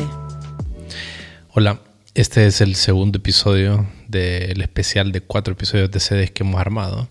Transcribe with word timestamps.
Hola, 1.53 1.81
este 2.15 2.47
es 2.47 2.63
el 2.63 2.77
segundo 2.77 3.19
episodio 3.19 3.87
del 4.13 4.61
especial 4.61 5.11
de 5.11 5.23
cuatro 5.23 5.55
episodios 5.55 5.91
de 5.91 5.99
sedes 5.99 6.31
que 6.31 6.45
hemos 6.45 6.61
armado. 6.61 7.09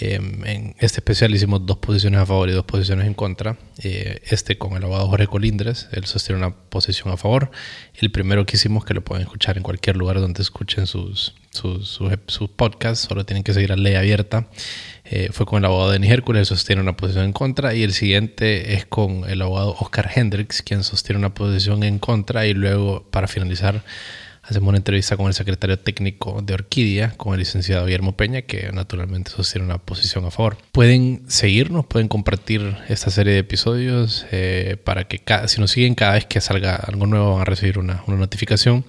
Em, 0.00 0.44
en 0.46 0.74
este 0.78 0.98
especial 0.98 1.34
hicimos 1.34 1.66
dos 1.66 1.76
posiciones 1.76 2.18
a 2.18 2.26
favor 2.26 2.48
y 2.48 2.52
dos 2.52 2.64
posiciones 2.64 3.06
en 3.06 3.14
contra. 3.14 3.58
Eh, 3.82 4.20
este 4.24 4.58
con 4.58 4.74
el 4.74 4.84
abogado 4.84 5.06
Jorge 5.08 5.26
Colindres, 5.26 5.88
él 5.92 6.06
sostiene 6.06 6.38
una 6.38 6.54
posición 6.54 7.12
a 7.12 7.16
favor. 7.16 7.50
El 7.94 8.10
primero 8.10 8.44
que 8.44 8.56
hicimos, 8.56 8.84
que 8.84 8.94
lo 8.94 9.04
pueden 9.04 9.22
escuchar 9.22 9.56
en 9.56 9.62
cualquier 9.62 9.96
lugar 9.96 10.18
donde 10.20 10.42
escuchen 10.42 10.86
sus, 10.86 11.34
sus, 11.50 12.00
sus, 12.26 12.50
podcasts, 12.50 13.06
solo 13.06 13.24
tienen 13.24 13.44
que 13.44 13.54
seguir 13.54 13.70
a 13.72 13.76
ley 13.76 13.94
abierta. 13.94 14.48
Eh, 15.04 15.28
fue 15.30 15.46
con 15.46 15.58
el 15.58 15.66
abogado 15.66 15.90
Denis 15.92 16.10
Hércules, 16.10 16.48
sostiene 16.48 16.82
una 16.82 16.96
posición 16.96 17.26
en 17.26 17.32
contra. 17.32 17.74
Y 17.74 17.82
el 17.82 17.92
siguiente 17.92 18.74
es 18.74 18.86
con 18.86 19.28
el 19.28 19.42
abogado 19.42 19.76
Oscar 19.78 20.10
Hendricks, 20.14 20.62
quien 20.62 20.82
sostiene 20.84 21.18
una 21.18 21.34
posición 21.34 21.82
en 21.84 21.98
contra. 21.98 22.46
Y 22.46 22.54
luego, 22.54 23.06
para 23.10 23.28
finalizar, 23.28 23.84
hacemos 24.52 24.68
una 24.68 24.78
entrevista 24.78 25.16
con 25.16 25.26
el 25.26 25.34
secretario 25.34 25.78
técnico 25.78 26.40
de 26.42 26.54
Orquídea, 26.54 27.14
con 27.16 27.34
el 27.34 27.40
licenciado 27.40 27.86
Guillermo 27.86 28.16
Peña, 28.16 28.42
que 28.42 28.70
naturalmente 28.72 29.30
sostiene 29.30 29.66
una 29.66 29.78
posición 29.78 30.24
a 30.24 30.30
favor. 30.30 30.56
Pueden 30.72 31.24
seguirnos, 31.28 31.86
pueden 31.86 32.08
compartir 32.08 32.76
esta 32.88 33.10
serie 33.10 33.32
de 33.32 33.40
episodios 33.40 34.26
eh, 34.30 34.76
para 34.84 35.04
que 35.04 35.22
si 35.48 35.60
nos 35.60 35.70
siguen 35.70 35.94
cada 35.94 36.12
vez 36.14 36.26
que 36.26 36.40
salga 36.40 36.76
algo 36.76 37.06
nuevo 37.06 37.32
van 37.32 37.42
a 37.42 37.44
recibir 37.44 37.78
una, 37.78 38.04
una 38.06 38.16
notificación. 38.16 38.84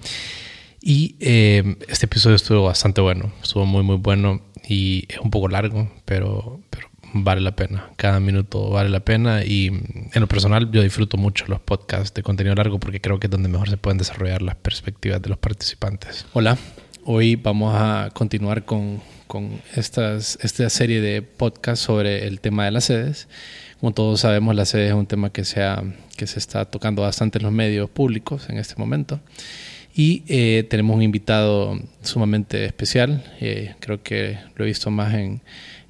Y 0.80 1.16
eh, 1.20 1.76
este 1.88 2.06
episodio 2.06 2.36
estuvo 2.36 2.64
bastante 2.64 3.00
bueno, 3.00 3.32
estuvo 3.42 3.64
muy 3.64 3.82
muy 3.82 3.96
bueno 3.96 4.42
y 4.68 5.06
es 5.08 5.18
un 5.18 5.30
poco 5.30 5.48
largo, 5.48 5.90
pero, 6.04 6.60
pero 6.68 6.88
vale 7.14 7.40
la 7.40 7.54
pena. 7.54 7.90
Cada 7.96 8.18
minuto 8.18 8.70
vale 8.70 8.90
la 8.90 9.00
pena 9.00 9.44
y 9.44 9.68
en 9.68 10.20
lo 10.20 10.26
personal 10.26 10.70
yo 10.72 10.82
disfruto 10.82 11.16
mucho 11.16 11.44
los 11.46 11.60
podcasts 11.60 12.12
de 12.12 12.22
contenido 12.22 12.56
largo 12.56 12.80
porque 12.80 13.00
creo 13.00 13.20
que 13.20 13.28
es 13.28 13.30
donde 13.30 13.48
mejor 13.48 13.70
se 13.70 13.76
pueden 13.76 13.98
desarrollar 13.98 14.42
las 14.42 14.56
perspectivas 14.56 15.22
de 15.22 15.28
los 15.28 15.38
participantes. 15.38 16.26
Hola, 16.32 16.58
hoy 17.04 17.36
vamos 17.36 17.72
a 17.76 18.10
continuar 18.12 18.64
con, 18.64 19.00
con 19.28 19.60
estas, 19.76 20.38
esta 20.42 20.68
serie 20.68 21.00
de 21.00 21.22
podcasts 21.22 21.84
sobre 21.84 22.26
el 22.26 22.40
tema 22.40 22.64
de 22.64 22.72
las 22.72 22.84
sedes. 22.84 23.28
Como 23.78 23.92
todos 23.92 24.20
sabemos, 24.20 24.54
la 24.56 24.64
sede 24.64 24.88
es 24.88 24.94
un 24.94 25.06
tema 25.06 25.30
que 25.30 25.44
se, 25.44 25.62
que 26.16 26.26
se 26.26 26.38
está 26.40 26.64
tocando 26.64 27.02
bastante 27.02 27.38
en 27.38 27.44
los 27.44 27.52
medios 27.52 27.88
públicos 27.90 28.48
en 28.48 28.58
este 28.58 28.74
momento. 28.76 29.20
Y 29.96 30.24
eh, 30.26 30.66
tenemos 30.68 30.96
un 30.96 31.02
invitado 31.02 31.78
sumamente 32.02 32.64
especial. 32.64 33.22
Eh, 33.40 33.76
creo 33.78 34.02
que 34.02 34.38
lo 34.56 34.64
he 34.64 34.68
visto 34.68 34.90
más 34.90 35.14
en, 35.14 35.40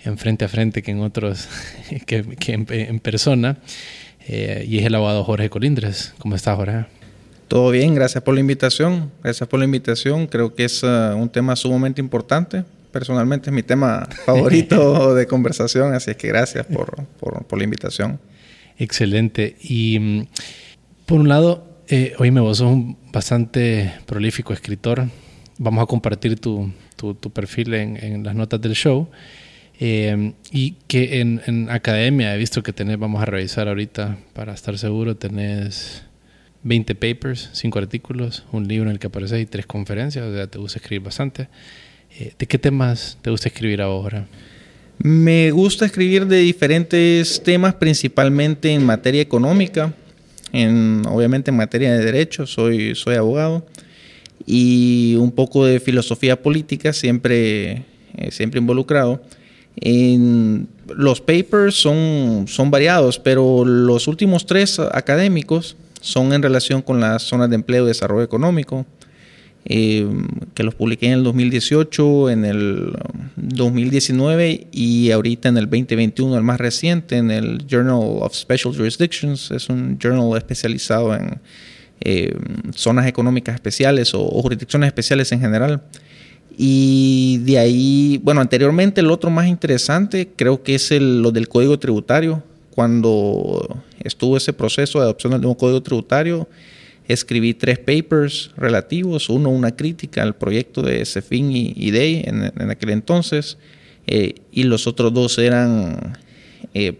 en 0.04 0.18
frente 0.18 0.44
a 0.44 0.48
frente 0.48 0.82
que 0.82 0.90
en 0.90 1.00
otros, 1.00 1.48
que, 2.06 2.24
en, 2.46 3.00
persona. 3.00 3.58
Eh, 4.26 4.64
y 4.68 4.78
es 4.78 4.86
el 4.86 4.94
abogado 4.94 5.24
Jorge 5.24 5.50
Colindres. 5.50 6.14
¿Cómo 6.18 6.34
estás, 6.34 6.56
Jorge? 6.56 6.86
Todo 7.48 7.70
bien, 7.70 7.94
gracias 7.94 8.22
por 8.22 8.34
la 8.34 8.40
invitación. 8.40 9.10
Gracias 9.22 9.48
por 9.48 9.58
la 9.58 9.64
invitación. 9.64 10.26
Creo 10.26 10.54
que 10.54 10.64
es 10.64 10.82
uh, 10.82 11.14
un 11.16 11.28
tema 11.28 11.56
sumamente 11.56 12.00
importante. 12.00 12.64
Personalmente 12.90 13.50
es 13.50 13.54
mi 13.54 13.62
tema 13.62 14.08
favorito 14.26 15.14
de 15.14 15.26
conversación, 15.26 15.94
así 15.94 16.12
es 16.12 16.16
que 16.16 16.28
gracias 16.28 16.66
por, 16.66 17.04
por, 17.18 17.58
la 17.58 17.64
invitación. 17.64 18.18
Excelente. 18.78 19.56
Y 19.60 19.98
mm, 19.98 20.26
por 21.06 21.20
un 21.20 21.28
lado, 21.28 21.82
eh, 21.88 22.14
oíme, 22.18 22.40
vos 22.40 22.58
sos 22.58 22.68
un 22.68 22.96
bastante 23.12 23.92
prolífico 24.06 24.52
escritor. 24.52 25.06
Vamos 25.58 25.82
a 25.82 25.86
compartir 25.86 26.40
tu, 26.40 26.72
tu, 26.96 27.14
perfil 27.30 27.74
en, 27.74 27.96
en 27.96 28.24
las 28.24 28.34
notas 28.34 28.60
del 28.60 28.74
show. 28.74 29.08
Eh, 29.80 30.32
y 30.52 30.72
que 30.86 31.20
en, 31.20 31.68
academia 31.68 32.34
he 32.34 32.38
visto 32.38 32.62
que 32.62 32.72
tenés, 32.72 32.98
vamos 32.98 33.20
a 33.22 33.26
revisar 33.26 33.68
ahorita 33.68 34.18
para 34.32 34.54
estar 34.54 34.78
seguro, 34.78 35.16
tenés 35.16 36.04
20 36.62 36.94
papers, 36.94 37.50
5 37.52 37.78
artículos, 37.78 38.44
un 38.52 38.68
libro 38.68 38.88
en 38.88 38.94
el 38.94 38.98
que 38.98 39.08
apareces 39.08 39.42
y 39.42 39.46
3 39.46 39.66
conferencias, 39.66 40.24
o 40.24 40.32
sea, 40.32 40.46
te 40.46 40.58
gusta 40.58 40.78
escribir 40.78 41.02
bastante. 41.02 41.48
Eh, 42.18 42.32
¿De 42.38 42.46
qué 42.46 42.58
temas 42.58 43.18
te 43.20 43.30
gusta 43.30 43.48
escribir 43.48 43.82
ahora? 43.82 44.26
Me 44.98 45.50
gusta 45.50 45.86
escribir 45.86 46.26
de 46.26 46.38
diferentes 46.38 47.42
temas, 47.42 47.74
principalmente 47.74 48.72
en 48.72 48.86
materia 48.86 49.20
económica, 49.20 49.92
en, 50.52 51.02
obviamente 51.08 51.50
en 51.50 51.56
materia 51.56 51.92
de 51.92 52.04
derecho, 52.04 52.46
soy, 52.46 52.94
soy 52.94 53.16
abogado, 53.16 53.66
y 54.46 55.16
un 55.16 55.32
poco 55.32 55.66
de 55.66 55.80
filosofía 55.80 56.40
política, 56.40 56.92
siempre, 56.92 57.84
eh, 58.16 58.30
siempre 58.30 58.60
involucrado. 58.60 59.20
En 59.76 60.68
los 60.94 61.20
papers 61.20 61.74
son, 61.74 62.44
son 62.46 62.70
variados, 62.70 63.18
pero 63.18 63.64
los 63.64 64.06
últimos 64.06 64.46
tres 64.46 64.78
académicos 64.78 65.76
son 66.00 66.32
en 66.32 66.42
relación 66.42 66.82
con 66.82 67.00
las 67.00 67.22
zonas 67.22 67.48
de 67.48 67.56
empleo 67.56 67.84
y 67.84 67.88
desarrollo 67.88 68.22
económico, 68.22 68.86
eh, 69.66 70.06
que 70.52 70.62
los 70.62 70.74
publiqué 70.74 71.06
en 71.06 71.14
el 71.14 71.24
2018, 71.24 72.30
en 72.30 72.44
el 72.44 72.92
2019 73.36 74.68
y 74.70 75.10
ahorita 75.10 75.48
en 75.48 75.56
el 75.56 75.64
2021, 75.64 76.36
el 76.36 76.42
más 76.42 76.60
reciente, 76.60 77.16
en 77.16 77.30
el 77.30 77.66
Journal 77.66 78.18
of 78.20 78.34
Special 78.34 78.74
Jurisdictions. 78.74 79.50
Es 79.50 79.70
un 79.70 79.98
journal 79.98 80.36
especializado 80.36 81.14
en 81.14 81.40
eh, 82.02 82.36
zonas 82.74 83.06
económicas 83.06 83.54
especiales 83.54 84.12
o 84.12 84.24
jurisdicciones 84.42 84.88
especiales 84.88 85.32
en 85.32 85.40
general. 85.40 85.82
Y 86.56 87.38
de 87.38 87.58
ahí, 87.58 88.20
bueno, 88.22 88.40
anteriormente 88.40 89.00
el 89.00 89.10
otro 89.10 89.30
más 89.30 89.46
interesante 89.48 90.28
creo 90.36 90.62
que 90.62 90.76
es 90.76 90.90
el, 90.90 91.22
lo 91.22 91.32
del 91.32 91.48
código 91.48 91.78
tributario. 91.78 92.42
Cuando 92.70 93.82
estuvo 94.00 94.36
ese 94.36 94.52
proceso 94.52 94.98
de 94.98 95.04
adopción 95.04 95.32
del 95.32 95.42
nuevo 95.42 95.56
código 95.56 95.82
tributario, 95.82 96.48
escribí 97.06 97.54
tres 97.54 97.78
papers 97.78 98.50
relativos, 98.56 99.28
uno 99.28 99.50
una 99.50 99.76
crítica 99.76 100.22
al 100.22 100.34
proyecto 100.34 100.82
de 100.82 101.04
Cefin 101.04 101.52
y, 101.52 101.72
y 101.76 101.90
DEI 101.90 102.24
en, 102.26 102.70
aquel 102.70 102.90
entonces, 102.90 103.58
eh, 104.06 104.34
y 104.50 104.64
los 104.64 104.86
otros 104.86 105.12
dos 105.12 105.38
eran, 105.38 106.18
eh, 106.72 106.98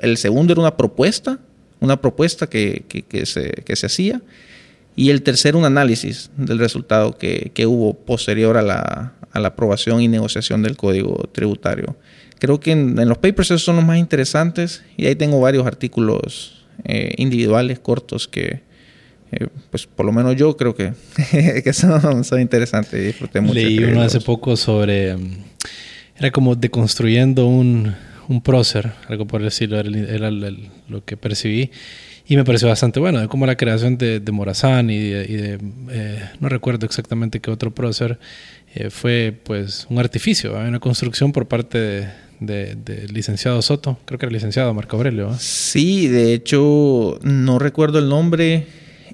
el 0.00 0.16
segundo 0.16 0.52
era 0.52 0.60
una 0.60 0.76
propuesta, 0.76 1.38
una 1.80 2.00
propuesta 2.00 2.48
que, 2.48 2.84
que, 2.86 3.26
se, 3.26 3.50
que 3.64 3.76
se 3.76 3.86
hacía, 3.86 4.20
y 4.96 5.10
el 5.10 5.22
tercero, 5.22 5.58
un 5.58 5.64
análisis 5.64 6.30
del 6.36 6.58
resultado 6.58 7.16
que, 7.16 7.66
hubo 7.66 7.94
posterior 7.94 8.56
a 8.56 8.62
la, 8.62 9.14
aprobación 9.32 10.00
y 10.02 10.08
negociación 10.08 10.62
del 10.62 10.76
código 10.76 11.28
tributario. 11.32 11.96
Creo 12.38 12.58
que 12.58 12.72
en, 12.72 12.96
los 13.08 13.18
papers 13.18 13.50
esos 13.50 13.62
son 13.62 13.76
los 13.76 13.84
más 13.84 13.98
interesantes 13.98 14.82
y 14.96 15.06
ahí 15.06 15.14
tengo 15.14 15.40
varios 15.40 15.66
artículos 15.66 16.64
eh, 16.84 17.14
individuales, 17.18 17.78
cortos, 17.78 18.26
que 18.26 18.62
eh, 19.32 19.46
pues 19.70 19.86
por 19.86 20.04
lo 20.06 20.12
menos 20.12 20.34
yo 20.36 20.56
creo 20.56 20.74
que, 20.74 20.92
que 21.64 21.72
son, 21.72 22.24
interesantes 22.40 23.00
y 23.00 23.04
disfruté 23.06 23.40
mucho. 23.40 23.54
Leí 23.54 23.78
uno 23.84 24.02
hace 24.02 24.20
poco 24.20 24.56
sobre, 24.56 25.16
era 26.16 26.30
como 26.32 26.56
deconstruyendo 26.56 27.46
un, 27.46 27.94
un 28.28 28.40
prócer, 28.40 28.92
algo 29.08 29.26
por 29.26 29.42
decirlo, 29.42 29.80
era, 29.80 30.30
lo 30.30 31.04
que 31.04 31.16
percibí 31.16 31.70
y 32.30 32.36
me 32.36 32.44
pareció 32.44 32.68
bastante 32.68 33.00
bueno, 33.00 33.28
como 33.28 33.44
la 33.44 33.56
creación 33.56 33.98
de, 33.98 34.22
Morazán 34.30 34.88
y 34.88 35.00
de, 35.00 35.58
eh, 35.90 36.22
no 36.38 36.48
recuerdo 36.48 36.86
exactamente 36.86 37.40
qué 37.40 37.50
otro 37.50 37.74
prócer, 37.74 38.20
eh, 38.72 38.88
fue 38.90 39.36
pues 39.42 39.88
un 39.90 39.98
artificio, 39.98 40.56
una 40.56 40.78
construcción 40.78 41.32
por 41.32 41.48
parte 41.48 42.08
del 42.38 43.12
licenciado 43.12 43.60
Soto, 43.62 43.98
creo 44.04 44.16
que 44.20 44.26
era 44.26 44.30
el 44.30 44.34
licenciado 44.34 44.72
Marco 44.72 44.96
Aurelio. 44.96 45.34
Sí, 45.40 46.06
de 46.06 46.32
hecho 46.32 47.18
no 47.24 47.58
recuerdo 47.58 47.98
el 47.98 48.08
nombre, 48.08 48.68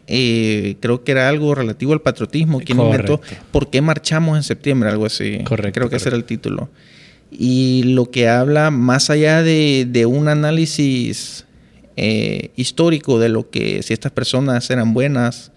eh, 0.06 0.76
creo 0.80 1.02
que 1.02 1.12
era 1.12 1.30
algo 1.30 1.54
relativo 1.54 1.94
al 1.94 2.02
patriotismo, 2.02 2.60
quien 2.60 2.78
inventó 2.78 3.22
¿Por 3.50 3.70
qué 3.70 3.80
marchamos 3.80 4.36
en 4.36 4.42
septiembre? 4.42 4.90
Algo 4.90 5.06
así. 5.06 5.38
Correcto. 5.42 5.72
Creo 5.72 5.88
que 5.88 5.96
ese 5.96 6.10
era 6.10 6.18
el 6.18 6.24
título. 6.24 6.68
Y 7.30 7.82
lo 7.84 8.10
que 8.10 8.28
habla, 8.28 8.70
más 8.70 9.08
allá 9.08 9.42
de, 9.42 9.86
de 9.88 10.04
un 10.04 10.28
análisis 10.28 11.45
eh, 11.98 12.50
histórico 12.56 13.18
de 13.18 13.30
lo 13.30 13.48
que 13.48 13.82
si 13.82 13.94
estas 13.94 14.12
personas 14.12 14.68
eran 14.68 14.92
buenas 14.92 15.50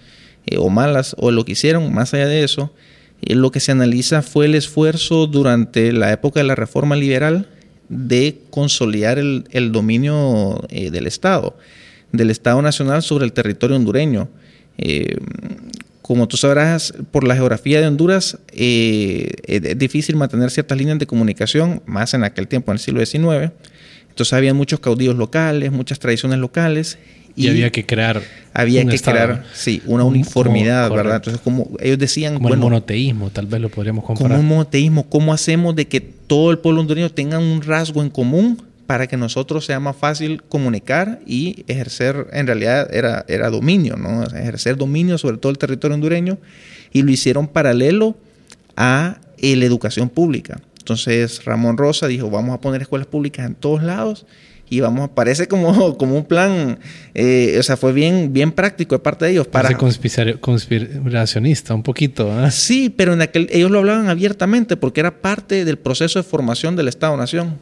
eh, 0.45 0.55
o 0.57 0.69
malas 0.69 1.13
o 1.19 1.31
lo 1.31 1.43
que 1.43 1.51
hicieron, 1.51 1.93
más 1.93 2.13
allá 2.13 2.27
de 2.27 2.45
eso, 2.45 2.73
eh, 3.21 3.35
lo 3.35 3.51
que 3.51 3.59
se 3.59 3.73
analiza 3.73 4.21
fue 4.21 4.45
el 4.45 4.55
esfuerzo 4.55 5.27
durante 5.27 5.91
la 5.91 6.13
época 6.13 6.39
de 6.39 6.45
la 6.45 6.55
reforma 6.55 6.95
liberal 6.95 7.49
de 7.89 8.39
consolidar 8.51 9.17
el, 9.19 9.71
dominio 9.73 10.63
del 10.69 11.07
Estado, 11.07 11.57
del 12.13 12.29
Estado 12.29 12.61
Nacional 12.61 13.01
sobre 13.01 13.25
el 13.25 13.33
territorio 13.33 13.75
hondureño. 13.75 14.29
como 16.03 16.27
tú 16.27 16.37
sabrás, 16.37 16.93
por 17.11 17.27
la 17.27 17.35
geografía 17.35 17.81
de 17.81 17.87
Honduras 17.87 18.37
es 18.53 19.77
difícil 19.77 20.17
mantener 20.17 20.51
ciertas 20.51 20.77
líneas 20.77 20.99
de 20.99 21.07
comunicación, 21.07 21.81
más 21.87 22.13
en 22.13 22.23
aquel 22.23 22.47
tiempo, 22.47 22.71
en 22.71 22.75
el 22.75 22.79
siglo 22.79 23.03
XIX. 23.03 23.51
Entonces 24.19 24.33
había 24.33 24.53
muchos 24.53 24.81
caudillos 24.81 25.15
locales, 25.15 25.71
muchas 25.71 25.97
tradiciones 25.97 26.39
locales. 26.39 26.97
Y, 27.37 27.47
había 27.47 27.69
que 27.69 27.85
crear. 27.85 28.21
Había 28.53 28.85
que 28.85 28.99
crear, 28.99 29.45
sí, 29.53 29.81
una 29.85 30.03
uniformidad, 30.03 30.91
¿verdad? 30.91 31.15
Entonces, 31.15 31.41
como 31.41 31.69
ellos 31.79 31.97
decían. 31.97 32.33
Como 32.33 32.53
el 32.53 32.59
monoteísmo, 32.59 33.29
tal 33.29 33.45
vez 33.45 33.61
lo 33.61 33.69
podríamos 33.69 34.03
comparar. 34.03 34.31
Como 34.31 34.41
un 34.41 34.45
monoteísmo, 34.45 35.07
¿cómo 35.07 35.31
hacemos 35.31 35.73
de 35.73 35.87
que 35.87 36.01
todo 36.01 36.51
el 36.51 36.57
pueblo 36.57 36.81
hondureño 36.81 37.09
tenga 37.09 37.39
un 37.39 37.61
rasgo 37.61 38.01
en 38.01 38.09
común 38.09 38.61
para 38.87 39.07
que 39.07 39.15
nosotros 39.15 39.65
sea 39.65 39.79
más 39.79 39.95
fácil 39.95 40.43
comunicar 40.43 41.21
y 41.25 41.63
ejercer, 41.69 42.27
en 42.33 42.45
realidad 42.45 42.93
era, 42.93 43.23
era 43.29 43.49
dominio, 43.49 43.95
¿no? 43.95 44.25
Ejercer 44.25 44.75
dominio 44.75 45.17
sobre 45.17 45.37
todo 45.37 45.49
el 45.49 45.57
territorio 45.57 45.95
hondureño 45.95 46.39
y 46.91 47.03
lo 47.03 47.11
hicieron 47.11 47.47
paralelo 47.47 48.17
a 48.75 49.21
la 49.37 49.65
educación 49.65 50.09
pública. 50.09 50.59
Entonces 50.89 51.45
Ramón 51.45 51.77
Rosa 51.77 52.07
dijo, 52.07 52.29
vamos 52.29 52.55
a 52.55 52.61
poner 52.61 52.81
escuelas 52.81 53.07
públicas 53.07 53.45
en 53.45 53.55
todos 53.55 53.83
lados 53.83 54.25
y 54.69 54.79
vamos, 54.79 55.09
parece 55.13 55.47
como, 55.47 55.97
como 55.97 56.15
un 56.15 56.25
plan, 56.25 56.79
eh, 57.13 57.57
o 57.59 57.63
sea, 57.63 57.77
fue 57.77 57.91
bien, 57.91 58.31
bien 58.33 58.51
práctico 58.51 58.95
de 58.95 58.99
parte 58.99 59.25
de 59.25 59.31
ellos. 59.31 59.47
Para... 59.47 59.75
conspiracionista 59.75 61.73
un 61.73 61.83
poquito. 61.83 62.45
¿eh? 62.45 62.51
Sí, 62.51 62.89
pero 62.89 63.13
en 63.13 63.21
aquel, 63.21 63.47
ellos 63.51 63.71
lo 63.71 63.79
hablaban 63.79 64.09
abiertamente 64.09 64.77
porque 64.77 64.99
era 64.99 65.21
parte 65.21 65.65
del 65.65 65.77
proceso 65.77 66.19
de 66.19 66.23
formación 66.23 66.75
del 66.75 66.87
Estado-Nación. 66.87 67.57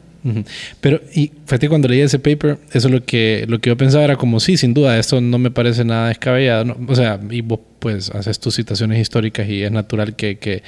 Pero, 0.80 1.00
y 1.14 1.30
fíjate, 1.46 1.68
cuando 1.68 1.88
leí 1.88 2.00
ese 2.00 2.18
paper, 2.18 2.58
eso 2.72 2.88
lo 2.88 3.02
que, 3.02 3.46
lo 3.48 3.60
que 3.60 3.70
yo 3.70 3.76
pensaba 3.76 4.04
era 4.04 4.16
como, 4.16 4.40
sí, 4.40 4.56
sin 4.56 4.74
duda, 4.74 4.98
esto 4.98 5.20
no 5.20 5.38
me 5.38 5.50
parece 5.50 5.84
nada 5.84 6.08
descabellado. 6.08 6.76
O 6.86 6.94
sea, 6.94 7.18
y 7.30 7.40
vos 7.40 7.60
pues 7.78 8.10
haces 8.10 8.38
tus 8.38 8.56
citaciones 8.56 9.00
históricas 9.00 9.48
y 9.48 9.62
es 9.62 9.70
natural 9.70 10.16
que, 10.16 10.36
que, 10.36 10.62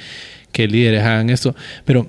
que 0.51 0.67
líderes 0.67 1.03
hagan 1.03 1.29
esto. 1.29 1.53
Pero 1.85 2.07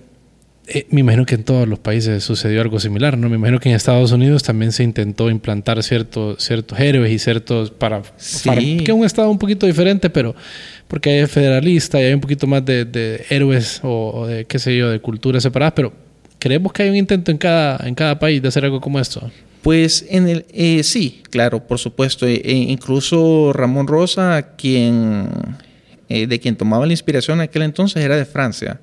eh, 0.66 0.86
me 0.90 1.00
imagino 1.00 1.26
que 1.26 1.34
en 1.34 1.44
todos 1.44 1.68
los 1.68 1.78
países 1.78 2.22
sucedió 2.22 2.60
algo 2.60 2.78
similar, 2.78 3.18
¿no? 3.18 3.28
Me 3.28 3.36
imagino 3.36 3.58
que 3.58 3.68
en 3.68 3.74
Estados 3.74 4.12
Unidos 4.12 4.42
también 4.42 4.72
se 4.72 4.84
intentó 4.84 5.28
implantar 5.30 5.82
ciertos, 5.82 6.42
ciertos 6.42 6.78
héroes 6.78 7.10
y 7.12 7.18
ciertos 7.18 7.70
para, 7.70 8.02
que 8.02 8.84
es 8.84 8.90
un 8.90 9.04
estado 9.04 9.30
un 9.30 9.38
poquito 9.38 9.66
diferente, 9.66 10.08
pero 10.10 10.34
porque 10.88 11.10
hay 11.10 11.26
federalista 11.26 12.00
y 12.00 12.04
hay 12.04 12.14
un 12.14 12.20
poquito 12.20 12.46
más 12.46 12.64
de, 12.64 12.84
de 12.84 13.24
héroes 13.28 13.80
o, 13.82 14.12
o, 14.14 14.26
de 14.26 14.44
qué 14.44 14.58
sé 14.58 14.76
yo, 14.76 14.90
de 14.90 15.00
culturas 15.00 15.42
separadas, 15.42 15.72
pero 15.74 15.92
¿Creemos 16.42 16.72
que 16.72 16.82
hay 16.82 16.90
un 16.90 16.96
intento 16.96 17.30
en 17.30 17.38
cada, 17.38 17.86
en 17.86 17.94
cada 17.94 18.18
país 18.18 18.42
de 18.42 18.48
hacer 18.48 18.64
algo 18.64 18.80
como 18.80 18.98
esto? 18.98 19.30
Pues 19.62 20.04
en 20.10 20.28
el 20.28 20.44
eh, 20.52 20.82
sí, 20.82 21.22
claro, 21.30 21.68
por 21.68 21.78
supuesto. 21.78 22.26
E, 22.26 22.34
e 22.34 22.52
incluso 22.52 23.52
Ramón 23.52 23.86
Rosa, 23.86 24.56
quien 24.56 25.28
eh, 26.08 26.26
de 26.26 26.40
quien 26.40 26.56
tomaba 26.56 26.84
la 26.84 26.92
inspiración 26.92 27.38
en 27.38 27.42
aquel 27.42 27.62
entonces, 27.62 28.04
era 28.04 28.16
de 28.16 28.24
Francia. 28.24 28.80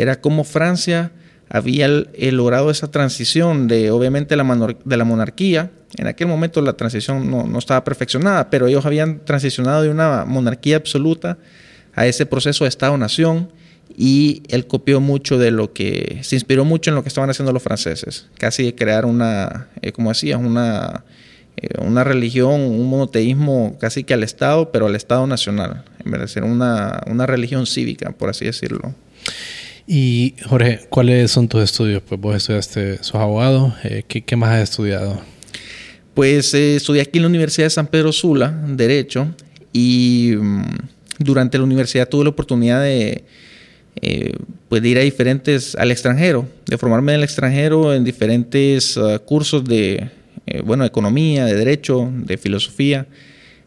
Era 0.00 0.20
como 0.20 0.44
Francia 0.44 1.12
había 1.50 1.88
logrado 1.88 2.70
esa 2.70 2.90
transición 2.90 3.68
de, 3.68 3.90
obviamente, 3.90 4.36
la, 4.36 4.76
de 4.84 4.96
la 4.96 5.04
monarquía. 5.04 5.70
En 5.96 6.06
aquel 6.06 6.26
momento 6.26 6.60
la 6.60 6.74
transición 6.74 7.30
no, 7.30 7.46
no 7.46 7.58
estaba 7.58 7.84
perfeccionada, 7.84 8.50
pero 8.50 8.66
ellos 8.66 8.84
habían 8.84 9.24
transicionado 9.24 9.82
de 9.82 9.88
una 9.88 10.24
monarquía 10.26 10.76
absoluta 10.76 11.38
a 11.94 12.06
ese 12.06 12.26
proceso 12.26 12.64
de 12.64 12.68
Estado-nación 12.68 13.50
y 13.96 14.42
él 14.48 14.66
copió 14.66 15.00
mucho 15.00 15.38
de 15.38 15.50
lo 15.50 15.72
que, 15.72 16.20
se 16.22 16.36
inspiró 16.36 16.64
mucho 16.64 16.90
en 16.90 16.94
lo 16.94 17.02
que 17.02 17.08
estaban 17.08 17.30
haciendo 17.30 17.52
los 17.52 17.62
franceses, 17.62 18.26
casi 18.38 18.64
de 18.64 18.74
crear 18.74 19.06
una, 19.06 19.68
eh, 19.80 19.92
como 19.92 20.10
decías, 20.10 20.38
una, 20.38 21.04
eh, 21.56 21.68
una 21.80 22.04
religión, 22.04 22.60
un 22.60 22.88
monoteísmo 22.88 23.76
casi 23.80 24.04
que 24.04 24.14
al 24.14 24.22
Estado, 24.22 24.70
pero 24.70 24.86
al 24.86 24.94
Estado 24.94 25.26
nacional, 25.26 25.84
en 26.04 26.10
vez 26.12 26.20
de 26.20 26.28
ser 26.28 26.44
una, 26.44 27.00
una 27.06 27.26
religión 27.26 27.66
cívica, 27.66 28.12
por 28.12 28.28
así 28.28 28.44
decirlo. 28.44 28.94
Y 29.90 30.34
Jorge, 30.44 30.80
¿cuáles 30.90 31.30
son 31.30 31.48
tus 31.48 31.62
estudios? 31.62 32.02
Pues 32.06 32.20
vos 32.20 32.36
estudiaste, 32.36 32.98
sos 33.02 33.14
abogado, 33.14 33.74
eh, 33.84 34.04
¿qué, 34.06 34.22
¿qué, 34.22 34.36
más 34.36 34.50
has 34.50 34.68
estudiado? 34.68 35.18
Pues 36.12 36.52
estudié 36.52 37.00
aquí 37.00 37.16
en 37.16 37.22
la 37.22 37.28
Universidad 37.28 37.66
de 37.66 37.70
San 37.70 37.86
Pedro 37.86 38.12
Sula, 38.12 38.50
Derecho, 38.68 39.28
y 39.72 40.34
mm, 40.36 40.62
durante 41.20 41.56
la 41.56 41.64
universidad 41.64 42.06
tuve 42.06 42.24
la 42.24 42.30
oportunidad 42.30 42.82
de 42.82 43.24
eh, 44.00 44.32
pues 44.68 44.84
ir 44.84 44.98
a 44.98 45.00
diferentes, 45.00 45.74
al 45.74 45.90
extranjero, 45.90 46.46
de 46.66 46.76
formarme 46.76 47.12
en 47.12 47.18
el 47.18 47.24
extranjero 47.24 47.94
en 47.94 48.04
diferentes 48.04 48.96
uh, 48.96 49.18
cursos 49.24 49.64
de, 49.64 50.10
eh, 50.46 50.62
bueno, 50.62 50.84
economía, 50.84 51.46
de 51.46 51.54
derecho, 51.54 52.10
de 52.12 52.36
filosofía, 52.36 53.06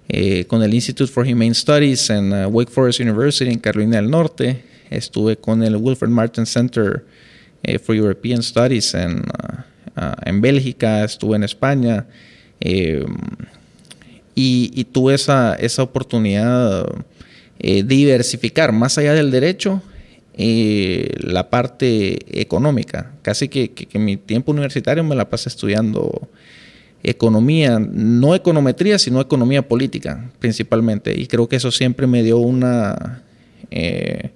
eh, 0.08 0.46
con 0.46 0.62
el 0.62 0.74
Institute 0.74 1.12
for 1.12 1.26
Humane 1.26 1.54
Studies 1.54 2.10
en 2.12 2.32
uh, 2.32 2.48
Wake 2.48 2.72
Forest 2.72 3.00
University 3.00 3.52
en 3.52 3.60
Carolina 3.60 3.98
del 3.98 4.10
Norte. 4.10 4.71
Estuve 4.92 5.38
con 5.38 5.64
el 5.64 5.76
Wilfred 5.76 6.10
Martin 6.10 6.46
Center 6.46 7.04
eh, 7.64 7.80
for 7.80 7.96
European 7.96 8.44
Studies 8.44 8.94
en, 8.94 9.20
uh, 9.20 10.12
en 10.26 10.42
Bélgica, 10.42 11.04
estuve 11.04 11.36
en 11.38 11.44
España. 11.44 12.06
Y, 12.60 13.00
y, 14.36 14.84
tuve 14.86 15.16
esa, 15.16 15.56
esa 15.56 15.82
oportunidad 15.82 16.86
de 17.58 17.84
diversificar 17.84 18.72
más 18.72 18.98
allá 19.00 19.14
del 19.14 19.32
derecho 19.32 19.82
eh, 20.34 21.14
la 21.20 21.50
parte 21.50 22.40
económica. 22.42 23.12
Casi 23.22 23.50
que, 23.50 23.72
que, 23.74 24.00
mi 24.00 24.16
tiempo 24.16 24.52
universitario 24.52 25.04
me 25.04 25.16
la 25.16 25.30
pasé 25.30 25.50
estudiando 25.50 26.30
economía, 27.04 27.80
no 27.80 28.34
econometría, 28.34 28.98
sino 28.98 29.20
economía 29.20 29.68
política 29.68 30.32
principalmente. 30.40 31.20
Y 31.20 31.28
creo 31.28 31.50
que 31.50 31.58
eso 31.58 31.70
siempre 31.70 32.08
me 32.08 32.24
dio 32.24 32.38
una, 32.38 33.24
eh, 33.72 34.30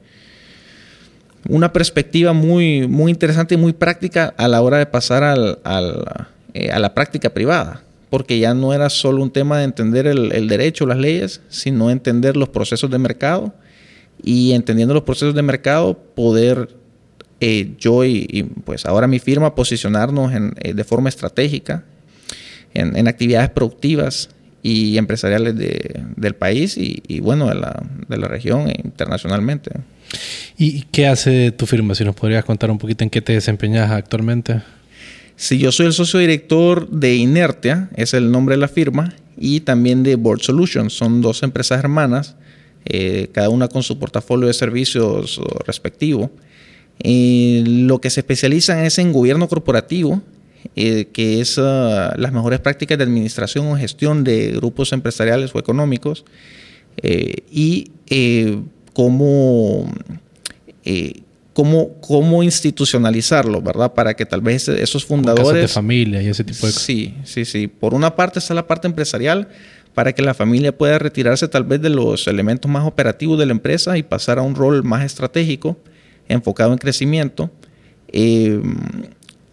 una 1.50 1.74
perspectiva 1.74 2.34
muy, 2.34 2.88
muy 2.88 3.12
interesante 3.12 3.56
y 3.56 3.58
muy 3.58 3.74
práctica 3.74 4.34
a 4.38 4.48
la 4.48 4.62
hora 4.62 4.78
de 4.78 4.86
pasar 4.86 5.24
al, 5.24 5.60
al, 5.64 6.04
eh, 6.54 6.72
a 6.72 6.80
la 6.80 6.94
práctica 6.94 7.30
privada. 7.32 7.82
Porque 8.10 8.40
ya 8.40 8.54
no 8.54 8.74
era 8.74 8.90
solo 8.90 9.22
un 9.24 9.32
tema 9.32 9.58
de 9.58 9.66
entender 9.66 10.08
el, 10.08 10.32
el 10.32 10.48
derecho, 10.48 10.86
las 10.86 10.98
leyes, 10.98 11.42
sino 11.50 11.90
entender 11.90 12.38
los 12.38 12.50
procesos 12.50 12.90
de 12.90 12.98
mercado 12.98 13.54
y 14.24 14.54
entendiendo 14.54 14.94
los 14.94 15.04
procesos 15.04 15.36
de 15.36 15.42
mercado, 15.42 15.98
poder 16.16 16.70
eh, 17.42 17.76
yo 17.78 18.06
y, 18.06 18.44
pues 18.64 18.86
ahora 18.86 19.08
mi 19.08 19.20
firma 19.20 19.56
posicionarnos 19.56 20.34
en, 20.34 20.54
eh, 20.62 20.74
de 20.74 20.84
forma 20.86 21.10
estratégica 21.10 21.84
en, 22.74 23.08
actividades 23.08 23.50
productivas 23.50 24.30
y 24.68 24.98
empresariales 24.98 25.56
de, 25.56 26.02
del 26.16 26.34
país 26.34 26.76
y, 26.76 27.20
bueno, 27.20 27.48
de 27.50 27.54
la, 27.54 27.84
de 28.10 28.18
la, 28.18 28.28
región 28.28 28.68
e 28.68 28.82
internacionalmente. 28.84 29.70
¿Y 30.58 30.82
qué 30.92 31.06
hace 31.06 31.52
tu 31.52 31.68
firma? 31.68 31.94
Si 31.94 32.04
nos 32.04 32.16
podrías 32.16 32.44
contar 32.44 32.72
un 32.72 32.80
poquito 32.80 33.04
en 33.04 33.12
qué 33.12 33.22
te 33.22 33.34
desempeñas 33.34 33.92
actualmente. 33.92 34.64
Sí, 35.36 35.60
yo 35.60 35.72
soy 35.72 35.86
el 35.86 35.94
socio 35.94 36.20
director 36.20 36.90
de 36.90 37.14
Inertia, 37.14 37.90
es 37.96 38.16
el 38.16 38.32
nombre 38.32 38.56
de 38.56 38.62
la 38.62 38.68
firma, 38.68 39.14
y 39.38 39.60
también 39.60 40.02
de 40.02 40.16
Board 40.16 40.42
Solutions. 40.42 40.94
Son 40.94 41.22
dos 41.22 41.44
empresas 41.44 41.78
hermanas 41.78 42.36
eh, 42.86 43.30
cada 43.34 43.50
una 43.50 43.68
con 43.68 43.84
su 43.84 44.00
portafolio 44.00 44.48
de 44.48 44.54
servicios 44.56 45.40
respectivo. 45.68 46.32
Eh, 47.04 47.64
lo 47.68 48.02
que 48.02 48.10
se 48.10 48.22
especializan 48.22 48.80
es 48.80 48.98
en 48.98 49.14
gobierno 49.14 49.48
corporativo, 49.48 50.24
eh, 50.76 51.06
que 51.14 51.42
es 51.42 51.58
ah, 51.58 52.14
las 52.18 52.32
mejores 52.32 52.60
prácticas 52.60 52.98
de 52.98 53.04
administración 53.04 53.68
o 53.68 53.78
gestión 53.78 54.24
de 54.24 54.52
grupos 54.52 54.94
empresariales 54.94 55.54
o 55.54 55.60
económicos, 55.60 56.26
y 57.52 57.92
cómo, 58.94 59.92
cómo, 61.54 61.90
cómo, 62.00 62.42
institucionalizarlo, 62.42 63.62
¿verdad? 63.62 63.94
Para 63.94 64.14
que 64.14 64.26
tal 64.26 64.40
vez 64.40 64.70
esos 64.70 65.04
fundadores... 65.04 65.62
de 65.62 65.68
familia 65.68 66.22
y 66.22 66.28
ese 66.28 66.46
tipo 66.46 66.66
de 66.66 66.72
cosas. 66.72 66.82
Sí, 66.82 67.14
sí, 67.26 67.44
sí. 67.44 67.68
Por 67.68 67.94
una 67.94 68.16
parte 68.16 68.40
está 68.40 68.54
la 68.54 68.66
parte 68.66 68.88
empresarial, 68.88 69.50
para 69.96 70.14
que 70.14 70.22
la 70.22 70.34
familia 70.34 70.78
pueda 70.78 71.00
retirarse 71.00 71.48
tal 71.48 71.64
vez 71.64 71.82
de 71.82 71.90
los 71.90 72.28
elementos 72.28 72.70
más 72.70 72.86
operativos 72.86 73.40
de 73.40 73.46
la 73.46 73.54
empresa 73.54 73.98
y 73.98 74.04
pasar 74.04 74.38
a 74.38 74.42
un 74.42 74.54
rol 74.54 74.84
más 74.84 75.04
estratégico, 75.04 75.78
enfocado 76.28 76.74
en 76.74 76.78
crecimiento. 76.78 77.50
Eh, 78.10 78.62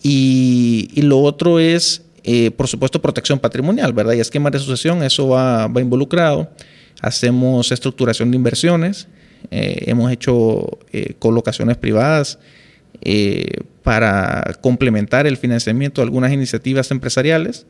y, 0.03 1.01
lo 1.03 1.21
otro 1.21 1.59
es, 1.59 2.03
eh, 2.25 2.51
por 2.51 2.69
supuesto, 2.69 3.01
protección 3.01 3.39
patrimonial, 3.39 3.93
¿verdad? 3.93 4.15
Y 4.15 4.21
esquema 4.21 4.51
de 4.51 4.59
sucesión, 4.59 5.03
eso 5.03 5.29
va, 5.29 5.69
va 5.69 5.81
involucrado. 5.81 6.51
Hacemos 7.01 7.73
estructuración 7.73 8.31
de 8.31 8.37
inversiones, 8.37 9.09
eh, 9.51 9.85
hemos 9.87 10.11
hecho 10.13 10.79
colocaciones 11.19 11.77
privadas 11.77 12.39
para 13.83 14.57
complementar 14.61 15.27
el 15.27 15.37
financiamiento 15.37 16.01
de 16.01 16.05
algunas 16.05 16.33
iniciativas 16.33 16.91
empresariales 16.93 17.67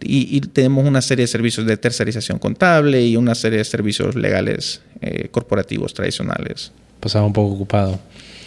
y, 0.00 0.40
tenemos 0.40 0.86
una 0.86 1.02
serie 1.02 1.24
de 1.24 1.26
servicios 1.28 1.66
de 1.66 1.76
tercerización 1.76 2.38
contable 2.38 3.04
y 3.04 3.16
una 3.16 3.34
serie 3.34 3.58
de 3.58 3.64
servicios 3.64 4.14
legales 4.14 4.82
eh, 5.00 5.28
corporativos 5.30 5.94
tradicionales. 5.94 6.72
Pasaba 7.00 7.26
un 7.26 7.32
poco 7.32 7.54
ocupado. 7.54 7.98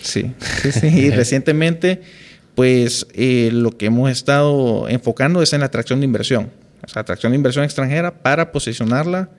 Sí, 0.01 0.31
sí, 0.61 0.71
sí. 0.71 0.87
y 0.87 1.09
recientemente, 1.11 2.01
pues 2.55 3.07
eh, 3.13 3.49
lo 3.51 3.71
que 3.77 3.87
hemos 3.87 4.11
estado 4.11 4.89
enfocando 4.89 5.41
es 5.41 5.53
en 5.53 5.61
la 5.61 5.67
atracción 5.67 5.99
de 5.99 6.05
inversión. 6.05 6.51
O 6.83 6.87
sea, 6.87 7.01
atracción 7.01 7.31
de 7.31 7.37
inversión 7.37 7.63
extranjera 7.63 8.21
para 8.21 8.51
posicionarla 8.51 9.29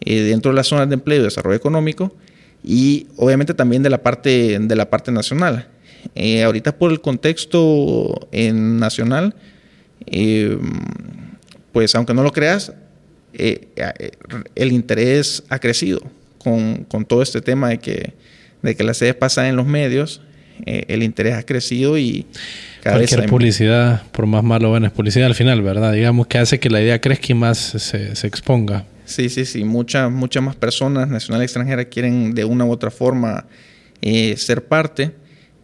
eh, 0.00 0.20
dentro 0.20 0.52
de 0.52 0.56
las 0.56 0.68
zonas 0.68 0.88
de 0.88 0.94
empleo 0.94 1.20
y 1.20 1.24
desarrollo 1.24 1.56
económico 1.56 2.14
y 2.62 3.08
obviamente 3.16 3.54
también 3.54 3.82
de 3.82 3.90
la 3.90 4.02
parte, 4.02 4.58
de 4.58 4.76
la 4.76 4.88
parte 4.88 5.12
nacional. 5.12 5.68
Eh, 6.14 6.44
ahorita 6.44 6.78
por 6.78 6.92
el 6.92 7.00
contexto 7.00 8.28
en 8.30 8.78
nacional, 8.78 9.34
pues 11.72 11.94
aunque 11.96 12.14
no 12.14 12.22
lo 12.22 12.32
creas, 12.32 12.72
el 13.34 14.72
interés 14.72 15.42
ha 15.48 15.58
crecido 15.58 16.00
con, 16.38 16.84
con, 16.84 17.04
todo 17.04 17.22
este 17.22 17.40
tema 17.40 17.70
de 17.70 17.78
que, 17.78 18.14
de 18.66 18.76
que 18.76 18.84
las 18.84 18.98
sedes 18.98 19.14
pasan 19.14 19.46
en 19.46 19.56
los 19.56 19.66
medios, 19.66 20.20
el 20.64 21.02
interés 21.02 21.34
ha 21.34 21.42
crecido 21.42 21.98
y 21.98 22.26
Cualquier 22.90 23.26
publicidad, 23.26 24.02
por 24.12 24.26
más 24.26 24.44
malo 24.44 24.70
bueno, 24.70 24.86
es 24.86 24.92
publicidad 24.92 25.26
al 25.26 25.34
final, 25.34 25.62
¿verdad? 25.62 25.92
Digamos 25.92 26.26
que 26.26 26.38
hace 26.38 26.60
que 26.60 26.70
la 26.70 26.80
idea 26.80 27.00
crezca 27.00 27.26
y 27.30 27.34
más 27.34 27.58
se, 27.58 28.14
se 28.14 28.26
exponga. 28.26 28.84
Sí, 29.04 29.28
sí, 29.28 29.44
sí. 29.44 29.64
Muchas, 29.64 30.10
muchas 30.10 30.42
más 30.42 30.56
personas 30.56 31.08
nacionales 31.08 31.44
y 31.44 31.46
extranjeras 31.46 31.86
quieren 31.86 32.34
de 32.34 32.44
una 32.44 32.64
u 32.64 32.70
otra 32.70 32.90
forma 32.90 33.46
eh, 34.02 34.36
ser 34.36 34.64
parte. 34.64 35.12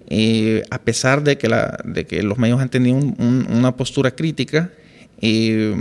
Eh, 0.09 0.63
a 0.71 0.79
pesar 0.81 1.23
de 1.23 1.39
que, 1.39 1.49
la, 1.49 1.79
de 1.85 2.07
que 2.07 2.23
los 2.23 2.39
medios 2.39 2.61
han 2.61 2.69
tenido 2.69 2.97
una 2.97 3.77
postura 3.77 4.11
crítica, 4.11 4.71
eh, 5.21 5.75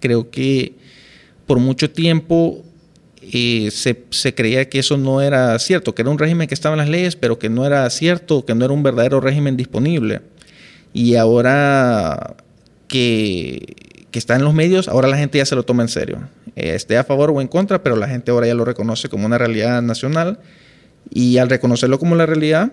creo 0.00 0.30
que 0.30 0.74
por 1.46 1.58
mucho 1.58 1.90
tiempo 1.90 2.64
se, 3.70 4.04
se, 4.10 4.34
creía 4.34 4.68
que 4.68 4.78
eso 4.78 4.96
no 4.96 5.20
era 5.20 5.58
cierto, 5.58 5.94
que 5.94 6.02
era 6.02 6.10
un 6.10 6.18
régimen 6.18 6.48
que 6.48 6.54
estaba 6.54 6.74
en 6.74 6.78
las 6.78 6.88
leyes, 6.88 7.16
pero 7.16 7.38
que 7.38 7.48
no 7.48 7.66
era 7.66 7.88
cierto, 7.90 8.44
que 8.44 8.54
no 8.54 8.64
era 8.64 8.74
un 8.74 8.82
verdadero 8.82 9.20
régimen 9.20 9.56
disponible. 9.56 10.20
Y 10.92 11.16
ahora 11.16 12.36
que, 12.88 13.76
está 14.12 14.36
en 14.36 14.44
los 14.44 14.54
medios, 14.54 14.88
ahora 14.88 15.08
la 15.08 15.18
gente 15.18 15.36
ya 15.36 15.44
se 15.44 15.54
lo 15.54 15.62
toma 15.64 15.82
en 15.82 15.90
serio. 15.90 16.20
Eh, 16.56 16.74
esté 16.74 16.96
a 16.96 17.04
favor 17.04 17.30
o 17.30 17.42
en 17.42 17.48
contra, 17.48 17.82
pero 17.82 17.96
la 17.96 18.08
gente 18.08 18.30
ahora 18.30 18.46
ya 18.46 18.54
lo 18.54 18.64
reconoce 18.64 19.10
como 19.10 19.26
una 19.26 19.36
realidad 19.36 19.82
nacional. 19.82 20.38
Y 21.10 21.36
al 21.36 21.50
reconocerlo 21.50 21.98
como 21.98 22.16
la 22.16 22.24
realidad, 22.24 22.72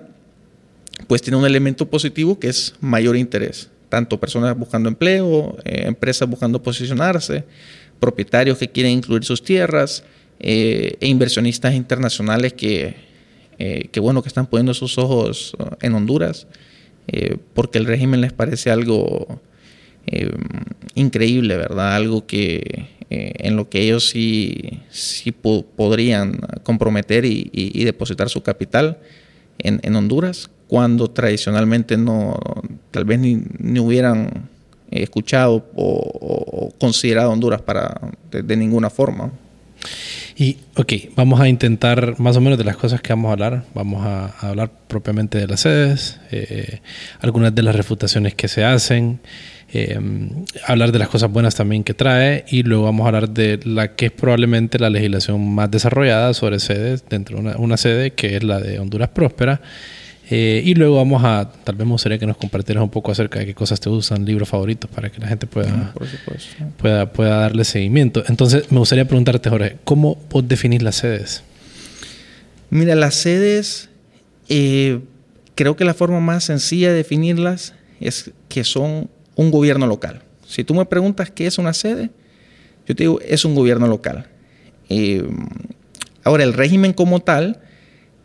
pues 1.08 1.22
tiene 1.22 1.36
un 1.36 1.46
elemento 1.46 1.90
positivo 1.90 2.40
que 2.40 2.48
es 2.48 2.76
mayor 2.80 3.18
interés. 3.18 3.70
Tanto 3.90 4.22
personas 4.22 4.58
buscando 4.58 4.88
empleo, 4.88 5.58
eh, 5.66 5.84
empresas 5.86 6.30
buscando 6.30 6.64
posicionarse, 6.64 7.44
propietarios 8.00 8.58
que 8.58 8.70
quieren 8.70 8.94
incluir 8.94 9.26
sus 9.26 9.44
tierras 9.44 10.06
eh, 10.44 10.98
e 11.00 11.08
inversionistas 11.08 11.74
internacionales 11.74 12.54
que, 12.54 12.96
que, 13.58 14.00
bueno, 14.00 14.22
que 14.22 14.28
están 14.28 14.46
poniendo 14.46 14.74
sus 14.74 14.98
ojos 14.98 15.56
en 15.82 15.94
Honduras. 15.94 16.48
Eh, 17.08 17.38
porque 17.54 17.80
el 17.80 17.86
régimen 17.86 18.22
les 18.22 18.32
parece 18.32 18.72
algo 18.72 19.42
eh, 20.08 20.32
increíble, 20.96 21.58
¿verdad? 21.58 21.96
Algo 21.96 22.26
que 22.26 22.88
eh, 23.10 23.34
en 23.40 23.56
lo 23.58 23.70
que 23.70 23.82
ellos 23.82 24.08
sí, 24.08 24.80
sí 24.90 25.32
podrían 25.32 26.40
comprometer 26.64 27.26
y, 27.26 27.84
depositar 27.84 28.30
su 28.30 28.42
capital 28.42 29.00
en, 29.60 29.96
Honduras, 29.96 30.50
cuando 30.68 31.10
tradicionalmente 31.10 31.98
no, 31.98 32.40
tal 32.92 33.06
vez 33.06 33.20
ni, 33.20 33.44
ni 33.60 33.80
hubieran 33.80 34.50
escuchado 34.90 35.66
o, 35.76 36.74
considerado 36.80 37.32
Honduras 37.32 37.62
para 37.62 38.00
de 38.32 38.56
ninguna 38.56 38.90
forma. 38.90 39.32
Y, 40.36 40.58
ok, 40.76 40.94
vamos 41.16 41.40
a 41.40 41.48
intentar 41.48 42.20
más 42.20 42.38
o 42.38 42.42
menos 42.42 42.58
de 42.58 42.64
las 42.64 42.78
cosas 42.78 43.02
que 43.02 43.14
vamos 43.14 43.30
a 43.30 43.34
hablar. 43.34 43.64
Vamos 43.74 44.06
a, 44.06 44.28
hablar 44.40 44.72
propiamente 44.88 45.38
de 45.38 45.48
las 45.48 45.62
sedes, 45.62 46.20
eh, 46.32 46.80
algunas 47.20 47.54
de 47.54 47.64
las 47.64 47.76
refutaciones 47.76 48.36
que 48.36 48.48
se 48.48 48.64
hacen, 48.64 49.20
eh, 49.72 50.00
hablar 50.68 50.92
de 50.92 51.00
las 51.00 51.10
cosas 51.10 51.32
buenas 51.32 51.56
también 51.56 51.84
que 51.84 51.94
trae 51.94 52.46
y 52.48 52.62
luego 52.64 52.84
vamos 52.84 53.06
a 53.06 53.08
hablar 53.08 53.30
de 53.30 53.60
la 53.64 53.96
que 53.96 54.08
es 54.08 54.12
probablemente 54.12 54.78
la 54.78 54.92
legislación 54.92 55.54
más 55.54 55.72
desarrollada 55.72 56.34
sobre 56.36 56.60
sedes 56.60 57.06
dentro 57.10 57.42
de 57.42 57.56
una 57.56 57.78
sede 57.78 58.12
que 58.12 58.36
es 58.36 58.44
la 58.44 58.60
de 58.60 58.78
Honduras 58.78 59.10
Próspera 59.10 59.62
eh, 60.30 60.62
y 60.64 60.74
luego 60.74 60.96
vamos 60.96 61.24
a, 61.24 61.52
tal 61.64 61.76
vez 61.76 61.86
me 61.86 61.92
gustaría 61.92 62.18
que 62.18 62.26
nos 62.26 62.38
compartieras 62.38 62.84
un 62.84 62.90
poco 62.90 63.12
acerca 63.12 63.40
de 63.40 63.46
qué 63.46 63.54
cosas 63.54 63.80
te 63.80 63.90
usan, 63.90 64.26
libros 64.26 64.48
favoritos, 64.48 64.90
para 64.90 65.10
que 65.10 65.20
la 65.20 65.28
gente 65.28 65.48
pueda, 65.48 65.94
ah, 65.96 66.02
pueda, 66.78 67.12
pueda 67.12 67.38
darle 67.38 67.66
seguimiento. 67.66 68.24
Entonces, 68.28 68.72
me 68.72 68.80
gustaría 68.80 69.06
preguntarte, 69.06 69.50
Jorge, 69.50 69.78
¿cómo 69.84 70.18
vos 70.30 70.48
definís 70.48 70.82
las 70.82 70.96
sedes? 70.96 71.44
Mira, 72.70 72.96
las 72.96 73.16
sedes, 73.16 73.90
eh, 74.48 75.02
creo 75.56 75.76
que 75.76 75.84
la 75.84 75.94
forma 75.94 76.22
más 76.22 76.46
sencilla 76.46 76.90
de 76.90 76.96
definirlas 76.96 77.74
es 78.00 78.32
que 78.48 78.64
son 78.64 79.10
un 79.36 79.52
gobierno 79.52 79.88
local. 79.88 80.22
Si 80.48 80.64
tú 80.64 80.74
me 80.74 80.86
preguntas 80.86 81.32
qué 81.32 81.48
es 81.48 81.58
una 81.58 81.74
sede, 81.74 82.12
yo 82.88 82.96
te 82.96 83.04
digo, 83.04 83.20
es 83.22 83.44
un 83.44 83.56
gobierno 83.56 83.88
local. 83.88 84.28
Eh, 84.90 85.24
ahora, 86.24 86.44
el 86.44 86.54
régimen 86.54 86.94
como 86.94 87.20
tal 87.20 87.60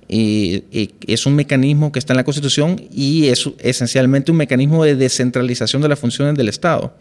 es 0.08 1.26
un 1.26 1.34
mecanismo 1.34 1.92
que 1.92 1.98
está 1.98 2.14
en 2.14 2.18
la 2.18 2.24
Constitución 2.24 2.80
y 2.90 3.26
es 3.26 3.48
esencialmente 3.58 4.30
un 4.30 4.38
mecanismo 4.38 4.84
de 4.84 4.96
descentralización 4.96 5.82
de 5.82 5.88
las 5.88 5.98
funciones 5.98 6.34
del 6.34 6.48
Estado. 6.48 6.94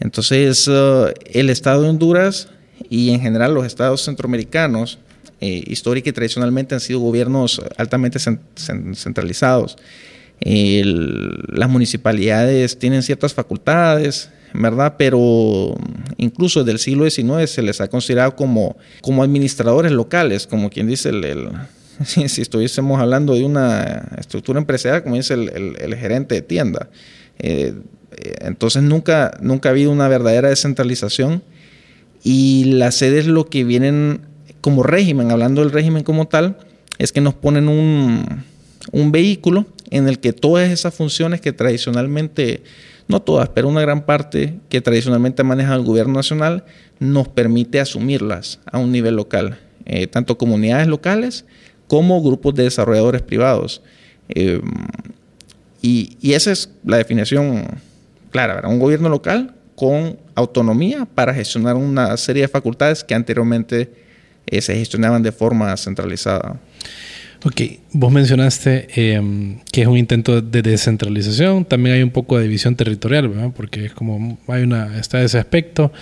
Entonces, 0.00 0.66
uh, 0.66 1.12
el 1.26 1.50
Estado 1.50 1.82
de 1.82 1.88
Honduras 1.88 2.48
y 2.90 3.10
en 3.10 3.20
general 3.20 3.54
los 3.54 3.64
estados 3.64 4.02
centroamericanos, 4.02 4.98
eh, 5.40 5.62
históricamente 5.66 6.10
y 6.10 6.12
tradicionalmente 6.12 6.74
han 6.74 6.80
sido 6.80 7.00
gobiernos 7.00 7.62
altamente 7.76 8.18
centralizados. 8.18 9.76
las 10.40 11.70
municipalidades 11.70 12.76
tienen 12.76 13.04
ciertas 13.04 13.32
facultades, 13.32 14.30
¿verdad? 14.52 14.94
Pero 14.98 15.76
incluso 16.16 16.60
desde 16.60 16.72
el 16.72 16.78
siglo 16.80 17.08
XIX 17.08 17.48
se 17.48 17.62
les 17.62 17.80
ha 17.80 17.88
considerado 17.88 18.34
como, 18.34 18.76
como 19.00 19.22
administradores 19.22 19.92
locales, 19.92 20.48
como 20.48 20.68
quien 20.70 20.88
dice 20.88 21.10
el 21.10 21.48
si, 22.04 22.42
estuviésemos 22.42 23.00
hablando 23.00 23.34
de 23.34 23.44
una 23.44 24.08
estructura 24.18 24.58
empresarial, 24.58 25.02
como 25.02 25.16
dice 25.16 25.34
el, 25.34 25.94
gerente 25.96 26.34
de 26.36 26.42
tienda. 26.42 26.88
Eh, 27.38 27.74
eh, 28.16 28.34
entonces 28.40 28.82
nunca, 28.82 29.36
nunca 29.40 29.68
ha 29.68 29.72
habido 29.72 29.90
una 29.90 30.08
verdadera 30.08 30.48
descentralización 30.48 31.42
y 32.22 32.64
las 32.64 32.96
sedes 32.96 33.26
lo 33.26 33.46
que 33.46 33.64
vienen 33.64 34.20
como 34.60 34.82
régimen, 34.82 35.30
hablando 35.30 35.60
del 35.62 35.72
régimen 35.72 36.04
como 36.04 36.28
tal, 36.28 36.58
es 36.98 37.12
que 37.12 37.20
nos 37.20 37.34
ponen 37.34 37.68
un, 37.68 38.44
un 38.92 39.12
vehículo 39.12 39.66
en 39.90 40.08
el 40.08 40.20
que 40.20 40.32
todas 40.32 40.70
esas 40.70 40.94
funciones 40.94 41.40
que 41.40 41.52
tradicionalmente, 41.52 42.62
no 43.08 43.20
todas, 43.20 43.48
pero 43.48 43.68
una 43.68 43.82
gran 43.82 44.06
parte 44.06 44.54
que 44.68 44.80
tradicionalmente 44.80 45.42
maneja 45.42 45.74
el 45.74 45.82
gobierno 45.82 46.14
nacional, 46.14 46.64
nos 46.98 47.28
permite 47.28 47.80
asumirlas 47.80 48.60
a 48.70 48.78
un 48.78 48.92
nivel 48.92 49.16
local. 49.16 49.58
Eh, 49.84 50.06
tanto 50.06 50.38
comunidades 50.38 50.86
locales 50.86 51.44
como 51.92 52.22
grupos 52.22 52.54
de 52.54 52.62
desarrolladores 52.62 53.20
privados. 53.20 53.82
Eh, 54.30 54.62
y, 55.82 56.16
esa 56.32 56.50
es 56.50 56.70
la 56.86 56.96
definición 56.96 57.66
clara, 58.30 58.66
un 58.66 58.78
gobierno 58.78 59.10
local 59.10 59.54
con 59.74 60.16
autonomía 60.34 61.04
para 61.04 61.34
gestionar 61.34 61.76
una 61.76 62.16
serie 62.16 62.44
de 62.44 62.48
facultades 62.48 63.04
que 63.04 63.14
anteriormente 63.14 63.92
eh, 64.46 64.62
se 64.62 64.74
gestionaban 64.74 65.22
de 65.22 65.32
forma 65.32 65.76
centralizada. 65.76 66.58
Ok, 67.44 67.60
vos 67.92 68.10
mencionaste 68.10 68.86
em, 68.94 69.58
que 69.70 69.82
es 69.82 69.86
un 69.86 69.98
intento 69.98 70.40
de 70.40 70.62
descentralización, 70.62 71.66
también 71.66 71.96
hay 71.96 72.02
un 72.02 72.10
poco 72.10 72.38
de 72.38 72.44
división 72.44 72.74
territorial, 72.74 73.28
¿verdad? 73.28 73.50
porque 73.54 73.84
es 73.84 73.92
como 73.92 74.38
hay 74.48 74.62
una, 74.62 74.98
está 74.98 75.20
ese 75.22 75.38
aspecto. 75.38 75.92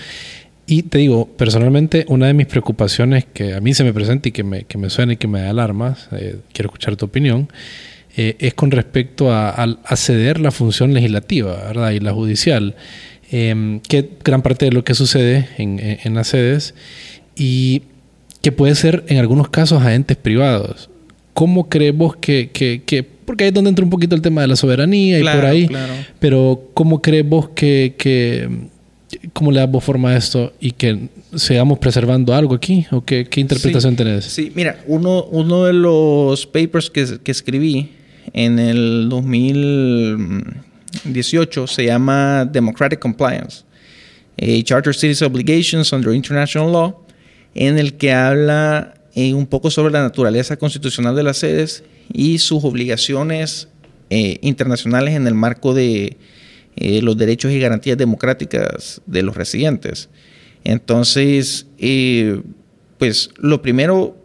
Y 0.70 0.84
te 0.84 0.98
digo, 0.98 1.26
personalmente, 1.26 2.04
una 2.06 2.28
de 2.28 2.32
mis 2.32 2.46
preocupaciones 2.46 3.24
que 3.24 3.54
a 3.54 3.60
mí 3.60 3.74
se 3.74 3.82
me 3.82 3.92
presenta 3.92 4.28
y 4.28 4.32
que 4.32 4.44
me, 4.44 4.62
que 4.62 4.78
me 4.78 4.88
suena 4.88 5.14
y 5.14 5.16
que 5.16 5.26
me 5.26 5.40
da 5.40 5.50
alarmas, 5.50 6.06
eh, 6.12 6.36
quiero 6.52 6.68
escuchar 6.68 6.94
tu 6.94 7.06
opinión, 7.06 7.48
eh, 8.16 8.36
es 8.38 8.54
con 8.54 8.70
respecto 8.70 9.32
a, 9.32 9.66
ceder 9.96 10.38
la 10.38 10.52
función 10.52 10.94
legislativa 10.94 11.56
¿verdad? 11.56 11.90
y 11.90 11.98
la 11.98 12.12
judicial, 12.12 12.76
em, 13.32 13.80
que 13.80 14.10
gran 14.22 14.42
parte 14.42 14.66
de 14.66 14.70
lo 14.70 14.84
que 14.84 14.94
sucede 14.94 15.48
en, 15.58 15.80
en, 15.80 16.14
las 16.14 16.28
sedes 16.28 16.76
y 17.34 17.82
que 18.40 18.52
puede 18.52 18.76
ser 18.76 19.02
en 19.08 19.18
algunos 19.18 19.48
casos 19.48 19.82
a 19.82 19.92
entes 19.92 20.18
privados. 20.18 20.88
¿Cómo 21.34 21.68
crees 21.68 21.96
vos 21.96 22.14
que, 22.14 22.50
que, 22.52 22.84
que 22.86 23.02
porque 23.02 23.42
ahí 23.42 23.48
es 23.48 23.54
donde 23.54 23.70
entra 23.70 23.84
un 23.84 23.90
poquito 23.90 24.14
el 24.14 24.22
tema 24.22 24.42
de 24.42 24.46
la 24.46 24.54
soberanía 24.54 25.18
y 25.18 25.22
por 25.22 25.46
ahí, 25.46 25.68
pero 26.20 26.70
¿cómo 26.74 27.02
crees 27.02 27.28
vos 27.28 27.48
que, 27.48 27.96
que 27.98 28.48
¿Cómo 29.32 29.50
le 29.50 29.60
damos 29.60 29.82
forma 29.82 30.10
a 30.10 30.16
esto 30.16 30.52
y 30.60 30.72
que 30.72 31.08
sigamos 31.34 31.78
preservando 31.78 32.34
algo 32.34 32.54
aquí? 32.54 32.86
¿O 32.90 33.02
qué, 33.04 33.26
interpretación 33.36 33.96
tenés? 33.96 34.26
Sí, 34.26 34.52
mira, 34.54 34.82
uno, 34.86 35.24
uno 35.24 35.64
de 35.64 35.72
los 35.72 36.46
papers 36.46 36.90
que, 36.90 37.18
que 37.22 37.30
escribí 37.30 37.92
en 38.32 38.58
el 38.58 39.08
2018 39.08 41.66
se 41.66 41.84
llama 41.84 42.44
Democratic 42.44 43.00
Compliance, 43.00 43.64
a 44.40 44.62
Charter 44.62 44.94
Cities 44.94 45.22
Obligations 45.22 45.92
under 45.92 46.14
International 46.14 46.72
Law, 46.72 47.04
en 47.54 47.78
el 47.78 47.94
que 47.94 48.12
habla 48.12 48.94
eh, 49.14 49.34
un 49.34 49.46
poco 49.46 49.70
sobre 49.70 49.92
la 49.92 50.02
naturaleza 50.02 50.56
constitucional 50.56 51.14
de 51.16 51.24
las 51.24 51.38
sedes 51.38 51.82
y 52.12 52.38
sus 52.38 52.64
obligaciones 52.64 53.68
eh, 54.08 54.38
internacionales 54.42 55.14
en 55.14 55.26
el 55.26 55.34
marco 55.34 55.74
de 55.74 56.16
eh, 56.80 57.00
los 57.02 57.16
derechos 57.16 57.52
y 57.52 57.60
garantías 57.60 57.96
democráticas 57.96 59.00
de 59.06 59.22
los 59.22 59.36
residentes. 59.36 60.08
Entonces, 60.64 61.66
eh, 61.78 62.40
pues 62.98 63.30
lo 63.38 63.62
primero 63.62 64.16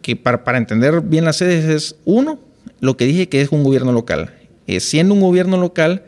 que 0.00 0.16
para, 0.16 0.44
para, 0.44 0.58
entender 0.58 1.00
bien 1.00 1.24
las 1.24 1.36
sedes 1.36 1.64
es, 1.64 1.96
uno, 2.04 2.38
lo 2.80 2.96
que 2.96 3.04
dije 3.06 3.28
que 3.28 3.40
es 3.40 3.50
un 3.50 3.62
gobierno 3.62 3.92
local. 3.92 4.34
Eh, 4.66 4.80
siendo 4.80 5.14
un 5.14 5.20
gobierno 5.20 5.56
local, 5.56 6.04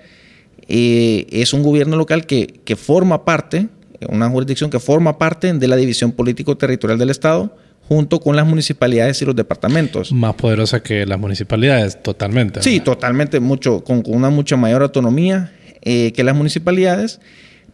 eh, 0.68 1.26
es 1.30 1.52
un 1.52 1.62
gobierno 1.62 1.96
local 1.96 2.26
que, 2.26 2.60
que, 2.64 2.76
forma 2.76 3.24
parte, 3.24 3.68
una 4.08 4.28
jurisdicción 4.28 4.70
que 4.70 4.80
forma 4.80 5.18
parte 5.18 5.52
de 5.52 5.68
la 5.68 5.76
división 5.76 6.12
político-territorial 6.12 6.98
del 6.98 7.10
Estado, 7.10 7.56
junto 7.88 8.18
con 8.20 8.34
las 8.34 8.46
municipalidades 8.46 9.20
y 9.22 9.24
los 9.24 9.36
departamentos. 9.36 10.10
Más 10.10 10.34
poderosa 10.34 10.82
que 10.82 11.04
las 11.06 11.18
municipalidades, 11.18 12.02
totalmente. 12.02 12.62
Sí, 12.62 12.80
totalmente, 12.80 13.40
mucho, 13.40 13.84
con, 13.84 14.02
con, 14.02 14.14
una 14.14 14.30
mucha 14.30 14.56
mayor 14.56 14.82
autonomía 14.82 15.52
eh, 15.84 16.12
que 16.12 16.24
las 16.24 16.34
municipalidades, 16.34 17.20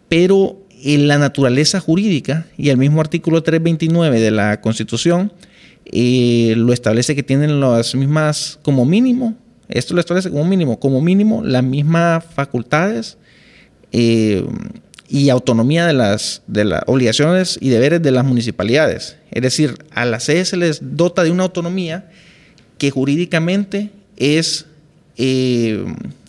pero 0.09 0.61
en 0.83 1.09
la 1.09 1.19
naturaleza 1.19 1.79
jurídica 1.79 2.47
y 2.57 2.71
el 2.71 2.77
mismo 2.77 3.01
artículo 3.01 3.43
329 3.43 4.21
de 4.21 4.31
la 4.31 4.61
Constitución 4.61 5.33
eh, 5.85 6.55
lo 6.57 6.73
establece 6.73 7.15
que 7.15 7.23
tienen 7.23 7.61
las 7.61 7.95
mismas, 7.95 8.59
como 8.63 8.85
mínimo, 8.85 9.37
esto 9.69 9.95
lo 9.95 10.01
establece 10.01 10.31
como 10.31 10.45
mínimo, 10.45 10.81
como 10.81 11.01
mínimo 11.01 11.45
las 11.45 11.63
mismas 11.63 12.25
facultades 12.25 13.17
eh, 13.93 14.45
y 15.09 15.29
autonomía 15.29 15.87
de 15.87 15.93
las, 15.93 16.43
de 16.47 16.65
las 16.65 16.83
obligaciones 16.87 17.59
y 17.61 17.69
deberes 17.69 18.03
de 18.03 18.11
las 18.11 18.25
municipalidades. 18.25 19.17
Es 19.31 19.43
decir, 19.43 19.77
a 19.93 20.05
las 20.05 20.25
sedes 20.25 20.49
se 20.49 20.57
les 20.57 20.81
dota 20.97 21.23
de 21.23 21.31
una 21.31 21.45
autonomía 21.45 22.11
que 22.79 22.91
jurídicamente 22.91 23.91
es 24.17 24.67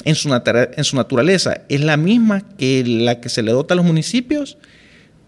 en, 0.03 0.15
su 0.15 0.29
en 0.29 0.83
su 0.83 0.95
naturaleza, 0.95 1.61
es 1.69 1.81
la 1.81 1.97
misma 1.97 2.41
que 2.57 2.83
la 2.85 3.19
que 3.21 3.29
se 3.29 3.43
le 3.43 3.51
dota 3.51 3.73
a 3.73 3.77
los 3.77 3.85
municipios, 3.85 4.57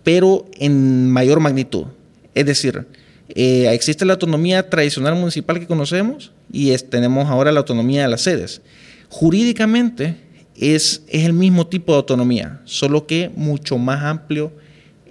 pero 0.03 0.45
en 0.59 1.09
mayor 1.09 1.39
magnitud. 1.39 1.85
Es 2.33 2.45
decir, 2.45 2.85
eh, 3.29 3.69
existe 3.71 4.05
la 4.05 4.13
autonomía 4.13 4.69
tradicional 4.69 5.15
municipal 5.15 5.59
que 5.59 5.67
conocemos 5.67 6.31
y 6.51 6.75
tenemos 6.89 7.29
ahora 7.29 7.51
la 7.51 7.59
autonomía 7.59 8.03
de 8.03 8.09
las 8.09 8.21
sedes. 8.21 8.61
Jurídicamente, 9.09 10.15
es, 10.55 11.03
es 11.07 11.25
el 11.25 11.33
mismo 11.33 11.67
tipo 11.67 11.91
de 11.93 11.97
autonomía, 11.97 12.61
solo 12.65 13.07
que 13.07 13.31
mucho 13.35 13.77
más 13.77 14.03
amplio 14.03 14.51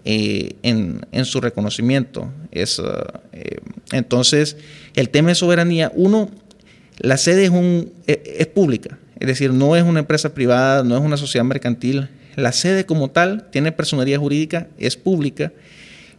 eh, 0.04 0.54
en, 0.62 1.06
en, 1.12 1.24
su 1.24 1.40
reconocimiento. 1.40 2.30
Eh, 2.50 2.66
entonces, 3.92 4.56
el 4.94 5.08
tema 5.10 5.30
de 5.30 5.34
soberanía, 5.34 5.92
uno, 5.94 6.30
la 6.98 7.16
sede 7.16 7.44
es, 7.44 7.50
un, 7.50 7.92
es, 8.06 8.46
pública, 8.48 8.98
es 9.22 9.28
decir, 9.28 9.52
no 9.52 9.76
es 9.76 9.84
una 9.84 10.00
empresa 10.00 10.34
privada, 10.34 10.82
no 10.82 10.96
es 10.96 11.00
una 11.00 11.16
sociedad 11.16 11.44
mercantil. 11.44 12.08
La 12.34 12.50
sede 12.50 12.86
como 12.86 13.08
tal 13.08 13.48
tiene 13.52 13.70
personería 13.70 14.18
jurídica, 14.18 14.66
es 14.78 14.96
pública 14.96 15.52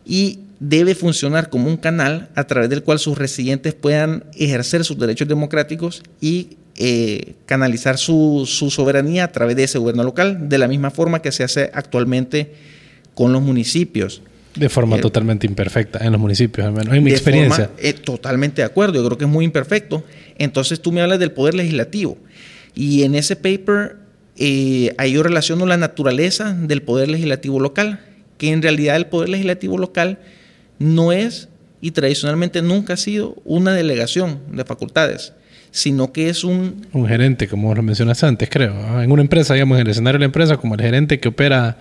y 0.06 0.40
debe 0.62 0.96
funcionar 0.96 1.50
como 1.50 1.68
un 1.68 1.76
canal 1.76 2.30
a 2.36 2.46
través 2.46 2.70
del 2.70 2.82
cual 2.82 3.00
sus 3.00 3.18
residentes 3.18 3.74
puedan 3.74 4.24
ejercer 4.38 4.86
sus 4.86 4.98
derechos 4.98 5.28
democráticos 5.28 6.02
y 6.22 6.56
eh, 6.78 7.34
canalizar 7.46 7.98
su, 7.98 8.46
su, 8.48 8.72
soberanía 8.72 9.26
a 9.26 9.32
través 9.34 9.58
de 9.58 9.66
ese 9.66 9.80
gobierno 9.80 10.06
local, 10.06 10.48
de 10.48 10.58
la 10.58 10.70
misma 10.70 10.90
forma 10.90 11.22
que 11.22 11.34
se 11.34 11.44
hace 11.44 11.72
actualmente 11.74 12.54
con 13.16 13.34
los 13.34 13.42
municipios. 13.42 14.22
De 14.56 14.70
forma 14.70 14.96
eh, 14.96 15.02
totalmente 15.02 15.46
imperfecta 15.46 16.00
en 16.06 16.14
los 16.14 16.22
municipios, 16.22 16.68
al 16.68 16.72
menos 16.72 16.96
en 16.96 17.04
mi 17.04 17.12
experiencia. 17.12 17.66
Forma, 17.66 17.82
eh, 17.82 17.92
totalmente 17.92 18.62
de 18.62 18.66
acuerdo, 18.66 18.94
yo 18.94 19.06
creo 19.06 19.18
que 19.18 19.26
es 19.26 19.30
muy 19.30 19.44
imperfecto. 19.44 20.06
Entonces 20.38 20.82
tú 20.82 20.94
me 20.94 21.02
hablas 21.02 21.20
del 21.20 21.34
poder 21.34 21.54
legislativo 21.54 22.18
y 22.76 23.04
en 23.04 23.16
ese 23.16 23.36
paper 23.36 23.98
eh, 24.38 24.94
ahí 24.98 25.14
yo 25.14 25.24
relaciono 25.24 25.66
la 25.66 25.78
naturaleza 25.78 26.54
del 26.54 26.82
poder 26.82 27.10
legislativo 27.10 27.60
local, 27.60 28.00
que 28.38 28.52
en 28.52 28.62
realidad 28.62 28.96
el 28.96 29.08
poder 29.08 29.30
legislativo 29.30 29.78
local 29.78 30.20
no 30.80 31.12
es 31.12 31.50
y 31.82 31.92
tradicionalmente 31.92 32.62
nunca 32.62 32.94
ha 32.94 32.98
sido 32.98 33.36
una 33.46 33.74
delegación 33.74 34.40
de 34.52 34.66
facultades 34.66 35.34
sino 35.74 36.14
que 36.14 36.30
es 36.30 36.44
un... 36.44 36.86
Un 36.94 37.08
gerente, 37.08 37.48
como 37.48 37.74
lo 37.74 37.82
mencionaste 37.82 38.28
antes, 38.28 38.48
creo. 38.48 39.02
En 39.02 39.12
una 39.12 39.24
empresa, 39.24 39.56
digamos, 39.56 39.80
en 39.80 39.88
el 39.88 39.92
escenario 39.92 40.18
de 40.18 40.20
la 40.20 40.26
empresa, 40.26 40.58
como 40.58 40.76
el 40.76 40.82
gerente 40.82 41.20
que 41.20 41.30
opera... 41.30 41.80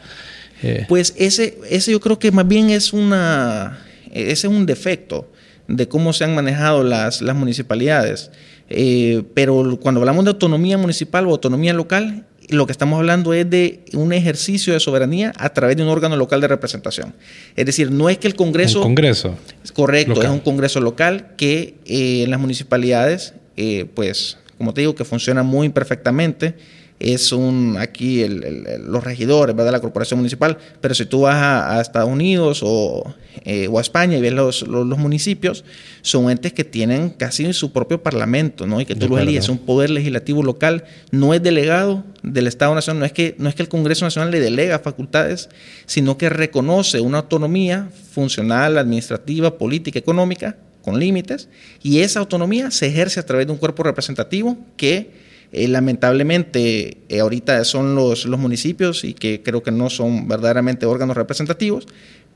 Eh... 0.62 0.86
Pues 0.88 1.14
ese, 1.18 1.58
ese 1.68 1.92
yo 1.92 2.00
creo 2.00 2.18
que 2.18 2.32
más 2.32 2.48
bien 2.48 2.70
es 2.70 2.94
una... 2.94 3.80
Ese 4.10 4.46
es 4.46 4.52
un 4.52 4.64
defecto 4.64 5.30
de 5.68 5.88
cómo 5.88 6.14
se 6.14 6.24
han 6.24 6.34
manejado 6.34 6.82
las, 6.82 7.20
las 7.20 7.36
municipalidades. 7.36 8.30
Eh, 8.74 9.22
pero 9.34 9.78
cuando 9.80 10.00
hablamos 10.00 10.24
de 10.24 10.30
autonomía 10.30 10.78
municipal 10.78 11.26
o 11.26 11.30
autonomía 11.30 11.72
local, 11.72 12.26
lo 12.48 12.66
que 12.66 12.72
estamos 12.72 12.98
hablando 12.98 13.32
es 13.32 13.48
de 13.48 13.84
un 13.94 14.12
ejercicio 14.12 14.72
de 14.72 14.80
soberanía 14.80 15.32
a 15.36 15.50
través 15.50 15.76
de 15.76 15.82
un 15.82 15.88
órgano 15.88 16.16
local 16.16 16.40
de 16.40 16.48
representación. 16.48 17.14
Es 17.56 17.66
decir, 17.66 17.90
no 17.90 18.08
es 18.08 18.18
que 18.18 18.26
el 18.26 18.34
Congreso... 18.34 18.80
Un 18.80 18.84
Congreso. 18.84 19.36
Es 19.62 19.72
correcto, 19.72 20.14
local. 20.14 20.26
es 20.26 20.32
un 20.32 20.40
Congreso 20.40 20.80
local 20.80 21.34
que 21.36 21.76
eh, 21.86 22.24
en 22.24 22.30
las 22.30 22.40
municipalidades 22.40 23.34
eh, 23.56 23.86
pues 23.94 24.38
como 24.62 24.72
te 24.72 24.80
digo, 24.80 24.94
que 24.94 25.04
funciona 25.04 25.42
muy 25.42 25.66
imperfectamente. 25.66 26.54
Es 27.02 27.32
un, 27.32 27.76
aquí 27.80 28.22
el, 28.22 28.44
el, 28.44 28.82
los 28.86 29.02
regidores, 29.02 29.56
¿verdad? 29.56 29.72
La 29.72 29.80
corporación 29.80 30.20
municipal, 30.20 30.56
pero 30.80 30.94
si 30.94 31.04
tú 31.04 31.22
vas 31.22 31.34
a, 31.34 31.76
a 31.76 31.80
Estados 31.80 32.08
Unidos 32.08 32.60
o, 32.62 33.12
eh, 33.44 33.66
o, 33.68 33.78
a 33.78 33.80
España 33.80 34.16
y 34.16 34.20
ves 34.20 34.32
los, 34.32 34.62
los, 34.68 34.86
los, 34.86 34.98
municipios, 34.98 35.64
son 36.02 36.30
entes 36.30 36.52
que 36.52 36.62
tienen 36.62 37.10
casi 37.10 37.52
su 37.54 37.72
propio 37.72 38.04
parlamento, 38.04 38.68
¿no? 38.68 38.80
Y 38.80 38.84
que 38.84 38.94
tú 38.94 39.08
los 39.08 39.20
eliges, 39.20 39.48
un 39.48 39.58
poder 39.58 39.90
legislativo 39.90 40.44
local, 40.44 40.84
no 41.10 41.34
es 41.34 41.42
delegado 41.42 42.04
del 42.22 42.46
Estado 42.46 42.72
Nacional, 42.74 43.00
no 43.00 43.06
es, 43.06 43.12
que, 43.12 43.34
no 43.38 43.48
es 43.48 43.56
que 43.56 43.62
el 43.62 43.68
Congreso 43.68 44.04
Nacional 44.04 44.30
le 44.30 44.38
delega 44.38 44.78
facultades, 44.78 45.48
sino 45.86 46.16
que 46.16 46.28
reconoce 46.28 47.00
una 47.00 47.18
autonomía 47.18 47.88
funcional, 48.12 48.78
administrativa, 48.78 49.58
política, 49.58 49.98
económica, 49.98 50.56
con 50.82 50.98
límites, 50.98 51.48
y 51.82 52.00
esa 52.00 52.20
autonomía 52.20 52.70
se 52.70 52.86
ejerce 52.86 53.18
a 53.18 53.26
través 53.26 53.46
de 53.46 53.52
un 53.52 53.58
cuerpo 53.58 53.82
representativo 53.82 54.56
que 54.76 55.31
eh, 55.52 55.68
lamentablemente 55.68 56.98
eh, 57.08 57.20
ahorita 57.20 57.64
son 57.64 57.94
los, 57.94 58.24
los 58.24 58.40
municipios 58.40 59.04
y 59.04 59.14
que 59.14 59.42
creo 59.42 59.62
que 59.62 59.70
no 59.70 59.90
son 59.90 60.26
verdaderamente 60.26 60.86
órganos 60.86 61.16
representativos, 61.16 61.86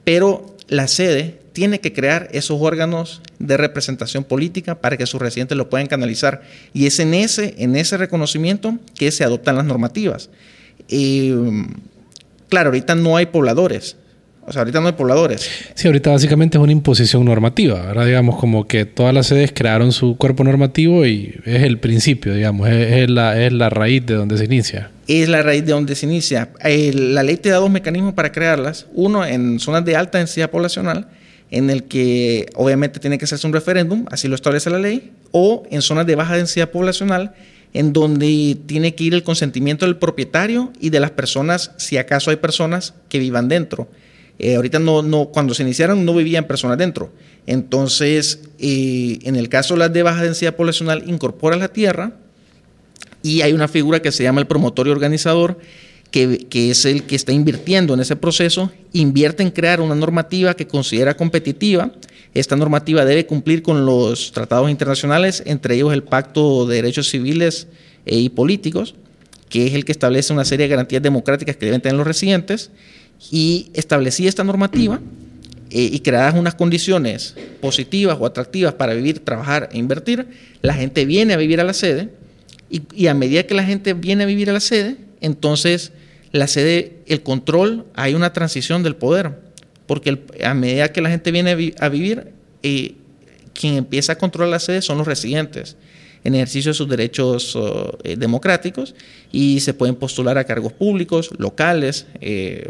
pero 0.04 0.54
la 0.68 0.86
sede 0.86 1.38
tiene 1.52 1.80
que 1.80 1.94
crear 1.94 2.28
esos 2.32 2.60
órganos 2.60 3.22
de 3.38 3.56
representación 3.56 4.24
política 4.24 4.80
para 4.80 4.98
que 4.98 5.06
sus 5.06 5.20
residentes 5.22 5.56
lo 5.56 5.70
puedan 5.70 5.86
canalizar. 5.86 6.42
Y 6.74 6.84
es 6.84 6.98
en 7.00 7.14
ese, 7.14 7.54
en 7.58 7.76
ese 7.76 7.96
reconocimiento 7.96 8.78
que 8.94 9.10
se 9.10 9.24
adoptan 9.24 9.56
las 9.56 9.64
normativas. 9.64 10.28
Eh, 10.90 11.34
claro, 12.50 12.68
ahorita 12.68 12.94
no 12.94 13.16
hay 13.16 13.26
pobladores, 13.26 13.96
o 14.46 14.52
sea, 14.52 14.62
ahorita 14.62 14.80
no 14.80 14.86
hay 14.86 14.92
pobladores. 14.92 15.48
Sí, 15.74 15.88
ahorita 15.88 16.10
básicamente 16.10 16.56
es 16.56 16.62
una 16.62 16.72
imposición 16.72 17.24
normativa, 17.24 17.84
¿verdad? 17.84 18.06
Digamos, 18.06 18.36
como 18.36 18.66
que 18.66 18.84
todas 18.84 19.12
las 19.12 19.26
sedes 19.26 19.52
crearon 19.52 19.92
su 19.92 20.16
cuerpo 20.16 20.44
normativo 20.44 21.04
y 21.04 21.34
es 21.44 21.62
el 21.62 21.78
principio, 21.78 22.32
digamos, 22.32 22.68
es, 22.68 22.92
es 22.92 23.10
la, 23.10 23.42
es 23.44 23.52
la 23.52 23.70
raíz 23.70 24.06
de 24.06 24.14
donde 24.14 24.38
se 24.38 24.44
inicia. 24.44 24.90
Es 25.08 25.28
la 25.28 25.42
raíz 25.42 25.64
de 25.64 25.72
donde 25.72 25.94
se 25.96 26.06
inicia. 26.06 26.50
La 26.62 27.22
ley 27.22 27.36
te 27.36 27.48
da 27.48 27.56
dos 27.56 27.70
mecanismos 27.70 28.14
para 28.14 28.30
crearlas. 28.30 28.86
Uno, 28.94 29.24
en 29.24 29.58
zonas 29.58 29.84
de 29.84 29.96
alta 29.96 30.18
densidad 30.18 30.50
poblacional, 30.50 31.08
en 31.50 31.70
el 31.70 31.84
que 31.84 32.46
obviamente 32.54 33.00
tiene 33.00 33.18
que 33.18 33.24
hacerse 33.24 33.46
un 33.46 33.52
referéndum, 33.52 34.06
así 34.10 34.28
lo 34.28 34.34
establece 34.34 34.70
la 34.70 34.78
ley, 34.78 35.12
o 35.32 35.64
en 35.70 35.82
zonas 35.82 36.06
de 36.06 36.14
baja 36.14 36.36
densidad 36.36 36.70
poblacional, 36.70 37.34
en 37.72 37.92
donde 37.92 38.56
tiene 38.66 38.94
que 38.94 39.04
ir 39.04 39.14
el 39.14 39.22
consentimiento 39.22 39.86
del 39.86 39.96
propietario 39.96 40.72
y 40.80 40.90
de 40.90 41.00
las 41.00 41.10
personas, 41.10 41.72
si 41.76 41.98
acaso 41.98 42.30
hay 42.30 42.36
personas 42.36 42.94
que 43.08 43.18
vivan 43.18 43.48
dentro. 43.48 43.88
Eh, 44.38 44.56
ahorita 44.56 44.78
no, 44.78 45.02
no, 45.02 45.26
cuando 45.26 45.54
se 45.54 45.62
iniciaron 45.62 46.04
no 46.04 46.14
vivían 46.14 46.46
personas 46.46 46.78
dentro. 46.78 47.10
Entonces, 47.46 48.40
eh, 48.58 49.18
en 49.22 49.36
el 49.36 49.48
caso 49.48 49.74
de 49.74 49.80
las 49.80 49.92
de 49.92 50.02
baja 50.02 50.22
densidad 50.22 50.56
poblacional, 50.56 51.04
incorpora 51.08 51.56
la 51.56 51.68
tierra 51.68 52.12
y 53.22 53.42
hay 53.42 53.52
una 53.52 53.68
figura 53.68 54.00
que 54.00 54.12
se 54.12 54.24
llama 54.24 54.40
el 54.40 54.46
promotor 54.46 54.86
y 54.86 54.90
organizador, 54.90 55.58
que, 56.10 56.46
que, 56.48 56.70
es 56.70 56.84
el 56.84 57.04
que 57.04 57.16
está 57.16 57.32
invirtiendo 57.32 57.94
en 57.94 58.00
ese 58.00 58.16
proceso, 58.16 58.70
invierte 58.92 59.42
en 59.42 59.50
crear 59.50 59.80
una 59.80 59.94
normativa 59.94 60.54
que 60.54 60.66
considera 60.66 61.16
competitiva. 61.16 61.92
Esta 62.34 62.56
normativa 62.56 63.04
debe 63.04 63.26
cumplir 63.26 63.62
con 63.62 63.86
los 63.86 64.32
tratados 64.32 64.70
internacionales, 64.70 65.42
entre 65.46 65.76
ellos 65.76 65.92
el 65.92 66.02
Pacto 66.02 66.66
de 66.66 66.76
Derechos 66.76 67.08
Civiles 67.08 67.68
eh, 68.04 68.18
y 68.18 68.28
Políticos, 68.28 68.94
que 69.48 69.66
es 69.66 69.74
el 69.74 69.84
que 69.84 69.92
establece 69.92 70.32
una 70.32 70.44
serie 70.44 70.64
de 70.64 70.70
garantías 70.70 71.02
democráticas 71.02 71.56
que 71.56 71.66
deben 71.66 71.80
tener 71.80 71.96
los 71.96 72.06
residentes 72.06 72.70
y 73.30 73.70
establecía 73.74 74.28
esta 74.28 74.44
normativa 74.44 75.00
eh, 75.70 75.90
y 75.92 75.98
creadas 76.00 76.34
unas 76.34 76.54
condiciones 76.54 77.34
positivas 77.60 78.16
o 78.20 78.26
atractivas 78.26 78.74
para 78.74 78.94
vivir, 78.94 79.20
trabajar 79.20 79.68
e 79.72 79.78
invertir, 79.78 80.26
la 80.62 80.74
gente 80.74 81.04
viene 81.04 81.34
a 81.34 81.36
vivir 81.36 81.60
a 81.60 81.64
la 81.64 81.74
sede 81.74 82.10
y, 82.70 83.06
a 83.06 83.14
medida 83.14 83.44
que 83.44 83.54
la 83.54 83.64
gente 83.64 83.94
viene 83.94 84.24
a 84.24 84.26
vivir 84.26 84.50
a 84.50 84.52
la 84.52 84.60
sede, 84.60 84.96
entonces 85.20 85.92
la 86.32 86.46
sede, 86.46 86.98
el 87.06 87.22
control, 87.22 87.86
hay 87.94 88.14
una 88.14 88.32
transición 88.32 88.82
del 88.82 88.96
poder, 88.96 89.38
porque 89.86 90.24
a 90.44 90.54
medida 90.54 90.92
que 90.92 91.00
la 91.00 91.10
gente 91.10 91.30
viene 91.30 91.52
a, 91.52 91.54
vi, 91.54 91.74
a 91.78 91.88
vivir, 91.88 92.32
eh, 92.62 92.94
quien 93.54 93.74
empieza 93.74 94.14
a 94.14 94.18
controlar 94.18 94.50
la 94.50 94.58
sede 94.58 94.82
son 94.82 94.98
los 94.98 95.06
residentes 95.06 95.76
en 96.24 96.34
ejercicio 96.34 96.72
de 96.72 96.74
sus 96.74 96.88
derechos 96.88 97.56
eh, 98.02 98.16
democráticos 98.16 98.94
y 99.30 99.60
se 99.60 99.74
pueden 99.74 99.94
postular 99.94 100.36
a 100.38 100.44
cargos 100.44 100.72
públicos, 100.72 101.30
locales, 101.38 102.06
eh, 102.20 102.68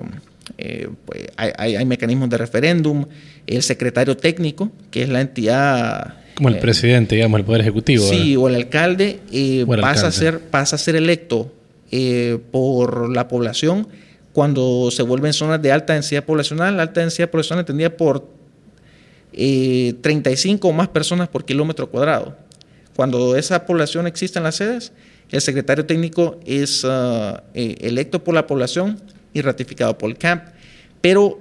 eh, 0.58 0.88
pues 1.04 1.26
hay, 1.36 1.84
mecanismos 1.84 2.28
de 2.30 2.38
referéndum, 2.38 3.06
el 3.46 3.62
secretario 3.62 4.16
técnico, 4.16 4.70
que 4.90 5.02
es 5.02 5.08
la 5.08 5.20
entidad... 5.20 6.14
Como 6.34 6.48
el 6.48 6.58
presidente, 6.58 7.14
digamos, 7.14 7.40
el 7.40 7.46
Poder 7.46 7.62
Ejecutivo. 7.62 8.04
Sí, 8.04 8.36
o 8.36 8.48
el 8.48 8.56
alcalde, 8.56 9.20
pasa, 9.80 10.08
A 10.08 10.12
ser, 10.12 10.40
pasa 10.40 10.76
a 10.76 10.78
ser 10.78 10.96
electo 10.96 11.52
por 12.50 13.10
la 13.10 13.26
población 13.26 13.88
cuando 14.34 14.90
se 14.90 15.02
vuelven 15.02 15.32
zonas 15.32 15.62
de 15.62 15.72
alta 15.72 15.94
densidad 15.94 16.24
poblacional. 16.24 16.78
alta 16.78 17.00
densidad 17.00 17.30
poblacional 17.30 17.60
entendida 17.60 17.88
por 17.96 18.28
35 19.32 20.68
o 20.68 20.72
más 20.72 20.88
personas 20.88 21.28
por 21.28 21.44
kilómetro 21.44 21.88
cuadrado. 21.88 22.36
Cuando 22.94 23.36
esa 23.36 23.66
población 23.66 24.06
existe 24.06 24.38
en 24.38 24.44
las 24.44 24.56
sedes, 24.56 24.92
el 25.30 25.40
secretario 25.40 25.84
técnico 25.84 26.40
es 26.46 26.84
ah, 26.84 27.44
eh, 27.54 27.76
electo 27.80 28.24
por 28.24 28.34
la 28.34 28.46
población 28.46 29.00
y 29.36 29.42
ratificado 29.42 29.98
por 29.98 30.10
el 30.10 30.16
CAMP, 30.16 30.44
pero 31.00 31.38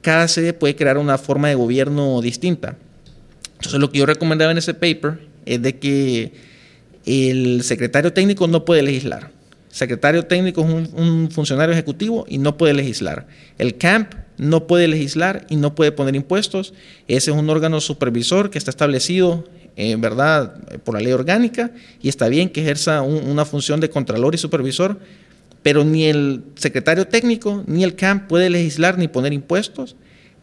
cada 0.00 0.28
sede 0.28 0.52
puede 0.52 0.76
crear 0.76 0.96
una 0.96 1.18
forma 1.18 1.48
de 1.48 1.56
gobierno 1.56 2.20
distinta. 2.20 2.76
Entonces 3.54 3.80
lo 3.80 3.90
que 3.90 3.98
yo 3.98 4.06
recomendaba 4.06 4.52
en 4.52 4.58
ese 4.58 4.74
paper 4.74 5.18
es 5.44 5.60
de 5.60 5.78
que 5.78 6.32
el 7.04 7.62
secretario 7.64 8.12
técnico 8.12 8.46
no 8.46 8.64
puede 8.64 8.82
legislar. 8.82 9.32
Secretario 9.68 10.24
técnico 10.24 10.62
es 10.62 10.70
un, 10.70 10.90
un 10.94 11.30
funcionario 11.30 11.72
ejecutivo 11.72 12.24
y 12.28 12.38
no 12.38 12.56
puede 12.56 12.74
legislar. 12.74 13.26
El 13.58 13.76
CAMP 13.76 14.14
no 14.38 14.68
puede 14.68 14.86
legislar 14.86 15.46
y 15.50 15.56
no 15.56 15.74
puede 15.74 15.90
poner 15.90 16.14
impuestos. 16.14 16.74
Ese 17.08 17.32
es 17.32 17.36
un 17.36 17.50
órgano 17.50 17.80
supervisor 17.80 18.50
que 18.50 18.58
está 18.58 18.70
establecido 18.70 19.44
en 19.76 20.00
¿verdad?, 20.00 20.56
por 20.84 20.94
la 20.94 21.00
ley 21.00 21.12
orgánica 21.12 21.70
y 22.00 22.08
está 22.08 22.28
bien 22.28 22.48
que 22.48 22.62
ejerza 22.62 23.02
una 23.02 23.44
función 23.44 23.78
de 23.78 23.90
contralor 23.90 24.34
y 24.34 24.38
supervisor, 24.38 24.98
pero 25.62 25.84
ni 25.84 26.04
el 26.04 26.44
secretario 26.54 27.06
técnico 27.06 27.64
ni 27.66 27.84
el 27.84 27.96
CAMP 27.96 28.28
puede 28.28 28.50
legislar 28.50 28.98
ni 28.98 29.08
poner 29.08 29.32
impuestos 29.32 29.96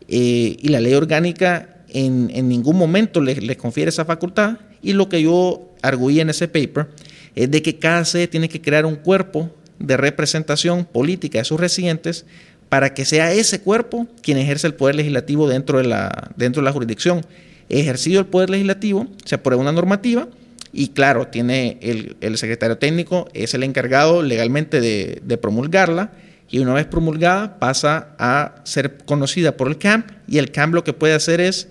eh, 0.08 0.58
y 0.60 0.68
la 0.70 0.80
ley 0.80 0.94
orgánica 0.94 1.70
en, 1.90 2.48
ningún 2.48 2.78
momento 2.78 3.22
le, 3.22 3.56
confiere 3.56 3.90
esa 3.90 4.06
facultad 4.06 4.58
y 4.82 4.94
lo 4.94 5.10
que 5.10 5.22
yo 5.22 5.74
arguí 5.82 6.20
en 6.20 6.30
ese 6.30 6.48
paper 6.48 6.88
es 7.36 7.50
de 7.50 7.62
que 7.62 7.78
cada 7.78 8.04
sede 8.06 8.28
tiene 8.28 8.50
que 8.50 8.62
crear 8.62 8.86
un 8.86 8.96
cuerpo 8.96 9.50
de 9.80 9.98
representación 9.98 10.86
política 10.86 11.40
de 11.40 11.46
sus 11.46 11.60
residentes 11.60 12.26
para 12.70 12.94
que 12.94 13.06
sea 13.06 13.32
ese 13.32 13.62
cuerpo 13.62 14.08
quien 14.22 14.38
ejerce 14.38 14.68
el 14.68 14.74
poder 14.74 14.96
legislativo 14.96 15.48
dentro 15.48 15.78
de 15.78 15.86
la, 15.86 16.32
dentro 16.36 16.62
de 16.62 16.66
la 16.66 16.72
jurisdicción. 16.72 17.26
Ejercido 17.70 18.20
el 18.20 18.26
poder 18.26 18.50
legislativo, 18.50 19.08
se 19.26 19.36
aprueba 19.36 19.62
una 19.62 19.72
normativa 19.72 20.28
y 20.74 20.90
claro, 20.90 21.28
tiene 21.28 21.78
el, 21.82 22.38
secretario 22.38 22.80
técnico, 22.80 23.30
es 23.34 23.54
el 23.54 23.62
encargado 23.62 24.24
legalmente 24.24 24.82
de, 24.82 25.38
promulgarla 25.38 26.12
y 26.50 26.60
una 26.60 26.74
vez 26.74 26.88
promulgada 26.88 27.60
pasa 27.60 28.16
a 28.18 28.56
ser 28.64 28.98
conocida 29.06 29.56
por 29.56 29.68
el 29.68 29.78
CAMP 29.78 30.10
y 30.28 30.40
el 30.40 30.52
CAMP 30.52 30.74
lo 30.74 30.84
que 30.84 30.94
puede 30.94 31.14
hacer 31.14 31.42
es 31.42 31.68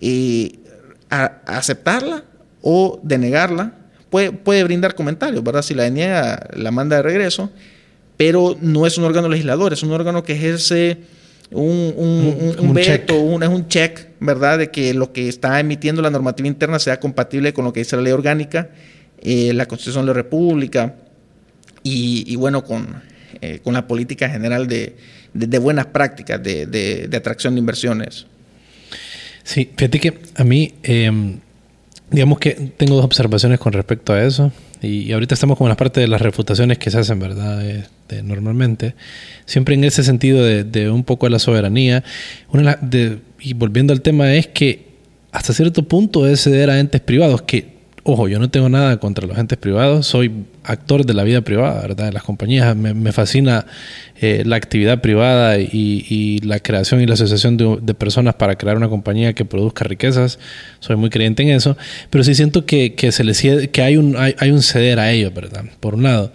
eh, 0.00 0.58
aceptarla 1.08 2.24
o 2.60 3.00
denegarla. 3.04 3.74
Puede, 4.10 4.32
puede 4.32 4.64
brindar 4.64 4.94
comentarios, 4.94 5.42
¿verdad? 5.42 5.62
Si 5.62 5.74
la 5.74 5.84
deniega, 5.84 6.48
la 6.54 6.70
manda 6.70 6.96
de 6.96 7.02
regreso, 7.02 7.50
pero 8.16 8.56
no 8.60 8.86
es 8.86 8.98
un 8.98 9.04
órgano 9.04 9.28
legislador, 9.28 9.72
es 9.72 9.82
un 9.84 9.92
órgano 9.92 10.24
que 10.24 10.34
ejerce 10.34 10.98
un, 11.52 12.54
un, 12.58 12.74
veto, 12.74 13.20
un, 13.20 13.42
es 13.42 13.48
un 13.48 13.68
check, 13.68 14.08
¿verdad? 14.20 14.58
De 14.58 14.70
que 14.70 14.94
lo 14.94 15.12
que 15.12 15.28
está 15.28 15.60
emitiendo 15.60 16.02
la 16.02 16.10
normativa 16.10 16.46
interna 16.46 16.78
sea 16.78 16.98
compatible 16.98 17.52
con 17.52 17.64
lo 17.64 17.72
que 17.72 17.80
dice 17.80 17.96
la 17.96 18.02
ley 18.02 18.12
orgánica, 18.12 18.70
eh, 19.20 19.52
la 19.52 19.66
Constitución 19.66 20.04
de 20.04 20.08
la 20.08 20.14
República 20.14 20.96
y, 21.82 22.36
bueno, 22.36 22.64
con, 22.64 23.02
eh, 23.40 23.60
con 23.62 23.74
la 23.74 23.86
política 23.86 24.28
general 24.28 24.66
de, 24.68 24.96
buenas 25.58 25.86
prácticas 25.86 26.42
de, 26.42 27.08
atracción 27.14 27.54
de 27.54 27.60
inversiones. 27.60 28.26
Sí, 29.44 29.68
fíjate 29.76 29.98
que 29.98 30.18
a 30.36 30.44
mí, 30.44 30.74
em, 30.84 31.40
digamos 32.10 32.38
que 32.38 32.52
tengo 32.76 32.94
dos 32.94 33.04
observaciones 33.04 33.58
con 33.58 33.72
respecto 33.72 34.12
a 34.12 34.22
eso. 34.22 34.52
Y, 34.82 35.12
ahorita 35.12 35.34
estamos 35.34 35.56
como 35.56 35.68
en 35.68 35.72
la 35.72 35.76
parte 35.76 36.00
de 36.00 36.08
las 36.08 36.20
refutaciones 36.20 36.78
que 36.78 36.90
se 36.90 36.98
hacen, 36.98 37.18
¿verdad? 37.18 37.62
Normalmente. 38.24 38.94
Siempre 39.46 39.74
en 39.74 39.84
ese 39.84 40.02
sentido 40.02 40.44
de, 40.44 40.90
un 40.90 41.04
poco 41.04 41.26
de 41.26 41.30
la 41.30 41.38
soberanía. 41.38 42.04
Una 42.50 42.78
y 43.40 43.54
volviendo 43.54 43.92
al 43.92 44.02
tema 44.02 44.34
es 44.34 44.46
que 44.46 44.92
hasta 45.32 45.52
cierto 45.52 45.82
punto 45.84 46.26
es 46.26 46.42
ceder 46.42 46.70
a 46.70 46.78
entes 46.78 47.00
privados 47.00 47.42
que, 47.42 47.72
ojo, 48.02 48.28
yo 48.28 48.38
no 48.38 48.50
tengo 48.50 48.68
nada 48.68 48.98
contra 48.98 49.26
los 49.26 49.38
entes 49.38 49.58
privados, 49.58 50.06
soy 50.06 50.30
actor 50.64 51.04
de 51.06 51.14
la 51.14 51.24
vida 51.24 51.40
privada, 51.40 51.80
¿verdad? 51.82 52.06
De 52.06 52.12
las 52.12 52.22
compañías. 52.22 52.76
Me, 52.76 53.12
fascina 53.12 53.66
eh, 54.20 54.42
la 54.44 54.56
actividad 54.56 55.00
privada 55.00 55.58
y, 55.58 56.38
la 56.42 56.60
creación 56.60 57.00
y 57.00 57.06
la 57.06 57.14
asociación 57.14 57.56
de, 57.56 57.94
personas 57.94 58.34
para 58.34 58.56
crear 58.56 58.76
una 58.76 58.88
compañía 58.88 59.32
que 59.32 59.44
produzca 59.44 59.84
riquezas. 59.84 60.38
Soy 60.80 60.96
muy 60.96 61.10
creyente 61.10 61.42
en 61.42 61.50
eso. 61.50 61.76
Pero 62.10 62.24
sí 62.24 62.34
siento 62.34 62.66
que, 62.66 62.94
se 63.10 63.24
les, 63.24 63.40
que 63.40 63.82
hay, 63.82 63.96
un, 63.96 64.16
hay, 64.16 64.50
un 64.50 64.62
ceder 64.62 64.98
a 64.98 65.10
ellos, 65.10 65.32
¿verdad? 65.32 65.64
Por 65.80 65.94
un 65.94 66.02
lado. 66.02 66.32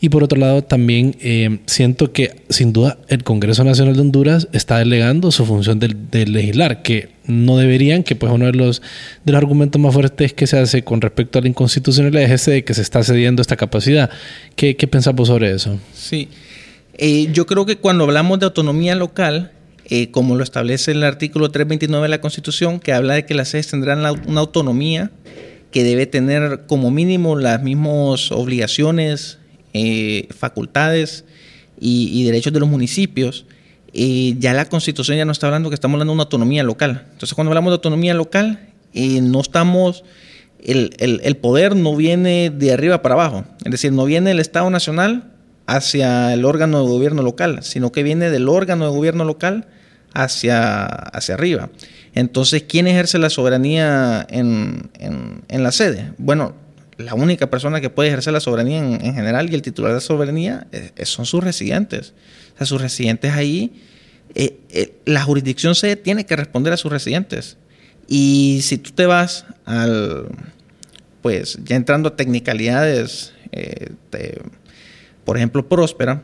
Y 0.00 0.08
por 0.08 0.24
otro 0.24 0.38
lado, 0.38 0.62
también 0.62 1.16
eh, 1.20 1.58
siento 1.66 2.12
que, 2.12 2.42
sin 2.48 2.72
duda, 2.72 2.98
el 3.08 3.22
Congreso 3.24 3.64
Nacional 3.64 3.94
de 3.94 4.00
Honduras 4.00 4.48
está 4.52 4.78
delegando 4.78 5.30
su 5.30 5.46
función 5.46 5.78
de, 5.78 5.94
de 6.10 6.26
legislar, 6.26 6.82
que 6.82 7.11
no 7.26 7.56
deberían, 7.56 8.02
que 8.02 8.16
pues 8.16 8.32
uno 8.32 8.46
de 8.46 8.52
los, 8.52 8.82
de 9.24 9.32
los 9.32 9.38
argumentos 9.38 9.80
más 9.80 9.92
fuertes 9.94 10.32
que 10.32 10.46
se 10.46 10.58
hace 10.58 10.82
con 10.82 11.00
respecto 11.00 11.38
a 11.38 11.42
la 11.42 11.48
inconstitucionalidad 11.48 12.22
es 12.24 12.30
ese 12.30 12.50
de 12.50 12.64
que 12.64 12.74
se 12.74 12.82
está 12.82 13.02
cediendo 13.02 13.42
esta 13.42 13.56
capacidad. 13.56 14.10
¿Qué, 14.56 14.76
qué 14.76 14.86
pensamos 14.86 15.28
sobre 15.28 15.52
eso? 15.52 15.78
Sí, 15.94 16.28
eh, 16.94 17.28
yo 17.32 17.46
creo 17.46 17.66
que 17.66 17.76
cuando 17.76 18.04
hablamos 18.04 18.38
de 18.38 18.46
autonomía 18.46 18.94
local, 18.94 19.52
eh, 19.86 20.10
como 20.10 20.36
lo 20.36 20.44
establece 20.44 20.92
el 20.92 21.02
artículo 21.04 21.50
329 21.50 22.04
de 22.04 22.08
la 22.08 22.20
Constitución, 22.20 22.80
que 22.80 22.92
habla 22.92 23.14
de 23.14 23.26
que 23.26 23.34
las 23.34 23.48
sedes 23.48 23.68
tendrán 23.68 24.00
una 24.26 24.40
autonomía 24.40 25.10
que 25.70 25.84
debe 25.84 26.06
tener 26.06 26.64
como 26.66 26.90
mínimo 26.90 27.36
las 27.36 27.62
mismas 27.62 28.30
obligaciones, 28.30 29.38
eh, 29.72 30.28
facultades 30.36 31.24
y, 31.80 32.24
derechos 32.24 32.52
de 32.52 32.60
los 32.60 32.68
municipios, 32.68 33.46
ya 33.92 34.54
la 34.54 34.68
Constitución 34.68 35.16
ya 35.18 35.24
no 35.24 35.32
está 35.32 35.46
hablando 35.46 35.68
que 35.68 35.74
estamos 35.74 35.94
hablando 35.94 36.12
de 36.12 36.14
una 36.14 36.22
autonomía 36.24 36.62
local. 36.62 37.06
Entonces, 37.12 37.34
cuando 37.34 37.50
hablamos 37.50 37.70
de 37.70 37.74
autonomía 37.74 38.14
local, 38.14 38.68
no 38.94 39.40
estamos 39.40 40.04
el, 40.64 41.36
poder 41.40 41.76
no 41.76 41.96
viene 41.96 42.50
de 42.50 42.72
arriba 42.72 43.02
para 43.02 43.14
abajo, 43.14 43.44
es 43.64 43.70
decir, 43.70 43.92
no 43.92 44.04
viene 44.04 44.30
del 44.30 44.40
Estado 44.40 44.70
Nacional 44.70 45.32
hacia 45.66 46.32
el 46.32 46.44
órgano 46.44 46.82
de 46.82 46.88
gobierno 46.88 47.22
local, 47.22 47.60
sino 47.62 47.92
que 47.92 48.02
viene 48.02 48.30
del 48.30 48.48
órgano 48.48 48.84
de 48.84 48.90
gobierno 48.92 49.24
local 49.24 49.66
hacia, 50.12 50.84
hacia 50.84 51.34
arriba. 51.34 51.70
Entonces, 52.14 52.64
¿quién 52.68 52.86
ejerce 52.86 53.18
la 53.18 53.30
soberanía 53.30 54.26
en, 54.28 54.90
la 55.48 55.72
sede? 55.72 56.12
Bueno, 56.18 56.54
la 56.98 57.14
única 57.14 57.48
persona 57.48 57.80
que 57.80 57.90
puede 57.90 58.10
ejercer 58.10 58.32
la 58.32 58.40
soberanía 58.40 58.78
en, 58.78 59.14
general 59.14 59.50
y 59.50 59.54
el 59.54 59.62
titular 59.62 59.92
de 59.92 59.96
la 59.96 60.00
soberanía 60.00 60.66
eh, 60.72 60.90
eh, 60.94 61.06
son 61.06 61.26
sus 61.26 61.42
residentes. 61.42 62.12
O 62.54 62.58
sea, 62.58 62.66
sus 62.66 62.80
residentes 62.80 63.32
ahí, 63.32 63.72
eh, 64.34 64.94
la 65.04 65.22
jurisdicción 65.22 65.74
sede 65.74 65.96
tiene 65.96 66.26
que 66.26 66.36
responder 66.36 66.72
a 66.72 66.76
sus 66.76 66.90
residentes. 66.90 67.56
Y 68.08 68.60
si 68.62 68.78
tú 68.78 68.90
te 68.92 69.06
vas 69.06 69.46
al, 69.64 70.28
pues 71.22 71.58
ya 71.64 71.76
entrando 71.76 72.10
a 72.10 72.16
tecnicalidades, 72.16 73.32
eh, 73.52 73.90
por 75.24 75.36
ejemplo, 75.36 75.68
Próspera, 75.68 76.22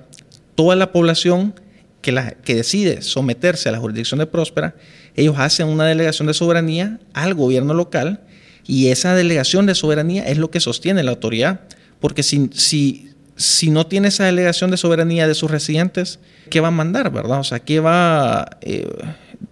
toda 0.54 0.76
la 0.76 0.92
población 0.92 1.54
que, 2.00 2.12
la, 2.12 2.32
que 2.32 2.54
decide 2.54 3.02
someterse 3.02 3.68
a 3.68 3.72
la 3.72 3.78
jurisdicción 3.78 4.18
de 4.18 4.26
Próspera, 4.26 4.74
ellos 5.14 5.36
hacen 5.38 5.68
una 5.68 5.84
delegación 5.86 6.26
de 6.26 6.34
soberanía 6.34 6.98
al 7.12 7.34
gobierno 7.34 7.74
local 7.74 8.20
y 8.66 8.88
esa 8.88 9.14
delegación 9.14 9.66
de 9.66 9.74
soberanía 9.74 10.24
es 10.24 10.38
lo 10.38 10.50
que 10.50 10.60
sostiene 10.60 11.02
la 11.02 11.12
autoridad, 11.12 11.60
porque 12.00 12.22
si, 12.22 13.10
si 13.38 13.70
no 13.70 13.86
tiene 13.86 14.08
esa 14.08 14.24
delegación 14.24 14.72
de 14.72 14.76
soberanía 14.76 15.28
de 15.28 15.34
sus 15.34 15.48
residentes, 15.48 16.18
¿qué 16.50 16.60
va 16.60 16.68
a 16.68 16.72
mandar, 16.72 17.10
verdad? 17.12 17.38
O 17.38 17.44
sea, 17.44 17.60
¿qué 17.60 17.78
va... 17.78 18.58
Eh, 18.60 18.86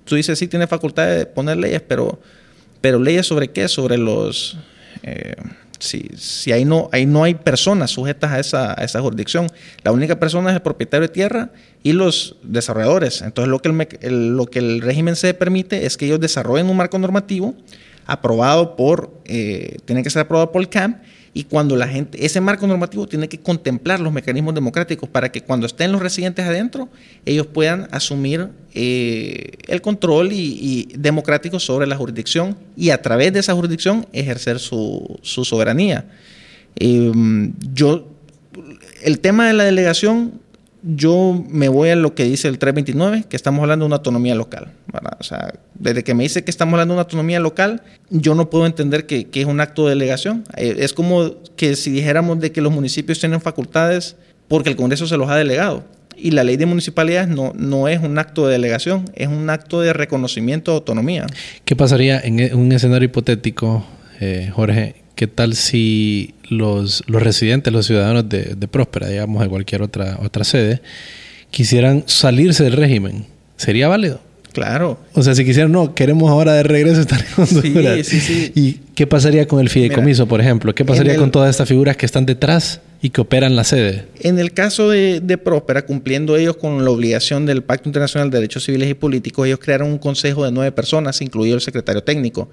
tú 0.04 0.16
dices, 0.16 0.36
sí, 0.38 0.48
tiene 0.48 0.66
facultad 0.66 1.06
de 1.06 1.24
poner 1.24 1.56
leyes, 1.56 1.80
pero, 1.86 2.20
pero 2.80 2.98
leyes 2.98 3.26
sobre 3.26 3.48
qué? 3.48 3.68
Sobre 3.68 3.96
los... 3.96 4.58
Eh, 5.04 5.36
si, 5.78 6.10
si 6.16 6.50
ahí, 6.50 6.64
no, 6.64 6.88
ahí 6.90 7.06
no 7.06 7.22
hay 7.22 7.36
personas 7.36 7.92
sujetas 7.92 8.32
a 8.32 8.40
esa, 8.40 8.80
a 8.80 8.84
esa 8.84 9.00
jurisdicción, 9.00 9.46
la 9.84 9.92
única 9.92 10.18
persona 10.18 10.50
es 10.50 10.56
el 10.56 10.62
propietario 10.62 11.06
de 11.06 11.14
tierra 11.14 11.50
y 11.84 11.92
los 11.92 12.38
desarrolladores. 12.42 13.22
Entonces 13.22 13.48
lo 13.48 13.60
que 13.60 13.98
el, 14.00 14.36
lo 14.36 14.46
que 14.46 14.58
el 14.58 14.80
régimen 14.80 15.14
se 15.14 15.32
permite 15.32 15.86
es 15.86 15.96
que 15.96 16.06
ellos 16.06 16.18
desarrollen 16.18 16.68
un 16.68 16.76
marco 16.76 16.98
normativo 16.98 17.54
aprobado 18.04 18.74
por, 18.74 19.12
eh, 19.26 19.76
tiene 19.84 20.02
que 20.02 20.10
ser 20.10 20.22
aprobado 20.22 20.50
por 20.50 20.60
el 20.60 20.68
CAMP 20.68 20.96
y 21.36 21.44
cuando 21.44 21.76
la 21.76 21.86
gente, 21.86 22.24
ese 22.24 22.40
marco 22.40 22.66
normativo 22.66 23.06
tiene 23.06 23.28
que 23.28 23.38
contemplar 23.38 24.00
los 24.00 24.10
mecanismos 24.10 24.54
democráticos 24.54 25.06
para 25.06 25.30
que 25.30 25.42
cuando 25.42 25.66
estén 25.66 25.92
los 25.92 26.00
residentes 26.00 26.46
adentro, 26.46 26.88
ellos 27.26 27.46
puedan 27.46 27.88
asumir 27.90 28.48
eh, 28.72 29.50
el 29.68 29.82
control 29.82 30.30
y, 30.32 30.88
democrático 30.96 31.60
sobre 31.60 31.86
la 31.86 31.94
jurisdicción 31.94 32.56
y 32.74 32.88
a 32.88 33.02
través 33.02 33.34
de 33.34 33.40
esa 33.40 33.52
jurisdicción 33.52 34.06
ejercer 34.14 34.58
su, 34.58 35.20
soberanía. 35.22 36.06
Em, 36.76 37.52
yo, 37.74 38.08
el 39.02 39.18
tema 39.18 39.46
de 39.46 39.52
la 39.52 39.64
delegación, 39.64 40.40
yo 40.88 41.44
me 41.48 41.68
voy 41.68 41.88
a 41.88 41.96
lo 41.96 42.14
que 42.14 42.24
dice 42.24 42.46
el 42.46 42.58
329, 42.58 43.24
que 43.28 43.36
estamos 43.36 43.60
hablando 43.62 43.84
de 43.84 43.86
una 43.88 43.96
autonomía 43.96 44.36
local. 44.36 44.72
O 45.18 45.24
sea, 45.24 45.52
desde 45.74 46.04
que 46.04 46.14
me 46.14 46.22
dice 46.22 46.44
que 46.44 46.50
estamos 46.50 46.74
hablando 46.74 46.94
de 46.94 46.96
una 46.96 47.02
autonomía 47.02 47.40
local, 47.40 47.82
yo 48.10 48.36
no 48.36 48.50
puedo 48.50 48.66
entender 48.66 49.06
que, 49.06 49.24
que 49.24 49.40
es 49.40 49.46
un 49.46 49.60
acto 49.60 49.84
de 49.84 49.90
delegación. 49.90 50.44
Eh, 50.56 50.76
es 50.78 50.92
como 50.92 51.34
que 51.56 51.74
si 51.74 51.90
dijéramos 51.90 52.38
de 52.38 52.52
que 52.52 52.60
los 52.60 52.72
municipios 52.72 53.18
tienen 53.18 53.40
facultades 53.40 54.16
porque 54.46 54.70
el 54.70 54.76
Congreso 54.76 55.08
se 55.08 55.16
los 55.16 55.28
ha 55.28 55.34
delegado. 55.34 55.84
Y 56.16 56.30
la 56.30 56.44
ley 56.44 56.56
de 56.56 56.66
municipalidades 56.66 57.28
no, 57.28 57.52
no 57.56 57.88
es 57.88 58.00
un 58.00 58.16
acto 58.18 58.46
de 58.46 58.52
delegación, 58.52 59.10
es 59.14 59.28
un 59.28 59.50
acto 59.50 59.80
de 59.80 59.92
reconocimiento 59.92 60.70
de 60.70 60.76
autonomía. 60.76 61.26
¿Qué 61.64 61.74
pasaría 61.74 62.20
en 62.20 62.40
e, 62.40 62.54
un 62.54 62.70
escenario 62.70 63.06
hipotético, 63.06 63.84
eh, 64.20 64.50
Jorge? 64.54 65.05
¿Qué 65.16 65.26
tal 65.26 65.54
si 65.54 66.34
los, 66.50 67.02
los 67.06 67.22
residentes, 67.22 67.72
los 67.72 67.86
ciudadanos 67.86 68.28
de, 68.28 68.54
de, 68.54 68.68
Próspera, 68.68 69.08
digamos, 69.08 69.42
de 69.42 69.48
cualquier 69.48 69.80
otra, 69.80 70.18
otra 70.22 70.44
sede, 70.44 70.82
quisieran 71.50 72.04
salirse 72.06 72.64
del 72.64 72.74
régimen? 72.74 73.24
¿Sería 73.56 73.88
válido? 73.88 74.20
Claro. 74.52 74.98
O 75.14 75.22
sea, 75.22 75.34
si 75.34 75.42
quisieran, 75.46 75.72
no, 75.72 75.94
queremos 75.94 76.30
ahora 76.30 76.52
de 76.52 76.62
regreso 76.62 77.00
estar 77.00 77.18
en 77.18 77.42
Honduras. 77.42 78.06
Sí, 78.06 78.20
sí, 78.20 78.50
sí. 78.50 78.52
¿Y 78.54 78.72
qué 78.94 79.06
pasaría 79.06 79.48
con 79.48 79.60
el 79.60 79.70
fideicomiso, 79.70 80.28
por 80.28 80.42
ejemplo? 80.42 80.74
¿Qué 80.74 80.84
pasaría 80.84 81.16
con 81.16 81.30
todas 81.30 81.48
estas 81.48 81.66
figuras 81.66 81.96
que 81.96 82.04
están 82.04 82.26
detrás 82.26 82.82
y 83.00 83.08
que 83.08 83.22
operan 83.22 83.56
la 83.56 83.64
sede? 83.64 84.04
En 84.20 84.38
el 84.38 84.52
caso 84.52 84.90
de, 84.90 85.20
de, 85.20 85.38
Próspera, 85.38 85.86
cumpliendo 85.86 86.36
ellos 86.36 86.58
con 86.58 86.84
la 86.84 86.90
obligación 86.90 87.46
del 87.46 87.62
Pacto 87.62 87.88
Internacional 87.88 88.28
de 88.28 88.36
Derechos 88.36 88.64
Civiles 88.64 88.90
y 88.90 88.94
Políticos, 88.94 89.46
ellos 89.46 89.60
crearon 89.62 89.88
un 89.88 89.98
consejo 89.98 90.44
de 90.44 90.52
nueve 90.52 90.72
personas, 90.72 91.22
incluido 91.22 91.54
el 91.54 91.62
secretario 91.62 92.02
técnico. 92.02 92.50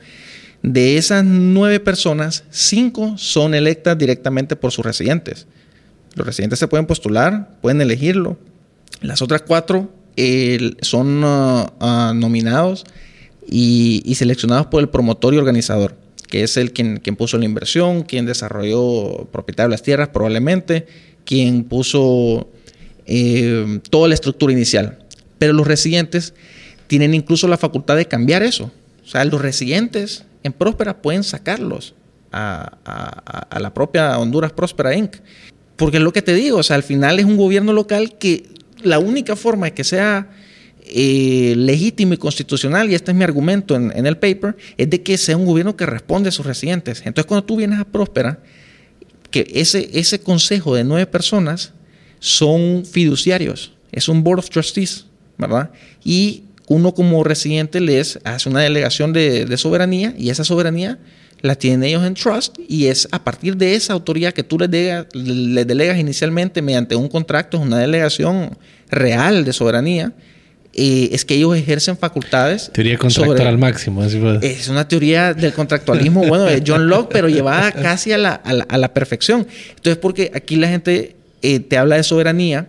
De 0.63 0.97
esas 0.97 1.25
nueve 1.25 1.81
personas, 1.81 2.45
cinco 2.49 3.17
son 3.17 3.53
electas 3.53 3.97
directamente 3.97 4.55
por 4.55 4.71
sus 4.71 4.85
residentes. 4.85 5.45
Los 6.15 6.25
residentes 6.25 6.57
se 6.57 6.69
pueden 6.69 6.85
postular, 6.85 7.57
pueden 7.61 7.81
elegirlo. 7.81 8.37
Las 9.01 9.21
otras 9.21 9.41
cuatro 9.41 9.91
son 10.81 11.23
uh, 11.23 11.65
uh, 11.81 12.13
nominados 12.13 12.85
y, 13.45 14.13
seleccionados 14.15 14.67
por 14.67 14.81
el 14.81 14.87
promotor 14.87 15.33
y 15.33 15.37
organizador, 15.37 15.97
que 16.29 16.43
es 16.43 16.55
el 16.55 16.71
quien, 16.71 16.97
quien 16.97 17.17
puso 17.17 17.37
la 17.37 17.43
inversión, 17.43 18.03
quien 18.03 18.25
desarrolló 18.25 19.27
propietario 19.33 19.67
de 19.67 19.73
las 19.73 19.83
tierras 19.83 20.09
probablemente, 20.09 20.87
quien 21.25 21.65
puso 21.65 22.49
eh, 23.05 23.79
toda 23.89 24.07
la 24.07 24.13
estructura 24.13 24.53
inicial. 24.53 24.99
Pero 25.39 25.51
los 25.51 25.67
residentes 25.67 26.33
tienen 26.87 27.13
incluso 27.13 27.49
la 27.49 27.57
facultad 27.57 27.97
de 27.97 28.05
cambiar 28.05 28.43
eso. 28.43 28.71
O 29.03 29.07
sea, 29.07 29.25
los 29.25 29.41
residentes 29.41 30.23
en 30.43 30.53
Próspera 30.53 31.01
pueden 31.01 31.23
sacarlos 31.23 31.95
a, 32.31 33.59
la 33.59 33.73
propia 33.73 34.17
Honduras 34.17 34.51
Próspera 34.51 34.95
Inc. 34.95 35.15
Porque 35.75 35.97
es 35.97 36.03
lo 36.03 36.13
que 36.13 36.21
te 36.21 36.33
digo, 36.33 36.57
o 36.57 36.63
sea, 36.63 36.75
al 36.75 36.83
final 36.83 37.19
es 37.19 37.25
un 37.25 37.37
gobierno 37.37 37.73
local 37.73 38.17
que 38.17 38.43
la 38.81 38.99
única 38.99 39.35
forma 39.35 39.67
de 39.67 39.73
que 39.73 39.83
sea 39.83 40.29
eh, 40.85 41.55
legítimo 41.57 42.13
y 42.13 42.17
constitucional, 42.17 42.91
y 42.91 42.95
este 42.95 43.11
es 43.11 43.17
mi 43.17 43.23
argumento 43.23 43.75
en, 43.75 44.05
el 44.05 44.17
paper, 44.17 44.55
es 44.77 44.89
de 44.89 45.01
que 45.01 45.17
sea 45.17 45.37
un 45.37 45.45
gobierno 45.45 45.75
que 45.75 45.85
responde 45.85 46.29
a 46.29 46.31
sus 46.31 46.45
residentes. 46.45 46.99
Entonces, 47.05 47.25
cuando 47.25 47.45
tú 47.45 47.55
vienes 47.57 47.79
a 47.79 47.85
Próspera, 47.85 48.39
que 49.31 49.47
ese, 49.53 49.89
ese 49.93 50.19
consejo 50.19 50.75
de 50.75 50.83
nueve 50.83 51.07
personas 51.07 51.73
son 52.19 52.85
fiduciarios, 52.85 53.73
es 53.91 54.07
un 54.07 54.23
board 54.23 54.39
of 54.39 54.49
trustees, 54.49 55.07
¿verdad? 55.37 55.71
Y 56.03 56.43
uno 56.67 56.93
como 56.93 57.23
residente 57.23 57.79
les 57.81 58.19
hace 58.23 58.49
una 58.49 58.61
delegación 58.61 59.13
de, 59.13 59.45
de 59.45 59.57
soberanía 59.57 60.13
y 60.17 60.29
esa 60.29 60.43
soberanía 60.43 60.99
la 61.43 61.55
tienen 61.55 61.83
ellos 61.83 62.05
en 62.05 62.13
trust 62.13 62.57
y 62.69 62.87
es 62.87 63.07
a 63.11 63.21
partir 63.21 63.57
de 63.57 63.75
esa 63.75 63.91
autoridad 63.91 64.33
que 64.33 64.43
tú 64.43 64.57
les, 64.57 64.69
delegas 65.67 65.97
inicialmente 65.97 66.61
mediante 66.61 66.95
un 66.95 67.09
contrato, 67.09 67.57
es 67.57 67.63
una 67.63 67.77
delegación 67.79 68.57
real 68.89 69.43
de 69.43 69.51
soberanía, 69.51 70.13
eh, 70.73 71.09
es 71.11 71.25
que 71.25 71.35
ellos 71.35 71.55
ejercen 71.57 71.97
facultades. 71.97 72.71
Teoría 72.71 72.97
contractual 72.97 73.45
al 73.45 73.57
máximo. 73.57 74.05
Es 74.05 74.69
una 74.69 74.87
teoría 74.87 75.33
del 75.33 75.51
contractualismo, 75.51 76.25
bueno, 76.25 76.45
de 76.45 76.63
John 76.65 76.87
Locke, 76.87 77.11
pero 77.11 77.27
llevada 77.27 77.73
casi 77.73 78.13
a 78.13 78.17
la, 78.17 78.35
a 78.35 78.77
la, 78.77 78.93
perfección. 78.93 79.45
Entonces, 79.69 79.97
porque 79.97 80.31
aquí 80.33 80.55
la 80.55 80.69
gente 80.69 81.17
eh, 81.41 81.59
te 81.59 81.77
habla 81.77 81.97
de 81.97 82.03
soberanía 82.03 82.67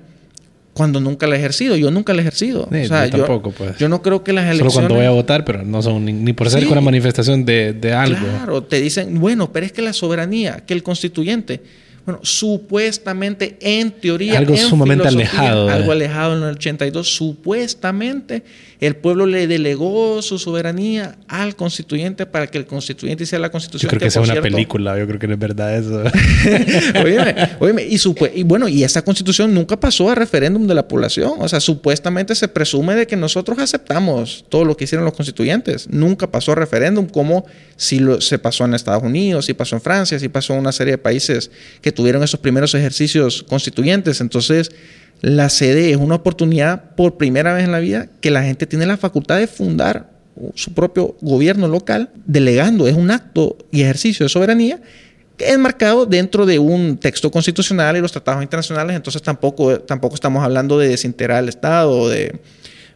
cuando 0.75 1.01
nunca 1.01 1.27
la 1.27 1.37
he 1.37 1.39
ejercido. 1.39 1.77
Yo 1.77 1.91
nunca 1.91 2.13
la 2.13 2.19
he 2.19 2.23
ejercido. 2.23 2.69
o 2.71 2.87
sea, 2.87 3.07
yo 3.07 3.19
tampoco, 3.19 3.53
pues. 3.53 3.79
Yo 3.79 3.89
no 3.89 4.03
creo 4.03 4.23
que 4.23 4.33
las 4.33 4.45
elecciones... 4.45 4.75
Solo 4.75 4.89
cuando 4.89 4.95
voy 4.97 5.07
a 5.07 5.11
votar, 5.11 5.45
pero 5.45 5.63
no 5.63 5.81
son 5.81 6.05
ni, 6.05 6.33
por 6.33 6.51
ser 6.51 6.67
una 6.67 6.81
manifestación 6.81 7.45
de, 7.45 7.73
de, 7.73 7.93
algo. 7.95 8.27
Claro, 8.27 8.63
te 8.65 8.81
dicen, 8.81 9.19
bueno, 9.19 9.53
pero 9.53 9.65
es 9.65 9.73
que 9.73 9.81
la 9.81 9.93
soberanía, 9.93 10.63
que 10.67 10.75
el 10.75 10.83
constituyente 10.83 11.63
bueno, 12.05 12.21
supuestamente, 12.23 13.57
en 13.61 13.91
teoría, 13.91 14.39
algo 14.39 14.57
sumamente 14.57 15.09
alejado. 15.09 15.71
Algo 15.71 15.93
alejado 15.93 16.37
en 16.37 16.43
el 16.43 16.57
82, 16.57 17.09
supuestamente 17.09 18.43
el 18.87 18.97
pueblo 18.97 19.25
le 19.25 19.47
delegó 19.47 20.21
su 20.21 20.39
soberanía 20.39 21.17
al 21.29 21.57
constituyente 21.57 22.27
para 22.27 22.49
que 22.49 22.59
el 22.59 22.67
constituyente 22.67 23.25
hiciera 23.25 23.41
la 23.41 23.51
constitución. 23.51 23.91
Yo 23.91 23.97
creo 23.97 24.07
que, 24.07 24.11
sea 24.11 24.21
una 24.21 24.43
película, 24.43 24.99
yo 24.99 25.07
creo 25.07 25.19
que 25.19 25.27
no 25.27 25.33
es 25.33 25.39
verdad 25.39 25.75
eso. 25.75 26.03
oíme, 27.61 27.83
y, 27.85 27.97
y, 28.35 28.43
bueno, 28.43 28.69
y 28.69 28.85
esa 28.85 29.01
constitución 29.03 29.55
nunca 29.55 29.81
pasó 29.81 30.11
a 30.11 30.15
referéndum 30.15 30.67
de 30.67 30.75
la 30.75 30.87
población. 30.87 31.33
O 31.39 31.49
sea, 31.49 31.61
supuestamente 31.61 32.35
se 32.35 32.47
presume 32.49 32.95
de 32.95 33.07
que 33.07 33.17
nosotros 33.17 33.59
aceptamos 33.59 34.45
todo 34.51 34.67
lo 34.67 34.77
que 34.77 34.85
hicieron 34.85 35.07
los 35.07 35.15
constituyentes. 35.15 35.89
Nunca 35.89 36.31
pasó 36.31 36.53
a 36.53 36.57
referéndum 36.57 37.07
como 37.07 37.47
si 37.77 38.01
lo, 38.01 38.21
se 38.21 38.39
pasó 38.39 38.67
en 38.67 38.75
Estados 38.75 39.03
Unidos, 39.03 39.47
si 39.47 39.55
pasó 39.55 39.77
en 39.77 39.83
Francia, 39.83 40.19
si 40.19 40.29
pasó 40.29 40.53
en 40.53 40.61
una 40.61 40.73
serie 40.73 40.93
de 40.93 40.99
países 40.99 41.51
que 41.81 41.91
tuvieron 41.95 42.23
esos 42.23 42.41
primeros 42.41 42.75
ejercicios 42.75 43.43
constituyentes. 43.43 44.21
Entonces, 44.21 44.73
la 45.21 45.49
sede 45.49 45.91
es 45.91 45.97
una 45.97 46.17
oportunidad 46.17 46.95
por 46.97 47.17
primera 47.17 47.55
vez 47.55 47.65
en 47.65 47.73
la 47.73 47.79
vida 47.79 48.09
que 48.21 48.31
la 48.31 48.43
gente 48.43 48.67
tiene 48.67 48.85
la 48.85 48.97
facultad 48.97 49.39
de 49.39 49.47
fundar 49.47 50.11
su 50.55 50.75
propio 50.75 51.17
gobierno 51.21 51.69
local, 51.69 52.11
delegando, 52.27 52.89
es 52.89 52.95
un 52.95 53.11
acto 53.11 53.57
y 53.71 53.83
ejercicio 53.83 54.25
de 54.25 54.29
soberanía 54.29 54.81
enmarcado 55.39 56.07
dentro 56.07 56.47
de 56.47 56.59
un 56.59 56.97
texto 56.97 57.31
constitucional 57.31 57.97
y 57.97 58.01
los 58.01 58.13
tratados 58.13 58.43
internacionales, 58.43 58.97
entonces 58.97 59.23
tampoco, 59.23 59.81
tampoco 59.81 60.15
estamos 60.15 60.45
hablando 60.45 60.79
de 60.79 60.89
desintegrar 60.89 61.43
el 61.43 61.49
Estado 61.49 61.91
o 61.91 62.09
de, 62.09 62.39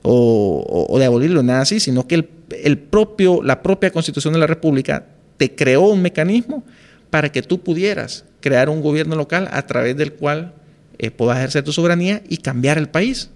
o, 0.02 0.96
de 0.98 1.04
abolirlo, 1.04 1.42
nada 1.42 1.62
así, 1.62 1.80
sino 1.80 2.06
que 2.06 2.16
el, 2.16 2.28
el, 2.62 2.78
propio, 2.78 3.42
la 3.42 3.62
propia 3.62 3.90
constitución 3.90 4.34
de 4.34 4.40
la 4.40 4.46
República 4.46 5.06
te 5.36 5.54
creó 5.54 5.88
un 5.88 6.02
mecanismo 6.02 6.64
para 7.10 7.30
que 7.32 7.42
tú 7.42 7.60
pudieras 7.60 8.24
crear 8.40 8.68
un 8.68 8.80
gobierno 8.80 9.16
local 9.16 9.48
a 9.52 9.66
través 9.66 9.96
del 9.96 10.12
cual 10.12 10.54
eh, 10.98 11.10
puedas 11.10 11.38
ejercer 11.38 11.64
tu 11.64 11.72
soberanía 11.72 12.22
y 12.28 12.38
cambiar 12.38 12.78
el 12.78 12.88
país. 12.88 13.30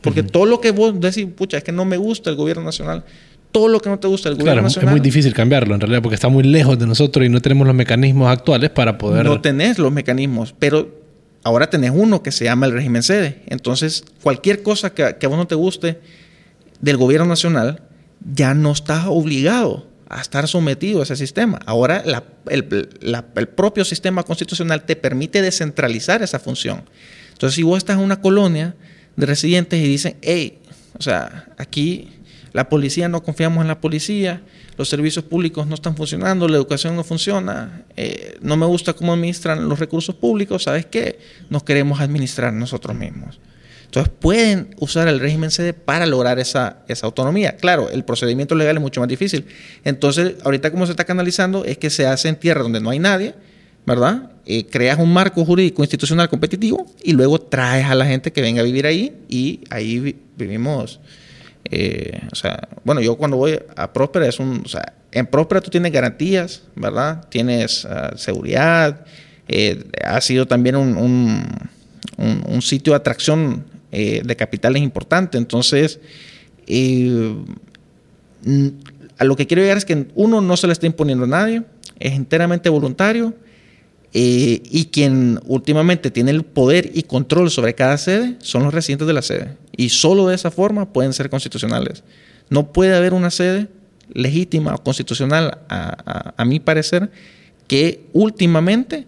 Porque 0.00 0.22
todo 0.22 0.44
lo 0.44 0.60
que 0.60 0.70
vos 0.70 0.98
decís, 1.00 1.26
pucha, 1.34 1.56
es 1.56 1.64
que 1.64 1.72
no 1.72 1.84
me 1.84 1.96
gusta 1.96 2.28
el 2.28 2.36
gobierno 2.36 2.62
nacional, 2.62 3.04
todo 3.50 3.68
lo 3.68 3.80
que 3.80 3.88
no 3.88 3.98
te 3.98 4.06
gusta 4.06 4.28
del 4.28 4.38
gobierno 4.38 4.62
nacional. 4.62 4.88
Es 4.88 4.92
muy 4.92 5.00
difícil 5.00 5.32
cambiarlo 5.32 5.74
en 5.74 5.80
realidad 5.80 6.02
porque 6.02 6.16
está 6.16 6.28
muy 6.28 6.42
lejos 6.42 6.78
de 6.78 6.86
nosotros 6.86 7.24
y 7.24 7.30
no 7.30 7.40
tenemos 7.40 7.66
los 7.66 7.74
mecanismos 7.74 8.28
actuales 8.28 8.70
para 8.70 8.98
poder. 8.98 9.24
No 9.24 9.40
tenés 9.40 9.78
los 9.78 9.90
mecanismos, 9.92 10.54
pero 10.58 10.88
ahora 11.42 11.70
tenés 11.70 11.92
uno 11.94 12.22
que 12.22 12.32
se 12.32 12.44
llama 12.44 12.66
el 12.66 12.72
régimen 12.72 13.02
sede. 13.02 13.42
Entonces, 13.46 14.04
cualquier 14.22 14.62
cosa 14.62 14.92
que, 14.92 15.16
que 15.18 15.26
a 15.26 15.28
vos 15.28 15.38
no 15.38 15.46
te 15.46 15.54
guste 15.54 16.00
del 16.80 16.98
gobierno 16.98 17.26
nacional, 17.26 17.80
ya 18.34 18.52
no 18.52 18.72
estás 18.72 19.06
obligado 19.06 19.86
a 20.08 20.20
estar 20.20 20.48
sometido 20.48 21.00
a 21.00 21.02
ese 21.04 21.16
sistema. 21.16 21.58
Ahora 21.66 22.02
el, 22.48 23.48
propio 23.48 23.84
sistema 23.84 24.22
constitucional 24.22 24.84
te 24.84 24.96
permite 24.96 25.42
descentralizar 25.42 26.22
esa 26.22 26.38
función. 26.38 26.82
Entonces, 27.32 27.56
si 27.56 27.62
vos 27.62 27.78
estás 27.78 27.96
en 27.98 28.04
una 28.04 28.20
colonia 28.20 28.74
de 29.16 29.26
residentes 29.26 29.80
y 29.80 29.88
dicen, 29.88 30.16
hey, 30.22 30.58
o 30.98 31.02
sea, 31.02 31.48
aquí 31.58 32.10
la 32.52 32.68
policía 32.68 33.08
no 33.08 33.22
confiamos 33.22 33.62
en 33.62 33.68
la 33.68 33.80
policía, 33.80 34.42
los 34.76 34.88
servicios 34.88 35.24
públicos 35.24 35.66
no 35.66 35.74
están 35.74 35.96
funcionando, 35.96 36.48
la 36.48 36.56
educación 36.56 36.94
no 36.94 37.02
funciona, 37.02 37.82
eh, 37.96 38.38
no 38.40 38.56
me 38.56 38.66
gusta 38.66 38.92
cómo 38.92 39.12
administran 39.12 39.68
los 39.68 39.78
recursos 39.78 40.14
públicos, 40.14 40.64
¿sabes 40.64 40.86
qué? 40.86 41.18
Nos 41.50 41.64
queremos 41.64 42.00
administrar 42.00 42.52
nosotros 42.52 42.96
mismos. 42.96 43.40
Entonces 43.94 44.12
pueden 44.18 44.74
usar 44.80 45.06
el 45.06 45.20
régimen 45.20 45.52
sede 45.52 45.72
para 45.72 46.04
lograr 46.04 46.40
esa, 46.40 46.78
esa 46.88 47.06
autonomía. 47.06 47.54
Claro, 47.54 47.90
el 47.90 48.04
procedimiento 48.04 48.56
legal 48.56 48.74
es 48.74 48.82
mucho 48.82 49.00
más 49.00 49.08
difícil. 49.08 49.46
Entonces, 49.84 50.34
ahorita 50.42 50.72
como 50.72 50.84
se 50.84 50.90
está 50.90 51.04
canalizando 51.04 51.64
es 51.64 51.78
que 51.78 51.90
se 51.90 52.04
hace 52.04 52.28
en 52.28 52.34
tierra 52.34 52.64
donde 52.64 52.80
no 52.80 52.90
hay 52.90 52.98
nadie, 52.98 53.36
¿verdad? 53.86 54.32
Eh, 54.46 54.66
creas 54.66 54.98
un 54.98 55.12
marco 55.12 55.44
jurídico 55.44 55.84
institucional 55.84 56.28
competitivo 56.28 56.84
y 57.04 57.12
luego 57.12 57.40
traes 57.40 57.86
a 57.86 57.94
la 57.94 58.04
gente 58.04 58.32
que 58.32 58.42
venga 58.42 58.62
a 58.62 58.64
vivir 58.64 58.84
ahí 58.84 59.14
y 59.28 59.60
ahí 59.70 60.16
vivimos. 60.36 60.98
Eh, 61.70 62.20
o 62.32 62.34
sea, 62.34 62.66
bueno, 62.82 63.00
yo 63.00 63.14
cuando 63.14 63.36
voy 63.36 63.60
a 63.76 63.92
Próspera 63.92 64.26
es 64.26 64.40
un, 64.40 64.62
o 64.64 64.68
sea, 64.68 64.94
en 65.12 65.24
Próspera 65.24 65.60
tú 65.60 65.70
tienes 65.70 65.92
garantías, 65.92 66.64
¿verdad? 66.74 67.28
Tienes 67.28 67.84
ah, 67.84 68.14
seguridad, 68.16 69.06
eh, 69.46 69.84
ha 70.04 70.20
sido 70.20 70.48
también 70.48 70.74
un, 70.74 71.46
un, 72.18 72.62
sitio 72.62 72.92
de 72.92 72.96
atracción 72.96 73.64
eh, 73.94 74.22
de 74.24 74.36
capital 74.36 74.76
es 74.76 74.82
importante. 74.82 75.38
Entonces, 75.38 76.00
eh, 76.66 77.34
a 79.18 79.24
lo 79.24 79.36
que 79.36 79.46
quiero 79.46 79.62
llegar 79.62 79.76
es 79.76 79.84
que 79.84 80.06
uno 80.14 80.40
no 80.40 80.56
se 80.56 80.66
le 80.66 80.72
está 80.72 80.86
imponiendo 80.86 81.24
a 81.24 81.28
nadie, 81.28 81.62
es 81.98 82.12
enteramente 82.12 82.68
voluntario. 82.68 83.34
Eh, 84.16 84.62
y 84.70 84.86
quien 84.86 85.40
últimamente 85.44 86.08
tiene 86.12 86.30
el 86.30 86.44
poder 86.44 86.88
y 86.94 87.02
control 87.02 87.50
sobre 87.50 87.74
cada 87.74 87.98
sede 87.98 88.36
son 88.38 88.62
los 88.62 88.72
residentes 88.72 89.08
de 89.08 89.12
la 89.12 89.22
sede. 89.22 89.56
Y 89.76 89.88
solo 89.88 90.28
de 90.28 90.36
esa 90.36 90.52
forma 90.52 90.92
pueden 90.92 91.12
ser 91.12 91.28
constitucionales. 91.28 92.04
No 92.48 92.72
puede 92.72 92.94
haber 92.94 93.12
una 93.12 93.32
sede 93.32 93.66
legítima 94.12 94.74
o 94.74 94.82
constitucional, 94.82 95.58
a, 95.68 96.44
mi 96.44 96.60
parecer, 96.60 97.10
que 97.66 98.06
últimamente 98.12 99.06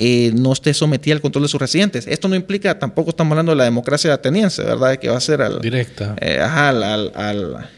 eh, 0.00 0.30
no 0.34 0.52
esté 0.52 0.72
sometida 0.72 1.14
al 1.14 1.20
control 1.20 1.42
de 1.42 1.48
sus 1.48 1.60
residentes. 1.60 2.06
Esto 2.06 2.28
no 2.28 2.36
implica, 2.36 2.78
tampoco 2.78 3.10
estamos 3.10 3.32
hablando 3.32 3.50
de 3.52 3.56
la 3.56 3.64
democracia 3.64 4.14
ateniense, 4.14 4.62
¿verdad? 4.62 4.96
Que 4.96 5.08
va 5.08 5.16
a 5.16 5.20
ser 5.20 5.42
al... 5.42 5.60
Directa. 5.60 6.14
Eh, 6.20 6.38
ajá, 6.40 6.68
al... 6.68 6.82
al, 6.84 7.68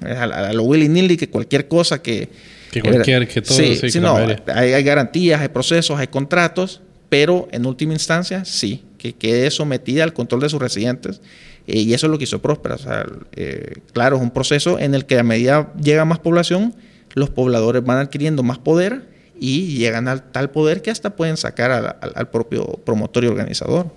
a 0.00 0.52
lo 0.52 0.62
willy 0.64 0.88
nilly 0.88 1.16
que 1.16 1.28
cualquier 1.28 1.66
cosa 1.66 2.00
que 2.00 2.28
que 2.70 2.82
cualquier, 2.82 3.26
que 3.26 3.40
todo. 3.40 3.56
Sí, 3.56 3.90
sí, 3.90 3.98
no, 3.98 4.16
hay, 4.54 4.82
garantías, 4.82 5.40
hay 5.40 5.48
procesos, 5.48 5.98
hay 5.98 6.08
contratos, 6.08 6.82
pero 7.08 7.48
en 7.50 7.64
última 7.66 7.94
instancia 7.94 8.44
sí, 8.44 8.84
que 8.98 9.14
quede 9.14 9.50
sometida 9.50 10.04
al 10.04 10.12
control 10.12 10.42
de 10.42 10.48
sus 10.50 10.60
residentes. 10.60 11.20
Eh, 11.66 11.80
y 11.80 11.94
eso 11.94 12.06
es 12.06 12.10
lo 12.10 12.18
que 12.18 12.24
hizo 12.24 12.40
Próspera. 12.40 12.74
O 12.74 12.78
sea, 12.78 13.06
eh, 13.36 13.72
claro, 13.92 14.16
es 14.16 14.22
un 14.22 14.30
proceso 14.30 14.78
en 14.78 14.94
el 14.94 15.06
que 15.06 15.18
a 15.18 15.22
medida 15.22 15.72
llega 15.82 16.04
más 16.04 16.18
población, 16.18 16.74
los 17.14 17.30
pobladores 17.30 17.82
van 17.82 17.98
adquiriendo 17.98 18.42
más 18.42 18.58
poder 18.58 19.07
y 19.40 19.78
llegan 19.78 20.08
al 20.08 20.22
tal 20.30 20.50
poder 20.50 20.82
que 20.82 20.90
hasta 20.90 21.16
pueden 21.16 21.36
sacar 21.36 21.98
al, 22.00 22.30
propio 22.30 22.64
promotor 22.84 23.24
y 23.24 23.26
organizador. 23.28 23.92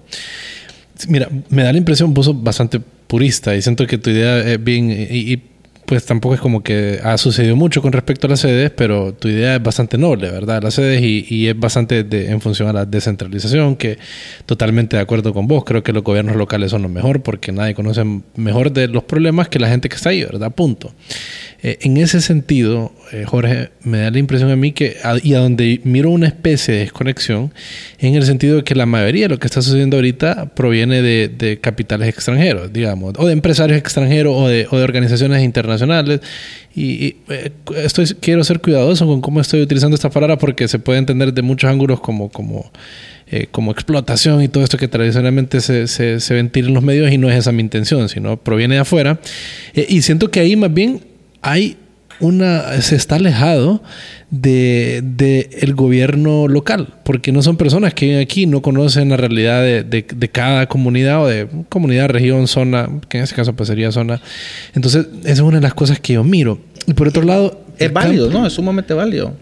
Mira, 1.08 1.27
me 1.49 1.63
da 1.63 1.71
la 1.71 1.77
impresión, 1.77 2.13
vos 2.13 2.32
bastante 2.43 2.80
purista 2.80 3.56
y 3.56 3.62
siento 3.62 3.88
que 3.88 3.97
tu 3.97 4.10
idea 4.10 4.39
es 4.39 4.63
bien, 4.63 4.89
y 4.89 5.51
pues 5.91 6.06
tampoco 6.06 6.36
es 6.36 6.39
como 6.39 6.63
que 6.63 7.01
ha 7.04 7.17
sucedido 7.17 7.58
mucho 7.58 7.82
con 7.82 7.91
respecto 7.91 8.25
a 8.25 8.30
las 8.30 8.39
sedes, 8.39 8.71
pero 8.71 9.13
tu 9.13 9.27
idea 9.27 9.58
es 9.58 9.62
bastante 9.62 9.97
noble, 9.97 10.32
¿verdad? 10.32 10.63
Las 10.63 10.75
sedes 10.75 11.01
y, 11.04 11.49
es 11.49 11.60
bastante 11.60 11.99
en 12.32 12.39
función 12.39 12.69
a 12.69 12.71
la 12.71 12.86
descentralización, 12.86 13.75
que 13.75 13.97
totalmente 14.45 14.95
de 14.95 15.01
acuerdo 15.01 15.34
con 15.34 15.47
vos. 15.47 15.65
Creo 15.65 15.84
que 15.84 15.91
los 15.91 16.01
gobiernos 16.01 16.38
locales 16.38 16.71
son 16.71 16.84
lo 16.84 16.88
mejor 16.88 17.21
porque 17.23 17.51
nadie 17.51 17.75
conoce 17.75 18.06
mejor 18.38 18.71
de 18.71 18.88
los 18.88 19.04
problemas 19.04 19.49
que 19.49 19.60
la 19.60 19.67
gente 19.67 19.89
que 19.89 19.97
está 19.97 20.12
ahí, 20.12 20.23
¿verdad? 20.23 20.51
Punto. 20.51 20.93
Eh, 21.63 21.78
en 21.82 21.97
ese 21.97 22.21
sentido, 22.21 22.91
eh, 23.12 23.24
Jorge, 23.28 23.69
me 23.84 24.00
da 24.00 24.10
la 24.10 24.17
impresión 24.17 24.50
a 24.50 24.56
mí 24.56 24.71
que, 24.71 24.97
y 25.21 25.36
a 25.36 25.39
donde 25.39 25.80
miro 25.84 26.10
una 26.10 26.26
especie 26.26 26.74
de 26.74 26.80
desconexión, 26.82 27.54
en 28.00 28.15
el 28.15 28.24
sentido 28.24 28.58
de 28.58 28.63
que 28.63 28.74
la 28.74 28.88
mayoría 28.88 29.26
de 29.26 29.30
lo 29.30 29.38
que 29.38 29.45
está 29.45 29.62
sucediendo 29.62 29.97
ahorita 29.97 30.56
proviene 30.56 31.04
de, 31.04 31.60
capitales 31.62 32.10
extranjeros, 32.10 32.74
digamos, 32.74 33.13
o 33.17 33.28
de 33.28 33.34
empresarios 33.34 33.78
extranjeros 33.78 34.36
o 34.36 34.47
de, 34.47 34.67
organizaciones 34.71 35.43
internacionales. 35.43 36.21
Y, 36.76 37.17
eh, 37.30 37.52
estoy, 37.78 38.08
quiero 38.19 38.43
ser 38.43 38.60
cuidadoso 38.60 39.06
con 39.06 39.21
cómo 39.21 39.39
estoy 39.39 39.62
utilizando 39.62 39.93
esta 39.93 40.10
palabra 40.10 40.39
porque 40.39 40.67
se 40.67 40.80
puede 40.80 40.97
entender 40.97 41.32
de 41.32 41.43
muchos 41.43 41.69
ángulos 41.69 42.00
como, 42.00 42.30
como, 42.30 42.71
como 43.52 43.71
explotación 43.71 44.41
y 44.41 44.47
todo 44.47 44.63
esto 44.63 44.78
que 44.78 44.88
tradicionalmente 44.88 45.62
se, 45.62 45.88
se, 45.88 46.19
se, 46.19 46.34
ventila 46.34 46.69
en 46.69 46.74
los 46.74 46.84
medios 46.84 47.12
y 47.12 47.17
no 47.19 47.30
es 47.30 47.38
esa 47.38 47.52
mi 47.52 47.62
intención, 47.62 48.10
sino 48.10 48.38
proviene 48.38 48.76
de 48.76 48.82
afuera. 48.82 49.19
y 49.76 50.02
siento 50.02 50.32
que 50.32 50.39
ahí 50.39 50.56
más 50.56 50.74
bien 50.74 51.11
hay 51.41 51.77
una, 52.19 52.82
se 52.82 52.95
está 52.95 53.15
alejado 53.15 53.82
de, 54.30 55.49
el 55.60 55.73
gobierno 55.73 56.47
local, 56.47 56.93
porque 57.04 57.32
no 57.32 57.41
son 57.41 57.58
personas 57.58 57.93
que 57.93 58.06
viven 58.06 58.21
aquí, 58.21 58.45
no 58.45 58.62
conocen 58.62 59.10
la 59.10 59.17
realidad 59.17 59.63
de, 59.63 60.30
cada 60.32 60.67
comunidad 60.67 61.23
o 61.23 61.27
de 61.27 61.47
comunidad, 61.69 62.10
región, 62.10 62.47
zona, 62.47 62.89
que 63.10 63.17
en 63.17 63.23
este 63.23 63.36
caso 63.36 63.54
pues 63.54 63.67
sería 63.67 63.91
zona. 63.91 64.21
Entonces, 64.73 65.08
esa 65.23 65.32
es 65.32 65.39
una 65.39 65.58
de 65.58 65.63
las 65.63 65.73
cosas 65.73 65.99
que 65.99 66.13
yo 66.13 66.23
miro. 66.23 66.60
Y 66.88 66.93
por 66.93 67.08
otro 67.08 67.23
lado... 67.23 67.63
Es 67.77 67.91
válido, 67.91 68.30
¿no? 68.30 68.45
Es 68.45 68.54
sumamente 68.54 68.93
válido. 68.93 69.34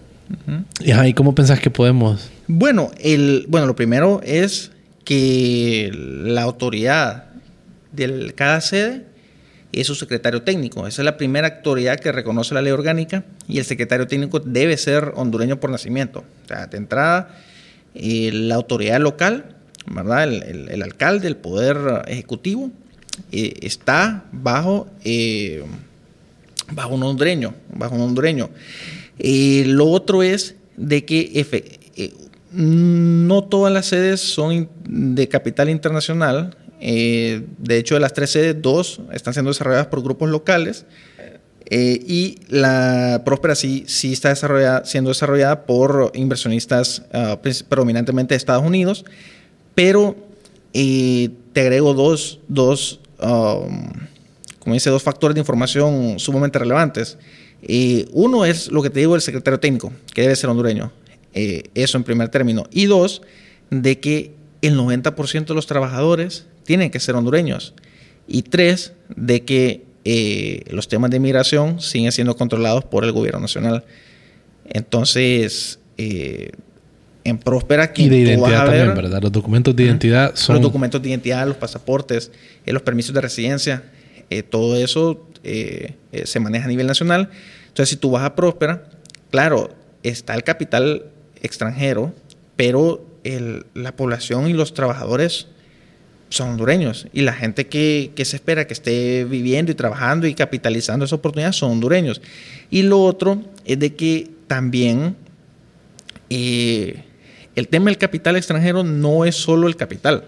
¿Y 0.79 1.13
cómo 1.13 1.35
pensás 1.35 1.59
que 1.59 1.69
podemos? 1.69 2.29
Bueno, 2.47 2.91
el, 2.99 3.45
bueno, 3.49 3.67
lo 3.67 3.75
primero 3.75 4.21
es 4.23 4.71
que 5.03 5.91
la 5.93 6.43
autoridad 6.43 7.25
de 7.91 8.31
cada 8.35 8.62
sede 8.62 9.09
es 9.71 9.88
su 9.88 9.95
secretario 9.95 10.41
técnico. 10.41 10.88
Esa 10.88 11.01
es 11.01 11.05
la 11.05 11.17
primera 11.17 11.47
autoridad 11.47 11.99
que 11.99 12.12
reconoce 12.12 12.53
la 12.53 12.62
ley 12.62 12.71
orgánica 12.71 13.23
y 13.47 13.60
el 13.60 13.65
secretario 13.65 14.08
técnico 14.08 14.39
debe 14.39 14.77
ser 14.77 15.13
hondureño 15.15 15.60
por 15.60 15.69
nacimiento. 15.69 16.23
O 16.45 16.47
sea, 16.47 16.67
de 16.67 16.77
entrada, 16.77 17.38
eh, 17.93 18.32
la 18.34 18.55
autoridad 18.55 18.99
local, 18.99 19.58
¿verdad? 19.86 20.23
El, 20.23 20.82
alcalde, 20.82 21.27
el 21.27 21.38
poder 21.38 22.03
ejecutivo, 22.08 22.71
eh, 23.32 23.53
está 23.62 24.25
bajo, 24.32 24.88
eh, 25.03 25.63
bajo 26.71 26.95
un 26.95 27.03
hondureño, 27.03 27.53
bajo 27.73 27.95
un 27.95 28.01
hondureño. 28.01 28.49
lo 29.19 29.88
otro 29.88 30.23
es 30.23 30.55
de 30.77 31.05
que 31.05 31.45
no 32.51 33.43
todas 33.43 33.71
las 33.71 33.88
sedes 33.88 34.21
son 34.21 34.69
de 34.88 35.27
capital 35.27 35.69
internacional, 35.69 36.55
eh, 36.79 37.45
de 37.57 37.77
hecho, 37.77 37.95
de 37.95 38.01
las 38.01 38.13
tres 38.13 38.31
sedes, 38.31 38.61
dos 38.61 39.01
están 39.11 39.33
siendo 39.33 39.51
desarrolladas 39.51 39.87
por 39.87 40.01
grupos 40.01 40.29
locales. 40.29 40.85
Eh, 41.71 41.99
y 42.07 42.39
la 42.47 43.21
Próspera 43.25 43.53
sí, 43.53 43.83
sí 43.87 44.13
está 44.13 44.29
desarrollada, 44.29 44.85
siendo 44.85 45.09
desarrollada 45.09 45.65
por 45.65 46.11
inversionistas 46.15 47.03
uh, 47.13 47.37
predominantemente 47.67 48.33
de 48.33 48.37
Estados 48.37 48.65
Unidos. 48.65 49.05
Pero 49.75 50.15
eh, 50.73 51.29
te 51.53 51.61
agrego 51.61 51.93
dos, 51.93 52.39
dos 52.47 53.01
um, 53.21 53.91
como 54.57 54.73
dice, 54.73 54.89
dos 54.89 55.03
factores 55.03 55.35
de 55.35 55.41
información 55.41 56.17
sumamente 56.17 56.57
relevantes. 56.59 57.17
uno 58.13 58.45
es 58.45 58.71
lo 58.71 58.81
que 58.81 58.89
te 58.89 59.01
digo 59.01 59.15
el 59.15 59.21
secretario 59.21 59.59
técnico, 59.59 59.91
que 60.13 60.21
debe 60.21 60.35
ser 60.35 60.49
hondureño. 60.49 60.91
eso 61.33 61.97
en 61.97 62.03
primer 62.03 62.29
término. 62.29 62.65
Y 62.71 62.85
dos, 62.85 63.21
de 63.69 63.99
que 63.99 64.33
el 64.61 64.77
90% 64.77 65.45
de 65.45 65.53
los 65.53 65.67
trabajadores 65.67 66.45
tienen 66.69 66.91
que 66.91 66.99
ser 66.99 67.15
hondureños. 67.15 67.73
Y 68.27 68.43
tres, 68.43 68.93
de 69.15 69.43
que 69.43 69.86
eh, 70.05 70.65
los 70.69 70.88
temas 70.88 71.10
de 71.10 71.19
migración 71.19 71.82
siguen 71.82 72.12
siendo 72.12 72.36
controlados 72.36 72.84
por 72.84 73.03
el 73.05 73.12
gobierno 73.12 73.39
nacional. 73.39 73.86
Entonces, 74.65 75.79
eh, 75.97 76.51
en 77.23 77.39
Próspera... 77.39 77.91
Y 77.95 78.08
de 78.08 78.17
identidad 78.17 78.65
también, 78.65 78.93
¿verdad? 78.93 79.19
Los 79.19 79.32
documentos 79.32 79.75
de 79.75 79.82
identidad 79.82 80.36
son... 80.36 80.58
Los 80.58 80.62
documentos 80.62 81.01
de 81.01 81.10
identidad, 81.10 81.47
los 81.47 81.58
pasaportes, 81.58 82.32
eh, 82.67 82.71
los 82.71 82.84
permisos 82.84 83.15
de 83.15 83.21
residencia, 83.21 83.86
todo 84.51 84.75
eso 84.75 85.25
se 85.41 86.39
maneja 86.39 86.65
a 86.65 86.67
nivel 86.67 86.86
nacional. 86.86 87.32
Entonces, 87.69 87.89
si 87.89 87.95
tú 87.95 88.12
vas 88.12 88.23
a 88.23 88.36
Próspera, 88.36 88.84
claro, 89.32 89.71
está 90.03 90.36
el 90.36 90.43
capital 90.43 91.05
extranjero, 91.41 92.13
pero 92.55 93.03
la 93.73 93.95
población 93.95 94.47
y 94.47 94.53
los 94.53 94.75
trabajadores 94.75 95.47
son 96.29 96.51
hondureños 96.51 97.07
y 97.11 97.21
la 97.21 97.33
gente 97.33 97.67
que, 97.67 98.11
se 98.23 98.35
espera 98.35 98.67
que 98.67 98.73
esté 98.73 99.25
viviendo 99.25 99.71
y 99.71 99.75
trabajando 99.75 100.27
y 100.27 100.33
capitalizando 100.33 101.05
esa 101.05 101.15
oportunidad 101.15 101.51
son 101.51 101.71
hondureños. 101.71 102.21
Y 102.69 102.83
lo 102.83 103.03
otro 103.03 103.43
es 103.65 103.79
de 103.79 103.95
que 103.95 104.29
también 104.47 105.15
eh, 106.29 107.03
el 107.55 107.67
tema 107.67 107.85
del 107.85 107.97
capital 107.97 108.35
extranjero 108.35 108.83
no 108.83 109.25
es 109.25 109.35
solo 109.35 109.67
el 109.67 109.75
capital. 109.75 110.25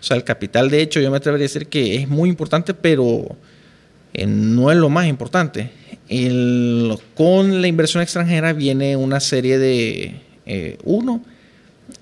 O 0.00 0.02
sea, 0.02 0.16
el 0.16 0.24
capital, 0.24 0.70
de 0.70 0.82
hecho, 0.82 1.00
yo 1.00 1.10
me 1.10 1.16
atrevería 1.16 1.44
a 1.44 1.48
decir 1.48 1.68
que 1.68 1.96
es 1.96 2.08
muy 2.08 2.28
importante, 2.28 2.74
pero 2.74 3.36
eh, 4.12 4.26
no 4.26 4.70
es 4.70 4.76
lo 4.76 4.90
más 4.90 5.06
importante. 5.06 5.70
con 7.14 7.62
la 7.62 7.68
inversión 7.68 8.02
extranjera 8.02 8.52
viene 8.52 8.96
una 8.96 9.20
serie 9.20 9.58
de, 9.58 10.20
eh, 10.46 10.78
uno, 10.84 11.24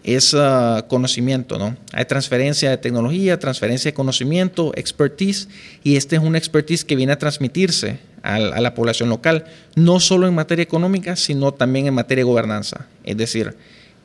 es 0.04 0.34
ah, 0.34 0.86
conocimiento, 0.88 1.58
¿no? 1.58 1.76
Hay 1.92 2.04
transferencia 2.04 2.70
de 2.70 2.78
tecnología, 2.78 3.38
transferencia 3.38 3.90
de 3.90 3.94
conocimiento, 3.94 4.72
expertise, 4.74 5.48
y 5.82 5.96
este 5.96 6.16
es 6.16 6.22
una 6.22 6.38
expertise 6.38 6.84
que 6.84 6.96
viene 6.96 7.12
a 7.12 7.18
transmitirse 7.18 7.98
a, 8.22 8.38
la 8.38 8.74
población 8.74 9.08
local, 9.08 9.44
no 9.74 10.00
solo 10.00 10.26
en 10.26 10.34
materia 10.34 10.62
económica, 10.62 11.16
sino 11.16 11.52
también 11.52 11.86
en 11.86 11.94
materia 11.94 12.24
de 12.24 12.30
gobernanza. 12.30 12.86
Es 13.04 13.16
decir, 13.16 13.56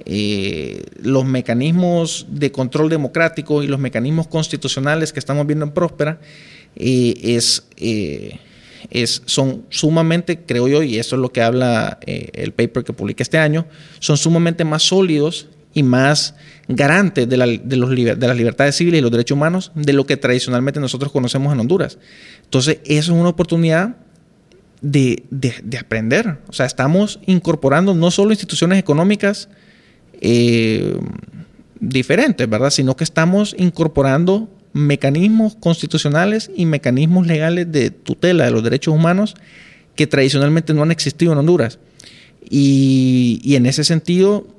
eh, 0.05 0.83
los 1.01 1.25
mecanismos 1.25 2.25
de 2.29 2.51
control 2.51 2.89
democrático 2.89 3.63
y 3.63 3.67
los 3.67 3.79
mecanismos 3.79 4.27
constitucionales 4.27 5.13
que 5.13 5.19
estamos 5.19 5.45
viendo 5.47 5.65
en 5.65 5.71
Próspera 5.71 6.19
eh, 6.75 7.15
es, 7.23 7.63
eh, 7.77 8.39
es, 8.91 9.23
son 9.25 9.65
sumamente, 9.69 10.39
creo 10.45 10.67
yo, 10.67 10.83
y 10.83 10.97
eso 10.97 11.15
es 11.15 11.21
lo 11.21 11.31
que 11.31 11.41
habla 11.41 11.99
el 12.05 12.53
paper 12.53 12.83
que 12.83 12.93
publiqué 12.93 13.23
este 13.23 13.37
año, 13.37 13.65
son 13.99 14.17
sumamente 14.17 14.63
más 14.63 14.83
sólidos 14.83 15.47
y 15.77 15.83
más 15.83 16.33
garante 16.67 17.27
de, 17.27 17.37
los, 17.37 17.49
de 17.67 18.27
las 18.27 18.35
libertades 18.35 18.75
civiles 18.75 18.97
y 18.97 19.01
los 19.03 19.11
derechos 19.11 19.35
humanos 19.35 19.71
de 19.75 19.93
lo 19.93 20.07
que 20.07 20.17
tradicionalmente 20.17 20.79
nosotros 20.79 21.11
conocemos 21.11 21.53
en 21.53 21.59
Honduras. 21.59 21.99
Entonces, 22.45 22.79
eso 22.85 23.13
es 23.13 23.19
una 23.19 23.29
oportunidad 23.29 23.95
de, 24.81 25.23
aprender. 25.79 26.39
O 26.47 26.53
sea, 26.53 26.65
estamos 26.65 27.19
incorporando 27.27 27.93
no 27.93 28.09
solo 28.09 28.31
instituciones 28.31 28.79
económicas 28.79 29.49
eh, 30.19 30.97
diferentes, 31.79 32.49
¿verdad? 32.49 32.71
Sino 32.71 32.95
que 32.95 33.03
estamos 33.03 33.55
incorporando 33.59 34.49
mecanismos 34.73 35.55
constitucionales 35.59 36.49
y 36.55 36.65
mecanismos 36.65 37.27
legales 37.27 37.71
de 37.71 37.91
tutela 37.91 38.45
de 38.45 38.51
los 38.51 38.63
derechos 38.63 38.95
humanos 38.95 39.35
que 39.95 40.07
tradicionalmente 40.07 40.73
no 40.73 40.81
han 40.81 40.89
existido 40.89 41.33
en 41.33 41.37
Honduras. 41.37 41.77
Y, 42.49 43.41
y 43.43 43.57
en 43.57 43.67
ese 43.67 43.83
sentido, 43.83 44.56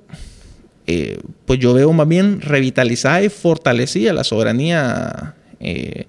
eh, 0.90 1.20
pues 1.44 1.60
yo 1.60 1.74
veo 1.74 1.92
más 1.92 2.08
bien 2.08 2.40
revitalizada 2.40 3.22
y 3.22 3.28
fortalecida 3.28 4.14
la 4.14 4.24
soberanía 4.24 5.34
eh, 5.60 6.06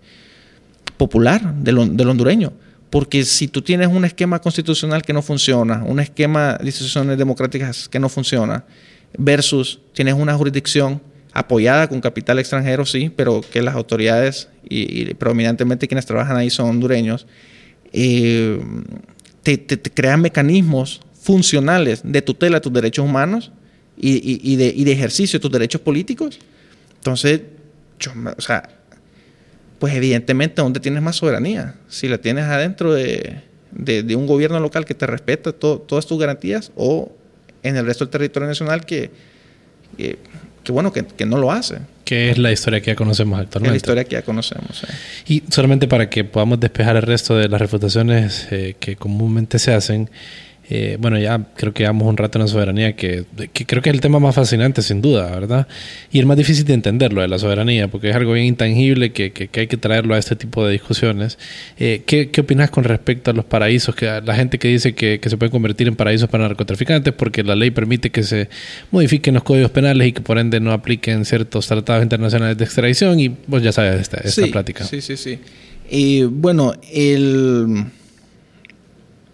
popular 0.96 1.54
del, 1.56 1.80
hondureño. 1.80 2.54
Porque 2.90 3.26
si 3.26 3.50
tú 3.50 3.62
tienes 3.62 3.90
un 3.90 4.06
esquema 4.06 4.40
constitucional 4.40 5.02
que 5.02 5.12
no 5.12 5.22
funciona, 5.22 5.84
un 5.84 6.00
esquema 6.00 6.54
de 6.54 6.68
instituciones 6.68 7.18
democráticas 7.18 7.90
que 7.90 8.00
no 8.00 8.08
funciona, 8.08 8.64
versus 9.18 9.82
tienes 9.92 10.14
una 10.14 10.34
jurisdicción 10.36 11.02
apoyada 11.34 11.90
con 11.90 12.00
capital 12.00 12.40
extranjero, 12.40 12.86
sí, 12.86 13.12
pero 13.14 13.42
que 13.42 13.62
las 13.62 13.76
autoridades 13.76 14.48
y, 14.64 15.14
predominantemente 15.16 15.90
quienes 15.90 16.06
trabajan 16.06 16.38
ahí 16.38 16.50
son 16.50 16.70
hondureños, 16.70 17.28
eh, 17.92 18.62
te, 19.44 19.60
crean 19.94 20.22
mecanismos 20.22 21.02
funcionales 21.22 22.00
de 22.06 22.22
tutela 22.22 22.58
de 22.58 22.62
tus 22.62 22.72
derechos 22.72 23.04
humanos 23.04 23.52
y, 24.00 24.56
de, 24.56 24.74
y, 24.76 24.84
de, 24.86 24.92
ejercicio 24.92 25.40
de 25.40 25.42
tus 25.42 25.52
derechos 25.52 25.82
políticos. 25.82 26.40
Entonces, 26.96 27.42
yo, 28.00 28.12
o 28.38 28.42
sea, 28.42 28.70
pues 29.78 29.94
evidentemente, 29.94 30.62
¿dónde 30.62 30.80
tienes 30.80 31.02
más 31.02 31.18
soberanía? 31.18 31.76
Si 31.90 32.08
la 32.08 32.18
tienes 32.18 32.46
adentro 32.46 32.94
de, 32.94 33.42
de 33.72 34.16
un 34.16 34.26
gobierno 34.26 34.60
local 34.60 34.86
que 34.86 34.94
te 34.94 35.06
respeta 35.06 35.52
todas 35.52 36.06
tus 36.06 36.20
garantías 36.20 36.72
o 36.76 37.12
en 37.64 37.76
el 37.76 37.86
resto 37.86 38.06
del 38.06 38.12
territorio 38.12 38.48
nacional 38.48 38.86
que, 38.86 39.12
que, 39.98 40.72
bueno, 40.72 40.94
que, 40.94 41.06
que, 41.06 41.26
no 41.26 41.38
lo 41.38 41.52
hace. 41.52 41.80
Que 42.06 42.32
es 42.32 42.38
la 42.38 42.52
historia 42.52 42.82
que 42.82 42.88
ya 42.88 42.96
conocemos 42.96 43.40
actualmente. 43.40 43.70
Es 43.70 43.72
la 43.74 43.78
historia 43.78 44.04
que 44.04 44.12
ya 44.12 44.22
conocemos. 44.22 44.84
Y 45.28 45.44
solamente 45.50 45.88
para 45.88 46.10
que 46.10 46.24
podamos 46.24 46.60
despejar 46.60 46.96
el 46.96 47.02
resto 47.02 47.36
de 47.36 47.48
las 47.48 47.60
refutaciones 47.60 48.48
eh, 48.52 48.76
que 48.80 48.96
comúnmente 48.96 49.60
se 49.60 49.74
hacen, 49.74 50.10
eh, 50.72 50.98
bueno, 51.00 51.18
ya 51.18 51.48
creo 51.56 51.74
que 51.74 51.82
llevamos 51.82 52.08
un 52.08 52.16
rato 52.16 52.38
en 52.38 52.44
la 52.44 52.48
soberanía, 52.48 52.96
que, 52.96 53.26
creo 53.66 53.82
que 53.82 53.90
es 53.90 53.96
el 53.96 54.02
tema 54.02 54.20
más 54.20 54.36
fascinante, 54.36 54.84
sin 54.84 55.02
duda, 55.02 55.32
¿verdad? 55.32 55.68
Y 56.12 56.20
el 56.20 56.28
más 56.28 56.38
difícil 56.38 56.64
de 56.64 56.76
entenderlo 56.76 57.22
de 57.22 57.28
la 57.28 57.40
soberanía, 57.40 57.88
porque 57.88 58.12
es 58.12 58.16
algo 58.16 58.34
bien 58.34 58.46
intangible 58.46 59.12
que, 59.12 59.32
que, 59.32 59.50
hay 59.60 59.66
que 59.66 59.78
traerlo 59.78 60.14
a 60.14 60.20
este 60.20 60.36
tipo 60.36 60.64
de 60.64 60.74
discusiones. 60.74 61.40
Eh, 61.80 62.04
¿qué, 62.06 62.30
¿Qué 62.30 62.42
opinas 62.42 62.70
con 62.70 62.84
respecto 62.84 63.32
a 63.32 63.34
los 63.34 63.46
paraísos? 63.46 63.96
Que 63.96 64.22
la 64.24 64.36
gente 64.36 64.60
que 64.60 64.68
dice 64.68 64.94
que, 64.94 65.20
se 65.24 65.38
puede 65.38 65.52
convertir 65.52 65.88
en 65.88 65.96
paraísos 65.96 66.30
para 66.30 66.48
narcotraficantes 66.48 67.14
porque 67.14 67.44
la 67.44 67.56
ley 67.56 67.72
permite 67.72 68.12
que 68.12 68.22
se 68.22 68.48
modifiquen 68.92 69.34
los 69.34 69.44
códigos 69.44 69.72
penales 69.72 70.08
y 70.08 70.12
que 70.12 70.22
por 70.22 70.38
ende 70.38 70.60
no 70.60 70.72
apliquen 70.72 71.26
ciertos 71.26 71.66
tratados 71.66 72.04
internacionales 72.04 72.58
de 72.58 72.66
extradición, 72.66 73.20
y 73.20 73.36
vos 73.48 73.64
ya 73.64 73.72
sabes 73.72 74.00
esta, 74.02 74.18
esta 74.18 74.46
plática. 74.48 74.84
Sí, 74.84 75.02
sí, 75.02 75.18
sí. 75.18 75.40
Y 75.90 76.24
bueno, 76.26 76.74
el 76.94 77.86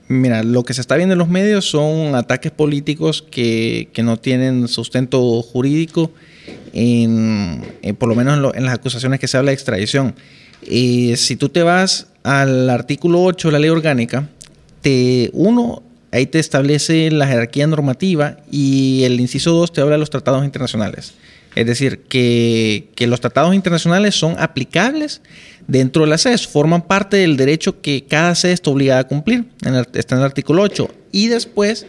Mira, 0.07 0.43
lo 0.43 0.63
que 0.63 0.75
se 0.75 0.81
está 0.81 0.95
viendo 0.97 1.13
en 1.13 1.19
los 1.19 1.29
medios 1.29 1.65
son 1.65 2.13
ataques 2.13 2.51
políticos 2.51 3.25
que, 3.29 3.89
no 4.03 4.17
tienen 4.17 4.67
sustento 4.67 5.41
jurídico, 5.41 6.11
en, 6.73 7.63
eh, 7.81 7.93
por 7.93 8.09
lo 8.09 8.15
menos 8.15 8.53
en, 8.55 8.65
las 8.65 8.75
acusaciones 8.75 9.19
que 9.19 9.27
se 9.27 9.37
habla 9.37 9.49
de 9.49 9.55
extradición. 9.55 10.13
Eh, 10.67 11.15
si 11.17 11.35
tú 11.35 11.49
te 11.49 11.63
vas 11.63 12.07
al 12.21 12.69
artículo 12.69 13.23
8 13.23 13.47
de 13.47 13.51
la 13.53 13.59
ley 13.59 13.69
orgánica, 13.71 14.29
te, 14.81 15.31
uno, 15.33 15.81
ahí 16.11 16.27
te 16.27 16.37
establece 16.37 17.09
la 17.09 17.25
jerarquía 17.25 17.65
normativa 17.65 18.37
y 18.51 19.03
el 19.05 19.19
inciso 19.19 19.53
2 19.53 19.73
te 19.73 19.81
habla 19.81 19.93
de 19.93 19.99
los 19.99 20.11
tratados 20.11 20.45
internacionales. 20.45 21.15
Es 21.55 21.65
decir, 21.65 22.01
que, 22.01 22.89
los 23.07 23.21
tratados 23.21 23.55
internacionales 23.55 24.15
son 24.15 24.35
aplicables 24.37 25.21
dentro 25.67 26.03
de 26.03 26.09
la 26.09 26.17
SES, 26.17 26.47
forman 26.47 26.81
parte 26.81 27.17
del 27.17 27.37
derecho 27.37 27.81
que 27.81 28.03
cada 28.03 28.35
SES 28.35 28.53
está 28.53 28.69
obligada 28.69 29.01
a 29.01 29.07
cumplir, 29.07 29.45
está 29.93 30.15
en 30.15 30.19
el 30.21 30.25
artículo 30.25 30.61
8. 30.63 30.89
Y 31.13 31.27
después, 31.27 31.87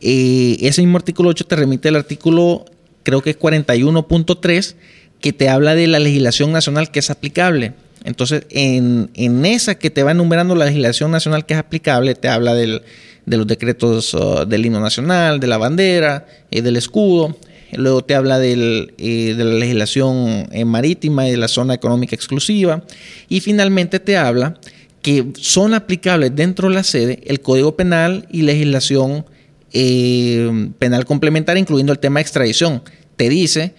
eh, 0.00 0.56
ese 0.60 0.82
mismo 0.82 0.98
artículo 0.98 1.30
8 1.30 1.46
te 1.46 1.56
remite 1.56 1.88
al 1.88 1.96
artículo, 1.96 2.64
creo 3.04 3.22
que 3.22 3.30
es 3.30 3.38
41.3, 3.38 4.74
que 5.20 5.32
te 5.32 5.48
habla 5.48 5.76
de 5.76 5.86
la 5.86 6.00
legislación 6.00 6.50
nacional 6.50 6.90
que 6.90 6.98
es 6.98 7.08
aplicable. 7.08 7.74
Entonces, 8.04 8.44
en, 8.50 9.10
esa 9.44 9.76
que 9.76 9.90
te 9.90 10.02
va 10.02 10.10
enumerando 10.10 10.54
la 10.56 10.66
legislación 10.66 11.12
nacional 11.12 11.46
que 11.46 11.54
es 11.54 11.60
aplicable, 11.60 12.14
te 12.16 12.28
habla 12.28 12.54
de 12.54 12.82
los 13.24 13.46
decretos 13.46 14.14
uh, 14.14 14.46
del 14.46 14.66
himno 14.66 14.80
nacional, 14.80 15.40
de 15.40 15.46
la 15.46 15.58
bandera, 15.58 16.26
y 16.50 16.60
del 16.60 16.76
escudo, 16.76 17.36
Luego 17.72 18.04
te 18.04 18.14
habla 18.14 18.38
del, 18.38 18.94
eh, 18.98 19.34
de 19.36 19.44
la 19.44 19.54
legislación 19.54 20.48
eh, 20.52 20.64
marítima 20.64 21.26
y 21.26 21.32
de 21.32 21.36
la 21.36 21.48
zona 21.48 21.74
económica 21.74 22.14
exclusiva. 22.14 22.84
Y 23.28 23.40
finalmente 23.40 23.98
te 24.00 24.16
habla 24.16 24.58
que 25.02 25.26
son 25.34 25.74
aplicables 25.74 26.34
dentro 26.34 26.68
de 26.68 26.74
la 26.74 26.84
sede 26.84 27.20
el 27.26 27.40
Código 27.40 27.76
Penal 27.76 28.26
y 28.30 28.42
legislación 28.42 29.24
eh, 29.72 30.70
penal 30.78 31.04
complementaria, 31.04 31.60
incluyendo 31.60 31.92
el 31.92 31.98
tema 31.98 32.18
de 32.18 32.22
extradición. 32.22 32.82
Te 33.16 33.28
dice 33.28 33.74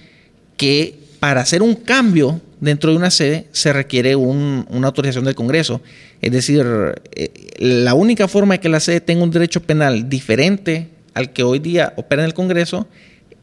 que 0.58 1.00
para 1.20 1.42
hacer 1.42 1.62
un 1.62 1.76
cambio 1.76 2.42
dentro 2.60 2.92
de 2.92 2.98
una 2.98 3.12
sede 3.12 3.48
se 3.52 3.74
requiere 3.74 4.16
una 4.16 4.88
autorización 4.88 5.26
del 5.26 5.36
Congreso. 5.36 5.82
Es 6.22 6.32
decir, 6.32 6.66
la 7.60 7.94
única 7.94 8.28
forma 8.28 8.56
de 8.56 8.60
que 8.60 8.70
la 8.70 8.80
sede 8.80 9.02
tenga 9.02 9.24
un 9.24 9.32
derecho 9.32 9.62
penal 9.62 10.10
diferente 10.10 10.90
al 11.14 11.34
que 11.34 11.44
hoy 11.44 11.60
día 11.60 11.94
opera 11.98 12.22
en 12.22 12.28
el 12.28 12.34
Congreso 12.34 12.88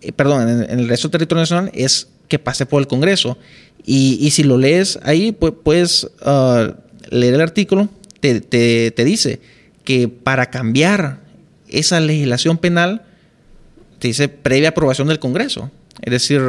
eh, 0.04 0.12
perdón, 0.12 0.48
en, 0.48 0.78
el 0.78 0.88
resto 0.88 1.08
del 1.08 1.12
territorio 1.12 1.42
nacional 1.42 1.70
es 1.74 2.08
que 2.28 2.38
pase 2.38 2.66
por 2.66 2.80
el 2.80 2.86
Congreso. 2.86 3.38
Y, 3.86 4.30
si 4.30 4.44
lo 4.44 4.56
lees 4.56 4.98
ahí, 5.02 5.32
pues, 5.32 5.52
puedes 5.62 6.04
uh, 6.24 6.72
leer 7.10 7.34
el 7.34 7.40
artículo, 7.42 7.90
te, 8.20 8.92
dice 9.04 9.40
que 9.84 10.08
para 10.08 10.46
cambiar 10.46 11.20
esa 11.68 12.00
legislación 12.00 12.56
penal, 12.56 13.02
te 13.98 14.08
dice 14.08 14.28
previa 14.28 14.70
aprobación 14.70 15.08
del 15.08 15.18
Congreso. 15.18 15.70
Es 16.00 16.10
decir... 16.10 16.40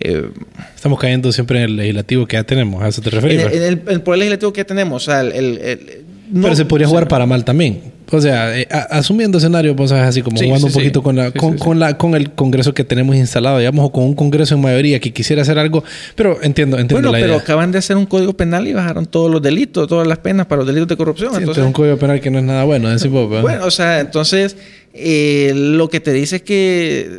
Eh, 0.00 0.28
Estamos 0.74 0.98
cayendo 0.98 1.30
siempre 1.30 1.58
en 1.58 1.64
el 1.66 1.76
legislativo 1.76 2.26
que 2.26 2.36
ya 2.36 2.42
tenemos, 2.42 2.82
¿a 2.82 2.88
eso 2.88 3.00
te 3.00 3.10
refieres? 3.10 3.52
En 3.52 3.62
el, 3.62 4.02
poder 4.02 4.18
legislativo 4.18 4.52
que 4.52 4.62
ya 4.62 4.66
tenemos, 4.66 5.04
o 5.04 5.10
sea, 5.10 5.20
el, 5.20 6.04
Pero 6.32 6.56
se 6.56 6.64
podría 6.64 6.88
jugar 6.88 7.06
para 7.06 7.26
mal 7.26 7.44
también. 7.44 7.93
O 8.10 8.20
sea, 8.20 8.58
eh, 8.58 8.68
asumiendo 8.90 9.38
escenarios, 9.38 9.74
vos 9.74 9.90
sabes, 9.90 10.04
así 10.04 10.22
como 10.22 10.36
jugando 10.36 10.66
un 10.66 10.72
poquito 10.72 11.02
con, 11.02 11.16
la, 11.16 11.30
con, 11.30 11.78
la, 11.78 11.96
con 11.96 12.14
el 12.14 12.32
Congreso 12.32 12.74
que 12.74 12.84
tenemos 12.84 13.16
instalado, 13.16 13.58
digamos, 13.58 13.86
o 13.86 13.92
con 13.92 14.04
un 14.04 14.14
Congreso 14.14 14.54
en 14.54 14.60
mayoría 14.60 15.00
que 15.00 15.12
quisiera 15.12 15.42
hacer 15.42 15.58
algo. 15.58 15.82
Pero 16.14 16.42
entiendo, 16.42 16.78
entiendo 16.78 17.10
bueno, 17.10 17.24
pero 17.24 17.36
acaban 17.36 17.72
de 17.72 17.78
hacer 17.78 17.96
un 17.96 18.06
código 18.06 18.34
penal 18.34 18.68
y 18.68 18.72
bajaron 18.72 19.06
todos 19.06 19.30
los 19.30 19.40
delitos, 19.40 19.88
todas 19.88 20.06
las 20.06 20.18
penas 20.18 20.46
para 20.46 20.58
los 20.60 20.66
delitos 20.66 20.88
de 20.88 20.96
corrupción. 20.96 21.34
entonces, 21.34 21.62
es 21.62 21.66
un 21.66 21.72
código 21.72 21.96
penal 21.96 22.20
que 22.20 22.30
no 22.30 22.38
es 22.38 22.44
nada 22.44 22.64
bueno, 22.64 22.90
decimos, 22.90 23.28
Bueno, 23.28 23.64
o 23.64 23.70
sea, 23.70 24.00
entonces, 24.00 24.56
eh, 24.92 25.52
lo 25.54 25.88
que 25.88 26.00
te 26.00 26.12
dice 26.12 26.36
es 26.36 26.42
que 26.42 27.10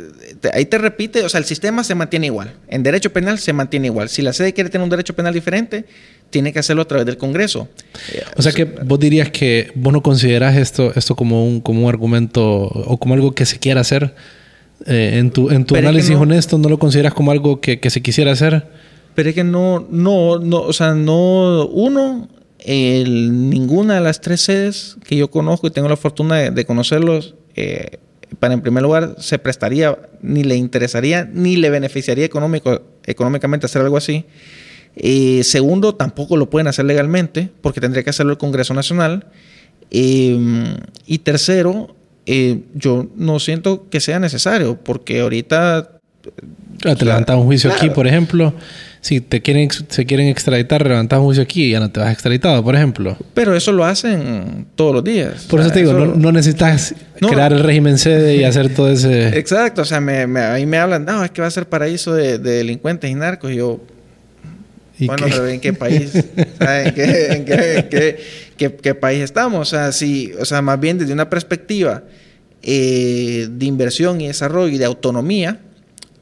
ahí 0.52 0.66
te 0.66 0.78
repite, 0.78 1.22
o 1.24 1.28
sea, 1.28 1.38
el 1.38 1.44
sistema 1.44 1.84
se 1.84 1.94
mantiene 1.94 2.26
igual. 2.26 2.54
En 2.68 2.82
derecho 2.82 3.12
penal 3.12 3.38
se 3.38 3.52
mantiene 3.52 3.86
igual. 3.86 4.08
Si 4.08 4.22
la 4.22 4.32
sede 4.32 4.52
quiere 4.52 4.70
tener 4.70 4.82
un 4.82 4.90
derecho 4.90 5.14
penal 5.14 5.34
diferente, 5.34 5.84
tiene 6.30 6.52
que 6.52 6.58
hacerlo 6.58 6.82
a 6.82 6.88
través 6.88 7.06
del 7.06 7.16
Congreso. 7.16 7.68
O 8.36 8.42
sea 8.42 8.52
que 8.52 8.64
vos 8.64 8.98
dirías 8.98 9.30
que 9.30 9.70
vos 9.74 9.92
no 9.92 10.02
consideras 10.02 10.56
esto, 10.56 10.92
esto 10.94 11.14
como 11.14 11.46
un, 11.46 11.60
como 11.60 11.82
un 11.82 11.88
argumento 11.88 12.44
o 12.44 12.96
como 12.98 13.14
algo 13.14 13.34
que 13.34 13.46
se 13.46 13.58
quiera 13.58 13.80
hacer. 13.80 14.14
Eh, 14.84 15.18
en 15.18 15.30
tu, 15.30 15.50
en 15.50 15.64
tu 15.64 15.74
análisis 15.74 16.14
honesto, 16.14 16.58
¿no 16.58 16.68
lo 16.68 16.78
consideras 16.78 17.14
como 17.14 17.30
algo 17.30 17.60
que, 17.60 17.78
se 17.88 18.02
quisiera 18.02 18.32
hacer? 18.32 18.66
Pero 19.14 19.30
es 19.30 19.34
que 19.34 19.44
no, 19.44 19.86
no, 19.90 20.38
no, 20.38 20.60
o 20.60 20.72
sea, 20.72 20.94
no, 20.94 21.66
uno, 21.66 22.28
ninguna 22.66 23.94
de 23.94 24.00
las 24.00 24.20
tres 24.20 24.42
sedes 24.42 24.96
que 25.06 25.16
yo 25.16 25.30
conozco 25.30 25.66
y 25.66 25.70
tengo 25.70 25.88
la 25.88 25.96
fortuna 25.96 26.50
de, 26.50 26.64
conocerlos, 26.66 27.34
eh, 27.54 27.98
para 28.38 28.54
en 28.54 28.60
primer 28.60 28.82
lugar 28.82 29.16
se 29.18 29.38
prestaría, 29.38 29.98
ni 30.22 30.44
le 30.44 30.56
interesaría, 30.56 31.28
ni 31.32 31.56
le 31.56 31.70
beneficiaría 31.70 32.24
económico, 32.24 32.82
económicamente 33.04 33.66
hacer 33.66 33.82
algo 33.82 33.96
así. 33.96 34.24
Eh, 34.96 35.42
segundo, 35.44 35.94
tampoco 35.94 36.36
lo 36.36 36.48
pueden 36.48 36.66
hacer 36.66 36.86
legalmente 36.86 37.50
porque 37.60 37.80
tendría 37.80 38.02
que 38.02 38.10
hacerlo 38.10 38.32
el 38.32 38.38
Congreso 38.38 38.74
Nacional. 38.74 39.26
Eh, 39.90 40.76
y 41.06 41.18
tercero, 41.18 41.94
eh, 42.24 42.62
yo 42.74 43.06
no 43.14 43.38
siento 43.38 43.88
que 43.88 44.00
sea 44.00 44.18
necesario 44.18 44.76
porque 44.82 45.20
ahorita... 45.20 45.90
te 46.80 47.04
levantas 47.04 47.36
un 47.36 47.44
juicio 47.44 47.70
aquí, 47.72 47.90
por 47.90 48.06
ejemplo. 48.06 48.52
Si 49.06 49.20
te 49.20 49.40
quieren, 49.40 49.68
se 49.70 50.04
quieren 50.04 50.26
extraditar, 50.26 50.84
levantas 50.84 51.20
un 51.20 51.26
juicio 51.26 51.44
aquí 51.44 51.66
y 51.66 51.70
ya 51.70 51.78
no 51.78 51.92
te 51.92 52.00
vas 52.00 52.12
extraditado, 52.12 52.64
por 52.64 52.74
ejemplo. 52.74 53.16
Pero 53.34 53.54
eso 53.54 53.70
lo 53.70 53.84
hacen 53.84 54.66
todos 54.74 54.92
los 54.92 55.04
días. 55.04 55.44
Por 55.44 55.60
eso 55.60 55.70
te 55.70 55.78
digo, 55.78 55.92
no, 55.92 56.32
necesitas 56.32 56.92
crear 57.20 57.52
el 57.52 57.62
régimen 57.62 57.98
sede 57.98 58.34
y 58.34 58.42
hacer 58.42 58.74
todo 58.74 58.90
ese... 58.90 59.28
Exacto, 59.38 59.82
o 59.82 59.84
sea, 59.84 60.00
me, 60.00 60.24
ahí 60.40 60.66
me 60.66 60.78
hablan, 60.78 61.04
no, 61.04 61.22
es 61.22 61.30
que 61.30 61.40
va 61.40 61.46
a 61.46 61.52
ser 61.52 61.68
paraíso 61.68 62.14
de, 62.14 62.40
de 62.40 62.56
delincuentes 62.56 63.08
y 63.08 63.14
narcos. 63.14 63.52
Y 63.52 63.58
yo, 63.58 63.80
bueno, 64.98 65.28
pero 65.30 65.46
¿en 65.46 65.60
qué 65.60 65.72
país? 65.72 66.12
¿En, 66.58 67.44
qué, 68.56 68.94
país 68.96 69.22
estamos? 69.22 69.60
O 69.60 69.70
sea, 69.70 69.92
si, 69.92 70.32
o 70.32 70.44
sea, 70.44 70.62
más 70.62 70.80
bien 70.80 70.98
desde 70.98 71.12
una 71.12 71.30
perspectiva 71.30 72.02
eh, 72.60 73.46
de 73.48 73.66
inversión 73.66 74.20
y 74.20 74.26
desarrollo 74.26 74.74
y 74.74 74.78
de 74.78 74.84
autonomía, 74.84 75.60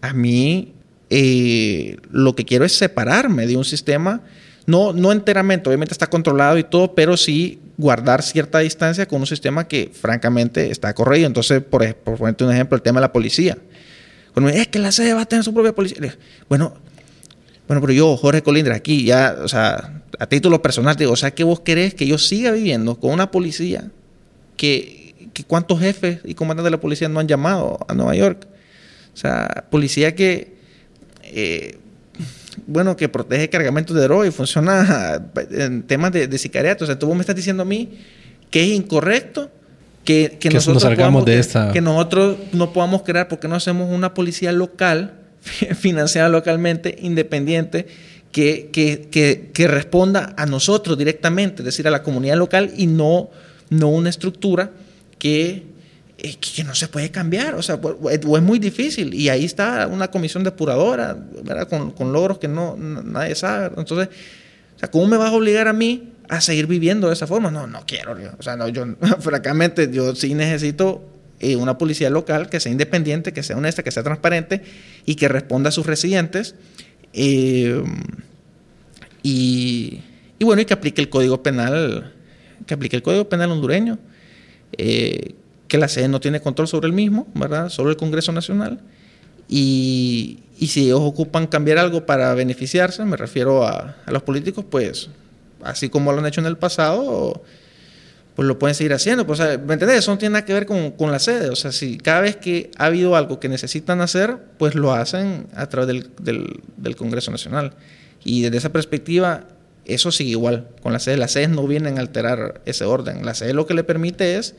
a 0.02 0.12
mí 0.12 0.73
eh, 1.16 1.96
lo 2.10 2.34
que 2.34 2.44
quiero 2.44 2.64
es 2.64 2.76
separarme 2.76 3.46
de 3.46 3.56
un 3.56 3.64
sistema, 3.64 4.22
no, 4.66 4.92
no 4.92 5.12
enteramente, 5.12 5.68
obviamente 5.68 5.94
está 5.94 6.08
controlado 6.08 6.58
y 6.58 6.64
todo, 6.64 6.96
pero 6.96 7.16
sí 7.16 7.60
guardar 7.76 8.20
cierta 8.20 8.58
distancia 8.58 9.06
con 9.06 9.20
un 9.20 9.26
sistema 9.28 9.68
que 9.68 9.92
francamente 9.92 10.72
está 10.72 10.92
corregido. 10.92 11.28
Entonces, 11.28 11.62
por, 11.62 11.94
por 11.94 12.20
un 12.20 12.52
ejemplo, 12.52 12.74
el 12.74 12.82
tema 12.82 12.98
de 12.98 13.02
la 13.02 13.12
policía 13.12 13.56
Cuando 14.32 14.50
me 14.50 14.60
es 14.60 14.66
que 14.66 14.80
la 14.80 14.90
sede 14.90 15.14
va 15.14 15.20
a 15.20 15.26
tener 15.26 15.44
su 15.44 15.54
propia 15.54 15.72
policía. 15.72 16.16
Bueno, 16.48 16.74
bueno, 17.68 17.80
pero 17.80 17.92
yo, 17.92 18.16
Jorge 18.16 18.42
Colindra, 18.42 18.74
aquí 18.74 19.04
ya, 19.04 19.36
o 19.40 19.46
sea, 19.46 20.02
a 20.18 20.26
título 20.26 20.62
personal, 20.62 20.96
digo, 20.96 21.12
o 21.12 21.16
sea, 21.16 21.30
que 21.30 21.44
vos 21.44 21.60
querés 21.60 21.94
que 21.94 22.08
yo 22.08 22.18
siga 22.18 22.50
viviendo 22.50 22.98
con 22.98 23.12
una 23.12 23.30
policía 23.30 23.88
que, 24.56 25.14
que 25.32 25.44
cuántos 25.44 25.78
jefes 25.78 26.18
y 26.24 26.34
comandantes 26.34 26.64
de 26.64 26.70
la 26.72 26.80
policía 26.80 27.08
no 27.08 27.20
han 27.20 27.28
llamado 27.28 27.78
a 27.86 27.94
Nueva 27.94 28.16
York? 28.16 28.48
O 29.14 29.16
sea, 29.16 29.66
policía 29.70 30.16
que, 30.16 30.53
eh, 31.26 31.78
bueno, 32.66 32.96
que 32.96 33.08
protege 33.08 33.48
cargamentos 33.50 33.96
de 33.96 34.02
droga 34.02 34.26
y 34.26 34.30
funciona 34.30 35.22
en 35.50 35.82
temas 35.82 36.12
de, 36.12 36.28
de 36.28 36.38
sicariato. 36.38 36.84
O 36.84 36.86
sea, 36.86 36.98
tú 36.98 37.12
me 37.14 37.20
estás 37.20 37.36
diciendo 37.36 37.62
a 37.62 37.66
mí 37.66 37.98
que 38.50 38.62
es 38.62 38.68
incorrecto 38.68 39.50
que, 40.04 40.36
que, 40.38 40.50
nosotros, 40.50 40.84
nos 40.84 41.24
de 41.24 41.38
esta... 41.38 41.72
que 41.72 41.80
nosotros 41.80 42.36
no 42.52 42.72
podamos 42.72 43.02
crear 43.02 43.26
porque 43.28 43.48
no 43.48 43.56
hacemos 43.56 43.90
una 43.90 44.14
policía 44.14 44.52
local 44.52 45.14
financiada 45.74 46.28
localmente, 46.28 46.96
independiente, 47.00 47.86
que, 48.30 48.70
que, 48.72 49.50
que, 49.52 49.68
responda 49.68 50.34
a 50.36 50.44
nosotros 50.44 50.98
directamente, 50.98 51.62
es 51.62 51.66
decir, 51.66 51.86
a 51.86 51.90
la 51.90 52.02
comunidad 52.02 52.36
local 52.36 52.72
y 52.76 52.88
no, 52.88 53.30
no 53.70 53.88
una 53.88 54.10
estructura 54.10 54.72
que, 55.18 55.62
eh, 56.24 56.36
que 56.40 56.64
no 56.64 56.74
se 56.74 56.88
puede 56.88 57.10
cambiar, 57.10 57.54
o 57.54 57.60
sea, 57.60 57.78
es 58.10 58.24
muy 58.24 58.58
difícil. 58.58 59.12
Y 59.12 59.28
ahí 59.28 59.44
está 59.44 59.86
una 59.86 60.08
comisión 60.08 60.42
depuradora, 60.42 61.14
¿verdad? 61.42 61.68
Con, 61.68 62.12
logros 62.14 62.38
que 62.38 62.48
no, 62.48 62.78
nadie 62.78 63.34
sabe. 63.34 63.72
Entonces, 63.76 64.08
o 64.74 64.78
sea, 64.78 64.90
¿cómo 64.90 65.06
me 65.06 65.18
vas 65.18 65.30
a 65.30 65.36
obligar 65.36 65.68
a 65.68 65.74
mí 65.74 66.14
a 66.30 66.40
seguir 66.40 66.66
viviendo 66.66 67.08
de 67.08 67.12
esa 67.12 67.26
forma? 67.26 67.50
No, 67.50 67.66
no 67.66 67.84
quiero. 67.86 68.16
O 68.38 68.42
sea, 68.42 68.56
no, 68.56 68.68
yo, 68.68 68.86
francamente, 69.20 69.90
yo 69.92 70.14
sí 70.14 70.32
necesito 70.32 71.04
eh, 71.40 71.56
una 71.56 71.76
policía 71.76 72.08
local 72.08 72.48
que 72.48 72.58
sea 72.58 72.72
independiente, 72.72 73.34
que 73.34 73.42
sea 73.42 73.58
honesta, 73.58 73.82
que 73.82 73.90
sea 73.90 74.02
transparente 74.02 74.62
y 75.04 75.16
que 75.16 75.28
responda 75.28 75.68
a 75.68 75.72
sus 75.72 75.84
residentes. 75.84 76.54
Eh, 77.12 77.84
y, 79.22 80.00
bueno, 80.40 80.62
y 80.62 80.64
que 80.64 80.72
aplique 80.72 81.02
el 81.02 81.10
código 81.10 81.42
penal, 81.42 82.14
que 82.66 82.72
aplique 82.72 82.96
el 82.96 83.02
código 83.02 83.28
penal 83.28 83.50
hondureño, 83.50 83.98
que 85.74 85.78
la 85.78 85.88
sede 85.88 86.06
no 86.06 86.20
tiene 86.20 86.40
control 86.40 86.68
sobre 86.68 86.86
el 86.86 86.92
mismo, 86.92 87.26
¿verdad? 87.34 87.68
Solo 87.68 87.90
el 87.90 87.96
Congreso 87.96 88.30
Nacional. 88.30 88.78
Y, 89.48 90.38
y 90.56 90.68
si 90.68 90.84
ellos 90.84 91.00
ocupan 91.02 91.48
cambiar 91.48 91.78
algo 91.78 92.06
para 92.06 92.32
beneficiarse, 92.34 93.04
me 93.04 93.16
refiero 93.16 93.66
a, 93.66 93.96
a 94.06 94.12
los 94.12 94.22
políticos, 94.22 94.64
pues 94.70 95.08
así 95.64 95.88
como 95.88 96.12
lo 96.12 96.20
han 96.20 96.26
hecho 96.26 96.40
en 96.40 96.46
el 96.46 96.56
pasado, 96.56 97.42
pues 98.36 98.46
lo 98.46 98.56
pueden 98.56 98.76
seguir 98.76 98.92
haciendo. 98.92 99.26
Pues, 99.26 99.40
¿Me 99.40 99.72
entendés? 99.72 99.98
Eso 99.98 100.12
no 100.12 100.18
tiene 100.18 100.34
nada 100.34 100.44
que 100.44 100.52
ver 100.52 100.64
con, 100.64 100.92
con, 100.92 101.10
la 101.10 101.18
sede. 101.18 101.48
O 101.48 101.56
sea, 101.56 101.72
si 101.72 101.98
cada 101.98 102.20
vez 102.20 102.36
que 102.36 102.70
ha 102.78 102.84
habido 102.84 103.16
algo 103.16 103.40
que 103.40 103.48
necesitan 103.48 104.00
hacer, 104.00 104.36
pues 104.58 104.76
lo 104.76 104.92
hacen 104.92 105.48
a 105.56 105.68
través 105.68 105.88
del, 105.88 106.10
del, 106.22 106.60
del 106.76 106.94
Congreso 106.94 107.32
Nacional. 107.32 107.72
Y 108.22 108.42
desde 108.42 108.58
esa 108.58 108.70
perspectiva, 108.70 109.48
eso 109.86 110.12
sigue 110.12 110.30
igual 110.30 110.68
con 110.84 110.92
la 110.92 111.00
sede. 111.00 111.16
Las 111.16 111.32
sedes 111.32 111.48
no 111.48 111.66
vienen 111.66 111.98
a 111.98 112.00
alterar 112.00 112.60
ese 112.64 112.84
orden. 112.84 113.26
La 113.26 113.34
sede 113.34 113.54
lo 113.54 113.66
que 113.66 113.74
le 113.74 113.82
permite 113.82 114.36
es 114.36 114.54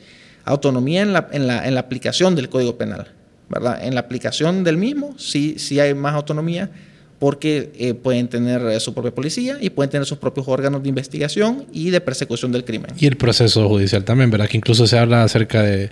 autonomía 0.45 1.01
en 1.01 1.13
la, 1.13 1.27
en 1.31 1.47
la, 1.47 1.67
en 1.67 1.73
la 1.73 1.81
aplicación 1.81 2.35
del 2.35 2.49
Código 2.49 2.77
Penal. 2.77 3.07
¿verdad? 3.49 3.83
En 3.83 3.93
la 3.93 4.01
aplicación 4.01 4.63
del 4.63 4.77
mismo 4.77 5.15
sí, 5.17 5.55
sí 5.57 5.79
hay 5.79 5.93
más 5.93 6.15
autonomía 6.15 6.69
porque 7.19 7.71
eh, 7.77 7.93
pueden 7.93 8.27
tener 8.27 8.61
eh, 8.63 8.79
su 8.79 8.93
propia 8.93 9.11
policía 9.11 9.57
y 9.61 9.69
pueden 9.69 9.89
tener 9.89 10.05
sus 10.05 10.17
propios 10.17 10.47
órganos 10.47 10.83
de 10.83 10.89
investigación 10.89 11.65
y 11.71 11.89
de 11.89 12.01
persecución 12.01 12.51
del 12.51 12.65
crimen. 12.65 12.91
Y 12.99 13.05
el 13.05 13.15
proceso 13.15 13.67
judicial 13.69 14.03
también, 14.03 14.29
¿verdad? 14.29 14.47
Que 14.47 14.57
incluso 14.57 14.85
se 14.85 14.97
habla 14.97 15.23
acerca 15.23 15.63
de, 15.63 15.91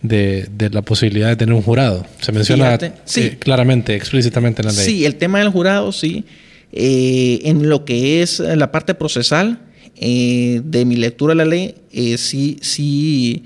de, 0.00 0.70
la 0.70 0.82
posibilidad 0.82 1.28
de 1.28 1.36
tener 1.36 1.54
un 1.54 1.62
jurado. 1.62 2.06
Se 2.20 2.32
menciona 2.32 2.78
eh, 2.80 3.36
claramente, 3.38 3.94
explícitamente 3.94 4.62
en 4.62 4.68
la 4.68 4.72
ley. 4.72 4.84
Sí, 4.84 5.04
el 5.04 5.16
tema 5.16 5.40
del 5.40 5.50
jurado, 5.50 5.92
sí. 5.92 6.24
en 6.72 7.68
lo 7.68 7.84
que 7.84 8.22
es 8.22 8.40
la 8.40 8.72
parte 8.72 8.94
procesal, 8.94 9.60
de 9.94 10.84
mi 10.86 10.96
lectura 10.96 11.32
de 11.32 11.36
la 11.36 11.44
ley, 11.44 11.74
sí, 12.16 12.56
sí, 12.62 13.44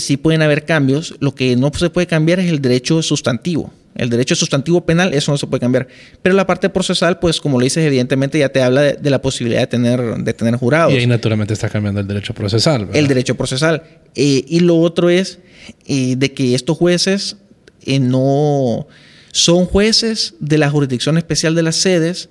sí 0.00 0.16
pueden 0.16 0.42
haber 0.42 0.64
cambios. 0.64 1.14
Lo 1.20 1.34
que 1.34 1.56
no 1.56 1.70
se 1.74 1.90
puede 1.90 2.06
cambiar 2.06 2.40
es 2.40 2.50
el 2.50 2.60
derecho 2.60 3.02
sustantivo. 3.02 3.72
El 3.96 4.10
derecho 4.10 4.34
sustantivo 4.34 4.84
penal, 4.84 5.14
eso 5.14 5.32
no 5.32 5.38
se 5.38 5.46
puede 5.46 5.60
cambiar. 5.60 5.88
Pero 6.22 6.34
la 6.34 6.46
parte 6.46 6.68
procesal, 6.68 7.18
pues 7.18 7.40
como 7.40 7.58
lo 7.58 7.64
dices, 7.64 7.84
evidentemente 7.84 8.38
ya 8.38 8.50
te 8.50 8.62
habla 8.62 8.82
de, 8.82 9.10
la 9.10 9.22
posibilidad 9.22 9.60
de 9.60 9.66
tener, 9.66 10.00
de 10.18 10.34
tener 10.34 10.56
jurados. 10.56 10.92
Y 10.92 10.98
ahí 10.98 11.06
naturalmente 11.06 11.54
está 11.54 11.70
cambiando 11.70 12.00
el 12.00 12.06
derecho 12.06 12.34
procesal. 12.34 12.86
¿verdad? 12.86 12.96
El 12.96 13.08
derecho 13.08 13.36
procesal. 13.36 13.82
Eh, 14.14 14.44
y 14.46 14.60
lo 14.60 14.78
otro 14.78 15.08
es 15.08 15.38
eh, 15.86 16.14
de 16.16 16.32
que 16.32 16.54
estos 16.54 16.76
jueces 16.76 17.36
eh, 17.84 17.98
no 17.98 18.86
son 19.32 19.64
jueces 19.64 20.34
de 20.40 20.58
la 20.58 20.70
jurisdicción 20.70 21.16
especial 21.16 21.54
de 21.54 21.62
las 21.62 21.76
sedes 21.76 22.28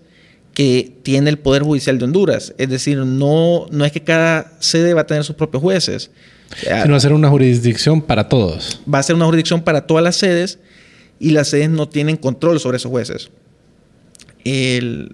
que 0.54 0.94
tiene 1.04 1.32
el 1.32 1.40
Poder 1.40 1.64
Judicial 1.64 1.98
de 1.98 2.06
Honduras. 2.06 2.54
Es 2.60 2.70
decir, 2.70 3.00
no, 3.00 3.66
no 3.72 3.86
es 3.86 3.92
que 3.92 4.04
cada 4.04 4.54
sede 4.60 4.94
va 4.94 5.02
a 5.02 5.08
tener 5.08 5.24
sus 5.24 5.36
propios 5.36 5.64
jueces. 5.64 6.12
Sino 6.58 6.92
va 6.92 6.98
a 6.98 7.00
ser 7.00 7.14
una 7.14 7.30
jurisdicción 7.30 8.02
para 8.02 8.30
todos. 8.30 8.82
Va 8.92 9.00
a 9.00 9.04
ser 9.04 9.16
una 9.16 9.26
jurisdicción 9.26 9.64
para 9.64 9.88
todas 9.88 10.04
las 10.04 10.16
sedes 10.16 10.60
y 11.20 11.32
las 11.32 11.50
sedes 11.50 11.70
no 11.70 11.90
tienen 11.90 12.18
control 12.18 12.60
sobre 12.60 12.78
esos 12.78 12.92
jueces. 12.92 13.30
El, 14.44 15.14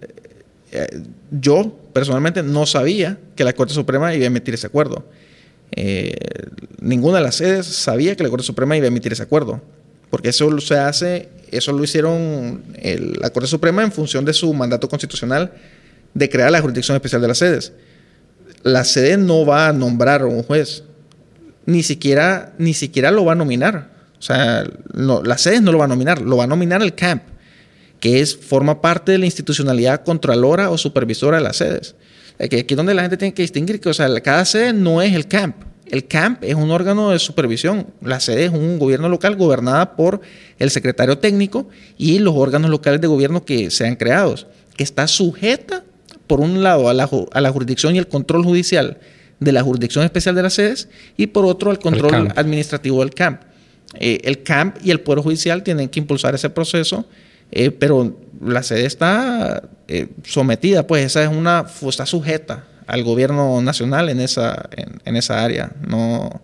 eh, 0.72 1.02
yo 1.32 1.78
personalmente 1.94 2.44
no 2.44 2.66
sabía 2.66 3.18
que 3.36 3.44
la 3.44 3.54
Corte 3.54 3.74
Suprema 3.74 4.14
iba 4.14 4.24
a 4.24 4.28
emitir 4.28 4.54
ese 4.54 4.68
acuerdo. 4.68 5.06
Eh, 5.74 6.16
ninguna 6.80 7.18
de 7.18 7.24
las 7.24 7.36
sedes 7.36 7.66
sabía 7.66 8.16
que 8.16 8.24
la 8.24 8.30
Corte 8.30 8.46
Suprema 8.46 8.76
iba 8.76 8.86
a 8.86 8.88
emitir 8.88 9.14
ese 9.14 9.24
acuerdo, 9.24 9.62
porque 10.10 10.30
eso 10.30 10.60
se 10.60 10.78
hace, 10.78 11.30
eso 11.50 11.72
lo 11.72 11.84
hicieron 11.84 12.64
la 13.20 13.30
Corte 13.30 13.48
Suprema 13.48 13.84
en 13.84 13.92
función 13.92 14.26
de 14.26 14.34
su 14.34 14.54
mandato 14.54 14.90
constitucional 14.90 15.54
de 16.14 16.30
crear 16.30 16.52
la 16.52 16.62
jurisdicción 16.62 16.96
especial 16.96 17.22
de 17.22 17.28
las 17.28 17.38
sedes. 17.38 17.72
La 18.64 18.84
sede 18.84 19.18
no 19.18 19.46
va 19.46 19.70
a 19.70 19.74
nombrar 19.74 20.26
un 20.26 20.44
juez, 20.44 20.84
ni 21.72 21.84
siquiera, 21.84 22.54
ni 22.58 22.74
siquiera 22.74 23.12
lo 23.12 23.26
va 23.26 23.34
a 23.34 23.36
nominar. 23.36 23.90
O 24.20 24.22
sea, 24.22 24.64
no, 24.94 25.24
las 25.24 25.42
sedes 25.42 25.62
no 25.62 25.72
lo 25.72 25.80
va 25.80 25.86
a 25.86 25.88
nominar, 25.88 26.22
lo 26.22 26.38
va 26.38 26.44
a 26.44 26.48
nominar 26.48 26.82
el 26.84 26.94
CAMP, 26.94 27.24
que 28.00 28.20
es, 28.20 28.38
forma 28.38 28.82
parte 28.82 29.14
de 29.14 29.18
la 29.18 29.26
institucionalidad 29.26 30.04
contralora 30.04 30.70
o 30.70 30.78
supervisora 30.78 31.38
de 31.38 31.44
las 31.44 31.58
sedes. 31.58 31.96
Aquí 32.40 32.66
es 32.68 32.78
donde 32.78 32.94
la 32.94 33.02
gente 33.02 33.18
tiene 33.18 33.34
que 33.34 33.42
distinguir 33.42 33.80
que, 33.80 33.90
o 33.90 33.94
sea, 33.94 34.08
cada 34.22 34.46
sede 34.46 34.74
no 34.74 35.02
es 35.02 35.14
el 35.14 35.28
CAMP. 35.28 35.56
El 35.88 36.08
CAMP 36.08 36.44
es 36.44 36.56
un 36.56 36.72
órgano 36.72 37.10
de 37.12 37.20
supervisión. 37.20 37.88
La 38.02 38.20
sede 38.20 38.46
es 38.46 38.52
un 38.52 38.80
gobierno 38.80 39.10
local 39.10 39.36
gobernada 39.36 39.96
por 39.96 40.22
el 40.58 40.70
secretario 40.70 41.18
técnico 41.18 41.68
y 41.98 42.20
los 42.20 42.36
órganos 42.36 42.70
locales 42.70 43.02
de 43.02 43.08
gobierno 43.08 43.44
que 43.44 43.72
sean 43.72 43.96
creados, 43.96 44.48
que 44.78 44.84
está 44.84 45.08
sujeta, 45.08 45.84
por 46.28 46.40
un 46.40 46.64
lado, 46.64 46.90
a 46.90 46.94
la, 46.94 47.10
a 47.34 47.42
la 47.42 47.52
jurisdicción 47.52 47.96
y 47.96 48.00
el 48.00 48.08
control 48.08 48.44
judicial 48.44 49.00
de 49.42 49.52
la 49.52 49.64
jurisdicción 49.64 50.06
especial 50.06 50.36
de 50.36 50.44
las 50.44 50.54
sedes 50.54 50.88
y 51.18 51.28
por 51.28 51.46
otro 51.46 51.72
al 51.72 51.80
control 51.80 52.32
administrativo 52.36 53.02
del 53.02 53.14
CAMP. 53.14 53.42
Eh, 53.96 54.22
el 54.24 54.44
CAMP 54.44 54.78
y 54.84 54.92
el 54.92 55.02
Poder 55.02 55.22
Judicial 55.22 55.64
tienen 55.64 55.90
que 55.90 56.00
impulsar 56.00 56.36
ese 56.36 56.50
proceso, 56.50 57.06
eh, 57.52 57.72
pero 57.72 58.18
la 58.40 58.64
sede 58.64 58.86
está 58.86 59.64
eh, 59.88 60.08
sometida, 60.24 60.88
pues 60.88 61.04
esa 61.04 61.24
es 61.24 61.30
una, 61.30 61.66
está 61.88 62.06
sujeta 62.06 62.66
al 62.86 63.04
gobierno 63.04 63.62
nacional 63.62 64.10
en 64.10 64.20
esa, 64.22 64.70
en, 65.06 65.16
esa 65.16 65.44
área. 65.44 65.72
No, 65.88 66.42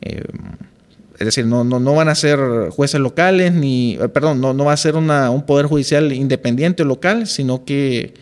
es 0.00 1.24
decir, 1.24 1.46
no, 1.46 1.62
no, 1.62 1.78
no, 1.78 1.94
van 1.94 2.08
a 2.08 2.14
ser 2.14 2.38
jueces 2.70 3.00
locales, 3.00 3.52
ni, 3.52 3.96
perdón, 4.12 4.40
no, 4.40 4.52
no 4.54 4.64
va 4.64 4.72
a 4.72 4.76
ser 4.76 4.96
una, 4.96 5.30
un 5.30 5.46
poder 5.46 5.66
judicial 5.66 6.12
independiente 6.12 6.82
o 6.82 6.86
local, 6.86 7.26
sino 7.26 7.64
que 7.64 8.14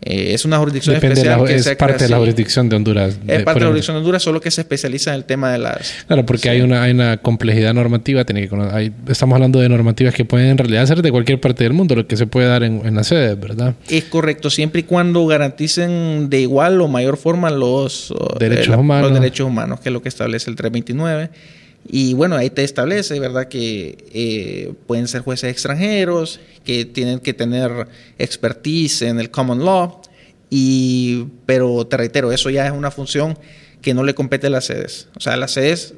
eh, 0.00 0.32
es 0.32 0.44
una 0.44 0.58
jurisdicción 0.58 0.94
especial. 0.94 1.44
que 1.44 1.56
es 1.56 1.76
parte 1.76 2.04
de 2.04 2.10
la 2.10 2.18
jurisdicción 2.18 2.68
de 2.68 2.76
Honduras. 2.76 3.18
Es 3.26 3.42
parte 3.42 3.58
de 3.58 3.64
la 3.64 3.70
jurisdicción 3.70 3.96
de 3.96 3.98
Honduras, 3.98 4.22
solo 4.22 4.40
que 4.40 4.50
se 4.52 4.60
especializa 4.60 5.10
en 5.10 5.16
el 5.16 5.24
tema 5.24 5.50
de 5.50 5.58
las. 5.58 5.92
Claro, 6.06 6.24
porque 6.24 6.48
hay, 6.48 6.60
una, 6.60 6.84
hay 6.84 6.92
una 6.92 7.16
complejidad 7.16 7.74
normativa. 7.74 8.24
Tiene 8.24 8.48
que, 8.48 8.92
estamos 9.08 9.34
hablando 9.34 9.58
de 9.58 9.68
normativas 9.68 10.14
que 10.14 10.24
pueden 10.24 10.50
en 10.50 10.58
realidad 10.58 10.86
ser 10.86 11.02
de 11.02 11.10
cualquier 11.10 11.40
parte 11.40 11.64
del 11.64 11.72
mundo, 11.72 11.96
lo 11.96 12.06
que 12.06 12.16
se 12.16 12.26
puede 12.26 12.46
dar 12.46 12.62
en, 12.62 12.86
en 12.86 12.94
la 12.94 13.02
sede, 13.02 13.34
¿verdad? 13.34 13.74
Es 13.88 14.04
correcto, 14.04 14.50
siempre 14.50 14.80
y 14.80 14.84
cuando 14.84 15.26
garanticen 15.26 16.30
de 16.30 16.40
igual 16.42 16.80
o 16.80 16.86
mayor 16.86 17.16
forma 17.16 17.50
los 17.50 18.14
derechos, 18.38 18.76
eh, 18.76 18.78
humanos. 18.78 19.10
los 19.10 19.20
derechos 19.20 19.46
humanos, 19.48 19.80
que 19.80 19.88
es 19.88 19.92
lo 19.92 20.00
que 20.00 20.08
establece 20.08 20.48
el 20.48 20.54
329. 20.54 21.30
Y 21.90 22.12
bueno, 22.12 22.36
ahí 22.36 22.50
te 22.50 22.64
establece, 22.64 23.18
¿verdad?, 23.18 23.48
que 23.48 23.96
eh, 24.12 24.74
pueden 24.86 25.08
ser 25.08 25.22
jueces 25.22 25.50
extranjeros, 25.50 26.38
que 26.64 26.84
tienen 26.84 27.18
que 27.18 27.32
tener 27.32 27.88
expertise 28.18 29.02
en 29.02 29.18
el 29.18 29.30
common 29.30 29.64
law, 29.64 30.02
y, 30.50 31.26
pero 31.46 31.86
te 31.86 31.96
reitero, 31.96 32.30
eso 32.30 32.50
ya 32.50 32.66
es 32.66 32.72
una 32.72 32.90
función 32.90 33.38
que 33.80 33.94
no 33.94 34.04
le 34.04 34.14
compete 34.14 34.48
a 34.48 34.50
las 34.50 34.66
sedes. 34.66 35.08
O 35.16 35.20
sea, 35.20 35.36
las 35.36 35.52
sedes 35.52 35.94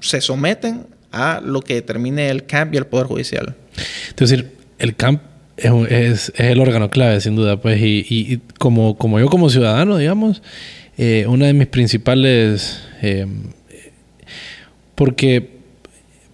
se 0.00 0.20
someten 0.20 0.86
a 1.10 1.40
lo 1.42 1.62
que 1.62 1.74
determine 1.74 2.28
el 2.28 2.44
CAMP 2.44 2.74
y 2.74 2.76
el 2.76 2.86
Poder 2.86 3.06
Judicial. 3.06 3.54
Es 4.08 4.16
decir, 4.16 4.52
el 4.78 4.94
CAMP 4.94 5.22
es, 5.56 5.72
es, 5.90 6.32
el 6.36 6.60
órgano 6.60 6.90
clave, 6.90 7.20
sin 7.22 7.36
duda, 7.36 7.60
pues, 7.60 7.80
y, 7.80 8.04
y, 8.08 8.40
como, 8.58 8.98
como 8.98 9.20
yo 9.20 9.28
como 9.28 9.48
ciudadano, 9.48 9.96
digamos, 9.96 10.42
eh, 10.98 11.24
una 11.28 11.46
de 11.46 11.54
mis 11.54 11.68
principales... 11.68 12.80
Eh, 13.00 13.26
porque 14.94 15.54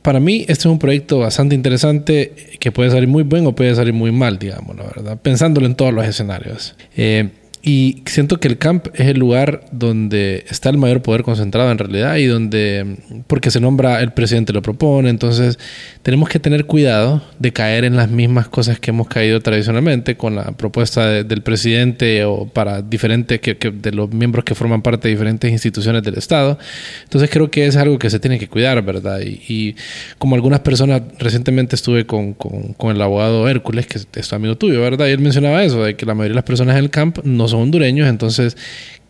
para 0.02 0.20
mí 0.20 0.40
este 0.48 0.52
es 0.52 0.66
un 0.66 0.78
proyecto 0.78 1.18
bastante 1.18 1.54
interesante 1.54 2.34
que 2.58 2.72
puede 2.72 2.90
salir 2.90 3.08
muy 3.08 3.22
bien 3.22 3.46
o 3.46 3.54
puede 3.54 3.74
salir 3.74 3.92
muy 3.92 4.12
mal, 4.12 4.38
digamos, 4.38 4.76
la 4.76 4.84
verdad, 4.84 5.18
pensándolo 5.20 5.66
en 5.66 5.74
todos 5.74 5.92
los 5.92 6.06
escenarios. 6.06 6.74
Eh, 6.96 7.30
y 7.62 8.02
siento 8.06 8.40
que 8.40 8.48
el 8.48 8.56
camp 8.56 8.86
es 8.94 9.08
el 9.08 9.18
lugar 9.18 9.64
donde 9.70 10.46
está 10.48 10.70
el 10.70 10.78
mayor 10.78 11.02
poder 11.02 11.22
concentrado 11.22 11.70
en 11.70 11.76
realidad 11.76 12.16
y 12.16 12.24
donde, 12.24 12.96
porque 13.26 13.50
se 13.50 13.60
nombra, 13.60 14.00
el 14.00 14.12
presidente 14.12 14.54
lo 14.54 14.62
propone, 14.62 15.10
entonces 15.10 15.58
tenemos 16.02 16.30
que 16.30 16.38
tener 16.38 16.64
cuidado 16.64 17.22
de 17.38 17.52
caer 17.52 17.84
en 17.84 17.96
las 17.96 18.10
mismas 18.10 18.48
cosas 18.48 18.80
que 18.80 18.92
hemos 18.92 19.08
caído 19.08 19.40
tradicionalmente 19.40 20.16
con 20.16 20.36
la 20.36 20.52
propuesta 20.52 21.22
del 21.22 21.42
presidente 21.42 22.24
o 22.24 22.46
para 22.46 22.80
diferentes, 22.80 23.40
que, 23.40 23.54
de 23.54 23.92
los 23.92 24.10
miembros 24.10 24.46
que 24.46 24.54
forman 24.54 24.80
parte 24.80 25.08
de 25.08 25.12
diferentes 25.12 25.50
instituciones 25.52 26.02
del 26.02 26.14
Estado. 26.16 26.58
Entonces 27.04 27.28
creo 27.28 27.50
que 27.50 27.66
es 27.66 27.76
algo 27.76 27.98
que 27.98 28.08
se 28.08 28.18
tiene 28.20 28.38
que 28.38 28.48
cuidar, 28.48 28.82
¿verdad? 28.82 29.20
Y, 29.20 29.76
como 30.18 30.34
algunas 30.34 30.60
personas, 30.60 31.02
recientemente 31.18 31.76
estuve 31.76 32.06
con, 32.06 32.32
con, 32.32 32.72
con 32.72 32.96
el 32.96 33.02
abogado 33.02 33.46
Hércules, 33.48 33.86
que 33.86 34.00
es 34.18 34.32
amigo 34.32 34.56
tuyo, 34.56 34.80
¿verdad? 34.80 35.08
Y 35.08 35.10
él 35.10 35.18
mencionaba 35.18 35.62
eso, 35.62 35.84
de 35.84 35.94
que 35.96 36.06
la 36.06 36.14
mayoría 36.14 36.32
de 36.32 36.36
las 36.36 36.44
personas 36.44 36.76
en 36.76 36.84
el 36.84 36.90
camp 36.90 37.18
no 37.24 37.49
son 37.50 37.62
hondureños, 37.62 38.08
entonces, 38.08 38.56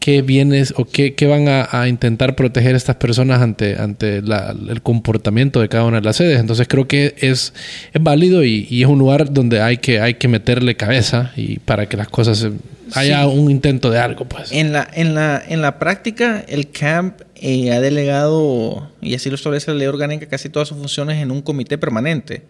¿qué 0.01 0.23
bienes 0.23 0.75
o 0.77 0.85
qué, 0.85 1.15
van 1.27 1.47
a, 1.49 1.89
intentar 1.89 2.35
proteger 2.35 2.75
estas 2.75 2.97
personas 2.97 3.41
ante, 3.41 3.77
ante 3.77 4.19
el 4.19 4.81
comportamiento 4.83 5.61
de 5.61 5.69
cada 5.69 5.85
una 5.85 6.01
de 6.01 6.05
las 6.05 6.17
sedes? 6.17 6.41
Entonces 6.41 6.67
creo 6.69 6.89
que 6.89 7.15
es, 7.19 7.53
es 7.93 8.03
válido 8.03 8.45
y, 8.45 8.83
es 8.83 8.89
un 8.89 8.99
lugar 8.99 9.33
donde 9.33 9.61
hay 9.61 9.77
que, 9.77 10.01
hay 10.01 10.15
que 10.15 10.29
meterle 10.29 10.77
cabeza 10.77 11.33
y 11.37 11.59
para 11.59 11.89
que 11.89 11.97
las 11.97 12.09
cosas 12.09 12.49
haya 12.95 13.27
un 13.27 13.51
intento 13.51 13.91
de 13.91 13.99
algo, 13.99 14.25
pues. 14.25 14.53
En 14.53 14.73
la, 14.73 14.89
en 14.93 15.15
la, 15.15 15.43
en 15.47 15.63
la 15.63 15.79
práctica, 15.79 16.45
el 16.49 16.71
CAMP 16.71 17.21
eh, 17.37 17.73
ha 17.73 17.81
delegado, 17.81 18.91
y 19.01 19.15
así 19.15 19.29
lo 19.29 19.37
establece 19.37 19.71
la 19.71 19.77
ley 19.77 19.87
orgánica, 19.87 20.27
casi 20.27 20.49
todas 20.49 20.69
sus 20.69 20.79
funciones 20.79 21.23
en 21.23 21.31
un 21.31 21.43
comité 21.43 21.79
permanente. 21.79 22.43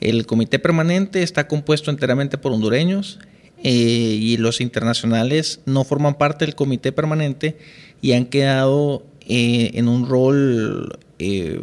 El 0.00 0.26
comité 0.26 0.58
permanente 0.58 1.22
está 1.22 1.48
compuesto 1.48 1.90
enteramente 1.90 2.38
por 2.38 2.52
hondureños. 2.52 3.18
Eh, 3.64 4.18
y 4.20 4.36
los 4.36 4.60
internacionales 4.60 5.60
no 5.66 5.82
forman 5.82 6.14
parte 6.16 6.44
del 6.46 6.54
comité 6.54 6.92
permanente 6.92 7.56
y 8.00 8.12
han 8.12 8.26
quedado 8.26 9.02
eh, 9.26 9.72
en 9.74 9.88
un 9.88 10.08
rol 10.08 10.96
eh, 11.18 11.60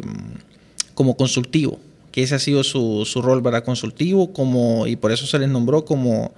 como 0.94 1.16
consultivo, 1.16 1.80
que 2.12 2.22
ese 2.22 2.34
ha 2.34 2.38
sido 2.38 2.64
su, 2.64 3.06
su, 3.06 3.22
rol, 3.22 3.40
¿verdad? 3.40 3.64
Consultivo, 3.64 4.34
como, 4.34 4.86
y 4.86 4.96
por 4.96 5.10
eso 5.10 5.26
se 5.26 5.38
les 5.38 5.48
nombró 5.48 5.86
como 5.86 6.34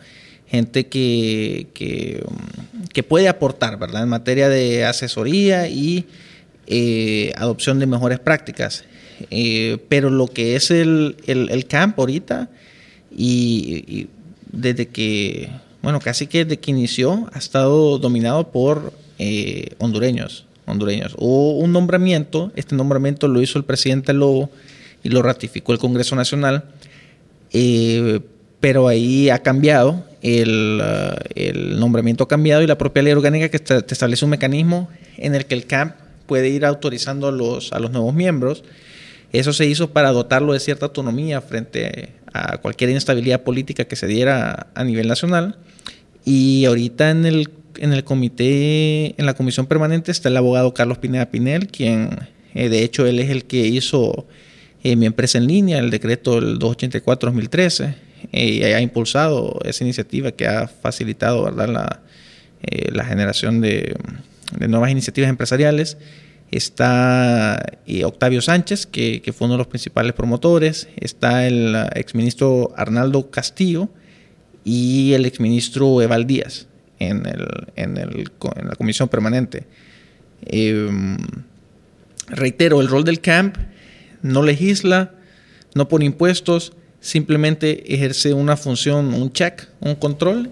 gente 0.47 0.87
que, 0.87 1.67
que, 1.75 3.03
puede 3.03 3.29
aportar, 3.29 3.79
¿verdad? 3.79 4.05
En 4.05 4.09
materia 4.09 4.49
de 4.49 4.85
asesoría 4.85 5.69
y 5.69 6.07
adopción 7.37 7.81
de 7.81 7.87
mejores 7.87 8.21
prácticas. 8.21 8.85
pero 9.89 10.11
lo 10.11 10.29
que 10.29 10.55
es 10.57 10.71
el, 10.71 11.17
el, 11.27 11.51
el 11.51 11.67
camp 11.67 11.99
ahorita, 11.99 12.49
y 13.17 14.09
desde 14.53 14.89
que, 14.89 15.51
bueno, 15.83 16.01
casi 16.01 16.27
que 16.27 16.45
desde 16.45 16.59
que 16.59 16.71
inició, 16.71 17.29
ha 17.33 17.39
estado 17.39 17.99
dominado 17.99 18.51
por 18.51 18.93
eh, 19.19 19.71
hondureños. 19.79 20.47
hondureños. 20.67 21.15
Hubo 21.19 21.59
un 21.59 21.73
nombramiento, 21.73 22.53
este 22.57 22.77
nombramiento 22.77 23.29
lo 23.29 23.41
hizo 23.43 23.59
el 23.59 23.65
presidente 23.65 24.13
Lobo 24.13 24.51
y 25.03 25.09
lo 25.09 25.23
ratificó 25.23 25.73
el 25.73 25.79
Congreso 25.79 26.17
Nacional, 26.17 26.65
eh, 27.53 28.21
pero 28.61 28.89
ahí 28.89 29.31
ha 29.31 29.39
cambiado, 29.39 30.05
el, 30.21 30.83
uh, 30.83 31.17
el, 31.35 31.79
nombramiento 31.79 32.25
ha 32.25 32.29
cambiado 32.29 32.63
y 32.63 32.67
la 32.67 32.77
propia 32.77 33.03
ley 33.03 33.13
orgánica 33.13 33.49
que 33.49 33.57
establece 33.57 34.25
un 34.25 34.33
mecanismo 34.33 34.89
en 35.17 35.37
el 35.37 35.47
que 35.47 35.55
el 35.55 35.67
CAMP 35.67 35.95
puede 36.27 36.49
ir 36.49 36.65
autorizando 36.65 37.29
a 37.29 37.33
los, 37.33 37.73
a 37.73 37.79
los 37.79 37.91
nuevos 37.91 38.15
miembros. 38.15 38.65
Eso 39.33 39.53
se 39.53 39.67
hizo 39.67 39.91
para 39.91 40.11
dotarlo 40.13 40.53
de 40.53 40.61
cierta 40.61 40.87
autonomía 40.87 41.41
frente 41.41 42.15
a 42.33 42.59
cualquier 42.59 42.91
inestabilidad 42.91 43.43
política 43.43 43.85
que 43.85 43.97
se 43.97 44.07
diera 44.07 44.69
a 44.75 44.85
nivel 44.85 45.09
nacional. 45.09 45.59
Y 46.25 46.65
ahorita 46.65 47.11
en 47.11 47.27
el, 47.27 47.51
en 47.77 47.93
el 47.93 48.05
comité, 48.05 49.15
en 49.21 49.27
la 49.27 49.35
comisión 49.35 49.67
permanente 49.67 50.11
está 50.11 50.29
el 50.29 50.37
abogado 50.37 50.73
Carlos 50.75 50.99
Pineda 50.99 51.31
Pinel, 51.31 51.69
quien 51.69 52.11
eh, 52.55 52.69
de 52.69 52.83
hecho 52.83 53.07
él 53.07 53.19
es 53.19 53.31
el 53.31 53.45
que 53.45 53.67
hizo 53.67 54.27
eh, 54.83 54.97
mi 54.97 55.07
empresa 55.07 55.39
en 55.39 55.47
línea, 55.47 55.79
el 55.79 55.91
decreto 55.91 56.41
del 56.41 56.59
284-2013, 56.59 57.95
eh, 58.33 58.47
y 58.47 58.63
ha 58.63 58.81
impulsado 58.81 59.59
esa 59.65 59.85
iniciativa 59.85 60.33
que 60.33 60.47
ha 60.47 60.69
facilitado. 60.69 61.51
La, 61.51 62.01
la 62.91 63.05
generación 63.05 63.61
de 63.61 63.97
nuevas 64.59 64.91
iniciativas 64.91 65.31
empresariales 65.31 65.97
está 66.51 67.79
eh, 67.87 68.05
Octavio 68.05 68.41
Sánchez, 68.41 68.87
que, 68.87 69.33
fue 69.37 69.47
uno 69.47 69.55
de 69.55 69.59
los 69.59 69.67
principales 69.67 70.13
promotores, 70.13 70.89
está 70.97 71.47
el 71.47 71.75
uh, 71.75 71.99
exministro 71.99 72.73
Arnaldo 72.77 73.31
Castillo 73.31 73.89
y 74.65 75.13
el 75.13 75.27
exministro 75.27 76.01
Eval 76.03 76.27
Díaz 76.27 76.67
en 76.99 77.23
la 77.23 78.75
comisión 78.77 79.09
permanente. 79.09 79.67
Em, 80.43 81.17
reitero, 82.29 82.81
el 82.81 82.89
rol 82.89 83.05
del 83.05 83.21
CAMP 83.21 83.57
no 84.23 84.43
legisla, 84.43 85.15
no 85.75 85.89
pone 85.89 86.05
impuestos, 86.05 86.73
simplemente 87.01 87.95
ejerce 87.95 88.33
una 88.33 88.57
función, 88.57 89.15
un 89.15 89.33
check, 89.33 89.69
un 89.81 89.95
control 89.95 90.51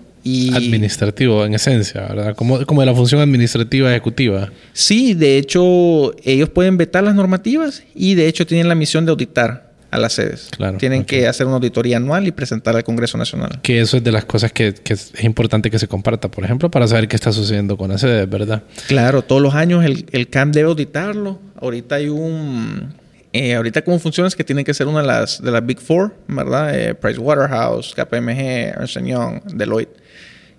Administrativo, 0.54 1.44
en 1.44 1.54
esencia, 1.54 2.02
¿verdad? 2.02 2.34
Como, 2.34 2.64
como 2.66 2.80
de 2.80 2.86
la 2.86 2.94
función 2.94 3.20
administrativa 3.20 3.90
ejecutiva. 3.90 4.50
Sí, 4.72 5.14
de 5.14 5.38
hecho, 5.38 6.14
ellos 6.24 6.48
pueden 6.48 6.76
vetar 6.76 7.04
las 7.04 7.14
normativas 7.14 7.82
y 7.94 8.14
de 8.14 8.26
hecho 8.26 8.46
tienen 8.46 8.68
la 8.68 8.74
misión 8.74 9.04
de 9.04 9.12
auditar 9.12 9.66
a 9.90 9.98
las 9.98 10.14
sedes. 10.14 10.48
Claro, 10.56 10.78
Tienen 10.78 11.04
que 11.04 11.26
hacer 11.26 11.46
una 11.46 11.56
auditoría 11.56 11.96
anual 11.96 12.26
y 12.26 12.32
presentar 12.32 12.76
al 12.76 12.84
Congreso 12.84 13.16
Nacional. 13.18 13.60
Que 13.62 13.80
eso 13.80 13.96
es 13.96 14.04
de 14.04 14.12
las 14.12 14.24
cosas 14.24 14.52
que, 14.52 14.74
que, 14.74 14.94
es 14.94 15.12
importante 15.22 15.70
que 15.70 15.78
se 15.78 15.88
comparta, 15.88 16.30
por 16.30 16.44
ejemplo, 16.44 16.70
para 16.70 16.86
saber 16.88 17.08
qué 17.08 17.16
está 17.16 17.32
sucediendo 17.32 17.76
con 17.76 17.90
las 17.90 18.00
sedes, 18.00 18.28
¿verdad? 18.28 18.62
Claro, 18.88 19.22
todos 19.22 19.40
los 19.40 19.54
años 19.54 19.84
el, 19.84 20.06
el 20.12 20.28
CAM 20.28 20.52
debe 20.52 20.68
auditarlo. 20.68 21.40
Ahorita 21.60 21.96
hay 21.96 22.08
un... 22.08 22.94
Eh, 23.32 23.54
ahorita 23.54 23.82
cómo 23.82 23.98
funciona 23.98 24.28
es 24.28 24.34
que 24.34 24.44
tiene 24.44 24.64
que 24.64 24.72
ser 24.72 24.86
una 24.86 25.02
de 25.02 25.06
las, 25.06 25.42
de 25.42 25.50
las 25.50 25.64
Big 25.64 25.78
Four, 25.78 26.14
¿verdad? 26.26 26.74
Eh, 26.74 26.94
Pricewaterhouse, 26.94 27.94
KPMG, 27.94 28.74
Ernst 28.74 28.96
Young, 28.98 29.42
Deloitte 29.52 30.05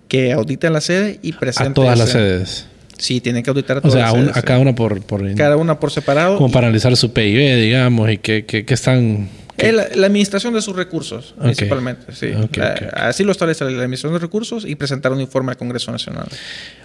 que 0.08 0.32
auditen 0.32 0.72
la 0.72 0.80
sede 0.80 1.20
y 1.22 1.32
presenten. 1.32 1.72
A 1.72 1.74
todas 1.74 1.98
las 1.98 2.10
sedes. 2.10 2.66
Sí, 2.98 3.20
tienen 3.20 3.44
que 3.44 3.50
auditar 3.50 3.76
a 3.76 3.80
todas 3.80 3.94
o 3.94 3.96
sea, 3.96 4.20
las 4.20 4.36
a, 4.36 4.42
cada 4.42 4.58
una 4.58 4.74
por, 4.74 5.00
por, 5.02 5.34
Cada 5.36 5.56
una 5.56 5.78
por 5.78 5.90
separado. 5.92 6.36
Como 6.36 6.50
para 6.50 6.66
analizar 6.66 6.96
su 6.96 7.12
PIB, 7.12 7.56
digamos, 7.60 8.10
y 8.10 8.18
qué 8.18 8.44
que, 8.44 8.64
están... 8.74 9.28
La, 9.56 10.06
administración 10.06 10.54
de 10.54 10.62
sus 10.62 10.74
recursos, 10.76 11.34
principalmente, 11.40 12.12
sí. 12.12 12.30
Así 12.92 13.24
lo 13.24 13.32
establece 13.32 13.64
la 13.64 13.70
administración 13.70 14.12
de 14.12 14.20
recursos 14.20 14.64
y 14.64 14.76
presentar 14.76 15.12
un 15.12 15.20
informe 15.20 15.50
al 15.50 15.56
Congreso 15.56 15.90
Nacional. 15.90 16.26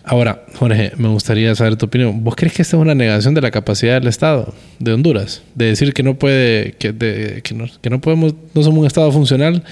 Ahora, 0.04 0.44
Jorge, 0.56 0.92
me 0.98 1.08
gustaría 1.08 1.54
saber 1.56 1.76
tu 1.76 1.86
opinión. 1.86 2.24
¿Vos 2.24 2.36
crees 2.36 2.54
que 2.54 2.64
esta 2.64 2.78
es 2.78 2.82
una 2.82 2.96
negación 2.96 3.36
de 3.36 3.42
la 3.42 3.52
capacidad 3.52 4.00
del 4.00 4.08
Estado 4.08 4.54
de 4.80 4.94
Honduras? 4.94 5.44
De 5.54 5.66
decir 5.66 5.94
que 5.94 6.02
no 6.02 6.16
puede, 6.16 6.74
que, 6.74 7.42
que, 7.44 7.54
no, 7.54 7.68
que 7.80 7.90
no 7.92 8.02
podemos, 8.02 8.34
no 8.54 8.64
somos 8.64 8.80
un 8.80 8.88
Estado 8.88 9.12
funcional 9.12 9.64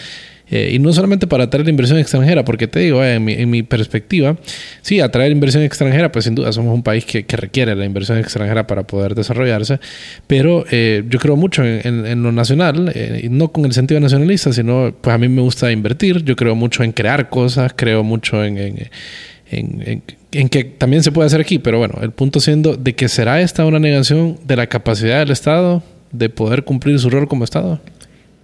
eh, 0.52 0.72
y 0.74 0.80
no 0.80 0.92
solamente 0.92 1.28
para 1.28 1.46
atraer 1.46 1.68
inversión 1.70 1.98
extranjera, 1.98 2.44
porque 2.44 2.68
te 2.68 2.80
digo, 2.82 3.02
eh, 3.04 3.16
en, 3.16 3.50
mi, 3.50 3.64
perspectiva, 3.64 4.36
sí, 4.82 5.00
atraer 5.00 5.32
inversión 5.32 5.64
extranjera, 5.64 6.12
pues 6.12 6.26
sin 6.26 6.36
duda 6.36 6.52
somos 6.52 6.76
un 6.76 6.84
país 6.84 7.06
que, 7.06 7.26
requiere 7.32 7.74
la 7.74 7.86
inversión 7.86 8.18
extranjera 8.18 8.68
para 8.68 8.84
poder 8.84 9.16
desarrollarse, 9.16 9.80
pero 10.28 10.66
eh, 10.70 11.04
yo 11.10 11.20
creo 11.20 11.38
mucho 11.38 11.64
en, 11.64 12.22
lo 12.22 12.34
nacional, 12.34 12.94
y 13.24 13.30
no 13.30 13.48
con 13.54 13.64
el 13.64 13.72
sentido 13.72 14.02
nacionalista, 14.02 14.52
sino 14.52 14.94
pues 15.00 15.14
a 15.14 15.18
mí 15.18 15.30
me 15.30 15.42
gusta 15.42 15.72
invertir, 15.72 16.24
yo 16.26 16.36
creo 16.36 16.54
mucho 16.54 16.84
en 16.84 16.92
crear 16.92 17.30
cosas, 17.30 17.72
creo 17.74 18.04
mucho 18.04 18.44
en, 18.44 18.58
en, 18.58 20.04
en, 20.32 20.50
que 20.50 20.66
también 20.66 21.02
se 21.02 21.14
puede 21.14 21.28
hacer 21.28 21.40
aquí, 21.40 21.60
pero 21.60 21.78
bueno, 21.78 21.96
el 22.02 22.12
punto 22.12 22.42
siendo 22.42 22.76
de 22.76 22.94
que 22.94 23.08
será 23.08 23.40
esta 23.40 23.66
una 23.66 23.80
negación 23.80 24.38
de 24.46 24.58
la 24.58 24.68
capacidad 24.68 25.20
del 25.20 25.32
Estado 25.32 25.82
de 26.12 26.30
poder 26.30 26.66
cumplir 26.66 27.00
su 27.00 27.10
rol 27.10 27.30
como 27.30 27.46
Estado. 27.46 27.80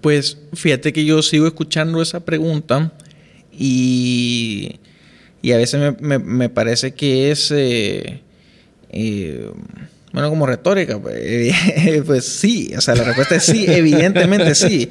Pues 0.01 0.37
fíjate 0.53 0.93
que 0.93 1.05
yo 1.05 1.21
sigo 1.21 1.47
escuchando 1.47 2.01
esa 2.01 2.23
pregunta 2.23 2.93
y, 3.51 4.79
y 5.41 5.51
a 5.51 5.57
veces 5.57 5.99
me, 5.99 6.19
me, 6.19 6.49
parece 6.49 6.93
que 6.93 7.31
es, 7.31 7.51
eh, 7.51 8.21
eh, 8.89 9.51
bueno, 10.17 10.31
como 10.31 10.47
retórica, 10.47 10.97
pues, 10.97 11.53
pues, 12.07 12.25
sí, 12.25 12.73
o 12.75 12.81
sea, 12.81 12.95
la 12.95 13.03
respuesta 13.03 13.35
es 13.35 13.43
sí, 13.43 13.65
evidentemente 13.67 14.55
sí. 14.55 14.89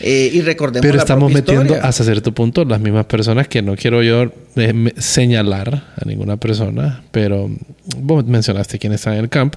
Eh, 0.00 0.30
y 0.32 0.40
recordemos 0.40 0.86
Pero 0.86 0.98
estamos 0.98 1.32
metiendo 1.32 1.74
hasta 1.82 2.04
cierto 2.04 2.30
punto 2.30 2.64
las 2.64 2.78
mismas 2.78 3.06
personas 3.06 3.48
que 3.48 3.60
no 3.60 3.74
quiero 3.74 4.04
yo 4.04 4.30
eh, 4.54 4.92
señalar 4.96 5.82
a 5.96 6.04
ninguna 6.04 6.36
persona, 6.36 7.02
pero 7.10 7.50
vos 7.96 8.24
mencionaste 8.24 8.78
quién 8.78 8.92
está 8.92 9.12
en 9.14 9.18
el 9.24 9.28
camp. 9.28 9.56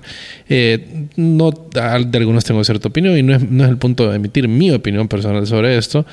Eh, 0.50 0.88
no, 1.16 1.52
de 1.52 2.18
algunos 2.18 2.44
tengo 2.44 2.64
cierta 2.64 2.88
opinión 2.88 3.16
y 3.16 3.22
no 3.22 3.36
es, 3.36 3.48
no 3.48 3.64
es 3.64 3.70
el 3.70 3.78
punto 3.78 4.10
de 4.10 4.16
emitir 4.16 4.48
mi 4.48 4.72
opinión 4.72 5.08
personal 5.08 5.46
sobre 5.46 5.78
esto, 5.78 6.04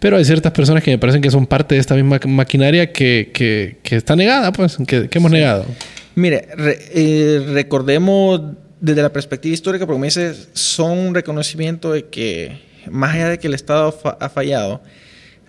pero 0.00 0.16
hay 0.16 0.24
ciertas 0.24 0.52
personas 0.52 0.82
que 0.82 0.90
me 0.90 0.96
parecen 0.96 1.20
que 1.20 1.30
son 1.30 1.46
parte 1.46 1.74
de 1.74 1.82
esta 1.82 1.96
misma 1.96 2.18
maquinaria 2.26 2.90
que, 2.90 3.30
que, 3.34 3.76
que 3.82 3.96
está 3.96 4.16
negada, 4.16 4.52
pues, 4.52 4.78
que, 4.86 5.10
que 5.10 5.18
hemos 5.18 5.30
negado. 5.30 5.66
Mire, 6.14 6.48
eh, 6.56 7.44
recordemos 7.52 8.40
desde 8.80 9.02
la 9.02 9.12
perspectiva 9.12 9.54
histórica, 9.54 9.86
porque 9.86 10.00
me 10.00 10.06
dices, 10.06 10.48
son 10.52 10.98
un 10.98 11.14
reconocimiento 11.14 11.92
de 11.92 12.06
que, 12.06 12.60
más 12.90 13.14
allá 13.14 13.30
de 13.30 13.38
que 13.38 13.46
el 13.46 13.54
Estado 13.54 13.98
ha 14.20 14.28
fallado, 14.28 14.82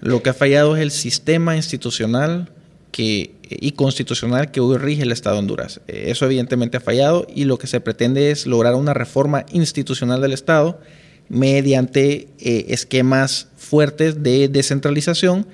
lo 0.02 0.24
que 0.24 0.30
ha 0.30 0.34
fallado 0.34 0.76
es 0.76 0.82
el 0.82 0.92
sistema 0.92 1.56
institucional 1.56 2.50
que, 2.92 3.36
y 3.50 3.72
constitucional 3.72 4.52
que 4.52 4.62
hoy 4.62 4.78
rige 4.78 5.04
el 5.04 5.12
Estado 5.12 5.36
de 5.36 5.40
Honduras. 5.40 5.82
Eh, 5.88 6.06
eso 6.08 6.26
evidentemente 6.26 6.78
ha 6.78 6.82
fallado 6.82 7.28
y 7.34 7.44
lo 7.44 7.58
que 7.58 7.68
se 7.68 7.82
pretende 7.82 8.32
es 8.32 8.48
lograr 8.48 8.76
una 8.76 8.94
reforma 8.94 9.46
institucional 9.52 10.22
del 10.22 10.34
Estado 10.34 10.80
mediante 11.28 12.30
eh, 12.40 12.68
esquemas 12.70 13.50
fuertes 13.58 14.24
de 14.24 14.48
descentralización, 14.48 15.48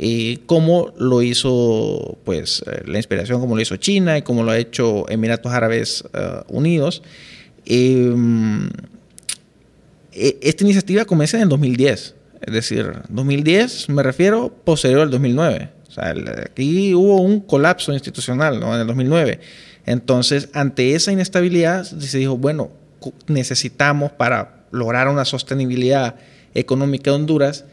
eh, 0.00 0.38
como 0.46 0.92
lo 0.96 1.22
hizo 1.22 2.18
pues, 2.24 2.64
la 2.86 2.98
inspiración, 2.98 3.40
como 3.40 3.56
lo 3.56 3.60
hizo 3.60 3.76
China 3.76 4.16
y 4.16 4.22
como 4.22 4.44
lo 4.44 4.52
ha 4.52 4.58
hecho 4.58 5.08
Emiratos 5.08 5.52
Árabes 5.52 6.04
Unidos. 6.46 7.02
Em, 7.66 8.70
e, 10.12 10.38
esta 10.40 10.64
iniciativa 10.64 11.04
comienza 11.04 11.36
en 11.36 11.42
el 11.42 11.48
2010, 11.48 12.14
es 12.46 12.52
decir, 12.52 12.92
2010 13.08 13.88
me 13.88 14.02
refiero 14.02 14.54
posterior 14.64 15.00
al 15.02 15.10
2009. 15.10 15.70
O 15.88 15.90
sea, 15.90 16.14
aquí 16.44 16.94
hubo 16.94 17.20
un 17.20 17.40
colapso 17.40 17.92
institucional 17.92 18.62
en 18.62 18.72
el 18.72 18.86
2009. 18.86 19.40
Entonces, 19.84 20.48
ante 20.52 20.94
esa 20.94 21.12
inestabilidad, 21.12 21.82
se 21.84 22.18
dijo, 22.18 22.36
bueno, 22.36 22.70
necesitamos 23.26 24.12
para 24.12 24.64
lograr 24.70 25.08
una 25.08 25.24
sostenibilidad 25.24 26.16
económica 26.54 27.10
de 27.10 27.16
Honduras, 27.16 27.64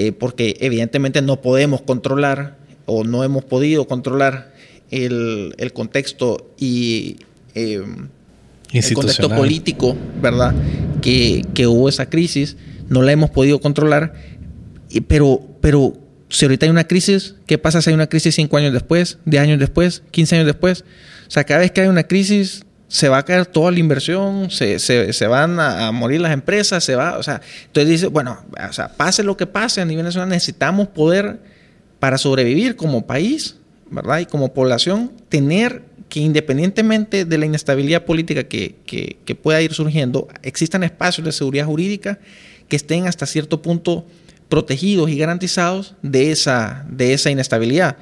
eh, 0.00 0.12
porque 0.12 0.56
evidentemente 0.60 1.22
no 1.22 1.40
podemos 1.40 1.82
controlar 1.82 2.56
o 2.86 3.02
no 3.02 3.24
hemos 3.24 3.42
podido 3.42 3.88
controlar 3.88 4.54
el, 4.92 5.56
el 5.58 5.72
contexto 5.72 6.54
y 6.56 7.16
eh, 7.56 7.82
el 8.72 8.94
contexto 8.94 9.28
político, 9.28 9.96
¿verdad? 10.22 10.54
Que, 11.02 11.44
que, 11.52 11.66
hubo 11.66 11.88
esa 11.88 12.08
crisis, 12.08 12.56
no 12.88 13.02
la 13.02 13.10
hemos 13.10 13.30
podido 13.30 13.60
controlar, 13.60 14.14
pero, 15.08 15.42
pero 15.60 15.94
si 16.28 16.44
ahorita 16.44 16.66
hay 16.66 16.70
una 16.70 16.86
crisis, 16.86 17.34
¿qué 17.46 17.58
pasa 17.58 17.82
si 17.82 17.90
hay 17.90 17.94
una 17.94 18.06
crisis 18.06 18.36
cinco 18.36 18.56
años 18.56 18.72
después, 18.72 19.18
diez 19.24 19.42
años 19.42 19.58
después, 19.58 20.04
quince 20.12 20.36
años 20.36 20.46
después? 20.46 20.84
O 21.26 21.30
sea, 21.32 21.42
cada 21.42 21.58
vez 21.58 21.72
que 21.72 21.80
hay 21.80 21.88
una 21.88 22.04
crisis, 22.04 22.64
se 22.88 23.08
va 23.08 23.18
a 23.18 23.24
caer 23.24 23.46
toda 23.46 23.70
la 23.70 23.78
inversión, 23.78 24.50
se, 24.50 24.78
se, 24.78 25.12
se 25.12 25.26
van 25.26 25.60
a, 25.60 25.92
morir 25.92 26.20
las 26.20 26.32
empresas, 26.32 26.82
se 26.82 26.96
va, 26.96 27.18
o 27.18 27.22
sea, 27.22 27.40
entonces 27.66 27.90
dice, 27.90 28.06
bueno, 28.06 28.38
o 28.68 28.72
sea, 28.72 28.88
pase 28.88 29.22
lo 29.22 29.36
que 29.36 29.46
pase 29.46 29.80
a 29.80 29.84
nivel 29.84 30.04
nacional, 30.04 30.30
necesitamos 30.30 30.88
poder, 30.88 31.38
para 32.00 32.16
sobrevivir 32.16 32.76
como 32.76 33.06
país, 33.06 33.56
¿verdad? 33.90 34.20
Y 34.20 34.26
como 34.26 34.54
población, 34.54 35.12
tener 35.28 35.82
que 36.08 36.20
independientemente 36.20 37.26
de 37.26 37.38
la 37.38 37.44
inestabilidad 37.44 38.04
política 38.04 38.44
que, 38.44 38.76
que, 38.86 39.18
que 39.24 39.34
pueda 39.34 39.60
ir 39.60 39.74
surgiendo, 39.74 40.28
existan 40.42 40.82
espacios 40.82 41.24
de 41.26 41.32
seguridad 41.32 41.66
jurídica 41.66 42.18
que 42.68 42.76
estén 42.76 43.06
hasta 43.06 43.26
cierto 43.26 43.60
punto 43.60 44.06
protegidos 44.48 45.10
y 45.10 45.18
garantizados 45.18 45.94
de 46.02 46.30
esa, 46.30 46.86
de 46.88 47.12
esa 47.12 47.30
inestabilidad. 47.30 47.98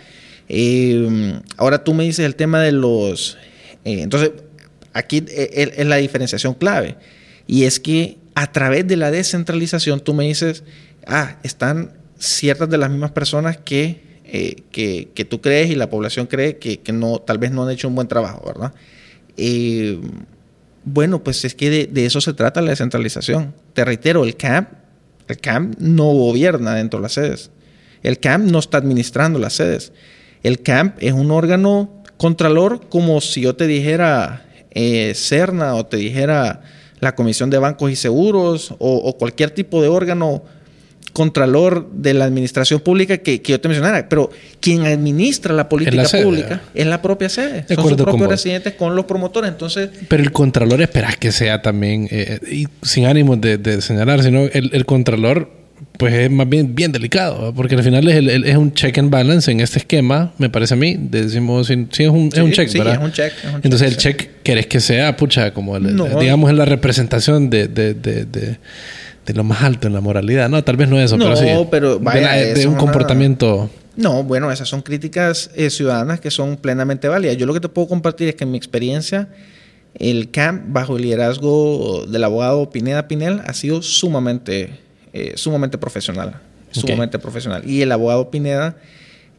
Eh, 0.48 1.40
ahora 1.56 1.82
tú 1.82 1.94
me 1.94 2.04
dices 2.04 2.24
el 2.24 2.36
tema 2.36 2.60
de 2.60 2.72
los... 2.72 3.36
Eh, 3.84 4.02
entonces, 4.02 4.30
aquí 4.96 5.24
eh, 5.28 5.72
es 5.76 5.86
la 5.86 5.96
diferenciación 5.96 6.54
clave. 6.54 6.96
Y 7.46 7.64
es 7.64 7.80
que 7.80 8.18
a 8.34 8.52
través 8.52 8.86
de 8.86 8.96
la 8.96 9.10
descentralización 9.10 10.00
tú 10.00 10.14
me 10.14 10.24
dices, 10.24 10.64
ah, 11.06 11.38
están 11.42 11.92
ciertas 12.18 12.68
de 12.68 12.78
las 12.78 12.90
mismas 12.90 13.12
personas 13.12 13.56
que, 13.58 14.02
que, 14.72 15.26
tú 15.28 15.40
crees 15.40 15.70
y 15.70 15.74
la 15.74 15.88
población 15.88 16.26
cree 16.26 16.58
que, 16.58 16.80
no, 16.92 17.18
tal 17.18 17.38
vez 17.38 17.52
no 17.52 17.64
han 17.64 17.70
hecho 17.70 17.88
un 17.88 17.94
buen 17.94 18.08
trabajo, 18.08 18.44
¿verdad? 18.46 18.72
bueno, 20.84 21.22
pues 21.22 21.44
es 21.44 21.54
que 21.54 21.68
de, 21.68 21.86
de, 21.86 22.06
eso 22.06 22.20
se 22.20 22.32
trata 22.32 22.60
la 22.62 22.70
descentralización. 22.70 23.54
Te 23.74 23.84
reitero, 23.84 24.24
el 24.24 24.36
CAMP 24.36 24.68
el 25.28 25.38
CAMP 25.38 25.78
no 25.78 26.04
gobierna 26.12 26.74
dentro 26.74 26.98
de 26.98 27.02
las 27.02 27.12
sedes. 27.12 27.50
El 28.02 28.18
CAMP 28.18 28.50
no 28.50 28.58
está 28.58 28.78
administrando 28.78 29.38
las 29.38 29.54
sedes. 29.54 29.92
El 30.42 30.62
CAMP 30.62 30.96
es 31.00 31.12
un 31.12 31.30
órgano 31.30 32.02
contralor 32.16 32.88
como 32.88 33.20
si 33.20 33.42
yo 33.42 33.56
te 33.56 33.66
dijera 33.66 34.45
eh, 34.76 35.14
CERNA 35.14 35.74
o 35.74 35.86
te 35.86 35.96
dijera 35.96 36.62
la 37.00 37.14
Comisión 37.14 37.50
de 37.50 37.58
Bancos 37.58 37.90
y 37.90 37.96
Seguros 37.96 38.74
o 38.78 39.16
cualquier 39.18 39.50
tipo 39.50 39.82
de 39.82 39.88
órgano 39.88 40.42
contralor 41.16 41.88
de 41.92 42.12
la 42.12 42.26
administración 42.26 42.78
pública 42.80 43.16
que, 43.16 43.40
yo 43.42 43.58
te 43.58 43.68
mencionara, 43.68 44.06
pero 44.06 44.28
quien 44.60 44.84
administra 44.84 45.54
la 45.54 45.66
política 45.66 46.04
pública 46.22 46.60
es 46.74 46.86
la 46.86 47.00
propia 47.00 47.30
sede. 47.30 47.64
De 47.66 47.74
Son 47.74 47.88
sus 47.88 47.96
propios 47.96 48.28
residentes 48.28 48.74
con 48.74 48.94
los 48.94 49.06
promotores. 49.06 49.50
Entonces, 49.50 49.88
pero 50.08 50.22
el 50.22 50.30
contralor 50.30 50.82
esperas 50.82 51.16
que 51.16 51.32
sea 51.32 51.62
también, 51.62 52.06
eh, 52.10 52.38
y 52.52 52.66
sin 52.82 53.06
ánimo 53.06 53.34
de, 53.34 53.80
señalar, 53.80 54.22
sino 54.22 54.40
el, 54.42 54.84
contralor 54.84 55.50
pues 55.98 56.14
es 56.14 56.30
más 56.30 56.48
bien 56.48 56.74
bien 56.74 56.92
delicado, 56.92 57.52
porque 57.54 57.74
al 57.74 57.82
final 57.82 58.06
es, 58.08 58.44
es, 58.44 58.56
un 58.56 58.72
check 58.72 58.98
and 58.98 59.10
balance 59.10 59.50
en 59.50 59.60
este 59.60 59.78
esquema, 59.78 60.32
me 60.38 60.48
parece 60.48 60.74
a 60.74 60.76
mí. 60.76 60.96
Decimos, 60.98 61.66
sí, 61.66 61.86
es 61.98 62.08
un, 62.08 62.30
es 62.32 62.40
un 62.40 62.52
check, 62.52 62.72
¿verdad? 62.72 62.94
Es 62.94 63.00
un 63.00 63.12
check, 63.12 63.32
Entonces 63.62 63.88
el 63.88 63.96
check 63.96 64.42
querés 64.42 64.66
que 64.66 64.80
sea, 64.80 65.16
pucha, 65.16 65.52
como 65.52 65.78
digamos 65.78 66.50
en 66.50 66.56
la 66.56 66.64
representación 66.64 67.50
de, 67.50 67.68
de 67.68 67.94
de 69.26 69.34
lo 69.34 69.44
más 69.44 69.62
alto 69.62 69.88
en 69.88 69.94
la 69.94 70.00
moralidad. 70.00 70.48
No, 70.48 70.62
tal 70.62 70.76
vez 70.76 70.88
no 70.88 70.98
eso, 71.00 71.18
pero 71.18 71.36
sí. 71.36 71.46
pero 71.70 71.98
de, 71.98 72.66
un 72.66 72.76
comportamiento. 72.76 73.68
No, 73.96 74.22
bueno, 74.22 74.52
esas 74.52 74.68
son 74.68 74.82
críticas 74.82 75.50
eh, 75.54 75.70
ciudadanas 75.70 76.20
que 76.20 76.30
son 76.30 76.56
plenamente 76.56 77.08
válidas. 77.08 77.36
Yo 77.36 77.46
lo 77.46 77.54
que 77.54 77.60
te 77.60 77.68
puedo 77.68 77.88
compartir 77.88 78.28
es 78.28 78.34
que 78.36 78.44
en 78.44 78.52
mi 78.52 78.58
experiencia, 78.58 79.28
el 79.98 80.30
CAMP, 80.30 80.64
bajo 80.68 80.96
el 80.96 81.02
liderazgo 81.02 82.06
del 82.06 82.22
abogado 82.22 82.70
Pineda 82.70 83.08
Pinel, 83.08 83.40
ha 83.44 83.52
sido 83.52 83.82
sumamente, 83.82 84.70
eh, 85.16 85.32
sumamente 85.34 85.78
profesional. 85.78 86.34
Sumamente 86.72 87.18
profesional. 87.18 87.62
Y 87.66 87.80
el 87.80 87.90
abogado 87.90 88.30
Pineda 88.30 88.76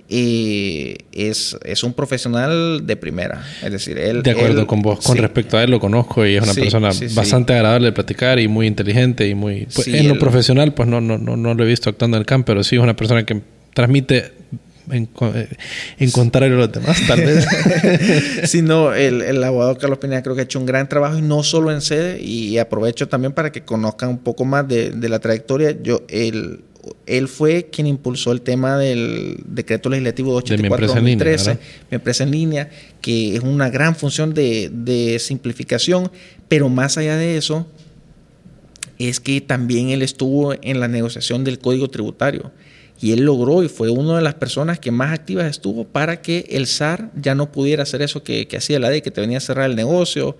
y 0.09 0.95
es, 1.11 1.55
es, 1.63 1.84
un 1.84 1.93
profesional 1.93 2.88
de 2.88 2.95
primera. 2.95 3.45
Es 3.61 3.71
decir, 3.71 3.99
él... 3.99 4.23
De 4.23 4.32
acuerdo 4.32 4.65
con 4.65 4.82
vos. 4.82 5.05
Con 5.05 5.17
respecto 5.17 5.55
a 5.55 5.63
él 5.63 5.69
lo 5.69 5.80
conozco 5.80 6.25
y 6.25 6.36
es 6.36 6.43
una 6.43 6.55
persona 6.55 6.89
bastante 7.13 7.53
agradable 7.53 7.88
de 7.88 7.91
platicar 7.91 8.39
y 8.39 8.47
muy 8.47 8.65
inteligente 8.65 9.28
y 9.28 9.36
muy... 9.36 9.67
Pues, 9.75 9.88
en 9.88 10.07
lo 10.07 10.17
profesional 10.17 10.73
pues 10.73 10.89
no, 10.89 10.99
no, 10.99 11.19
no, 11.19 11.38
no, 11.38 11.53
lo 11.53 11.63
he 11.63 11.67
visto 11.67 11.91
actuando 11.91 12.17
en 12.17 12.21
el 12.21 12.25
campo, 12.25 12.47
pero 12.47 12.63
sí 12.63 12.78
es 12.78 12.82
una 12.82 12.95
persona 12.95 13.23
que 13.23 13.39
transmite 13.75 14.32
en, 14.92 15.10
eh, 15.22 15.50
en, 16.00 16.12
contrario 16.12 16.56
a 16.56 16.60
los 16.60 16.72
demás, 16.72 17.02
tal 17.08 17.22
vez. 17.22 17.46
sí, 18.50 18.62
no, 18.62 18.94
el, 18.94 19.22
el, 19.22 19.44
abogado 19.44 19.78
Carlos 19.78 20.00
Pineda 20.00 20.24
creo 20.24 20.36
que 20.36 20.42
ha 20.42 20.44
hecho 20.46 20.60
un 20.60 20.66
gran 20.66 20.88
trabajo 20.88 21.18
y 21.18 21.22
no 21.22 21.44
solo 21.44 21.72
en 21.72 21.82
sede, 21.82 22.22
y 22.22 22.58
aprovecho 22.58 23.08
también 23.08 23.34
para 23.34 23.52
que 23.52 23.64
conozcan 23.64 24.10
un 24.10 24.20
poco 24.20 24.46
más 24.46 24.68
de, 24.68 24.92
de 24.92 25.10
la 25.10 25.20
trayectoria. 25.20 25.76
Yo, 25.82 26.04
el, 26.10 26.62
él 27.06 27.28
fue 27.28 27.70
quien 27.72 27.88
impulsó 27.88 28.32
el 28.32 28.42
tema 28.42 28.78
del 28.78 29.44
decreto 29.46 29.90
legislativo 29.90 30.34
284 30.34 30.88
de 30.88 30.94
2013, 30.94 31.54
mi 31.90 31.96
empresa 31.96 32.24
en 32.24 32.32
línea, 32.32 32.70
que 33.02 33.36
es 33.36 33.42
una 33.42 33.70
gran 33.70 33.96
función 33.96 34.34
de, 34.34 35.18
simplificación, 35.20 36.12
pero 36.48 36.70
más 36.70 36.98
allá 36.98 37.18
de 37.18 37.38
eso, 37.38 37.68
es 39.00 39.20
que 39.20 39.42
también 39.42 39.90
él 39.90 40.02
estuvo 40.02 40.54
en 40.62 40.80
la 40.80 40.88
negociación 40.88 41.44
del 41.44 41.60
código 41.60 41.90
tributario 41.90 42.52
y 43.00 43.12
él 43.12 43.22
logró 43.22 43.64
y 43.64 43.70
fue 43.70 43.89
una 43.89 44.16
de 44.16 44.22
las 44.22 44.34
personas 44.34 44.80
que 44.80 44.91
más 44.91 45.14
activas 45.14 45.45
estuvo 45.45 45.86
para 45.86 46.22
que 46.22 46.48
el 46.50 46.68
SAR 46.68 47.12
ya 47.16 47.36
no 47.36 47.52
pudiera 47.52 47.84
hacer 47.84 48.02
eso 48.02 48.24
que, 48.24 48.48
hacía 48.58 48.80
la 48.80 48.89
ley, 48.89 49.02
que 49.02 49.12
te 49.12 49.22
venía 49.22 49.38
a 49.38 49.41
cerrar 49.41 49.70
el 49.70 49.76
negocio 49.76 50.38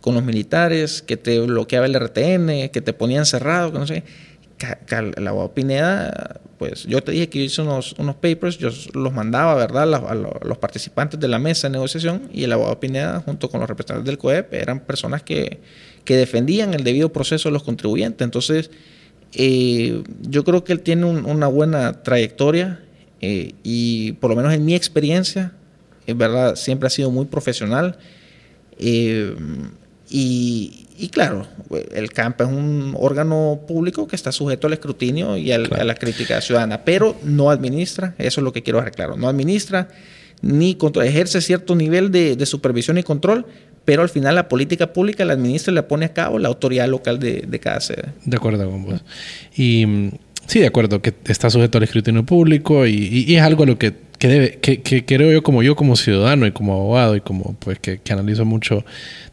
con 0.00 0.14
los 0.14 0.24
militares, 0.24 1.02
que 1.02 1.16
te 1.16 1.40
bloqueaba 1.40 1.86
el 1.86 1.94
RTN, 1.94 2.70
que 2.70 2.80
te 2.82 2.92
ponían 2.92 3.26
cerrado, 3.26 3.72
que 3.72 3.78
no 3.78 3.86
sé 3.86 4.04
el 5.16 5.28
abogado 5.28 5.54
Pineda, 5.54 6.40
pues 6.58 6.84
yo 6.84 7.02
te 7.02 7.12
dije 7.12 7.28
que 7.28 7.38
yo 7.38 7.44
hice 7.44 7.62
unos, 7.62 7.94
unos 7.98 8.16
papers, 8.16 8.58
yo 8.58 8.70
los 8.94 9.12
mandaba, 9.12 9.54
¿verdad?, 9.54 9.94
a, 9.94 10.14
los 10.14 10.58
participantes 10.58 11.20
de 11.20 11.28
la 11.28 11.38
mesa 11.38 11.68
de 11.68 11.72
negociación 11.72 12.28
y 12.32 12.44
el 12.44 12.52
abogado 12.52 12.80
Pineda, 12.80 13.20
junto 13.24 13.48
con 13.48 13.60
los 13.60 13.68
representantes 13.68 14.06
del 14.06 14.18
COEP, 14.18 14.54
eran 14.54 14.80
personas 14.80 15.22
que, 15.22 15.60
que 16.04 16.16
defendían 16.16 16.74
el 16.74 16.84
debido 16.84 17.12
proceso 17.12 17.48
de 17.48 17.52
los 17.52 17.62
contribuyentes. 17.62 18.24
Entonces, 18.24 18.70
eh, 19.32 20.02
yo 20.22 20.44
creo 20.44 20.64
que 20.64 20.72
él 20.72 20.80
tiene 20.80 21.04
una 21.04 21.46
buena 21.46 22.02
trayectoria 22.02 22.80
eh, 23.20 23.54
y 23.62 24.12
por 24.12 24.30
lo 24.30 24.36
menos 24.36 24.52
en 24.52 24.64
mi 24.64 24.74
experiencia, 24.74 25.52
es 26.06 26.16
verdad, 26.16 26.56
siempre 26.56 26.86
ha 26.86 26.90
sido 26.90 27.10
muy 27.10 27.26
profesional. 27.26 27.98
Eh, 28.78 29.34
y, 30.08 30.86
y 30.96 31.08
claro, 31.08 31.46
el 31.92 32.12
CAMP 32.12 32.40
es 32.40 32.46
un 32.46 32.94
órgano 32.98 33.60
público 33.68 34.06
que 34.06 34.16
está 34.16 34.32
sujeto 34.32 34.66
al 34.66 34.72
escrutinio 34.72 35.36
y 35.36 35.52
a 35.52 35.58
la 35.58 35.94
crítica 35.94 36.40
ciudadana, 36.40 36.84
pero 36.84 37.16
no 37.22 37.50
administra, 37.50 38.14
eso 38.18 38.40
es 38.40 38.44
lo 38.44 38.52
que 38.52 38.62
quiero 38.62 38.78
dejar 38.78 38.92
claro, 38.92 39.16
no 39.16 39.28
administra 39.28 39.88
ni 40.40 40.76
ejerce 41.02 41.40
cierto 41.40 41.74
nivel 41.74 42.10
de, 42.10 42.46
supervisión 42.46 42.98
y 42.98 43.02
control, 43.02 43.46
pero 43.88 44.02
al 44.02 44.10
final 44.10 44.34
la 44.34 44.50
política 44.50 44.92
pública 44.92 45.24
la 45.24 45.32
administra 45.32 45.72
y 45.72 45.74
la 45.74 45.88
pone 45.88 46.04
a 46.04 46.12
cabo 46.12 46.38
la 46.38 46.48
autoridad 46.48 46.86
local 46.86 47.18
de, 47.18 47.58
cada 47.58 47.80
sede. 47.80 48.10
De 48.22 48.36
acuerdo 48.36 48.70
con 48.70 48.84
vos. 48.84 49.02
Y 49.56 49.86
mm, 49.86 50.10
sí, 50.46 50.58
de 50.58 50.66
acuerdo, 50.66 51.00
que 51.00 51.14
está 51.24 51.48
sujeto 51.48 51.78
al 51.78 51.84
escrutinio 51.84 52.22
público 52.22 52.86
y, 52.86 53.34
es 53.34 53.40
algo 53.40 53.62
a 53.62 53.66
lo 53.66 53.78
que 53.78 53.94
que, 54.18 54.28
debe, 54.28 54.58
que, 54.58 55.06
creo 55.06 55.32
yo 55.32 55.42
como 55.42 55.62
yo 55.62 55.74
como 55.74 55.96
ciudadano 55.96 56.46
y 56.46 56.50
como 56.50 56.74
abogado 56.74 57.16
y 57.16 57.22
como 57.22 57.56
pues 57.60 57.78
que, 57.78 57.96
que 57.96 58.12
analizo 58.12 58.44
mucho 58.44 58.84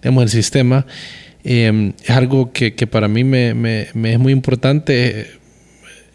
digamos 0.01 0.23
el 0.23 0.29
sistema 0.29 0.85
eh, 1.43 1.91
es 2.01 2.09
algo 2.11 2.53
que, 2.53 2.71
para 2.89 3.09
mí 3.09 3.25
me, 3.25 3.81
es 3.81 4.19
muy 4.19 4.31
importante 4.31 5.31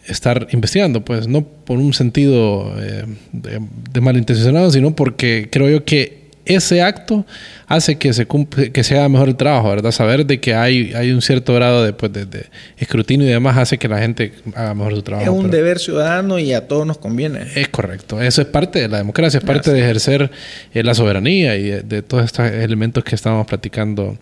estar 0.07 0.47
investigando 0.51 1.05
pues 1.05 1.27
no 1.27 1.43
por 1.43 1.77
un 1.77 1.93
sentido 1.93 2.73
eh, 2.79 3.05
de, 3.33 3.59
de 3.91 4.01
malintencionado 4.01 4.71
sino 4.71 4.95
porque 4.95 5.49
creo 5.51 5.69
yo 5.69 5.83
que 5.83 6.20
ese 6.45 6.81
acto 6.81 7.25
hace 7.67 7.97
que 7.97 8.13
se 8.13 8.25
cumple, 8.25 8.71
que 8.71 8.83
se 8.83 8.97
haga 8.97 9.07
mejor 9.09 9.29
el 9.29 9.35
trabajo, 9.35 9.69
¿verdad? 9.69 9.91
Saber 9.91 10.25
de 10.25 10.39
que 10.39 10.53
hay, 10.55 10.93
hay 10.93 11.11
un 11.11 11.21
cierto 11.21 11.53
grado 11.53 11.83
de, 11.83 11.93
pues, 11.93 12.11
de, 12.11 12.25
de, 12.25 12.45
escrutinio 12.77 13.27
y 13.27 13.29
demás 13.29 13.57
hace 13.57 13.77
que 13.77 13.87
la 13.87 13.99
gente 13.99 14.33
haga 14.55 14.73
mejor 14.73 14.95
su 14.95 15.01
trabajo. 15.01 15.31
Es 15.31 15.37
un 15.37 15.51
deber 15.51 15.79
ciudadano 15.79 16.39
y 16.39 16.53
a 16.53 16.67
todos 16.67 16.85
nos 16.85 16.97
conviene. 16.97 17.41
Es 17.55 17.69
correcto. 17.69 18.21
Eso 18.21 18.41
es 18.41 18.47
parte 18.47 18.79
de 18.79 18.87
la 18.87 18.97
democracia, 18.97 19.37
es 19.37 19.43
parte 19.43 19.71
Gracias. 19.71 19.75
de 19.75 19.81
ejercer 19.81 20.31
eh, 20.73 20.83
la 20.83 20.93
soberanía 20.93 21.55
y 21.55 21.63
de, 21.63 21.81
de, 21.83 22.01
todos 22.01 22.25
estos 22.25 22.49
elementos 22.49 23.03
que 23.03 23.15
estábamos 23.15 23.47
platicando 23.47 24.17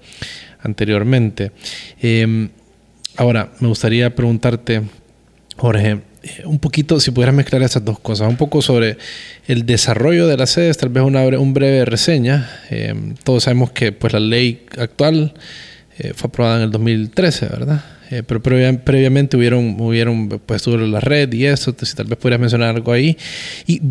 anteriormente. 0.61 1.51
Eh, 2.01 2.49
ahora, 3.15 3.49
me 3.59 3.67
gustaría 3.67 4.13
preguntarte, 4.13 4.82
Jorge, 5.55 5.99
un 6.45 6.59
poquito, 6.59 6.99
si 6.99 7.11
pudieras 7.11 7.36
mezclar 7.36 7.61
esas 7.61 7.84
dos 7.84 7.99
cosas, 7.99 8.28
un 8.28 8.38
poco 8.38 8.61
sobre 8.61 8.97
el 9.47 9.65
desarrollo 9.65 10.28
de 10.28 10.38
las 10.38 10.51
sedes, 10.51 10.78
tal 10.78 10.89
vez 10.89 11.03
una 11.03 11.22
un 11.39 11.53
breve 11.53 11.86
reseña. 11.86 12.49
Eh, 12.70 12.93
todos 13.24 13.43
sabemos 13.43 13.72
que 13.72 13.91
pues, 13.91 14.13
la 14.13 14.20
ley 14.20 14.65
actual 14.78 15.34
eh, 15.97 16.13
fue 16.15 16.28
aprobada 16.28 16.57
en 16.57 16.63
el 16.63 16.72
2013, 16.72 17.45
¿verdad? 17.47 17.84
Eh, 18.11 18.24
pero 18.26 18.41
previa, 18.41 18.84
previamente 18.84 19.38
hubieron, 19.38 19.80
hubieron 19.80 20.28
pues 20.30 20.65
la 20.65 20.99
red 20.99 21.32
y 21.32 21.45
eso, 21.45 21.76
si 21.80 21.95
tal 21.95 22.07
vez 22.07 22.17
pudieras 22.17 22.39
mencionar 22.39 22.76
algo 22.76 22.91
ahí. 22.91 23.15
Y, 23.67 23.82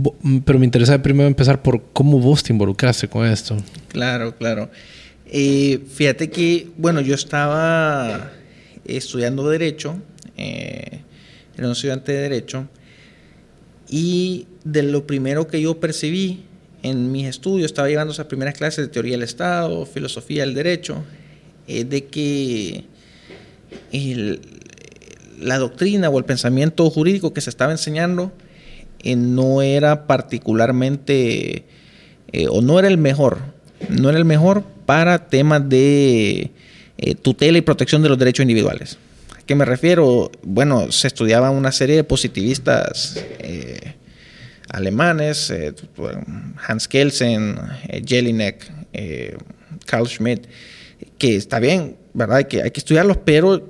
pero 0.44 0.58
me 0.58 0.64
interesa 0.64 1.00
primero 1.00 1.28
empezar 1.28 1.62
por 1.62 1.82
cómo 1.92 2.18
vos 2.18 2.42
te 2.42 2.52
involucraste 2.52 3.08
con 3.08 3.26
esto. 3.26 3.56
Claro, 3.88 4.36
claro. 4.36 4.70
Eh, 5.26 5.80
fíjate 5.94 6.30
que, 6.30 6.68
bueno, 6.76 7.00
yo 7.00 7.14
estaba 7.14 8.32
estudiando 8.84 9.48
Derecho, 9.48 10.00
eh, 10.36 11.00
era 11.58 11.68
un 11.68 11.72
estudiante 11.72 12.12
de 12.12 12.22
Derecho, 12.22 12.68
y 13.88 14.46
de 14.64 14.82
lo 14.82 15.06
primero 15.06 15.46
que 15.48 15.60
yo 15.60 15.80
percibí 15.80 16.44
en 16.82 17.10
mis 17.10 17.26
estudios, 17.26 17.66
estaba 17.66 17.88
llevando 17.88 18.12
esas 18.12 18.26
primeras 18.26 18.54
clases 18.54 18.86
de 18.86 18.92
teoría 18.92 19.12
del 19.12 19.22
Estado, 19.22 19.84
filosofía 19.86 20.44
del 20.44 20.54
derecho, 20.54 21.02
es 21.66 21.88
de 21.88 22.06
que 22.06 22.84
la 25.40 25.58
doctrina 25.58 26.08
o 26.08 26.18
el 26.18 26.24
pensamiento 26.24 26.88
jurídico 26.90 27.32
que 27.32 27.40
se 27.40 27.50
estaba 27.50 27.72
enseñando 27.72 28.32
eh, 29.00 29.16
no 29.16 29.62
era 29.62 30.06
particularmente 30.06 31.64
eh, 32.32 32.46
o 32.48 32.62
no 32.62 32.78
era 32.78 32.88
el 32.88 32.98
mejor, 32.98 33.38
no 33.88 34.08
era 34.08 34.18
el 34.18 34.24
mejor 34.24 34.64
para 34.86 35.28
temas 35.28 35.68
de 35.68 36.50
eh, 36.98 37.14
tutela 37.14 37.58
y 37.58 37.62
protección 37.62 38.02
de 38.02 38.08
los 38.08 38.18
derechos 38.18 38.42
individuales. 38.42 38.98
¿A 39.48 39.54
qué 39.54 39.54
me 39.54 39.64
refiero? 39.64 40.30
Bueno, 40.42 40.92
se 40.92 41.06
estudiaba 41.06 41.48
una 41.48 41.72
serie 41.72 41.96
de 41.96 42.04
positivistas 42.04 43.16
eh, 43.38 43.94
alemanes, 44.68 45.48
eh, 45.48 45.72
Hans 46.66 46.86
Kelsen, 46.86 47.56
Jelinek, 48.04 48.70
Carl 49.86 50.06
Schmitt, 50.06 50.46
que 51.16 51.36
está 51.36 51.60
bien, 51.60 51.96
¿verdad? 52.12 52.46
Que 52.46 52.60
hay 52.60 52.70
que 52.72 52.80
estudiarlos, 52.80 53.16
pero 53.24 53.66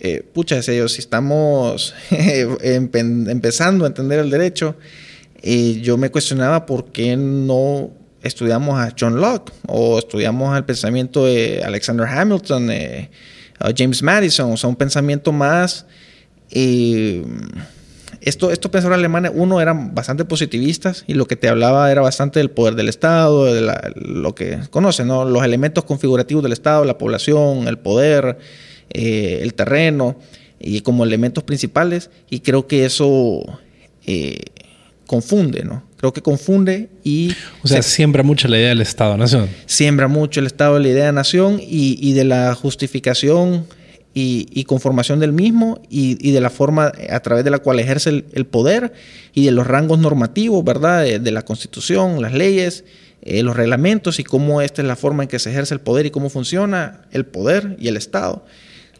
eh, 0.00 0.24
pucha, 0.34 0.58
ellos, 0.58 0.94
si 0.94 0.98
estamos 0.98 1.94
empezando 2.10 3.84
a 3.84 3.86
entender 3.86 4.18
el 4.18 4.28
derecho, 4.28 4.74
eh, 5.40 5.78
yo 5.80 5.96
me 5.98 6.10
cuestionaba 6.10 6.66
por 6.66 6.90
qué 6.90 7.16
no 7.16 7.92
estudiamos 8.24 8.80
a 8.80 8.92
John 8.98 9.20
Locke 9.20 9.52
o 9.68 10.00
estudiamos 10.00 10.56
el 10.56 10.64
pensamiento 10.64 11.26
de 11.26 11.62
Alexander 11.64 12.08
Hamilton, 12.08 12.72
eh, 13.64 13.74
James 13.76 14.02
Madison, 14.02 14.52
o 14.52 14.56
sea, 14.56 14.68
un 14.68 14.76
pensamiento 14.76 15.32
más... 15.32 15.86
Eh, 16.50 17.24
esto, 18.20 18.52
estos 18.52 18.70
pensadores 18.70 18.98
alemanes, 18.98 19.32
uno, 19.34 19.60
eran 19.60 19.96
bastante 19.96 20.24
positivistas 20.24 21.04
y 21.08 21.14
lo 21.14 21.26
que 21.26 21.34
te 21.34 21.48
hablaba 21.48 21.90
era 21.90 22.02
bastante 22.02 22.38
del 22.38 22.50
poder 22.50 22.76
del 22.76 22.88
Estado, 22.88 23.46
de 23.46 23.60
la, 23.60 23.90
lo 23.96 24.34
que 24.36 24.60
conocen, 24.70 25.08
¿no? 25.08 25.24
los 25.24 25.44
elementos 25.44 25.82
configurativos 25.82 26.42
del 26.44 26.52
Estado, 26.52 26.84
la 26.84 26.98
población, 26.98 27.66
el 27.66 27.78
poder, 27.78 28.38
eh, 28.90 29.40
el 29.42 29.54
terreno, 29.54 30.16
y 30.60 30.82
como 30.82 31.04
elementos 31.04 31.42
principales, 31.42 32.10
y 32.30 32.40
creo 32.40 32.68
que 32.68 32.84
eso 32.84 33.42
eh, 34.06 34.40
confunde, 35.06 35.64
¿no? 35.64 35.82
Creo 36.02 36.12
que 36.12 36.20
confunde 36.20 36.88
y... 37.04 37.30
O 37.62 37.68
sea, 37.68 37.80
se, 37.80 37.90
siembra 37.90 38.24
mucho 38.24 38.48
la 38.48 38.58
idea 38.58 38.70
del 38.70 38.80
Estado-Nación. 38.80 39.48
Siembra 39.66 40.08
mucho 40.08 40.40
el 40.40 40.46
Estado, 40.46 40.76
la 40.80 40.88
idea 40.88 41.06
de 41.06 41.12
nación 41.12 41.60
y, 41.60 41.96
y 42.00 42.12
de 42.14 42.24
la 42.24 42.56
justificación 42.56 43.66
y, 44.12 44.48
y, 44.50 44.64
conformación 44.64 45.20
del 45.20 45.32
mismo 45.32 45.80
y, 45.88 46.18
y, 46.28 46.32
de 46.32 46.40
la 46.40 46.50
forma 46.50 46.90
a 47.08 47.20
través 47.20 47.44
de 47.44 47.50
la 47.50 47.60
cual 47.60 47.78
ejerce 47.78 48.10
el, 48.10 48.24
el 48.32 48.46
poder 48.46 48.94
y 49.32 49.44
de 49.44 49.52
los 49.52 49.64
rangos 49.64 50.00
normativos, 50.00 50.64
¿verdad? 50.64 51.04
De, 51.04 51.20
de 51.20 51.30
la 51.30 51.42
constitución, 51.42 52.20
las 52.20 52.32
leyes, 52.32 52.82
eh, 53.22 53.44
los 53.44 53.54
reglamentos 53.54 54.18
y 54.18 54.24
cómo 54.24 54.60
esta 54.60 54.82
es 54.82 54.88
la 54.88 54.96
forma 54.96 55.22
en 55.22 55.28
que 55.28 55.38
se 55.38 55.50
ejerce 55.50 55.72
el 55.72 55.80
poder 55.80 56.06
y 56.06 56.10
cómo 56.10 56.30
funciona 56.30 57.02
el 57.12 57.26
poder 57.26 57.76
y 57.78 57.86
el 57.86 57.96
Estado. 57.96 58.44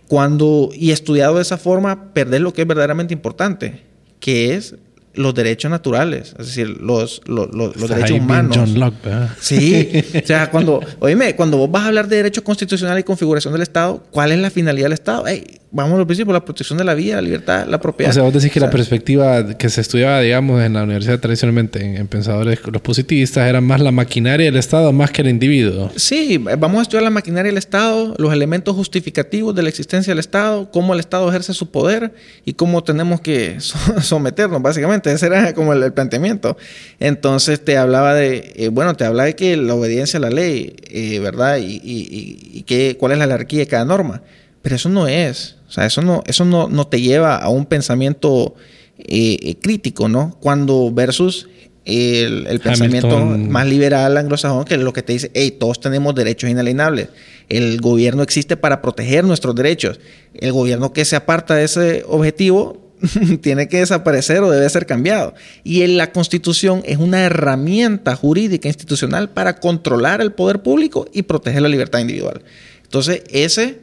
Cuando, 0.07 0.71
y 0.73 0.93
estudiado 0.93 1.35
de 1.35 1.43
esa 1.43 1.59
forma, 1.59 2.13
perder 2.15 2.43
lo 2.43 2.53
que 2.53 2.63
es 2.63 2.69
verdaderamente 2.69 3.13
importante, 3.13 3.83
que 4.21 4.55
es 4.55 4.77
los 5.15 5.35
derechos 5.35 5.71
naturales, 5.71 6.35
es 6.39 6.47
decir, 6.47 6.69
los, 6.69 7.21
los, 7.27 7.55
los, 7.55 7.77
los 7.77 7.89
derechos 7.89 8.19
humanos. 8.19 8.57
John 8.57 8.79
Locke. 8.79 9.29
Sí, 9.41 10.05
o 10.23 10.27
sea, 10.27 10.51
cuando, 10.51 10.81
oíme, 11.01 11.37
cuando 11.37 11.59
vos 11.59 11.71
vas 11.71 11.85
a 11.85 11.89
hablar 11.89 12.09
de 12.09 12.17
derecho 12.17 12.43
constitucional 12.43 12.99
y 12.99 13.03
configuración 13.03 13.53
del 13.53 13.63
Estado, 13.63 14.03
¿cuál 14.11 14.33
es 14.33 14.39
la 14.39 14.51
finalidad 14.51 14.87
del 14.87 14.95
Estado? 14.95 15.25
Hey, 15.27 15.61
vamos 15.73 15.99
al 15.99 16.07
principio, 16.07 16.33
la 16.33 16.45
protección 16.45 16.79
de 16.79 16.85
la 16.85 16.95
vida, 16.95 17.17
la 17.17 17.23
libertad, 17.23 17.67
la 17.67 17.81
propiedad. 17.81 18.11
O 18.11 18.15
sea, 18.15 18.23
vos 18.23 18.33
decís 18.33 18.53
que 18.53 18.59
o 18.59 18.61
sea, 18.61 18.69
la 18.69 18.73
perspectiva 18.73 19.57
que 19.57 19.69
se 19.71 19.81
estudiaba, 19.81 20.21
digamos, 20.21 20.63
en 20.63 20.75
la 20.75 20.85
universidad 20.85 21.19
tradicionalmente, 21.19 21.85
en, 21.85 21.97
en, 21.97 22.07
pensadores, 22.09 22.61
los 22.65 22.83
positivistas, 22.83 23.49
era 23.49 23.61
más 23.61 23.81
la 23.81 23.91
maquinaria 23.91 24.47
del 24.47 24.57
Estado 24.57 24.93
más 24.93 25.11
que 25.11 25.23
el 25.23 25.29
individuo. 25.29 25.91
Sí, 25.97 26.39
vamos 26.39 26.79
a 26.79 26.83
estudiar 26.83 27.03
la 27.03 27.11
maquinaria 27.11 27.51
del 27.51 27.59
Estado, 27.59 28.15
los 28.19 28.33
elementos 28.33 28.77
justificativos 28.77 29.55
de 29.55 29.63
la 29.63 29.69
existencia 29.71 30.11
del 30.11 30.21
Estado, 30.21 30.71
cómo 30.71 30.95
el 30.95 31.01
Estado 31.01 31.29
ejerce 31.29 31.55
su 31.55 31.71
poder 31.71 32.15
y 32.45 32.53
cómo 32.53 32.85
tenemos 32.85 33.21
que 33.21 33.57
someternos, 34.01 34.61
básicamente. 34.61 35.02
Ese 35.11 35.27
era 35.27 35.55
como 35.55 35.73
el, 35.73 35.83
el 35.83 35.93
planteamiento. 35.93 36.57
Entonces 37.01 37.65
te 37.65 37.77
hablaba 37.77 38.15
de, 38.15 38.53
eh, 38.57 38.69
bueno, 38.69 38.95
te 38.95 39.05
hablaba 39.05 39.27
de 39.27 39.37
que 39.37 39.57
la 39.57 39.75
obediencia 39.75 40.19
a 40.19 40.21
la 40.21 40.31
ley, 40.31 40.77
eh, 40.91 41.19
¿verdad? 41.19 41.59
Y, 41.59 41.81
y, 41.83 42.39
y 42.53 42.63
que, 42.63 42.97
cuál 42.99 43.13
es 43.13 43.19
la 43.19 43.25
jerarquía 43.25 43.61
de 43.61 43.67
cada 43.67 43.85
norma. 43.85 44.23
Pero 44.63 44.77
eso 44.77 44.89
no 44.89 45.09
es. 45.09 45.57
O 45.69 45.73
sea, 45.73 45.87
eso 45.87 46.03
no, 46.03 46.23
eso 46.27 46.45
no, 46.45 46.69
no 46.69 46.87
te 46.87 47.01
lleva 47.01 47.37
a 47.37 47.49
un 47.49 47.67
pensamiento 47.67 48.55
eh, 48.99 49.57
crítico, 49.61 50.09
¿no? 50.09 50.37
Cuando 50.41 50.93
versus 50.93 51.49
el, 51.85 52.47
el 52.47 52.61
pensamiento 52.61 53.19
más 53.19 53.67
liberal 53.67 54.17
anglosajón, 54.17 54.65
que 54.65 54.75
es 54.75 54.81
lo 54.81 54.93
que 54.93 55.03
te 55.03 55.15
dice, 55.15 55.31
hey, 55.35 55.57
todos 55.59 55.81
tenemos 55.81 56.15
derechos 56.15 56.49
inalienables. 56.49 57.09
El 57.49 57.81
gobierno 57.81 58.23
existe 58.23 58.57
para 58.57 58.81
proteger 58.81 59.25
nuestros 59.25 59.55
derechos. 59.55 59.99
El 60.35 60.53
gobierno 60.53 60.93
que 60.93 61.05
se 61.05 61.17
aparta 61.17 61.55
de 61.55 61.65
ese 61.65 62.05
objetivo 62.07 62.82
tiene 63.41 63.69
que 63.69 63.79
desaparecer 63.79 64.43
o 64.43 64.51
debe 64.51 64.69
ser 64.69 64.87
cambiado. 64.87 65.35
Y 65.65 65.83
en 65.83 65.97
la 65.97 66.13
constitución 66.13 66.83
es 66.85 66.99
una 66.99 67.21
herramienta 67.25 68.17
jurídica 68.17 68.69
institucional 68.69 69.31
para 69.31 69.59
controlar 69.61 70.21
el 70.21 70.33
poder 70.33 70.63
público 70.63 71.09
y 71.13 71.23
proteger 71.23 71.63
la 71.63 71.69
libertad 71.69 72.01
individual. 72.01 72.43
Entonces, 72.85 73.23
ese, 73.31 73.81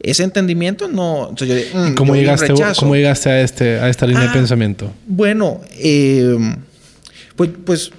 ese 0.00 0.24
entendimiento 0.24 0.88
no... 0.88 1.28
Entonces 1.30 1.72
yo, 1.72 1.78
mm, 1.78 1.94
¿Cómo, 1.94 2.14
yo 2.14 2.20
llegaste, 2.20 2.52
¿Cómo 2.78 2.94
llegaste 2.94 3.30
a, 3.30 3.40
este, 3.40 3.78
a 3.78 3.88
esta 3.88 4.06
línea 4.06 4.24
ah, 4.24 4.26
de 4.26 4.32
pensamiento? 4.32 4.92
Bueno, 5.06 5.60
eh, 5.78 6.36
pues... 7.36 7.50
pues 7.64 7.90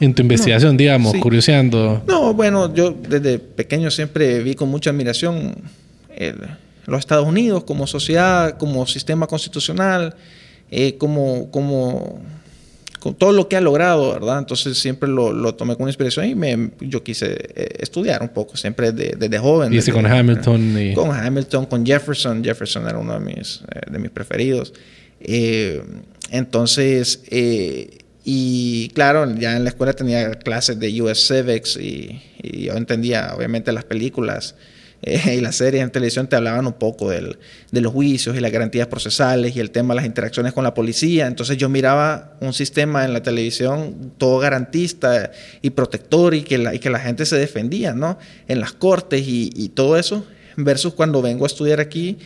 en 0.00 0.12
tu 0.12 0.22
investigación, 0.22 0.72
no, 0.72 0.78
digamos, 0.78 1.12
sí. 1.12 1.20
curioseando. 1.20 2.02
No, 2.08 2.34
bueno, 2.34 2.74
yo 2.74 2.90
desde 3.08 3.38
pequeño 3.38 3.92
siempre 3.92 4.42
vi 4.42 4.56
con 4.56 4.68
mucha 4.68 4.90
admiración 4.90 5.54
el, 6.16 6.36
los 6.86 7.00
Estados 7.00 7.26
Unidos 7.26 7.64
como 7.64 7.86
sociedad, 7.86 8.56
como 8.58 8.86
sistema 8.86 9.26
constitucional, 9.26 10.14
eh, 10.70 10.96
como, 10.96 11.50
como 11.50 12.20
con 13.04 13.14
todo 13.14 13.32
lo 13.32 13.50
que 13.50 13.56
ha 13.56 13.60
logrado, 13.60 14.14
¿verdad? 14.14 14.38
Entonces 14.38 14.78
siempre 14.78 15.10
lo, 15.10 15.30
lo 15.30 15.54
tomé 15.54 15.76
como 15.76 15.88
inspiración 15.88 16.24
y 16.24 16.34
me, 16.34 16.70
yo 16.80 17.02
quise 17.02 17.36
eh, 17.54 17.76
estudiar 17.80 18.22
un 18.22 18.30
poco, 18.30 18.56
siempre 18.56 18.92
desde, 18.92 19.16
desde 19.16 19.38
joven. 19.38 19.70
¿Y 19.74 19.76
desde, 19.76 19.92
con 19.92 20.06
Hamilton? 20.06 20.78
Y... 20.80 20.94
Con 20.94 21.10
Hamilton, 21.10 21.66
con 21.66 21.84
Jefferson. 21.84 22.42
Jefferson 22.42 22.88
era 22.88 22.96
uno 22.96 23.12
de 23.12 23.20
mis, 23.20 23.60
eh, 23.70 23.90
de 23.90 23.98
mis 23.98 24.10
preferidos. 24.10 24.72
Eh, 25.20 25.82
entonces, 26.30 27.20
y 28.24 28.88
claro, 28.94 29.30
ya 29.34 29.54
en 29.54 29.64
la 29.64 29.68
escuela 29.68 29.92
tenía 29.92 30.30
clases 30.36 30.80
de 30.80 31.02
US 31.02 31.28
Civics 31.28 31.76
y, 31.76 32.22
y 32.42 32.62
yo 32.62 32.72
entendía 32.72 33.34
obviamente 33.36 33.70
las 33.70 33.84
películas 33.84 34.54
eh, 35.04 35.36
y 35.36 35.40
las 35.40 35.56
series 35.56 35.82
en 35.82 35.90
televisión 35.90 36.26
te 36.26 36.36
hablaban 36.36 36.66
un 36.66 36.72
poco 36.72 37.10
del, 37.10 37.38
de 37.70 37.80
los 37.80 37.92
juicios 37.92 38.36
y 38.36 38.40
las 38.40 38.50
garantías 38.50 38.88
procesales 38.88 39.54
y 39.54 39.60
el 39.60 39.70
tema 39.70 39.94
de 39.94 39.96
las 39.96 40.06
interacciones 40.06 40.52
con 40.52 40.64
la 40.64 40.74
policía. 40.74 41.26
Entonces 41.26 41.56
yo 41.56 41.68
miraba 41.68 42.36
un 42.40 42.52
sistema 42.52 43.04
en 43.04 43.12
la 43.12 43.22
televisión 43.22 44.12
todo 44.18 44.38
garantista 44.38 45.30
y 45.62 45.70
protector 45.70 46.34
y 46.34 46.42
que 46.42 46.58
la, 46.58 46.74
y 46.74 46.78
que 46.78 46.90
la 46.90 46.98
gente 46.98 47.26
se 47.26 47.36
defendía, 47.36 47.94
¿no? 47.94 48.18
En 48.48 48.60
las 48.60 48.72
cortes 48.72 49.22
y, 49.26 49.50
y 49.54 49.68
todo 49.68 49.96
eso, 49.96 50.26
versus 50.56 50.94
cuando 50.94 51.22
vengo 51.22 51.44
a 51.44 51.46
estudiar 51.46 51.80
aquí 51.80 52.18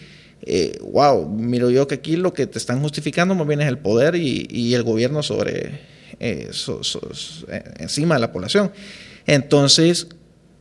eh, 0.42 0.78
wow, 0.82 1.28
miro 1.28 1.70
yo 1.70 1.86
que 1.86 1.96
aquí 1.96 2.16
lo 2.16 2.32
que 2.32 2.46
te 2.46 2.58
están 2.58 2.80
justificando 2.80 3.34
más 3.34 3.46
bien 3.46 3.60
es 3.60 3.68
el 3.68 3.78
poder 3.78 4.14
y, 4.14 4.74
el 4.74 4.82
gobierno 4.82 5.22
sobre 5.22 5.80
eh, 6.20 6.50
eh, 6.50 7.64
encima 7.78 8.14
de 8.14 8.20
la 8.20 8.32
población. 8.32 8.72
Entonces, 9.26 10.08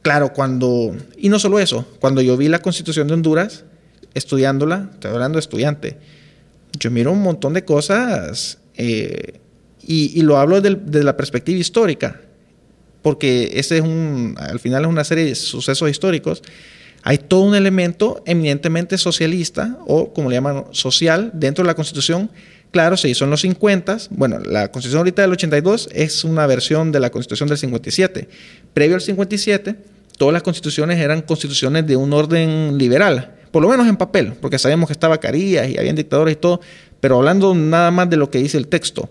claro, 0.07 0.31
cuando, 0.31 0.95
y 1.17 1.27
no 1.27 1.37
solo 1.37 1.59
eso, 1.59 1.85
cuando 1.99 2.21
yo 2.21 2.37
vi 2.37 2.47
la 2.47 2.59
constitución 2.59 3.09
de 3.09 3.13
Honduras, 3.13 3.65
estudiándola, 4.13 4.89
estoy 4.93 5.11
hablando 5.11 5.35
de 5.35 5.41
estudiante, 5.41 5.97
yo 6.79 6.89
miro 6.91 7.11
un 7.11 7.21
montón 7.21 7.51
de 7.51 7.65
cosas 7.65 8.59
y, 8.77 10.21
lo 10.21 10.37
hablo 10.37 10.61
desde 10.61 11.03
la 11.03 11.17
perspectiva 11.17 11.59
histórica, 11.59 12.21
porque 13.01 13.51
ese 13.55 13.79
es 13.79 13.83
un, 13.83 14.35
al 14.37 14.61
final 14.61 14.85
es 14.85 14.89
una 14.89 15.03
serie 15.03 15.25
de 15.25 15.35
sucesos 15.35 15.89
históricos 15.89 16.41
hay 17.03 17.19
todo 17.19 17.41
un 17.41 17.55
elemento 17.55 18.21
eminentemente 18.25 18.97
socialista 18.97 19.77
o, 19.87 20.13
como 20.13 20.29
le 20.29 20.35
llaman, 20.35 20.65
social 20.71 21.31
dentro 21.33 21.63
de 21.63 21.67
la 21.67 21.73
Constitución. 21.73 22.29
Claro, 22.71 22.97
se 22.97 23.07
hizo 23.07 23.23
en 23.23 23.31
los 23.31 23.39
50. 23.39 23.97
Bueno, 24.09 24.39
la 24.39 24.71
Constitución 24.73 24.99
ahorita 24.99 25.21
del 25.21 25.31
82 25.31 25.87
es 25.93 26.25
una 26.25 26.45
versión 26.47 26.91
de 26.91 26.99
la 26.99 27.09
Constitución 27.09 27.47
del 27.47 27.57
57. 27.57 28.27
Previo 28.73 28.95
al 28.95 29.01
57, 29.01 29.77
todas 30.17 30.33
las 30.33 30.43
constituciones 30.43 30.99
eran 30.99 31.21
constituciones 31.21 31.87
de 31.87 31.95
un 31.95 32.13
orden 32.13 32.77
liberal, 32.77 33.35
por 33.51 33.61
lo 33.61 33.69
menos 33.69 33.87
en 33.87 33.97
papel, 33.97 34.33
porque 34.41 34.59
sabemos 34.59 34.87
que 34.87 34.93
estaba 34.93 35.19
Carías 35.19 35.69
y 35.69 35.77
habían 35.77 35.95
dictadores 35.95 36.33
y 36.33 36.37
todo, 36.37 36.59
pero 36.99 37.17
hablando 37.17 37.55
nada 37.55 37.91
más 37.91 38.09
de 38.09 38.17
lo 38.17 38.29
que 38.29 38.39
dice 38.39 38.57
el 38.57 38.67
texto 38.67 39.09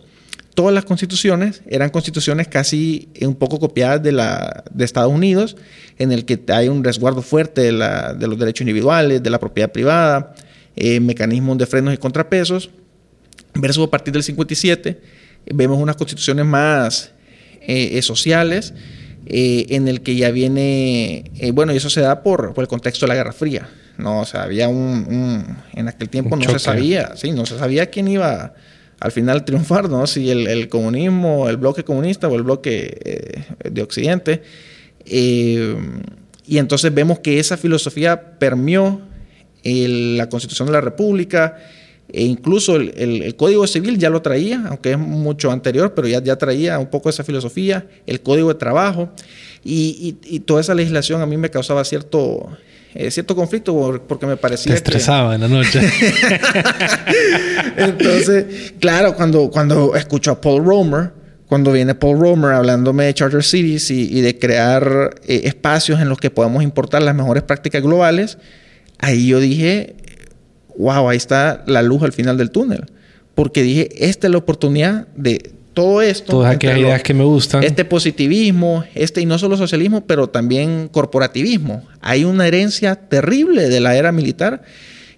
todas 0.56 0.72
las 0.72 0.86
constituciones 0.86 1.62
eran 1.68 1.90
constituciones 1.90 2.48
casi 2.48 3.10
un 3.20 3.34
poco 3.34 3.60
copiadas 3.60 4.02
de, 4.02 4.10
la, 4.10 4.64
de 4.72 4.86
Estados 4.86 5.12
Unidos, 5.12 5.54
en 5.98 6.12
el 6.12 6.24
que 6.24 6.40
hay 6.48 6.68
un 6.68 6.82
resguardo 6.82 7.20
fuerte 7.20 7.60
de, 7.60 7.72
los 7.72 8.38
derechos 8.38 8.62
individuales, 8.62 9.22
de 9.22 9.30
la 9.30 9.38
propiedad 9.38 9.70
privada, 9.70 10.34
eh, 10.74 10.98
mecanismos 10.98 11.58
de 11.58 11.66
frenos 11.66 11.92
y 11.92 11.98
contrapesos, 11.98 12.70
versus 13.54 13.86
a 13.86 13.90
partir 13.90 14.14
del 14.14 14.22
57 14.22 14.98
vemos 15.52 15.78
unas 15.78 15.94
constituciones 15.94 16.46
más 16.46 17.12
eh, 17.60 18.00
sociales, 18.00 18.72
eh, 19.26 19.66
en 19.70 19.88
el 19.88 20.02
que 20.02 20.16
ya 20.16 20.30
viene, 20.30 21.30
bueno, 21.52 21.72
y 21.72 21.76
eso 21.76 21.90
se 21.90 22.00
da 22.00 22.22
por, 22.22 22.54
por, 22.54 22.62
el 22.62 22.68
contexto 22.68 23.06
de 23.06 23.08
la 23.08 23.14
Guerra 23.16 23.32
Fría, 23.32 23.68
¿no? 23.98 24.20
O 24.20 24.24
sea, 24.24 24.44
había 24.44 24.68
un, 24.68 25.58
en 25.74 25.88
aquel 25.88 26.08
tiempo 26.08 26.36
no 26.36 26.48
se 26.48 26.58
sabía, 26.58 27.16
sí, 27.16 27.32
no 27.32 27.44
se 27.46 27.58
sabía 27.58 27.86
quién 27.86 28.08
iba 28.08 28.54
al 29.00 29.12
final 29.12 29.44
triunfar, 29.44 29.90
¿no? 29.90 30.06
Si 30.06 30.30
el, 30.30 30.68
comunismo, 30.68 31.48
el 31.48 31.56
bloque 31.56 31.84
comunista 31.84 32.28
o 32.28 32.34
el 32.34 32.42
bloque 32.42 32.98
eh, 33.04 33.70
de 33.70 33.82
Occidente. 33.82 34.42
Eh, 35.04 35.76
y 36.46 36.58
entonces 36.58 36.94
vemos 36.94 37.18
que 37.18 37.38
esa 37.38 37.56
filosofía 37.56 38.38
permeó 38.38 39.00
la 39.64 40.28
Constitución 40.28 40.66
de 40.66 40.72
la 40.72 40.80
República, 40.80 41.56
e 42.12 42.24
incluso 42.24 42.76
el, 42.76 43.34
Código 43.36 43.66
Civil 43.66 43.98
ya 43.98 44.10
lo 44.10 44.22
traía, 44.22 44.64
aunque 44.68 44.92
es 44.92 44.98
mucho 44.98 45.50
anterior, 45.50 45.94
pero 45.94 46.08
ya, 46.08 46.22
ya 46.22 46.36
traía 46.36 46.78
un 46.78 46.86
poco 46.86 47.10
esa 47.10 47.24
filosofía, 47.24 47.86
el 48.06 48.20
Código 48.20 48.48
de 48.48 48.54
Trabajo, 48.54 49.10
y 49.64 50.12
toda 50.46 50.60
esa 50.60 50.74
legislación 50.74 51.20
a 51.20 51.26
mí 51.26 51.36
me 51.36 51.50
causaba 51.50 51.84
cierto 51.84 52.48
eh, 52.98 53.10
cierto 53.10 53.36
conflicto 53.36 54.02
porque 54.08 54.24
me 54.24 54.38
parecía... 54.38 54.72
Te 54.72 54.78
estresaba 54.78 55.34
en 55.34 55.42
la 55.42 55.48
noche. 55.48 55.80
Entonces, 57.76 58.72
claro, 58.80 59.14
cuando, 59.14 59.50
cuando 59.50 59.94
escucho 59.94 60.30
a 60.30 60.40
Paul 60.40 60.64
Romer, 60.64 61.12
cuando 61.46 61.72
viene 61.72 61.94
Paul 61.94 62.18
Romer 62.18 62.52
hablándome 62.52 63.04
de 63.04 63.12
Charter 63.12 63.44
Cities 63.44 63.90
y, 63.90 64.22
de 64.22 64.38
crear 64.38 65.10
eh, 65.26 65.42
espacios 65.44 66.00
en 66.00 66.08
los 66.08 66.16
que 66.16 66.30
podamos 66.30 66.62
importar 66.62 67.02
las 67.02 67.14
mejores 67.14 67.42
prácticas 67.42 67.82
globales, 67.82 68.38
ahí 68.98 69.26
yo 69.26 69.40
dije, 69.40 69.96
wow, 70.78 71.08
ahí 71.08 71.16
está 71.16 71.64
la 71.66 71.82
luz 71.82 72.02
al 72.02 72.12
final 72.12 72.36
del 72.36 72.50
túnel. 72.50 72.86
Porque 73.34 73.62
dije, 73.62 74.08
esta 74.08 74.26
es 74.26 74.30
la 74.30 74.38
oportunidad 74.38 75.08
de 75.14 75.52
todo 75.76 76.00
esto. 76.00 76.32
Todas 76.32 76.54
aquellas 76.54 76.78
ideas 76.78 77.02
que 77.02 77.12
me 77.12 77.24
gustan. 77.24 77.62
Este 77.62 77.84
positivismo, 77.84 78.82
este, 78.94 79.20
y 79.20 79.26
no 79.26 79.38
solo 79.38 79.58
socialismo, 79.58 80.06
pero 80.06 80.26
también 80.26 80.88
corporativismo. 80.88 81.84
Hay 82.00 82.24
una 82.24 82.46
herencia 82.46 82.94
terrible 82.96 83.68
de 83.68 83.80
la 83.80 83.94
era 83.94 84.10
militar, 84.10 84.62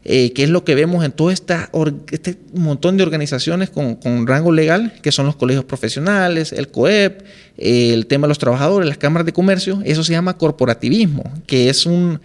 eh, 0.04 0.32
que 0.32 0.42
es 0.42 0.50
lo 0.50 0.64
que 0.64 0.74
vemos 0.74 1.04
en 1.04 1.12
todo 1.12 1.30
esta 1.30 1.70
este 2.10 2.38
montón 2.54 2.96
de 2.96 3.04
organizaciones 3.04 3.70
con, 3.70 4.26
rango 4.26 4.50
legal, 4.50 4.94
que 5.00 5.12
son 5.12 5.26
los 5.26 5.36
colegios 5.36 5.64
profesionales, 5.64 6.52
el 6.52 6.66
COEP, 6.68 7.22
eh, 7.56 7.92
el 7.94 8.06
tema 8.06 8.26
de 8.26 8.30
los 8.30 8.38
trabajadores, 8.38 8.88
las 8.88 8.98
cámaras 8.98 9.26
de 9.26 9.32
comercio. 9.32 9.80
Eso 9.84 10.02
se 10.02 10.10
llama 10.10 10.38
corporativismo, 10.38 11.22
que 11.46 11.68
es, 11.68 11.86
un, 11.86 12.20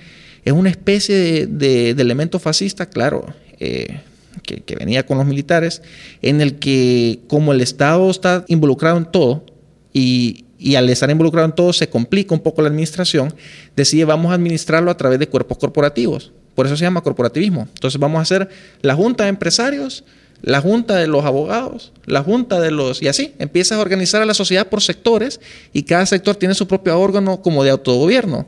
es 0.46 0.54
una 0.54 0.70
especie 0.70 1.48
de, 1.48 1.92
elemento 1.92 2.40
fascista, 2.40 2.90
claro. 2.90 3.26
Eh, 3.60 4.00
que, 4.44 4.76
venía 4.76 5.06
con 5.06 5.18
los 5.18 5.28
militares, 5.28 5.82
en 6.22 6.42
el 6.42 6.56
que 6.56 7.20
como 7.28 7.54
el 7.54 7.62
Estado 7.62 8.10
está 8.10 8.44
involucrado 8.48 8.98
en 8.98 9.06
todo 9.06 9.46
y, 9.94 10.46
y 10.58 10.76
al 10.76 10.90
estar 10.90 11.10
involucrado 11.10 11.46
en 11.46 11.54
todo 11.54 11.72
se 11.72 11.88
complica 11.88 12.34
un 12.34 12.42
poco 12.42 12.62
la 12.62 12.70
administración, 12.70 13.34
decide 13.76 14.06
vamos 14.06 14.32
a 14.32 14.36
administrarlo 14.36 14.90
a 14.92 14.98
través 14.98 15.20
de 15.20 15.28
cuerpos 15.28 15.58
corporativos. 15.58 16.32
Por 16.56 16.66
eso 16.66 16.78
se 16.78 16.84
llama 16.84 17.02
corporativismo. 17.02 17.68
Entonces 17.74 18.00
vamos 18.00 18.20
a 18.20 18.22
hacer 18.22 18.50
la 18.82 18.96
junta 18.96 19.24
de 19.24 19.30
empresarios, 19.30 20.04
la 20.42 20.62
junta 20.62 20.96
de 20.96 21.08
los 21.08 21.26
abogados, 21.26 21.94
la 22.06 22.22
junta 22.22 22.60
de 22.60 22.72
los... 22.72 23.02
Y 23.02 23.08
así, 23.08 23.34
empiezas 23.40 23.78
a 23.78 23.82
organizar 23.82 24.22
a 24.22 24.26
la 24.26 24.34
sociedad 24.34 24.68
por 24.68 24.82
sectores 24.82 25.40
y 25.72 25.84
cada 25.84 26.06
sector 26.06 26.36
tiene 26.36 26.54
su 26.54 26.68
propio 26.68 27.00
órgano 27.00 27.42
como 27.42 27.64
de 27.64 27.72
autogobierno. 27.72 28.46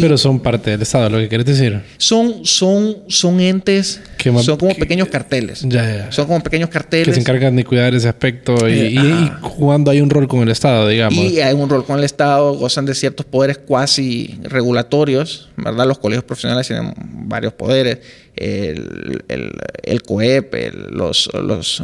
Pero 0.00 0.16
son 0.18 0.40
parte 0.40 0.70
del 0.70 0.82
Estado, 0.82 1.10
lo 1.10 1.18
que 1.18 1.28
quieres 1.28 1.46
decir. 1.46 1.80
Son, 1.96 2.44
son, 2.44 2.98
son 3.08 3.40
entes, 3.40 4.00
son 4.42 4.56
como 4.56 4.74
pequeños 4.74 5.08
carteles. 5.08 5.64
Son 6.10 6.26
como 6.26 6.42
pequeños 6.42 6.68
carteles. 6.68 7.08
Que 7.08 7.14
se 7.14 7.20
encargan 7.20 7.56
de 7.56 7.64
cuidar 7.64 7.94
ese 7.94 8.08
aspecto 8.08 8.68
y, 8.68 8.98
eh, 8.98 9.32
jugando 9.40 9.90
hay 9.90 10.00
un 10.00 10.10
rol 10.10 10.28
con 10.28 10.40
el 10.40 10.50
Estado, 10.50 10.88
digamos. 10.88 11.18
Y 11.18 11.40
hay 11.40 11.54
un 11.54 11.68
rol 11.68 11.84
con 11.84 11.98
el 11.98 12.04
Estado, 12.04 12.54
gozan 12.54 12.86
de 12.86 12.94
ciertos 12.94 13.26
poderes 13.26 13.58
cuasi 13.58 14.38
regulatorios, 14.42 15.48
¿verdad? 15.56 15.86
Los 15.86 15.98
colegios 15.98 16.24
profesionales 16.24 16.66
tienen 16.66 16.92
varios 17.28 17.52
poderes, 17.54 17.98
el, 18.36 19.22
el, 19.28 19.52
el 19.82 20.02
COEP, 20.02 20.54
los, 20.90 21.30
los 21.34 21.82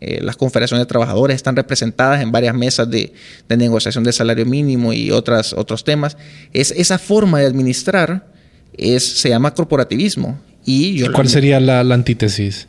eh, 0.00 0.20
las 0.22 0.36
confederaciones 0.36 0.82
de 0.84 0.88
trabajadores 0.88 1.36
están 1.36 1.56
representadas 1.56 2.22
en 2.22 2.32
varias 2.32 2.54
mesas 2.54 2.90
de, 2.90 3.12
negociación 3.48 4.04
de 4.04 4.12
salario 4.12 4.46
mínimo 4.46 4.92
y 4.92 5.10
otras, 5.10 5.52
otros 5.52 5.84
temas. 5.84 6.16
Es, 6.52 6.70
esa 6.72 6.98
forma 6.98 7.40
de 7.40 7.46
administrar 7.46 8.26
es, 8.76 9.04
se 9.04 9.28
llama 9.28 9.54
corporativismo. 9.54 10.38
¿Y 10.64 11.02
cuál 11.08 11.28
sería 11.28 11.60
la, 11.60 11.80
antítesis? 11.80 12.68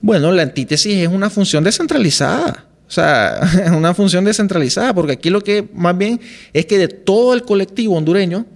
Bueno, 0.00 0.30
la 0.32 0.42
antítesis 0.42 0.94
es 0.96 1.08
una 1.08 1.28
función 1.28 1.64
descentralizada. 1.64 2.66
O 2.86 2.90
sea, 2.92 3.40
es 3.64 3.70
una 3.76 3.94
función 3.94 4.24
descentralizada, 4.24 4.94
porque 4.94 5.12
aquí 5.14 5.30
lo 5.30 5.42
que 5.42 5.68
más 5.74 5.96
bien 5.96 6.20
es 6.52 6.66
que 6.66 6.78
de 6.78 6.88
todo 6.88 7.34
el 7.34 7.42
colectivo 7.42 7.96
hondureño, 7.96 8.46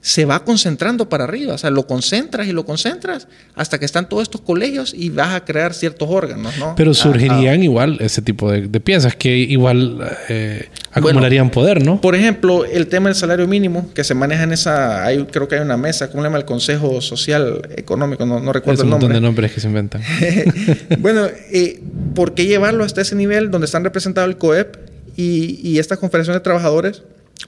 se 0.00 0.24
va 0.24 0.44
concentrando 0.44 1.08
para 1.08 1.24
arriba, 1.24 1.54
o 1.54 1.58
sea, 1.58 1.70
lo 1.70 1.86
concentras 1.86 2.46
y 2.46 2.52
lo 2.52 2.64
concentras 2.64 3.28
hasta 3.54 3.78
que 3.78 3.84
están 3.84 4.08
todos 4.08 4.22
estos 4.22 4.40
colegios 4.40 4.94
y 4.96 5.10
vas 5.10 5.34
a 5.34 5.44
crear 5.44 5.74
ciertos 5.74 6.08
órganos, 6.08 6.56
¿no? 6.58 6.74
Pero 6.76 6.94
surgirían 6.94 7.62
igual 7.62 7.98
ese 8.00 8.22
tipo 8.22 8.50
de, 8.50 8.68
piezas 8.80 9.16
que 9.16 9.36
igual 9.36 9.98
eh, 10.28 10.68
acumularían 10.92 11.50
poder, 11.50 11.84
¿no? 11.84 12.00
Por 12.00 12.14
ejemplo, 12.14 12.64
el 12.64 12.86
tema 12.86 13.08
del 13.08 13.16
salario 13.16 13.48
mínimo 13.48 13.90
que 13.92 14.04
se 14.04 14.14
maneja 14.14 14.44
en 14.44 14.52
esa, 14.52 15.04
hay, 15.04 15.24
creo 15.24 15.48
que 15.48 15.56
hay 15.56 15.62
una 15.62 15.76
mesa, 15.76 16.10
¿cómo 16.10 16.22
se 16.22 16.28
llama? 16.28 16.38
El 16.38 16.44
Consejo 16.44 17.00
Social 17.00 17.68
Económico, 17.76 18.24
no, 18.24 18.40
no 18.40 18.52
recuerdo 18.52 18.84
el 18.84 18.90
nombre. 18.90 19.06
un 19.06 19.12
montón 19.12 19.22
de 19.22 19.26
nombres 19.26 19.52
que 19.52 19.60
se 19.60 19.66
inventan. 19.66 20.02
bueno, 21.00 21.26
eh, 21.52 21.80
¿por 22.14 22.34
qué 22.34 22.46
llevarlo 22.46 22.84
hasta 22.84 23.00
ese 23.00 23.16
nivel 23.16 23.50
donde 23.50 23.64
están 23.66 23.82
representados 23.82 24.30
el 24.30 24.36
COEP 24.36 24.76
y, 25.16 25.60
y 25.68 25.78
estas 25.80 25.98
confederaciones 25.98 26.40
de 26.40 26.44
trabajadores? 26.44 27.02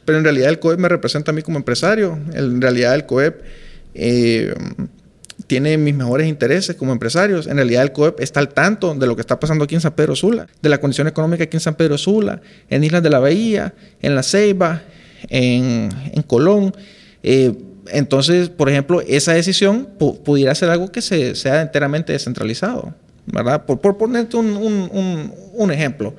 Pero 0.04 0.18
en 0.18 0.24
realidad 0.24 0.48
el 0.48 0.58
COEP 0.58 0.78
me 0.78 0.88
representa 0.88 1.30
a 1.30 1.34
mí 1.34 1.42
como 1.42 1.58
empresario. 1.58 2.18
En 2.32 2.60
realidad 2.60 2.94
el 2.94 3.06
COEP 3.06 3.42
eh, 3.94 4.54
tiene 5.46 5.76
mis 5.78 5.94
mejores 5.94 6.28
intereses 6.28 6.76
como 6.76 6.92
empresarios. 6.92 7.46
En 7.46 7.56
realidad 7.56 7.82
el 7.82 7.92
COEP 7.92 8.20
está 8.20 8.40
al 8.40 8.50
tanto 8.50 8.94
de 8.94 9.06
lo 9.06 9.16
que 9.16 9.20
está 9.20 9.40
pasando 9.40 9.64
aquí 9.64 9.74
en 9.74 9.80
San 9.80 9.92
Pedro 9.94 10.14
Sula, 10.14 10.46
de 10.62 10.68
la 10.68 10.78
condición 10.78 11.08
económica 11.08 11.44
aquí 11.44 11.56
en 11.56 11.60
San 11.60 11.74
Pedro 11.74 11.98
Sula, 11.98 12.40
en 12.68 12.84
Islas 12.84 13.02
de 13.02 13.10
la 13.10 13.18
Bahía, 13.18 13.74
en 14.00 14.14
La 14.14 14.22
Ceiba, 14.22 14.82
en, 15.28 15.90
Colón. 16.26 16.72
Eh, 17.22 17.52
entonces, 17.88 18.48
por 18.48 18.68
ejemplo, 18.68 19.00
esa 19.00 19.32
decisión 19.32 19.88
pudiera 19.98 20.54
ser 20.54 20.70
algo 20.70 20.92
que 20.92 21.02
se, 21.02 21.34
sea 21.34 21.62
enteramente 21.62 22.12
descentralizado, 22.12 22.94
¿verdad? 23.26 23.66
Por, 23.66 23.80
por 23.80 23.98
ponerte 23.98 24.36
un, 24.36 25.70
ejemplo. 25.72 26.14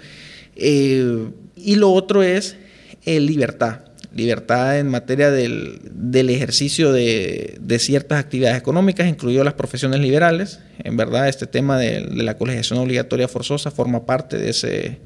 Eh, 0.56 1.30
y 1.56 1.76
lo 1.76 1.92
otro 1.92 2.24
es 2.24 2.58
libertad. 3.06 3.80
libertad 4.14 4.78
en 4.78 4.90
materia 4.90 5.32
del, 5.32 5.80
del 5.92 6.30
ejercicio 6.30 6.92
de, 6.92 7.58
de, 7.62 7.80
ciertas 7.80 8.20
actividades 8.20 8.58
económicas, 8.58 9.08
incluido 9.08 9.44
las 9.44 9.54
profesiones 9.54 10.00
liberales. 10.00 10.60
En 10.84 10.98
verdad, 10.98 11.28
este 11.28 11.48
tema 11.48 11.78
de, 11.78 12.02
de 12.02 12.24
la 12.24 12.38
colegiación 12.38 12.80
obligatoria 12.80 13.28
forzosa 13.28 13.72
forma 13.72 14.06
parte 14.06 14.38
de 14.38 14.50
ese, 14.50 15.00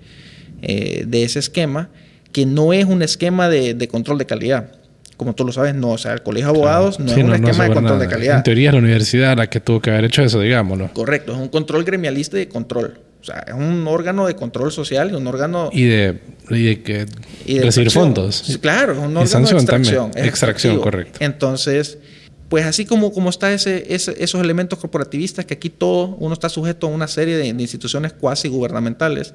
eh, 0.61 1.03
de 1.07 1.23
ese 1.23 1.39
esquema, 1.39 1.89
que 2.31 2.45
no 2.45 2.73
es 2.73 2.85
un 2.85 3.01
esquema 3.01 3.49
de, 3.49 3.73
de, 3.73 3.87
control 3.87 4.17
de 4.17 4.25
calidad. 4.25 4.71
Como 5.15 5.33
tú 5.35 5.45
lo 5.45 5.53
sabes, 5.53 5.75
no. 5.75 5.91
O 5.91 5.97
sea, 5.97 6.13
el 6.13 6.23
colegio 6.23 6.51
de 6.51 6.57
abogados 6.57 6.99
no 6.99 7.07
sí, 7.07 7.19
es 7.19 7.23
un 7.23 7.29
no, 7.29 7.35
esquema 7.35 7.57
no 7.57 7.63
de 7.63 7.73
control 7.73 7.97
nada. 7.97 7.99
de 7.99 8.07
calidad. 8.07 8.37
En 8.37 8.43
teoría, 8.43 8.69
es 8.69 8.73
la 8.73 8.79
universidad 8.79 9.37
la 9.37 9.49
que 9.49 9.59
tuvo 9.61 9.81
que 9.81 9.91
haber 9.91 10.05
hecho 10.05 10.23
eso, 10.23 10.41
digámoslo. 10.41 10.91
Correcto, 10.93 11.31
es 11.31 11.37
un 11.37 11.47
control 11.47 11.85
gremialista 11.85 12.35
y 12.35 12.39
de 12.41 12.47
control. 12.49 12.99
O 13.25 13.27
sea, 13.27 13.43
es 13.47 13.55
un 13.55 13.87
órgano 13.87 14.27
de 14.27 14.35
control 14.35 14.71
social 14.71 15.09
y 15.09 15.15
un 15.15 15.25
órgano... 15.25 15.71
Y 15.73 15.85
de, 15.85 16.19
y 16.51 16.63
de 16.63 16.83
que 16.83 17.07
y 17.43 17.55
de 17.55 17.63
recibir 17.63 17.89
fondos. 17.89 18.59
Claro, 18.61 18.93
es 18.93 18.99
un 18.99 19.17
órgano 19.17 19.47
de 19.47 19.53
extracción. 19.55 20.11
Extracción, 20.13 20.79
correcto. 20.79 21.17
Entonces, 21.21 21.97
pues 22.49 22.65
así 22.65 22.85
como, 22.85 23.11
como 23.11 23.31
está 23.31 23.51
ese, 23.51 23.83
ese, 23.89 24.15
esos 24.23 24.39
elementos 24.39 24.77
corporativistas, 24.77 25.43
que 25.43 25.55
aquí 25.55 25.71
todo 25.71 26.15
uno 26.19 26.33
está 26.33 26.49
sujeto 26.49 26.85
a 26.85 26.91
una 26.91 27.07
serie 27.07 27.35
de, 27.35 27.51
de 27.51 27.61
instituciones 27.63 28.13
cuasi 28.13 28.47
gubernamentales, 28.47 29.33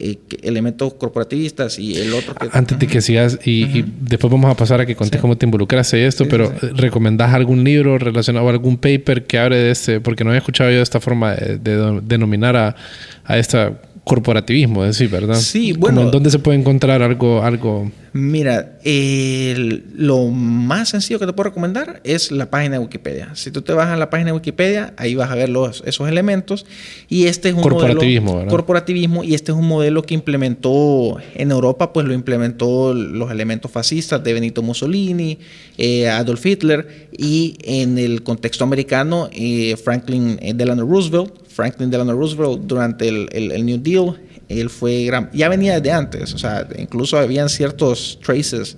eh, 0.00 0.18
elementos 0.42 0.94
corporativistas 0.94 1.78
y 1.78 1.96
el 1.96 2.14
otro 2.14 2.34
que... 2.34 2.48
Antes 2.52 2.78
de 2.78 2.86
que 2.86 3.00
sigas, 3.00 3.38
y, 3.44 3.64
uh 3.64 3.66
-huh. 3.68 3.76
y 3.76 3.84
después 4.00 4.30
vamos 4.30 4.50
a 4.50 4.56
pasar 4.56 4.80
a 4.80 4.86
que 4.86 4.96
contes 4.96 5.18
sí. 5.18 5.20
cómo 5.20 5.36
te 5.36 5.46
involucraste 5.46 6.06
esto, 6.06 6.24
sí, 6.24 6.30
pero 6.30 6.52
sí. 6.58 6.68
¿recomendás 6.74 7.34
algún 7.34 7.62
libro 7.62 7.98
relacionado 7.98 8.46
o 8.46 8.48
algún 8.48 8.78
paper 8.78 9.26
que 9.26 9.38
hable 9.38 9.56
de 9.56 9.70
este? 9.70 10.00
Porque 10.00 10.24
no 10.24 10.32
he 10.32 10.38
escuchado 10.38 10.70
yo 10.70 10.76
de 10.76 10.82
esta 10.82 11.00
forma 11.00 11.34
de, 11.34 11.58
de 11.58 12.00
denominar 12.02 12.56
a, 12.56 12.76
a 13.24 13.38
esta 13.38 13.80
corporativismo, 14.04 14.84
es 14.84 14.98
decir, 14.98 15.10
¿verdad? 15.10 15.36
Sí, 15.36 15.72
bueno. 15.72 16.00
Como, 16.00 16.10
¿Dónde 16.10 16.30
se 16.30 16.38
puede 16.38 16.58
encontrar 16.58 17.02
algo? 17.02 17.42
algo... 17.42 17.90
Mira, 18.12 18.80
eh, 18.82 19.84
lo 19.94 20.26
más 20.28 20.88
sencillo 20.88 21.20
que 21.20 21.26
te 21.26 21.32
puedo 21.32 21.50
recomendar 21.50 22.00
es 22.02 22.32
la 22.32 22.50
página 22.50 22.76
de 22.76 22.78
Wikipedia. 22.80 23.30
Si 23.36 23.52
tú 23.52 23.62
te 23.62 23.72
vas 23.72 23.86
a 23.86 23.96
la 23.96 24.10
página 24.10 24.30
de 24.30 24.32
Wikipedia, 24.32 24.94
ahí 24.96 25.14
vas 25.14 25.30
a 25.30 25.36
ver 25.36 25.48
los, 25.48 25.84
esos 25.86 26.08
elementos. 26.08 26.66
Y 27.08 27.26
este 27.26 27.50
es 27.50 27.54
un 27.54 27.62
corporativismo, 27.62 28.24
modelo, 28.24 28.38
¿verdad? 28.38 28.50
corporativismo, 28.50 29.22
y 29.22 29.34
este 29.34 29.52
es 29.52 29.58
un 29.58 29.68
modelo 29.68 30.02
que 30.02 30.14
implementó 30.14 31.18
en 31.36 31.52
Europa, 31.52 31.92
pues 31.92 32.04
lo 32.04 32.12
implementó 32.12 32.94
los 32.94 33.30
elementos 33.30 33.70
fascistas 33.70 34.24
de 34.24 34.32
Benito 34.32 34.60
Mussolini, 34.60 35.38
eh, 35.78 36.08
Adolf 36.08 36.44
Hitler, 36.44 37.10
y 37.16 37.58
en 37.62 37.96
el 37.96 38.24
contexto 38.24 38.64
americano, 38.64 39.28
eh, 39.32 39.76
Franklin 39.76 40.36
Delano 40.56 40.84
Roosevelt. 40.84 41.32
Franklin 41.60 41.90
Delano 41.90 42.14
Roosevelt 42.14 42.62
durante 42.62 43.06
el, 43.06 43.28
el, 43.32 43.52
el 43.52 43.66
New 43.66 43.78
Deal 43.78 44.16
él 44.50 44.68
fue 44.68 45.04
gran, 45.04 45.30
ya 45.32 45.48
venía 45.48 45.76
desde 45.76 45.92
antes, 45.92 46.34
o 46.34 46.38
sea, 46.38 46.66
incluso 46.76 47.16
habían 47.16 47.48
ciertos 47.48 48.18
traces, 48.24 48.76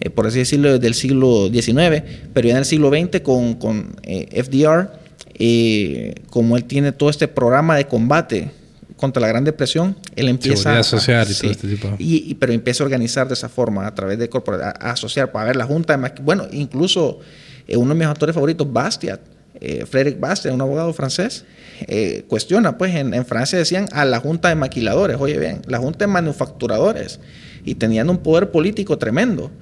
eh, 0.00 0.08
por 0.08 0.26
así 0.26 0.38
decirlo, 0.38 0.78
del 0.78 0.94
siglo 0.94 1.48
XIX, 1.48 2.02
pero 2.32 2.48
ya 2.48 2.52
en 2.52 2.58
el 2.58 2.64
siglo 2.64 2.88
XX 2.88 3.20
con, 3.20 3.54
con 3.54 3.94
eh, 4.04 4.42
FDR, 4.42 4.90
eh, 5.34 6.14
como 6.30 6.56
él 6.56 6.64
tiene 6.64 6.92
todo 6.92 7.10
este 7.10 7.28
programa 7.28 7.76
de 7.76 7.86
combate 7.86 8.50
contra 8.96 9.20
la 9.20 9.28
Gran 9.28 9.44
Depresión, 9.44 9.96
él 10.16 10.28
empieza 10.28 10.78
a 10.78 10.82
social 10.82 11.26
y 11.28 11.34
sí, 11.34 11.42
todo 11.42 11.50
este 11.50 11.68
tipo. 11.68 11.94
Y, 11.98 12.30
y, 12.30 12.34
pero 12.34 12.54
empieza 12.54 12.82
a 12.82 12.86
organizar 12.86 13.28
de 13.28 13.34
esa 13.34 13.50
forma, 13.50 13.86
a 13.86 13.94
través 13.94 14.18
de 14.18 14.30
a, 14.32 14.88
a 14.88 14.92
asociar, 14.92 15.30
para 15.30 15.46
ver 15.46 15.56
la 15.56 15.66
Junta, 15.66 15.96
de, 15.96 16.12
bueno, 16.22 16.46
incluso 16.52 17.20
uno 17.68 17.88
de 17.90 17.98
mis 17.98 18.06
autores 18.06 18.34
favoritos, 18.34 18.70
Bastiat, 18.72 19.20
eh, 19.64 19.86
Frédéric 19.86 20.18
Bastiat, 20.18 20.52
un 20.52 20.60
abogado 20.60 20.92
francés, 20.92 21.44
eh, 21.86 22.24
cuestiona, 22.26 22.76
pues 22.78 22.96
en, 22.96 23.14
en, 23.14 23.24
Francia 23.24 23.56
decían 23.56 23.86
a 23.92 24.04
la 24.04 24.18
junta 24.18 24.48
de 24.48 24.56
maquiladores, 24.56 25.18
oye 25.20 25.38
bien, 25.38 25.62
la 25.68 25.78
junta 25.78 26.00
de 26.00 26.08
manufacturadores, 26.08 27.20
y 27.64 27.76
tenían 27.76 28.10
un 28.10 28.18
poder 28.18 28.50
político 28.50 28.98
tremendo. 28.98 29.52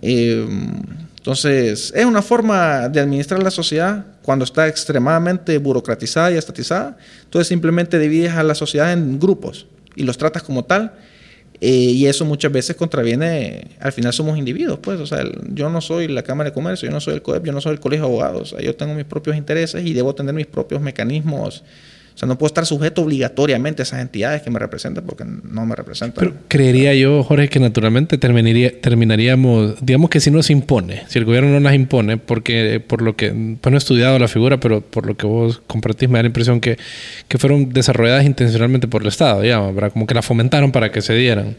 Eh, 0.00 0.46
entonces, 1.18 1.92
es 1.94 2.04
una 2.04 2.22
forma 2.22 2.88
de 2.88 2.98
administrar 2.98 3.42
la 3.42 3.50
sociedad 3.50 4.06
cuando 4.22 4.44
está 4.44 4.66
extremadamente 4.66 5.58
burocratizada 5.58 6.32
y 6.32 6.36
estatizada. 6.36 6.96
Entonces, 7.24 7.46
simplemente 7.46 7.98
divides 7.98 8.32
a 8.32 8.42
la 8.42 8.54
sociedad 8.54 8.92
en 8.92 9.20
grupos 9.20 9.66
y 9.94 10.02
los 10.02 10.16
tratas 10.18 10.42
como 10.42 10.64
tal. 10.64 10.94
Eh, 11.64 11.92
y 11.92 12.06
eso 12.06 12.24
muchas 12.24 12.50
veces 12.50 12.74
contraviene, 12.74 13.68
al 13.78 13.92
final 13.92 14.12
somos 14.12 14.36
individuos, 14.36 14.80
pues, 14.80 14.98
o 14.98 15.06
sea, 15.06 15.22
yo 15.54 15.70
no 15.70 15.80
soy 15.80 16.08
la 16.08 16.24
Cámara 16.24 16.50
de 16.50 16.54
Comercio, 16.54 16.88
yo 16.88 16.92
no 16.92 16.98
soy 16.98 17.14
el 17.14 17.22
COEP, 17.22 17.44
yo 17.44 17.52
no 17.52 17.60
soy 17.60 17.74
el 17.74 17.78
Colegio 17.78 18.06
de 18.06 18.10
Abogados, 18.10 18.52
o 18.52 18.56
sea, 18.56 18.66
yo 18.66 18.74
tengo 18.74 18.94
mis 18.94 19.04
propios 19.04 19.36
intereses 19.36 19.86
y 19.86 19.92
debo 19.92 20.12
tener 20.12 20.34
mis 20.34 20.48
propios 20.48 20.80
mecanismos. 20.80 21.62
O 22.14 22.18
sea, 22.18 22.28
no 22.28 22.36
puedo 22.38 22.48
estar 22.48 22.66
sujeto 22.66 23.02
obligatoriamente 23.02 23.82
a 23.82 23.84
esas 23.84 24.00
entidades 24.00 24.42
que 24.42 24.50
me 24.50 24.58
representan 24.58 25.04
porque 25.04 25.24
no 25.24 25.66
me 25.66 25.74
representan. 25.74 26.16
Pero 26.18 26.34
creería 26.48 26.94
yo, 26.94 27.22
Jorge, 27.22 27.48
que 27.48 27.60
naturalmente 27.60 28.18
terminaría, 28.18 28.80
terminaríamos, 28.80 29.74
digamos 29.80 30.10
que 30.10 30.20
si 30.20 30.30
no 30.30 30.42
se 30.42 30.52
impone, 30.52 31.04
si 31.08 31.18
el 31.18 31.24
gobierno 31.24 31.50
no 31.50 31.60
las 31.60 31.74
impone, 31.74 32.18
porque 32.18 32.82
por 32.86 33.02
lo 33.02 33.16
que, 33.16 33.30
pues 33.60 33.70
no 33.70 33.76
he 33.76 33.78
estudiado 33.78 34.18
la 34.18 34.28
figura, 34.28 34.60
pero 34.60 34.80
por 34.80 35.06
lo 35.06 35.16
que 35.16 35.26
vos 35.26 35.62
compartís 35.66 36.08
me 36.08 36.18
da 36.18 36.22
la 36.22 36.28
impresión 36.28 36.60
que, 36.60 36.78
que 37.28 37.38
fueron 37.38 37.70
desarrolladas 37.70 38.24
intencionalmente 38.24 38.88
por 38.88 39.02
el 39.02 39.08
Estado, 39.08 39.40
digamos, 39.40 39.74
¿verdad? 39.74 39.92
Como 39.92 40.06
que 40.06 40.14
las 40.14 40.24
fomentaron 40.24 40.72
para 40.72 40.92
que 40.92 41.00
se 41.00 41.14
dieran. 41.14 41.56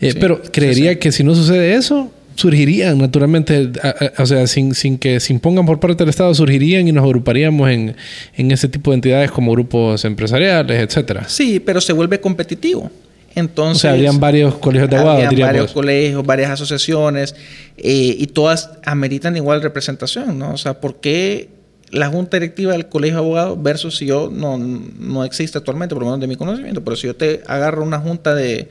Eh, 0.00 0.12
sí, 0.12 0.18
pero 0.20 0.40
creería 0.42 0.90
sí, 0.90 0.94
sí. 0.94 1.00
que 1.00 1.12
si 1.12 1.24
no 1.24 1.34
sucede 1.34 1.74
eso, 1.74 2.12
surgirían 2.38 2.98
naturalmente, 2.98 3.72
a, 3.82 3.88
a, 3.88 4.22
o 4.22 4.26
sea, 4.26 4.46
sin, 4.46 4.74
sin 4.74 4.96
que 4.96 5.18
se 5.18 5.32
impongan 5.32 5.66
por 5.66 5.80
parte 5.80 5.96
del 5.96 6.08
Estado, 6.08 6.32
surgirían 6.34 6.86
y 6.86 6.92
nos 6.92 7.04
agruparíamos 7.04 7.68
en, 7.68 7.96
en 8.36 8.50
ese 8.52 8.68
tipo 8.68 8.92
de 8.92 8.96
entidades 8.96 9.30
como 9.32 9.50
grupos 9.52 10.04
empresariales, 10.04 10.80
etcétera. 10.80 11.28
Sí, 11.28 11.58
pero 11.58 11.80
se 11.80 11.92
vuelve 11.92 12.20
competitivo. 12.20 12.90
Entonces, 13.34 13.78
o 13.78 13.80
sea, 13.80 13.90
habrían 13.92 14.20
varios 14.20 14.54
colegios 14.56 14.88
de 14.88 14.96
abogados, 14.96 15.24
habrían 15.24 15.48
varios 15.48 15.72
colegios, 15.72 16.24
varias 16.24 16.50
asociaciones, 16.52 17.34
eh, 17.76 18.16
y 18.18 18.26
todas 18.28 18.70
ameritan 18.84 19.36
igual 19.36 19.60
representación, 19.60 20.38
¿no? 20.38 20.52
O 20.52 20.56
sea, 20.56 20.80
¿por 20.80 21.00
qué 21.00 21.48
la 21.90 22.08
junta 22.08 22.36
directiva 22.36 22.72
del 22.72 22.88
colegio 22.88 23.16
de 23.16 23.24
abogados 23.24 23.62
versus 23.62 23.96
si 23.96 24.06
yo 24.06 24.30
no, 24.32 24.58
no 24.58 25.24
existe 25.24 25.58
actualmente, 25.58 25.94
por 25.94 26.04
lo 26.04 26.10
menos 26.10 26.20
de 26.20 26.26
mi 26.28 26.36
conocimiento, 26.36 26.84
pero 26.84 26.96
si 26.96 27.06
yo 27.06 27.16
te 27.16 27.42
agarro 27.46 27.82
una 27.82 27.98
junta 27.98 28.34
de 28.34 28.68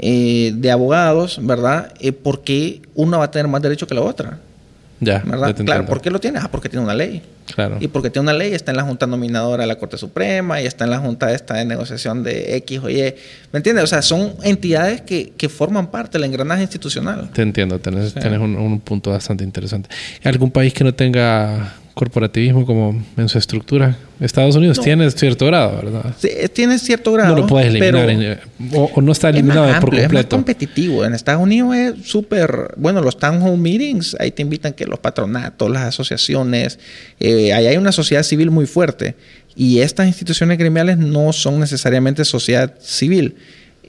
eh, 0.00 0.52
de 0.54 0.70
abogados, 0.70 1.40
¿verdad? 1.42 1.92
Eh, 1.98 2.12
¿Por 2.12 2.42
qué 2.42 2.82
una 2.94 3.18
va 3.18 3.24
a 3.24 3.30
tener 3.30 3.48
más 3.48 3.60
derecho 3.60 3.86
que 3.86 3.94
la 3.94 4.02
otra? 4.02 4.38
Ya, 5.00 5.22
¿verdad? 5.24 5.54
Ya 5.56 5.64
claro, 5.64 5.86
¿por 5.86 6.00
qué 6.00 6.10
lo 6.10 6.20
tiene? 6.20 6.38
Ah, 6.40 6.48
porque 6.50 6.68
tiene 6.68 6.84
una 6.84 6.94
ley. 6.94 7.22
Claro. 7.54 7.78
Y 7.80 7.88
porque 7.88 8.10
tiene 8.10 8.24
una 8.24 8.32
ley, 8.32 8.52
está 8.52 8.72
en 8.72 8.76
la 8.76 8.82
Junta 8.82 9.06
Nominadora 9.06 9.62
de 9.62 9.66
la 9.66 9.76
Corte 9.76 9.96
Suprema 9.96 10.60
y 10.60 10.66
está 10.66 10.84
en 10.84 10.90
la 10.90 10.98
Junta 10.98 11.32
esta 11.32 11.54
de 11.54 11.64
negociación 11.64 12.22
de 12.22 12.56
X 12.56 12.80
o 12.82 12.90
Y. 12.90 13.14
¿Me 13.52 13.58
entiendes? 13.58 13.84
O 13.84 13.86
sea, 13.86 14.02
son 14.02 14.34
entidades 14.42 15.00
que, 15.00 15.32
que 15.36 15.48
forman 15.48 15.90
parte 15.90 16.18
del 16.18 16.24
engranaje 16.24 16.62
institucional. 16.62 17.30
Te 17.32 17.42
entiendo, 17.42 17.78
tenés, 17.78 18.10
sí. 18.10 18.20
tenés 18.20 18.38
un, 18.38 18.56
un, 18.56 18.80
punto 18.80 19.10
bastante 19.10 19.44
interesante. 19.44 19.88
¿Algún 20.24 20.50
país 20.50 20.72
que 20.74 20.84
no 20.84 20.94
tenga 20.94 21.74
corporativismo 21.98 22.64
como 22.64 23.04
en 23.16 23.28
su 23.28 23.38
estructura. 23.38 23.98
Estados 24.20 24.54
Unidos 24.54 24.78
no. 24.78 24.84
tiene 24.84 25.10
cierto 25.10 25.46
grado, 25.46 25.76
¿verdad? 25.82 26.14
Sí, 26.16 26.28
tiene 26.52 26.78
cierto 26.78 27.12
grado. 27.12 27.34
No 27.34 27.42
lo 27.42 27.46
puedes 27.48 27.68
eliminar 27.68 28.06
pero 28.06 28.08
en, 28.08 28.38
o, 28.72 28.90
o, 28.94 29.02
no 29.02 29.10
está 29.10 29.30
eliminado 29.30 29.66
es 29.66 29.72
más 29.72 29.80
por 29.80 29.90
completo. 29.90 30.06
Es 30.06 30.12
más 30.12 30.26
competitivo. 30.26 31.04
En 31.04 31.14
Estados 31.14 31.42
Unidos 31.42 31.74
es 31.74 32.06
súper. 32.06 32.74
Bueno, 32.76 33.00
los 33.02 33.18
town 33.18 33.42
hall 33.42 33.58
meetings, 33.58 34.16
ahí 34.20 34.30
te 34.30 34.42
invitan 34.42 34.72
que 34.72 34.86
los 34.86 35.00
patronatos, 35.00 35.68
las 35.68 35.82
asociaciones. 35.82 36.78
Eh, 37.18 37.52
ahí 37.52 37.66
hay 37.66 37.76
una 37.76 37.90
sociedad 37.90 38.22
civil 38.22 38.52
muy 38.52 38.66
fuerte. 38.66 39.16
Y 39.56 39.80
estas 39.80 40.06
instituciones 40.06 40.56
gremiales 40.56 40.98
no 40.98 41.32
son 41.32 41.58
necesariamente 41.58 42.24
sociedad 42.24 42.74
civil. 42.80 43.34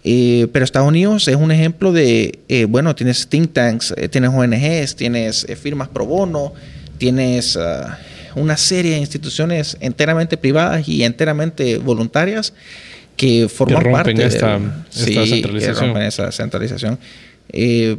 Eh, 0.03 0.47
pero 0.51 0.65
Estados 0.65 0.87
Unidos 0.87 1.27
es 1.27 1.35
un 1.35 1.51
ejemplo 1.51 1.91
de, 1.91 2.39
eh, 2.47 2.65
bueno, 2.65 2.95
tienes 2.95 3.27
think 3.27 3.53
tanks, 3.53 3.93
eh, 3.97 4.07
tienes 4.07 4.31
ONGs, 4.31 4.95
tienes 4.95 5.45
eh, 5.49 5.55
firmas 5.55 5.89
pro 5.89 6.05
bono, 6.05 6.53
tienes 6.99 7.55
uh, 7.55 7.87
una 8.35 8.57
serie 8.57 8.91
de 8.91 8.97
instituciones 8.99 9.75
enteramente 9.79 10.37
privadas 10.37 10.87
y 10.87 11.03
enteramente 11.03 11.79
voluntarias 11.79 12.53
que 13.17 13.49
forman 13.49 13.83
que 13.83 13.89
parte 13.89 14.11
esta, 14.11 14.59
de 14.59 14.65
esta 14.91 15.25
sí, 15.25 15.29
centralización. 15.29 15.75
Que 15.75 15.81
rompen 15.81 16.03
esa 16.03 16.31
centralización. 16.31 16.99
Eh, 17.51 17.97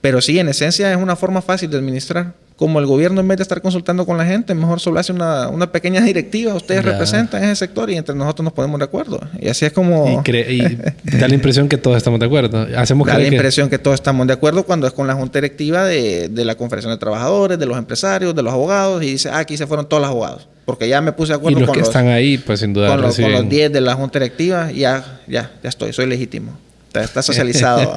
pero 0.00 0.20
sí, 0.20 0.38
en 0.38 0.48
esencia 0.48 0.90
es 0.90 0.98
una 0.98 1.16
forma 1.16 1.40
fácil 1.40 1.70
de 1.70 1.78
administrar. 1.78 2.34
Como 2.60 2.78
el 2.78 2.84
gobierno, 2.84 3.22
en 3.22 3.26
vez 3.26 3.38
de 3.38 3.42
estar 3.42 3.62
consultando 3.62 4.04
con 4.04 4.18
la 4.18 4.26
gente, 4.26 4.54
mejor 4.54 4.80
solo 4.80 5.00
hace 5.00 5.14
una, 5.14 5.48
una 5.48 5.72
pequeña 5.72 6.02
directiva. 6.02 6.52
Ustedes 6.52 6.84
ya. 6.84 6.90
representan 6.92 7.42
ese 7.42 7.56
sector 7.56 7.88
y 7.88 7.96
entre 7.96 8.14
nosotros 8.14 8.44
nos 8.44 8.52
ponemos 8.52 8.78
de 8.78 8.84
acuerdo. 8.84 9.18
Y 9.40 9.48
así 9.48 9.64
es 9.64 9.72
como. 9.72 10.22
Y, 10.26 10.36
y 10.36 10.60
da 11.18 11.26
la 11.26 11.34
impresión 11.34 11.70
que 11.70 11.78
todos 11.78 11.96
estamos 11.96 12.20
de 12.20 12.26
acuerdo. 12.26 12.68
Hacemos 12.76 13.06
da 13.06 13.18
la 13.18 13.26
impresión 13.26 13.70
que... 13.70 13.78
que... 13.78 13.82
todos 13.82 13.94
estamos 13.94 14.26
de 14.26 14.34
acuerdo 14.34 14.64
cuando 14.64 14.86
es 14.86 14.92
con 14.92 15.06
la 15.06 15.14
junta 15.14 15.38
directiva 15.38 15.86
de, 15.86 16.28
de 16.28 16.44
la 16.44 16.54
Confederación 16.54 16.92
de 16.92 16.98
Trabajadores, 16.98 17.58
de 17.58 17.64
los 17.64 17.78
empresarios, 17.78 18.34
de 18.34 18.42
los 18.42 18.52
abogados. 18.52 19.02
Y 19.02 19.12
dice, 19.12 19.30
ah, 19.30 19.38
aquí 19.38 19.56
se 19.56 19.66
fueron 19.66 19.88
todos 19.88 20.02
los 20.02 20.10
abogados. 20.10 20.46
Porque 20.66 20.86
ya 20.86 21.00
me 21.00 21.12
puse 21.12 21.32
de 21.32 21.36
acuerdo 21.38 21.56
y 21.56 21.60
los 21.62 21.68
con 21.68 21.76
que 21.76 21.80
los, 21.80 21.88
están 21.88 22.08
ahí, 22.08 22.36
pues 22.36 22.60
sin 22.60 22.74
duda. 22.74 22.88
Con, 22.88 23.00
los, 23.00 23.16
con 23.16 23.32
los 23.32 23.48
10 23.48 23.72
de 23.72 23.80
la 23.80 23.94
junta 23.94 24.18
directiva. 24.18 24.70
Ya, 24.70 25.22
ya, 25.26 25.50
ya 25.62 25.68
estoy, 25.70 25.94
soy 25.94 26.04
legítimo. 26.04 26.52
Está, 26.90 27.04
está 27.04 27.22
socializado. 27.22 27.92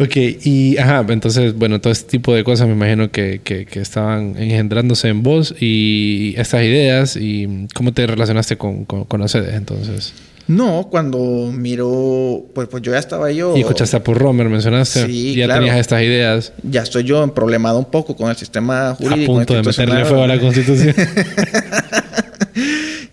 ok, 0.00 0.16
y 0.42 0.78
ajá, 0.78 1.04
entonces, 1.10 1.54
bueno, 1.54 1.82
todo 1.82 1.92
este 1.92 2.12
tipo 2.12 2.34
de 2.34 2.44
cosas 2.44 2.66
me 2.66 2.72
imagino 2.72 3.10
que, 3.10 3.42
que, 3.44 3.66
que, 3.66 3.78
estaban 3.78 4.36
engendrándose 4.38 5.08
en 5.08 5.22
vos 5.22 5.54
y 5.60 6.32
estas 6.38 6.62
ideas 6.62 7.16
y 7.16 7.66
cómo 7.74 7.92
te 7.92 8.06
relacionaste 8.06 8.56
con, 8.56 8.86
con, 8.86 9.04
con 9.04 9.20
las 9.20 9.32
sedes 9.32 9.52
entonces. 9.54 10.14
No, 10.46 10.88
cuando 10.90 11.52
miro, 11.52 12.46
pues, 12.54 12.68
pues 12.68 12.82
yo 12.82 12.92
ya 12.92 12.98
estaba 12.98 13.30
yo. 13.30 13.54
Y 13.54 13.60
escuchaste 13.60 13.98
a 13.98 14.02
Paul 14.02 14.16
Romer, 14.16 14.48
mencionaste. 14.48 15.08
Sí, 15.08 15.34
ya 15.34 15.44
claro. 15.44 15.60
tenías 15.60 15.76
estas 15.78 16.00
ideas. 16.02 16.54
Ya 16.62 16.80
estoy 16.80 17.04
yo 17.04 17.34
problemado 17.34 17.78
un 17.78 17.84
poco 17.84 18.16
con 18.16 18.30
el 18.30 18.36
sistema 18.36 18.92
A 18.92 18.94
jurídico. 18.94 19.34
punto 19.34 19.52
de 19.52 19.62
meterle 19.62 20.06
fuego 20.06 20.22
a 20.22 20.26
la 20.26 20.40
constitución. 20.40 20.94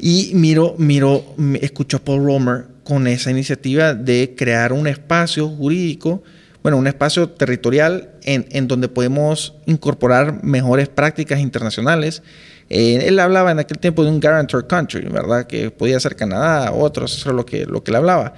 Y 0.10 0.32
miro, 0.36 0.76
miro, 0.78 1.36
escucho 1.60 1.98
a 1.98 2.00
Paul 2.00 2.24
Romer 2.24 2.66
con 2.88 3.06
esa 3.06 3.32
iniciativa 3.32 3.94
de 3.94 4.34
crear 4.38 4.72
un 4.72 4.88
espacio 4.88 5.50
jurídico, 5.50 6.24
bueno, 6.64 6.78
un 6.78 6.88
espacio 6.88 7.28
territorial 7.28 8.12
en, 8.24 8.46
en 8.50 8.70
donde 8.70 8.88
podemos 8.88 9.56
incorporar 9.66 10.42
mejores 10.42 10.88
prácticas 10.88 11.42
internacionales. 11.42 12.24
Eh, 12.70 13.04
él 13.06 13.20
hablaba 13.20 13.52
en 13.52 13.60
aquel 13.60 13.78
tiempo 13.78 14.06
de 14.06 14.10
un 14.10 14.22
guarantor 14.22 14.68
country, 14.68 15.02
¿verdad? 15.10 15.48
Que 15.48 15.70
podía 15.70 16.00
ser 16.00 16.16
Canadá, 16.16 16.72
otros, 16.72 17.18
eso 17.18 17.32
es 17.32 17.36
lo 17.36 17.46
que, 17.46 17.66
lo 17.66 17.84
que 17.84 17.92
él 17.92 17.98
hablaba. 17.98 18.36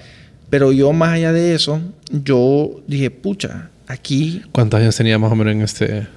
Pero 0.50 0.72
yo, 0.72 0.94
más 0.94 1.10
allá 1.14 1.32
de 1.32 1.54
eso, 1.54 1.80
yo 2.10 2.82
dije, 2.88 3.12
pucha, 3.12 3.70
aquí, 3.86 4.42
¿Cuántos 4.52 4.80
años 4.80 4.96
tenía 4.96 5.20
más 5.20 5.32
o 5.32 5.36
menos 5.36 5.54
en 5.54 5.62
este? 5.62 6.08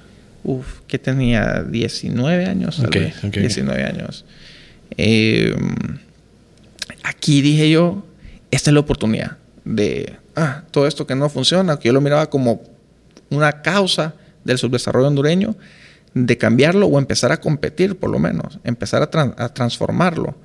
uff, 0.43 0.79
que 0.87 0.97
tenía 0.97 1.61
19 1.61 2.45
años, 2.47 2.77
tal 2.77 2.87
Ok, 2.87 2.95
vez, 2.95 3.23
ok. 3.23 3.37
19 3.37 3.83
años. 3.83 4.25
Eh, 4.97 5.55
aquí 7.03 7.43
dije 7.43 7.69
yo, 7.69 8.03
esta 8.53 8.69
es 8.69 8.73
la 8.73 8.79
oportunidad 8.79 9.37
de 9.65 10.17
ah, 10.35 10.63
todo 10.71 10.87
esto 10.87 11.07
que 11.07 11.15
no 11.15 11.29
funciona, 11.29 11.77
que 11.79 11.87
yo 11.87 11.93
lo 11.93 12.01
miraba 12.01 12.29
como 12.29 12.61
una 13.29 13.61
causa 13.61 14.13
del 14.43 14.57
subdesarrollo 14.57 15.07
hondureño, 15.07 15.55
de 16.13 16.37
cambiarlo 16.37 16.85
o 16.87 16.99
empezar 16.99 17.31
a 17.31 17.39
competir, 17.39 17.97
por 17.97 18.09
lo 18.09 18.19
menos, 18.19 18.59
empezar 18.63 19.01
a, 19.01 19.09
tran- 19.09 19.33
a 19.37 19.49
transformarlo 19.49 20.35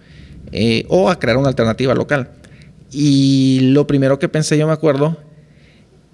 eh, 0.52 0.86
o 0.88 1.10
a 1.10 1.18
crear 1.18 1.36
una 1.36 1.48
alternativa 1.48 1.94
local. 1.94 2.30
Y 2.90 3.60
lo 3.72 3.86
primero 3.86 4.18
que 4.18 4.28
pensé, 4.28 4.56
yo 4.56 4.66
me 4.66 4.72
acuerdo, 4.72 5.18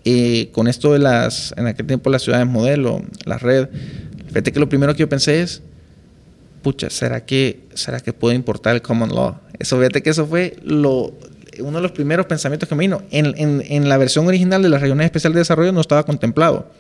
eh, 0.05 0.51
con 0.53 0.67
esto 0.67 0.93
de 0.93 0.99
las, 0.99 1.55
en 1.57 1.69
aquel 1.69 1.87
tiempo 1.87 2.11
las 2.11 2.23
ciudades 2.23 2.47
modelo, 2.47 3.03
la 3.25 3.39
red, 3.39 3.69
fíjate 4.29 4.51
que 4.51 4.59
lo 4.59 4.69
primero 4.69 4.93
que 4.95 5.01
yo 5.01 5.09
pensé 5.09 5.43
es, 5.43 5.63
pucha, 6.63 6.91
¿será 6.91 7.25
que, 7.25 7.61
¿será 7.75 8.01
que 8.01 8.13
puedo 8.13 8.35
importar 8.35 8.75
el 8.75 8.83
common 8.83 9.11
law? 9.11 9.39
Eso, 9.59 9.77
fíjate 9.79 10.03
que 10.03 10.11
eso 10.11 10.27
fue 10.27 10.57
lo, 10.65 11.13
uno 11.61 11.79
de 11.79 11.83
los 11.83 11.93
primeros 11.93 12.27
pensamientos 12.27 12.69
que 12.69 12.75
me 12.75 12.81
vino. 12.83 13.03
En, 13.11 13.35
en- 13.37 13.63
en 13.67 13.89
la 13.89 13.97
versión 13.97 14.27
original 14.27 14.63
de 14.63 14.69
las 14.69 14.81
regiones 14.81 15.05
especiales 15.07 15.35
de 15.35 15.41
desarrollo 15.41 15.73
no 15.73 15.81
estaba 15.81 16.05
contemplado 16.05 16.71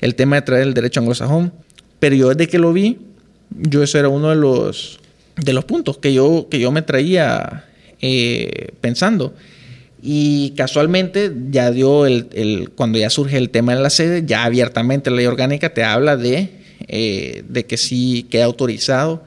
el 0.00 0.14
tema 0.14 0.36
de 0.36 0.42
traer 0.42 0.62
el 0.62 0.74
derecho 0.74 1.00
anglosajón, 1.00 1.52
pero 1.98 2.14
yo 2.14 2.28
desde 2.28 2.48
que 2.48 2.58
lo 2.58 2.72
vi, 2.72 2.98
yo 3.50 3.82
eso 3.82 3.98
era 3.98 4.08
uno 4.08 4.30
de 4.30 4.36
los, 4.36 5.00
de 5.36 5.52
los 5.52 5.64
puntos 5.64 5.98
que 5.98 6.12
yo, 6.12 6.46
que 6.50 6.60
yo 6.60 6.70
me 6.70 6.82
traía 6.82 7.64
eh, 8.00 8.68
pensando. 8.80 9.34
Y 10.00 10.50
casualmente 10.56 11.32
ya 11.50 11.70
dio 11.72 12.06
el, 12.06 12.28
el- 12.32 12.70
cuando 12.70 12.98
ya 12.98 13.10
surge 13.10 13.36
el 13.36 13.50
tema 13.50 13.72
en 13.72 13.82
la 13.82 13.90
sede, 13.90 14.22
ya 14.24 14.44
abiertamente 14.44 15.10
la 15.10 15.16
ley 15.16 15.26
orgánica 15.26 15.74
te 15.74 15.82
habla 15.82 16.16
de, 16.16 16.50
eh, 16.86 17.42
de 17.48 17.66
que 17.66 17.76
sí 17.76 18.26
queda 18.30 18.44
autorizado 18.44 19.24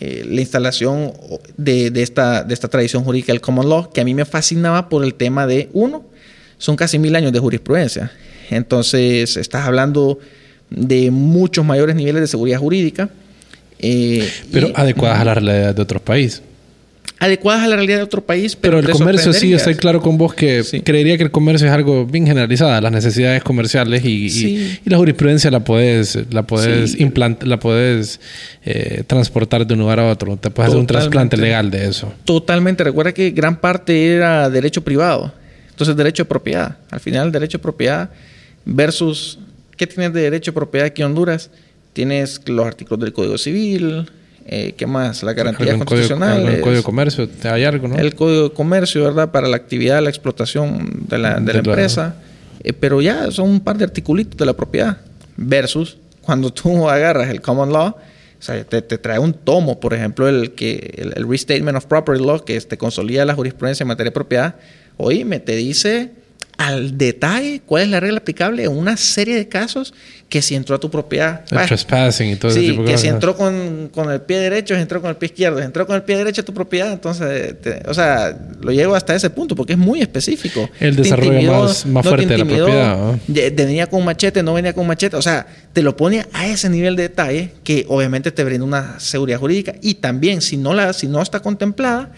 eh, 0.00 0.24
la 0.28 0.40
instalación 0.40 1.12
de, 1.56 1.90
de 1.90 2.02
esta, 2.02 2.42
de 2.42 2.52
esta 2.54 2.68
tradición 2.68 3.04
jurídica 3.04 3.32
del 3.32 3.40
common 3.40 3.68
law, 3.68 3.90
que 3.92 4.00
a 4.00 4.04
mí 4.04 4.14
me 4.14 4.24
fascinaba 4.24 4.88
por 4.88 5.04
el 5.04 5.14
tema 5.14 5.46
de, 5.46 5.68
uno, 5.72 6.04
son 6.58 6.76
casi 6.76 6.98
mil 6.98 7.14
años 7.16 7.32
de 7.32 7.38
jurisprudencia. 7.38 8.10
Entonces, 8.50 9.36
estás 9.36 9.66
hablando 9.66 10.18
de 10.70 11.10
muchos 11.10 11.64
mayores 11.64 11.94
niveles 11.96 12.20
de 12.22 12.26
seguridad 12.26 12.58
jurídica. 12.58 13.08
eh, 13.78 14.28
Pero 14.52 14.68
y- 14.68 14.72
adecuadas 14.74 15.20
a 15.20 15.24
la 15.24 15.34
realidad 15.34 15.74
de 15.74 15.82
otros 15.82 16.02
países. 16.02 16.42
Adecuadas 17.24 17.62
a 17.62 17.68
la 17.68 17.76
realidad 17.76 17.98
de 17.98 18.02
otro 18.04 18.22
país, 18.24 18.54
Pero, 18.56 18.78
pero, 18.80 18.88
el 18.92 18.98
comercio 18.98 19.32
sí, 19.32 19.52
estoy 19.52 19.74
claro 19.74 20.00
con 20.00 20.18
vos 20.18 20.34
que 20.34 20.62
Sí. 20.62 20.80
creería 20.80 21.16
que 21.16 21.24
el 21.24 21.30
comercio 21.30 21.66
es 21.66 21.72
algo 21.72 22.04
bien 22.06 22.26
generalizado, 22.26 22.78
las 22.80 22.92
necesidades 22.92 23.42
comerciales 23.42 24.04
y, 24.04 24.24
y- 24.26 24.30
Sí. 24.30 24.78
y 24.84 24.90
la 24.90 24.96
jurisprudencia 24.98 25.50
la 25.50 25.64
puedes, 25.64 26.18
la 26.30 26.42
puedes 26.42 26.92
Sí. 26.92 27.08
la 27.42 27.58
puedes 27.58 28.20
eh, 28.64 29.04
transportar 29.06 29.66
de 29.66 29.74
un 29.74 29.80
lugar 29.80 30.00
a 30.00 30.10
otro. 30.10 30.36
Te 30.36 30.50
puedes 30.50 30.68
hacer 30.68 30.80
un 30.80 30.86
trasplante 30.86 31.36
legal 31.36 31.70
de 31.70 31.86
eso. 31.88 32.12
Totalmente. 32.24 32.82
Recuerda 32.84 33.12
que 33.12 33.30
gran 33.30 33.60
parte 33.60 34.06
era 34.14 34.48
derecho 34.50 34.82
privado. 34.82 35.32
Entonces, 35.70 35.96
derecho 35.96 36.22
de 36.24 36.28
propiedad. 36.28 36.76
Al 36.90 37.00
final, 37.00 37.30
derecho 37.32 37.58
de 37.58 37.62
propiedad 37.62 38.10
versus... 38.64 39.38
¿Qué 39.76 39.86
tienes 39.88 40.12
de 40.12 40.20
derecho 40.22 40.52
de 40.52 40.54
propiedad 40.54 40.86
aquí 40.86 41.02
en 41.02 41.06
Honduras? 41.06 41.50
Tienes 41.92 42.40
los 42.46 42.64
artículos 42.66 43.00
del 43.00 43.12
Código 43.12 43.36
Civil. 43.38 44.06
Eh, 44.46 44.74
¿Qué 44.76 44.86
más? 44.86 45.22
Las 45.22 45.34
garantías 45.34 45.70
Algún 45.70 45.86
código, 45.86 46.22
algún 46.22 46.60
código 46.60 46.76
de 46.78 46.82
comercio, 46.82 47.28
hay 47.44 47.64
algo, 47.64 47.88
¿no? 47.88 47.96
El 47.96 48.14
Código 48.14 48.48
de 48.50 48.54
Comercio, 48.54 49.02
¿verdad? 49.04 49.30
Para 49.30 49.48
la 49.48 49.56
actividad, 49.56 50.02
la 50.02 50.10
explotación 50.10 51.04
de 51.08 51.18
la, 51.18 51.34
de 51.34 51.40
la 51.40 51.40
De 51.40 51.52
la- 51.52 51.58
empresa. 51.58 52.14
Eh, 52.62 52.72
pero 52.72 53.00
ya 53.02 53.30
son 53.30 53.48
un 53.50 53.60
par 53.60 53.78
de 53.78 53.84
articulitos 53.84 54.36
de 54.36 54.46
la 54.46 54.52
propiedad. 54.54 54.98
Versus 55.36 55.96
cuando 56.20 56.52
tú 56.52 56.88
agarras 56.90 57.30
el 57.30 57.40
Common 57.40 57.72
Law, 57.72 57.88
o 57.88 58.42
sea, 58.46 58.62
te, 58.64 58.82
te 58.82 58.98
trae 58.98 59.18
un 59.18 59.32
tomo, 59.32 59.80
por 59.80 59.94
ejemplo, 59.94 60.28
el, 60.28 60.52
que, 60.52 60.94
el, 60.98 61.14
el 61.16 61.28
Restatement 61.28 61.76
of 61.78 61.86
Property 61.86 62.22
Law, 62.22 62.44
que 62.44 62.60
te 62.60 62.76
consolida 62.76 63.24
la 63.24 63.34
jurisprudencia 63.34 63.84
en 63.84 63.88
materia 63.88 64.10
de 64.10 64.14
propiedad. 64.14 64.56
Oíme, 64.98 65.40
te 65.40 65.56
dice 65.56 66.10
al 66.56 66.96
detalle 66.96 67.62
cuál 67.66 67.82
es 67.84 67.88
la 67.88 68.00
regla 68.00 68.18
aplicable 68.18 68.64
en 68.64 68.70
una 68.76 68.96
serie 68.96 69.34
de 69.36 69.48
casos 69.48 69.92
que 70.28 70.40
si 70.42 70.54
entró 70.54 70.74
a 70.76 70.80
tu 70.80 70.90
propiedad. 70.90 71.44
el 71.50 71.66
trespassing 71.66 72.30
y 72.30 72.36
todo 72.36 72.50
ese 72.50 72.60
tipo 72.60 72.82
de 72.82 72.86
que 72.86 72.92
cosas. 72.92 73.00
si 73.02 73.08
entró 73.08 73.36
con, 73.36 73.88
con 73.92 74.10
el 74.10 74.20
pie 74.22 74.38
derecho, 74.38 74.74
si 74.74 74.80
entró 74.80 75.00
con 75.00 75.10
el 75.10 75.16
pie 75.16 75.26
izquierdo, 75.26 75.58
si 75.58 75.64
entró 75.64 75.86
con 75.86 75.94
el 75.96 76.02
pie 76.02 76.16
derecho 76.16 76.40
a 76.40 76.44
tu 76.44 76.54
propiedad, 76.54 76.92
entonces, 76.92 77.60
te- 77.60 77.82
o 77.86 77.94
sea, 77.94 78.36
lo 78.60 78.72
llevo 78.72 78.94
hasta 78.96 79.14
ese 79.14 79.30
punto 79.30 79.54
porque 79.54 79.74
es 79.74 79.78
muy 79.78 80.00
específico. 80.00 80.68
El 80.80 80.96
desarrollo 80.96 81.32
intimidó, 81.34 81.62
más- 81.64 81.86
más 81.86 82.02
te 82.02 82.08
fuerte 82.08 82.26
de 82.26 82.38
la 82.38 82.44
propiedad, 82.44 82.96
¿no? 82.96 83.20
venía 83.54 83.86
con 83.86 84.04
machete, 84.04 84.42
no 84.42 84.54
venía 84.54 84.72
con 84.72 84.86
machete, 84.86 85.16
o 85.16 85.22
sea, 85.22 85.46
te 85.72 85.82
lo 85.82 85.96
pone 85.96 86.26
a 86.32 86.46
ese 86.48 86.68
nivel 86.68 86.96
de 86.96 87.02
detalle 87.04 87.50
que 87.62 87.84
obviamente 87.88 88.32
te 88.32 88.42
brinda 88.44 88.64
una 88.64 88.98
seguridad 89.00 89.38
jurídica 89.38 89.74
y 89.82 89.94
también 89.94 90.40
si 90.40 90.56
no, 90.56 90.74
la, 90.74 90.92
si 90.94 91.06
no 91.06 91.22
está 91.22 91.40
contemplada, 91.40 92.10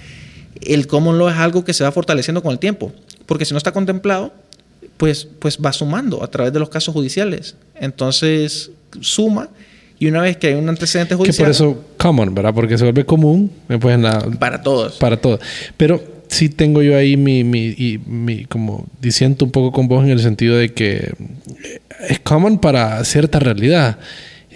el 0.62 0.86
common 0.86 1.18
law 1.18 1.28
es 1.28 1.36
algo 1.36 1.64
que 1.64 1.72
se 1.72 1.84
va 1.84 1.92
fortaleciendo 1.92 2.42
con 2.42 2.52
el 2.52 2.58
tiempo, 2.58 2.92
porque 3.26 3.44
si 3.44 3.52
no 3.54 3.58
está 3.58 3.72
contemplado, 3.72 4.32
pues, 4.96 5.26
pues 5.38 5.58
va 5.64 5.72
sumando 5.72 6.22
a 6.22 6.30
través 6.30 6.52
de 6.52 6.58
los 6.58 6.68
casos 6.68 6.92
judiciales. 6.94 7.54
Entonces, 7.74 8.70
suma 9.00 9.48
y 9.98 10.06
una 10.08 10.20
vez 10.22 10.36
que 10.36 10.48
hay 10.48 10.54
un 10.54 10.68
antecedente 10.68 11.10
Que 11.14 11.16
judicial... 11.16 11.46
por 11.46 11.50
eso 11.50 11.84
common, 11.96 12.34
¿verdad? 12.34 12.54
Porque 12.54 12.76
se 12.78 12.84
vuelve 12.84 13.04
común 13.04 13.50
eh, 13.68 13.78
pues, 13.80 13.94
en 13.94 14.02
la, 14.02 14.20
Para 14.38 14.62
todos. 14.62 14.94
para 14.96 15.16
todo. 15.18 15.38
Pero 15.76 16.02
sí 16.28 16.48
tengo 16.48 16.82
yo 16.82 16.96
ahí 16.96 17.16
mi, 17.16 17.44
mi, 17.44 17.66
y 17.68 17.98
mi- 18.06 18.44
como 18.46 18.86
diciendo 19.00 19.44
un 19.44 19.50
poco 19.52 19.72
con 19.72 19.88
vos 19.88 20.04
en 20.04 20.10
el 20.10 20.20
sentido 20.20 20.56
de 20.56 20.72
que 20.72 20.96
eh, 20.96 21.80
es 22.08 22.20
common 22.20 22.58
para 22.58 23.02
cierta 23.04 23.38
realidad. 23.38 23.98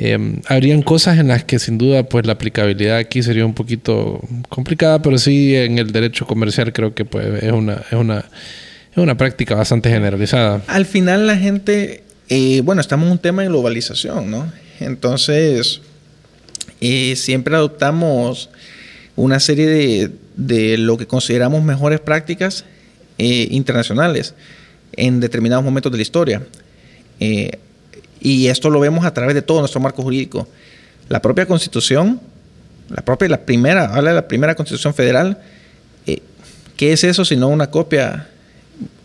Eh, 0.02 0.40
habrían 0.47 0.81
cosas 0.81 1.18
en 1.18 1.28
las 1.28 1.44
que 1.44 1.59
sin 1.59 1.77
duda 1.77 2.05
pues 2.05 2.24
la 2.24 2.32
aplicabilidad 2.32 2.97
aquí 2.97 3.22
sería 3.22 3.44
un 3.44 3.52
poquito 3.52 4.22
complicada, 4.48 5.02
pero 5.02 5.18
sí 5.18 5.55
en 5.55 5.78
el 5.78 5.93
derecho 5.93 6.27
comercial 6.27 6.72
creo 6.72 6.94
que 6.94 7.05
pues 7.05 7.43
es 7.43 7.52
una, 7.52 7.82
es 7.90 7.93
una, 7.93 8.20
es 8.20 8.97
una 8.97 9.18
práctica 9.18 9.55
bastante 9.56 9.90
generalizada. 9.90 10.62
Al 10.68 10.86
final 10.86 11.27
la 11.27 11.36
gente, 11.36 12.02
eh, 12.31 12.62
bueno, 12.64 12.81
estamos 12.81 13.05
en 13.09 13.12
un 13.12 13.18
tema 13.18 13.43
de 13.43 13.48
globalización, 13.48 14.31
¿no? 14.31 14.51
Entonces, 14.81 15.82
eh, 16.81 17.14
siempre 17.14 17.55
adoptamos 17.55 18.48
una 19.16 19.39
serie 19.39 19.66
de, 19.66 20.10
de 20.36 20.78
lo 20.78 20.97
que 20.97 21.06
consideramos 21.06 21.62
mejores 21.62 22.01
prácticas 22.01 22.64
eh, 23.18 23.48
internacionales 23.51 24.35
en 24.97 25.20
determinados 25.20 25.62
momentos 25.62 25.93
de 25.93 25.98
la 25.98 26.02
historia. 26.02 26.43
Y 28.20 28.48
esto 28.48 28.70
lo 28.70 28.80
vemos 28.80 29.05
a 29.05 29.14
través 29.14 29.34
de 29.34 29.42
todo 29.42 29.60
nuestro 29.60 29.80
marco 29.80 30.02
jurídico. 30.02 30.47
La 31.09 31.20
propia 31.22 31.47
Constitución, 31.47 32.20
la 32.88 33.02
propia, 33.02 33.28
la 33.28 33.40
primera, 33.40 33.94
habla 33.94 34.10
de 34.10 34.16
la 34.16 34.28
primera 34.28 34.55
Constitución 34.55 34.94
Federal. 34.94 35.38
eh, 36.06 36.20
¿Qué 36.76 36.92
es 36.92 37.05
eso 37.05 37.24
sino 37.24 37.48
una 37.48 37.70
copia 37.70 38.28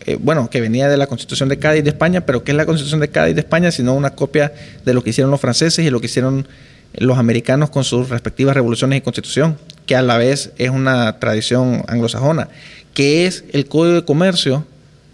eh, 0.06 0.16
bueno, 0.20 0.48
que 0.48 0.60
venía 0.60 0.88
de 0.88 0.96
la 0.96 1.08
Constitución 1.08 1.48
de 1.48 1.58
Cádiz 1.58 1.82
de 1.82 1.90
España, 1.90 2.20
pero 2.20 2.44
¿qué 2.44 2.52
es 2.52 2.56
la 2.56 2.64
Constitución 2.64 3.00
de 3.00 3.08
Cádiz 3.08 3.34
de 3.34 3.40
España? 3.40 3.72
Sino 3.72 3.92
una 3.92 4.10
copia 4.10 4.52
de 4.84 4.94
lo 4.94 5.02
que 5.02 5.10
hicieron 5.10 5.32
los 5.32 5.40
franceses 5.40 5.84
y 5.84 5.90
lo 5.90 6.00
que 6.00 6.06
hicieron 6.06 6.46
los 6.94 7.18
americanos 7.18 7.70
con 7.70 7.82
sus 7.82 8.08
respectivas 8.08 8.54
revoluciones 8.54 8.98
y 8.98 9.00
constitución, 9.00 9.58
que 9.84 9.96
a 9.96 10.02
la 10.02 10.16
vez 10.16 10.52
es 10.58 10.70
una 10.70 11.18
tradición 11.18 11.84
anglosajona, 11.88 12.48
que 12.94 13.26
es 13.26 13.44
el 13.52 13.66
Código 13.66 13.96
de 13.96 14.04
Comercio 14.04 14.64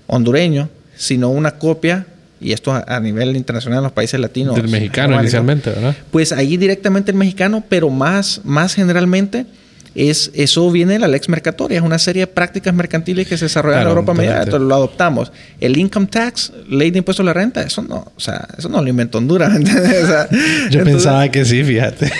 hondureño, 0.07 0.69
sino 0.95 1.31
una 1.31 1.53
copia, 1.53 2.07
y 2.43 2.52
esto 2.52 2.73
a, 2.73 2.85
a 2.86 3.01
nivel 3.01 3.36
internacional 3.36 3.78
en 3.78 3.85
los 3.85 3.93
países 3.93 4.19
latinos. 4.19 4.56
Del 4.56 4.69
mexicano 4.69 5.19
inicialmente, 5.19 5.70
¿verdad? 5.70 5.94
pues 6.10 6.32
ahí 6.32 6.56
directamente 6.56 7.10
el 7.10 7.16
mexicano, 7.16 7.62
pero 7.69 7.90
más, 7.90 8.40
más 8.44 8.74
generalmente 8.74 9.47
es, 9.94 10.31
eso 10.35 10.70
viene 10.70 10.94
de 10.94 10.98
la 10.98 11.09
lex 11.09 11.28
mercatoria, 11.28 11.78
es 11.78 11.85
una 11.85 11.98
serie 11.98 12.23
de 12.23 12.27
prácticas 12.27 12.74
mercantiles 12.74 13.27
que 13.27 13.36
se 13.36 13.47
desarrollaron 13.47 13.85
en 13.85 13.89
Europa 13.90 14.14
media, 14.14 14.43
entonces 14.43 14.69
lo 14.69 14.74
adoptamos. 14.74 15.32
El 15.60 15.77
income 15.77 16.06
tax, 16.06 16.52
ley 16.69 16.90
de 16.90 16.98
impuesto 16.98 17.23
a 17.23 17.27
la 17.27 17.32
renta, 17.32 17.62
eso 17.62 17.82
no, 17.82 18.12
o 18.16 18.20
sea, 18.20 18.48
eso 18.56 18.69
no 18.69 18.81
lo 18.82 18.89
inventó 18.89 19.19
Honduras. 19.19 19.52
Yo 20.70 20.85
pensaba 20.85 21.28
que 21.28 21.44
sí, 21.44 21.62
fíjate. 21.62 22.10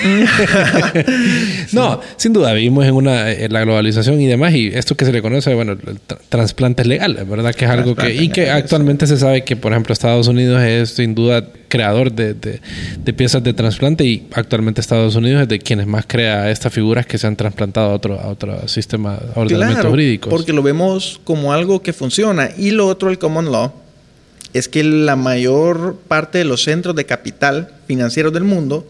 no, 1.71 1.99
sin 2.17 2.33
duda, 2.33 2.53
vivimos 2.53 2.85
en 2.85 2.93
una 2.93 3.25
la 3.49 3.61
globalización 3.61 4.21
y 4.21 4.27
demás, 4.27 4.53
y 4.53 4.67
esto 4.67 4.95
que 4.95 5.05
se 5.05 5.11
le 5.11 5.21
conoce, 5.21 5.53
bueno, 5.53 5.73
el 5.73 5.99
trasplante 6.29 6.85
legal, 6.85 7.17
¿verdad? 7.29 7.53
Que 7.53 7.65
es 7.65 7.71
algo 7.71 7.95
que, 7.95 8.13
y 8.13 8.29
que 8.29 8.49
actualmente 8.49 9.07
se 9.07 9.17
sabe 9.17 9.43
que, 9.43 9.55
por 9.55 9.71
ejemplo, 9.71 9.93
Estados 9.93 10.27
Unidos 10.27 10.61
es 10.61 10.91
sin 10.91 11.15
duda 11.15 11.43
creador 11.67 12.11
de, 12.11 12.35
de, 12.35 13.13
piezas 13.13 13.43
de 13.43 13.51
trasplante 13.51 14.05
y 14.05 14.27
actualmente 14.33 14.79
Estados 14.79 15.15
Unidos 15.15 15.41
es 15.41 15.47
de 15.47 15.57
quienes 15.57 15.87
más 15.87 16.05
crea 16.05 16.51
estas 16.51 16.71
figuras 16.71 17.07
que 17.07 17.17
se 17.17 17.25
han 17.25 17.35
trasplantado 17.35 17.62
a 17.73 17.87
otro, 17.89 18.19
a 18.19 18.27
otro 18.27 18.67
sistema, 18.67 19.15
a 19.15 19.39
ordenamientos 19.39 19.75
claro, 19.75 19.89
jurídicos. 19.89 20.29
Porque 20.31 20.53
lo 20.53 20.63
vemos 20.63 21.19
como 21.23 21.53
algo 21.53 21.81
que 21.81 21.93
funciona. 21.93 22.49
Y 22.57 22.71
lo 22.71 22.87
otro, 22.87 23.09
el 23.09 23.17
common 23.17 23.51
law, 23.51 23.73
es 24.53 24.67
que 24.67 24.83
la 24.83 25.15
mayor 25.15 25.97
parte 26.07 26.37
de 26.37 26.45
los 26.45 26.63
centros 26.63 26.95
de 26.95 27.05
capital 27.05 27.71
financieros 27.87 28.31
del 28.33 28.43
mundo 28.43 28.87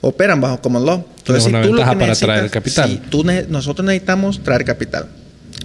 operan 0.00 0.40
bajo 0.40 0.60
common 0.60 0.86
law. 0.86 1.04
Entonces, 1.18 1.46
una 1.46 1.60
ventaja 1.60 1.98
para 1.98 2.14
traer 2.14 2.50
capital. 2.50 3.02
tú 3.10 3.24
nosotros 3.48 3.84
necesitamos 3.86 4.42
traer 4.42 4.64
capital 4.64 5.06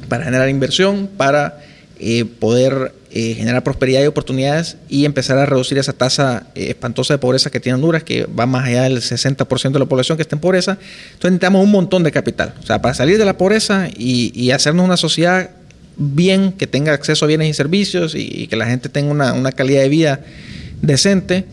para 0.10 0.26
generar 0.26 0.50
inversión, 0.50 1.10
para 1.16 1.60
eh, 2.04 2.26
poder 2.26 2.94
eh, 3.12 3.36
generar 3.36 3.64
prosperidad 3.64 4.02
y 4.02 4.08
oportunidades 4.08 4.76
y 4.90 5.06
empezar 5.06 5.38
a 5.38 5.46
reducir 5.46 5.78
esa 5.78 5.94
tasa 5.94 6.48
eh, 6.56 6.70
espantosa 6.70 7.14
de 7.14 7.20
pobreza 7.20 7.52
que 7.52 7.60
tiene 7.60 7.76
Honduras, 7.76 8.04
que 8.04 8.26
va 8.26 8.48
más 8.48 8.66
allá 8.66 8.84
del 8.86 8.98
60% 8.98 9.72
de 9.72 9.78
la 9.78 9.86
población 9.86 10.18
que 10.18 10.24
está 10.24 10.36
en 10.36 10.40
pobreza. 10.40 10.80
Entonces 10.82 11.30
necesitamos 11.30 11.64
un 11.64 11.70
montón 11.70 12.02
de 12.02 12.12
capital. 12.12 12.56
O 12.60 12.66
sea, 12.66 12.82
para 12.82 12.96
salir 12.96 13.20
de 13.20 13.26
la 13.26 13.38
pobreza 13.38 13.88
y, 13.96 14.50
hacernos 14.50 14.84
una 14.84 14.98
sociedad 14.98 15.52
bien, 15.96 16.54
que 16.54 16.66
tenga 16.66 16.92
acceso 16.92 17.26
a 17.26 17.28
bienes 17.28 17.50
y 17.50 17.54
servicios 17.54 18.16
y, 18.16 18.48
que 18.48 18.56
la 18.56 18.66
gente 18.66 18.90
tenga 18.90 19.12
una, 19.12 19.52
calidad 19.52 19.84
de 19.84 19.90
vida 19.90 20.22
decente, 20.82 21.46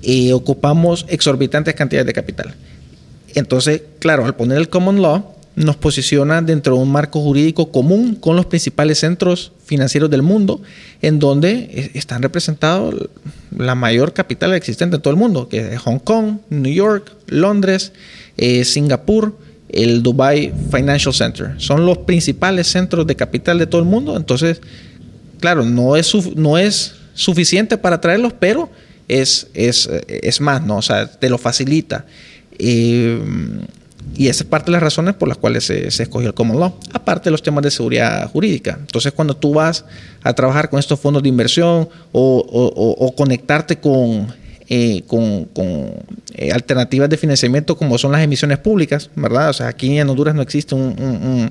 y 0.00 0.30
ocupamos 0.30 1.06
exorbitantes 1.08 1.74
cantidades 1.74 2.06
de 2.06 2.12
capital. 2.12 2.54
Entonces, 3.34 3.82
claro, 3.98 4.26
al 4.26 4.36
poner 4.36 4.58
el 4.58 4.68
common 4.68 5.02
law, 5.02 5.37
nos 5.58 5.76
posiciona 5.76 6.40
dentro 6.40 6.76
de 6.76 6.82
un 6.82 6.92
marco 6.92 7.20
jurídico 7.20 7.72
común 7.72 8.14
con 8.14 8.36
los 8.36 8.46
principales 8.46 8.98
centros 9.00 9.50
financieros 9.64 10.08
del 10.08 10.22
mundo, 10.22 10.62
en 11.02 11.18
donde 11.18 11.90
están 11.94 12.22
representados 12.22 12.94
la 13.56 13.74
mayor 13.74 14.12
capital 14.12 14.54
existente 14.54 14.96
en 14.96 15.02
todo 15.02 15.12
el 15.12 15.18
mundo, 15.18 15.48
que 15.48 15.74
es 15.74 15.80
Hong 15.80 15.98
Kong, 15.98 16.38
New 16.50 16.72
York, 16.72 17.12
Londres, 17.26 17.92
eh, 18.36 18.64
Singapur, 18.64 19.36
el 19.68 20.02
Dubai 20.04 20.52
Financial 20.70 21.12
Center. 21.12 21.54
Son 21.58 21.84
los 21.84 21.98
principales 21.98 22.68
centros 22.68 23.04
de 23.06 23.16
capital 23.16 23.58
de 23.58 23.66
todo 23.66 23.80
el 23.80 23.88
mundo. 23.88 24.16
Entonces, 24.16 24.60
claro, 25.40 25.64
no 25.64 25.96
es, 25.96 26.14
no 26.36 26.56
es 26.56 26.94
suficiente 27.14 27.76
para 27.76 28.00
traerlos, 28.00 28.32
pero 28.38 28.70
es, 29.08 29.48
es, 29.54 29.90
es 30.06 30.40
más, 30.40 30.64
¿no? 30.64 30.76
O 30.76 30.82
sea, 30.82 31.10
te 31.10 31.28
lo 31.28 31.36
facilita. 31.36 32.06
Eh, 32.60 33.20
y 34.14 34.28
esa 34.28 34.42
es 34.42 34.48
parte 34.48 34.66
de 34.66 34.72
las 34.72 34.82
razones 34.82 35.14
por 35.14 35.28
las 35.28 35.38
cuales 35.38 35.64
se, 35.64 35.86
escogió 35.86 36.28
el 36.28 36.34
common 36.34 36.58
law, 36.58 36.74
aparte 36.92 37.24
de 37.24 37.30
los 37.30 37.42
temas 37.42 37.62
de 37.62 37.70
seguridad 37.70 38.28
jurídica. 38.30 38.76
Entonces, 38.80 39.12
cuando 39.12 39.34
tú 39.36 39.54
vas 39.54 39.84
a 40.22 40.32
trabajar 40.32 40.70
con 40.70 40.78
estos 40.78 40.98
fondos 40.98 41.22
de 41.22 41.28
inversión 41.28 41.88
o, 42.12 43.14
conectarte 43.16 43.78
con, 43.78 44.28
eh, 44.68 45.02
con, 45.06 45.48
eh, 46.34 46.52
alternativas 46.52 47.08
de 47.08 47.16
financiamiento 47.16 47.76
como 47.76 47.96
son 47.98 48.12
las 48.12 48.22
emisiones 48.22 48.58
públicas, 48.58 49.10
¿verdad? 49.14 49.50
O 49.50 49.52
sea, 49.52 49.68
aquí 49.68 49.98
en 49.98 50.08
Honduras 50.08 50.34
no 50.34 50.42
existe 50.42 50.74
un, 50.74 51.50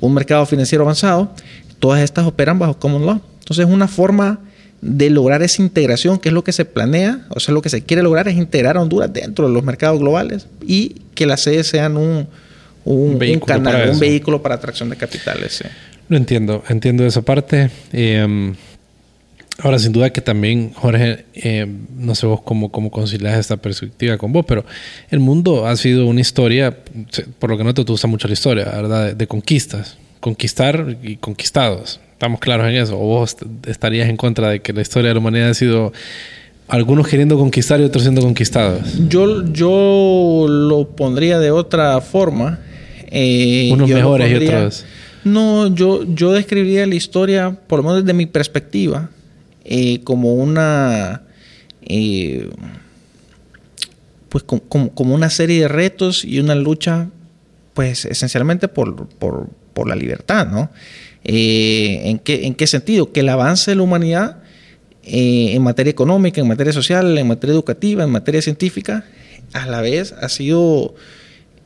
un 0.00 0.14
mercado 0.14 0.44
financiero 0.46 0.84
avanzado. 0.84 1.32
Todas 1.78 2.02
estas 2.02 2.26
operan 2.26 2.58
bajo 2.58 2.78
common 2.78 3.06
law. 3.06 3.20
Entonces, 3.40 3.66
es 3.66 3.72
una 3.72 3.86
forma 3.86 4.40
de 4.80 5.10
lograr 5.10 5.42
esa 5.42 5.62
integración, 5.62 6.18
que 6.18 6.28
es 6.28 6.32
lo 6.32 6.44
que 6.44 6.52
se 6.52 6.64
planea, 6.64 7.26
o 7.30 7.40
sea, 7.40 7.52
lo 7.52 7.62
que 7.62 7.68
se 7.68 7.82
quiere 7.82 8.02
lograr 8.02 8.28
es 8.28 8.36
integrar 8.36 8.76
a 8.76 8.80
Honduras 8.80 9.12
dentro 9.12 9.48
de 9.48 9.52
los 9.52 9.64
mercados 9.64 9.98
globales 9.98 10.46
y 10.66 10.96
que 11.14 11.26
las 11.26 11.40
sedes 11.40 11.66
sean 11.66 11.96
un, 11.96 12.28
un, 12.84 13.40
canal, 13.40 13.90
un 13.90 13.98
vehículo 13.98 14.40
para 14.40 14.54
atracción 14.54 14.88
de 14.88 14.96
capitales. 14.96 15.64
Lo 16.08 16.16
entiendo, 16.16 16.62
entiendo 16.68 17.04
esa 17.04 17.22
parte. 17.22 17.70
Em, 17.92 18.54
ahora, 19.58 19.78
sin 19.80 19.92
duda 19.92 20.10
que 20.10 20.20
también, 20.20 20.72
Jorge, 20.74 21.24
em, 21.34 21.86
no 21.96 22.14
sé 22.14 22.26
vos 22.26 22.40
cómo, 22.42 22.70
cómo 22.70 22.90
concilias 22.90 23.36
esta 23.38 23.56
perspectiva 23.56 24.16
con 24.16 24.32
vos, 24.32 24.44
pero 24.46 24.64
el 25.10 25.18
mundo 25.18 25.66
ha 25.66 25.76
sido 25.76 26.06
una 26.06 26.20
historia, 26.20 26.76
por 27.40 27.50
lo 27.50 27.58
que 27.58 27.64
no 27.64 27.74
te 27.74 27.82
gusta 27.82 28.06
mucho 28.06 28.28
la 28.28 28.34
historia, 28.34 28.64
¿verdad? 28.66 29.14
de 29.14 29.26
conquistas, 29.26 29.98
conquistar 30.20 30.96
y 31.02 31.16
conquistados 31.16 32.00
Estamos 32.18 32.40
claros 32.40 32.66
en 32.66 32.74
eso. 32.74 32.96
¿O 32.98 33.04
vos 33.04 33.36
estarías 33.68 34.08
en 34.08 34.16
contra 34.16 34.50
de 34.50 34.58
que 34.58 34.72
la 34.72 34.80
historia 34.80 35.10
de 35.10 35.14
la 35.14 35.20
humanidad 35.20 35.50
ha 35.50 35.54
sido 35.54 35.92
algunos 36.66 37.06
queriendo 37.06 37.38
conquistar 37.38 37.78
y 37.78 37.84
otros 37.84 38.02
siendo 38.02 38.22
conquistados? 38.22 38.92
Yo, 39.08 39.44
yo 39.52 40.46
lo 40.48 40.88
pondría 40.96 41.38
de 41.38 41.52
otra 41.52 42.00
forma. 42.00 42.58
Eh, 43.06 43.70
Unos 43.72 43.88
mejores 43.88 44.32
y 44.32 44.34
otros. 44.34 44.84
No, 45.22 45.72
yo, 45.72 46.02
yo 46.12 46.32
describiría 46.32 46.88
la 46.88 46.96
historia, 46.96 47.56
por 47.68 47.78
lo 47.78 47.84
menos 47.84 48.02
desde 48.02 48.14
mi 48.14 48.26
perspectiva, 48.26 49.10
eh, 49.64 50.00
como 50.02 50.34
una. 50.34 51.22
Eh, 51.82 52.50
pues 54.28 54.42
como, 54.42 54.90
como, 54.90 55.14
una 55.14 55.30
serie 55.30 55.60
de 55.60 55.68
retos 55.68 56.24
y 56.24 56.40
una 56.40 56.56
lucha, 56.56 57.10
pues 57.74 58.06
esencialmente 58.06 58.66
por, 58.66 59.06
por, 59.06 59.50
por 59.72 59.88
la 59.88 59.94
libertad, 59.94 60.48
¿no? 60.48 60.68
Eh, 61.30 62.08
¿en, 62.08 62.18
qué, 62.18 62.46
¿En 62.46 62.54
qué 62.54 62.66
sentido? 62.66 63.12
Que 63.12 63.20
el 63.20 63.28
avance 63.28 63.70
de 63.70 63.74
la 63.74 63.82
humanidad 63.82 64.38
eh, 65.04 65.50
en 65.52 65.62
materia 65.62 65.90
económica, 65.90 66.40
en 66.40 66.48
materia 66.48 66.72
social, 66.72 67.18
en 67.18 67.28
materia 67.28 67.52
educativa, 67.52 68.02
en 68.02 68.10
materia 68.10 68.40
científica, 68.40 69.04
a 69.52 69.66
la 69.66 69.82
vez 69.82 70.14
ha 70.22 70.30
sido, 70.30 70.94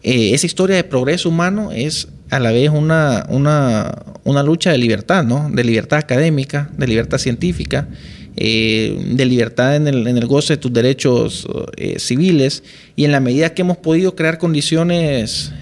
eh, 0.02 0.34
esa 0.34 0.46
historia 0.46 0.74
de 0.74 0.82
progreso 0.82 1.28
humano 1.28 1.70
es 1.70 2.08
a 2.30 2.40
la 2.40 2.50
vez 2.50 2.70
una, 2.70 3.24
una, 3.28 4.42
lucha 4.42 4.72
de 4.72 4.78
libertad, 4.78 5.22
¿no? 5.22 5.48
De 5.48 5.62
libertad 5.62 6.00
académica, 6.00 6.68
de 6.76 6.88
libertad 6.88 7.18
científica, 7.18 7.86
de 8.34 9.24
libertad 9.28 9.76
en 9.76 9.86
el, 9.86 10.08
en 10.08 10.16
el, 10.16 10.26
goce 10.26 10.54
de 10.54 10.56
tus 10.56 10.72
derechos 10.72 11.46
civiles 11.98 12.64
y 12.96 13.04
en 13.04 13.12
la 13.12 13.20
medida 13.20 13.54
que 13.54 13.62
hemos 13.62 13.76
podido 13.76 14.16
crear 14.16 14.38
condiciones 14.38 15.52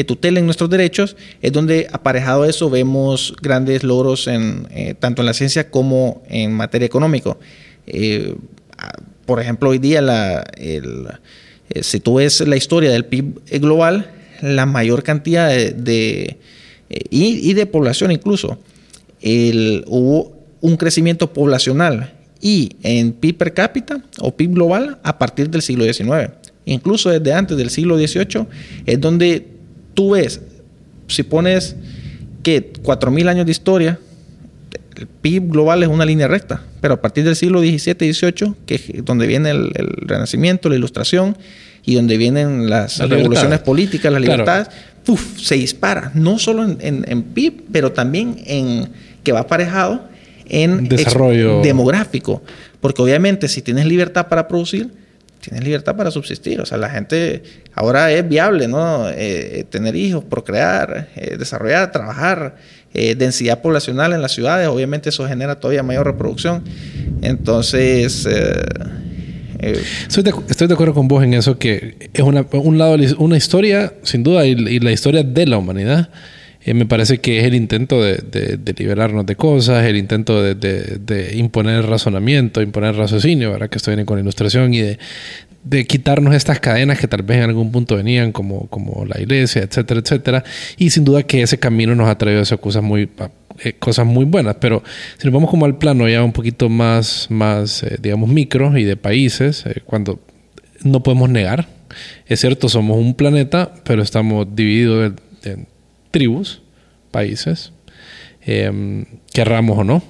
que 0.00 0.04
tutelen 0.04 0.46
nuestros 0.46 0.70
derechos, 0.70 1.14
es 1.42 1.52
donde 1.52 1.86
aparejado 1.92 2.46
eso 2.46 2.70
vemos 2.70 3.34
grandes 3.42 3.84
logros 3.84 4.28
en, 4.28 4.66
eh, 4.70 4.94
tanto 4.98 5.20
en 5.20 5.26
la 5.26 5.34
ciencia 5.34 5.70
como 5.70 6.22
en 6.26 6.54
materia 6.54 6.86
económica. 6.86 7.36
Eh, 7.86 8.34
por 9.26 9.40
ejemplo, 9.40 9.68
hoy 9.68 9.78
día, 9.78 10.02
eh, 10.56 10.80
si 11.82 12.00
tú 12.00 12.14
ves 12.14 12.40
la 12.48 12.56
historia 12.56 12.90
del 12.90 13.04
PIB 13.04 13.60
global, 13.60 14.10
la 14.40 14.64
mayor 14.64 15.02
cantidad 15.02 15.50
de, 15.50 16.38
y, 17.10 17.52
de 17.52 17.66
población 17.66 18.10
incluso, 18.10 18.58
hubo 19.86 20.32
un 20.62 20.78
crecimiento 20.78 21.30
poblacional 21.30 22.14
y 22.40 22.70
en 22.82 23.12
PIB 23.12 23.36
per 23.36 23.52
cápita 23.52 24.02
o 24.18 24.34
PIB 24.34 24.54
global 24.54 24.98
a 25.02 25.18
partir 25.18 25.50
del 25.50 25.60
siglo 25.60 25.84
XIX. 25.84 26.30
Incluso 26.64 27.10
desde 27.10 27.34
antes 27.34 27.58
del 27.58 27.68
siglo 27.68 27.98
XVIII 27.98 28.46
es 28.86 28.98
donde 28.98 29.59
tú 29.94 30.10
ves, 30.10 30.40
si 31.08 31.22
pones 31.22 31.76
que 32.42 32.72
4.000 32.72 33.28
años 33.28 33.46
de 33.46 33.52
historia, 33.52 33.98
el 34.96 35.06
PIB 35.06 35.50
global 35.50 35.82
es 35.82 35.88
una 35.88 36.04
línea 36.04 36.28
recta, 36.28 36.62
pero 36.80 36.94
a 36.94 37.00
partir 37.00 37.24
del 37.24 37.36
siglo 37.36 37.60
XVII 37.60 37.96
y 38.00 38.12
XVIII, 38.12 38.54
que 38.66 38.74
es 38.74 39.04
donde 39.04 39.26
viene 39.26 39.50
el, 39.50 39.70
Renacimiento, 40.02 40.68
la 40.68 40.76
Ilustración, 40.76 41.36
y 41.84 41.94
donde 41.94 42.18
vienen 42.18 42.68
las 42.68 42.98
revoluciones 42.98 43.60
políticas, 43.60 44.12
las 44.12 44.20
libertades, 44.20 44.68
se 45.36 45.54
dispara, 45.54 46.12
no 46.14 46.38
solo 46.38 46.64
en, 46.64 47.22
PIB, 47.22 47.64
pero 47.72 47.92
también 47.92 48.36
en 48.46 48.88
que 49.24 49.32
va 49.32 49.40
aparejado 49.40 50.08
en 50.46 50.88
desarrollo. 50.88 51.62
demográfico, 51.62 52.42
porque 52.80 53.02
obviamente 53.02 53.48
si 53.48 53.62
tienes 53.62 53.86
libertad 53.86 54.28
para 54.28 54.46
producir, 54.46 54.90
tienes 55.40 55.64
libertad 55.64 55.96
para 55.96 56.10
subsistir. 56.10 56.60
O 56.60 56.66
sea, 56.66 56.78
la 56.78 56.90
gente 56.90 57.42
ahora 57.74 58.12
es 58.12 58.28
viable, 58.28 58.68
¿no? 58.68 59.08
Eh, 59.10 59.64
tener 59.68 59.96
hijos, 59.96 60.24
procrear, 60.24 61.08
eh, 61.16 61.36
desarrollar, 61.38 61.90
trabajar, 61.90 62.56
eh, 62.94 63.14
densidad 63.14 63.60
poblacional 63.60 64.12
en 64.12 64.22
las 64.22 64.32
ciudades, 64.32 64.68
obviamente 64.68 65.08
eso 65.08 65.26
genera 65.26 65.58
todavía 65.58 65.82
mayor 65.82 66.06
reproducción. 66.06 66.64
Entonces... 67.22 68.28
Estoy 70.08 70.22
de, 70.22 70.72
acuerdo 70.72 70.94
con 70.94 71.06
vos 71.06 71.22
en 71.22 71.34
eso, 71.34 71.58
que 71.58 72.08
es 72.14 72.22
una, 72.22 72.46
un 72.50 72.78
lado 72.78 72.96
una 73.18 73.36
historia, 73.36 73.92
sin 74.02 74.22
duda, 74.22 74.46
y 74.46 74.80
la 74.80 74.90
historia 74.90 75.22
de 75.22 75.46
la 75.46 75.58
humanidad. 75.58 76.08
Eh, 76.62 76.74
me 76.74 76.84
parece 76.84 77.18
que 77.18 77.40
es 77.40 77.44
el 77.44 77.54
intento 77.54 78.02
de, 78.02 78.16
de, 78.16 78.74
liberarnos 78.76 79.24
de 79.24 79.34
cosas, 79.34 79.84
el 79.86 79.96
intento 79.96 80.42
de, 80.42 81.32
imponer 81.34 81.86
razonamiento, 81.86 82.60
imponer 82.60 82.96
raciocinio, 82.96 83.52
¿verdad? 83.52 83.70
Que 83.70 83.78
esto 83.78 83.90
viene 83.90 84.04
con 84.04 84.18
ilustración 84.18 84.74
y 84.74 84.80
de, 84.80 84.98
de 85.64 85.86
quitarnos 85.86 86.34
estas 86.34 86.60
cadenas 86.60 86.98
que 86.98 87.08
tal 87.08 87.22
vez 87.22 87.38
en 87.38 87.44
algún 87.44 87.72
punto 87.72 87.96
venían, 87.96 88.32
como, 88.32 88.66
como 88.68 89.06
la 89.06 89.18
iglesia, 89.20 89.62
etcétera, 89.62 90.00
etcétera. 90.00 90.44
Y 90.76 90.90
sin 90.90 91.04
duda 91.04 91.22
que 91.22 91.40
ese 91.42 91.58
camino 91.58 91.94
nos 91.94 92.08
ha 92.08 92.18
traído 92.18 92.42
esas 92.42 92.58
cosas 92.58 92.82
muy, 92.82 93.08
eh, 93.64 93.72
cosas 93.78 94.04
muy 94.04 94.26
buenas. 94.26 94.56
Pero 94.60 94.82
si 95.16 95.26
nos 95.26 95.32
vamos 95.32 95.48
como 95.48 95.64
al 95.64 95.78
plano 95.78 96.08
ya 96.08 96.22
un 96.22 96.32
poquito 96.32 96.68
más, 96.68 97.26
más 97.30 97.82
eh, 97.84 97.96
digamos, 98.00 98.28
micro 98.28 98.76
y 98.76 98.84
de 98.84 98.96
países, 98.96 99.64
cuando 99.86 100.20
no 100.82 101.02
podemos 101.02 101.30
negar, 101.30 101.68
es 102.26 102.40
cierto, 102.40 102.68
somos 102.68 102.98
un 102.98 103.14
planeta, 103.14 103.72
pero 103.84 104.02
estamos 104.02 104.46
divididos 104.54 105.12
en, 105.44 105.66
tribus, 106.10 106.62
países, 107.10 107.72
em, 108.42 109.04
querramos 109.32 109.78
o 109.78 109.84
no, 109.84 110.02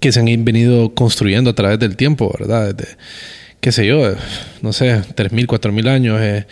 que 0.00 0.12
se 0.12 0.20
han 0.20 0.44
venido 0.44 0.94
construyendo 0.94 1.50
a 1.50 1.54
través 1.54 1.78
del 1.78 1.96
tiempo, 1.96 2.34
¿verdad? 2.38 2.74
Desde, 2.74 2.96
qué 3.60 3.72
sé 3.72 3.86
yo, 3.86 4.14
no 4.62 4.72
sé, 4.72 5.02
3.000, 5.16 5.46
4.000 5.46 5.88
años, 5.88 6.20
eh, 6.20 6.46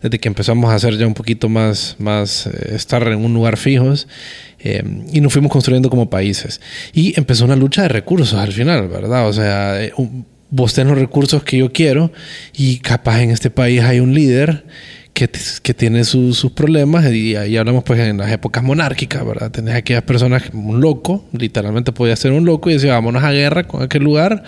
desde 0.00 0.18
que 0.18 0.28
empezamos 0.28 0.70
a 0.70 0.76
hacer 0.76 0.96
ya 0.98 1.06
un 1.06 1.14
poquito 1.14 1.48
más, 1.48 1.96
más 1.98 2.46
eh, 2.46 2.74
estar 2.76 3.06
en 3.08 3.24
un 3.24 3.34
lugar 3.34 3.56
fijos, 3.56 4.06
eh, 4.60 4.82
y 5.12 5.20
nos 5.20 5.32
fuimos 5.32 5.50
construyendo 5.50 5.90
como 5.90 6.10
países. 6.10 6.60
Y 6.92 7.18
empezó 7.18 7.44
una 7.44 7.56
lucha 7.56 7.82
de 7.82 7.88
recursos 7.88 8.38
al 8.38 8.52
final, 8.52 8.88
¿verdad? 8.88 9.26
O 9.26 9.32
sea, 9.32 9.80
vos 10.50 10.74
tenés 10.74 10.90
los 10.92 11.00
recursos 11.00 11.42
que 11.42 11.58
yo 11.58 11.72
quiero 11.72 12.12
y 12.54 12.78
capaz 12.78 13.22
en 13.22 13.30
este 13.30 13.50
país 13.50 13.82
hay 13.82 14.00
un 14.00 14.14
líder 14.14 14.64
que, 15.12 15.28
que 15.62 15.74
tiene 15.74 16.04
sus 16.04 16.50
problemas 16.54 17.10
y 17.12 17.36
ahí 17.36 17.56
hablamos 17.56 17.84
pues 17.84 18.00
en 18.00 18.18
las 18.18 18.30
épocas 18.30 18.62
monárquicas, 18.62 19.24
¿verdad? 19.26 19.50
Tenés 19.50 19.74
aquellas 19.74 20.02
personas, 20.02 20.44
un 20.52 20.80
loco, 20.80 21.24
literalmente 21.32 21.92
podía 21.92 22.16
ser 22.16 22.32
un 22.32 22.44
loco 22.44 22.70
y 22.70 22.74
decía, 22.74 22.94
vámonos 22.94 23.22
a 23.22 23.32
guerra 23.32 23.64
con 23.64 23.82
aquel 23.82 24.02
lugar. 24.02 24.44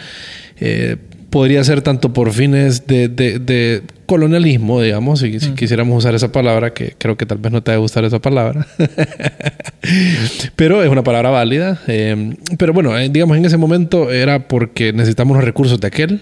Eh, 0.61 0.97
podría 1.33 1.65
ser 1.65 1.81
tanto 1.81 2.13
por 2.13 2.31
fines 2.33 2.87
de, 2.87 3.09
de, 3.09 3.83
colonialismo, 4.07 4.83
digamos, 4.83 5.21
si, 5.21 5.39
quisiéramos 5.55 5.97
usar 5.97 6.15
esa 6.15 6.31
palabra, 6.31 6.75
que 6.75 6.95
creo 6.99 7.17
que 7.17 7.25
tal 7.25 7.39
vez 7.39 7.51
no 7.51 7.63
te 7.63 7.71
va 7.71 7.77
a 7.77 7.81
gustar 7.81 8.05
esa 8.05 8.21
palabra, 8.21 8.67
pero 10.57 10.83
es 10.83 10.91
una 10.91 11.03
palabra 11.03 11.31
válida. 11.31 11.81
Eh, 11.87 12.35
pero 12.59 12.75
bueno, 12.75 12.97
eh, 12.99 13.09
digamos, 13.09 13.39
en 13.39 13.47
ese 13.47 13.57
momento 13.57 14.11
era 14.11 14.47
porque 14.47 14.93
necesitamos 14.93 15.35
los 15.35 15.45
recursos 15.45 15.81
de 15.81 15.87
aquel, 15.87 16.21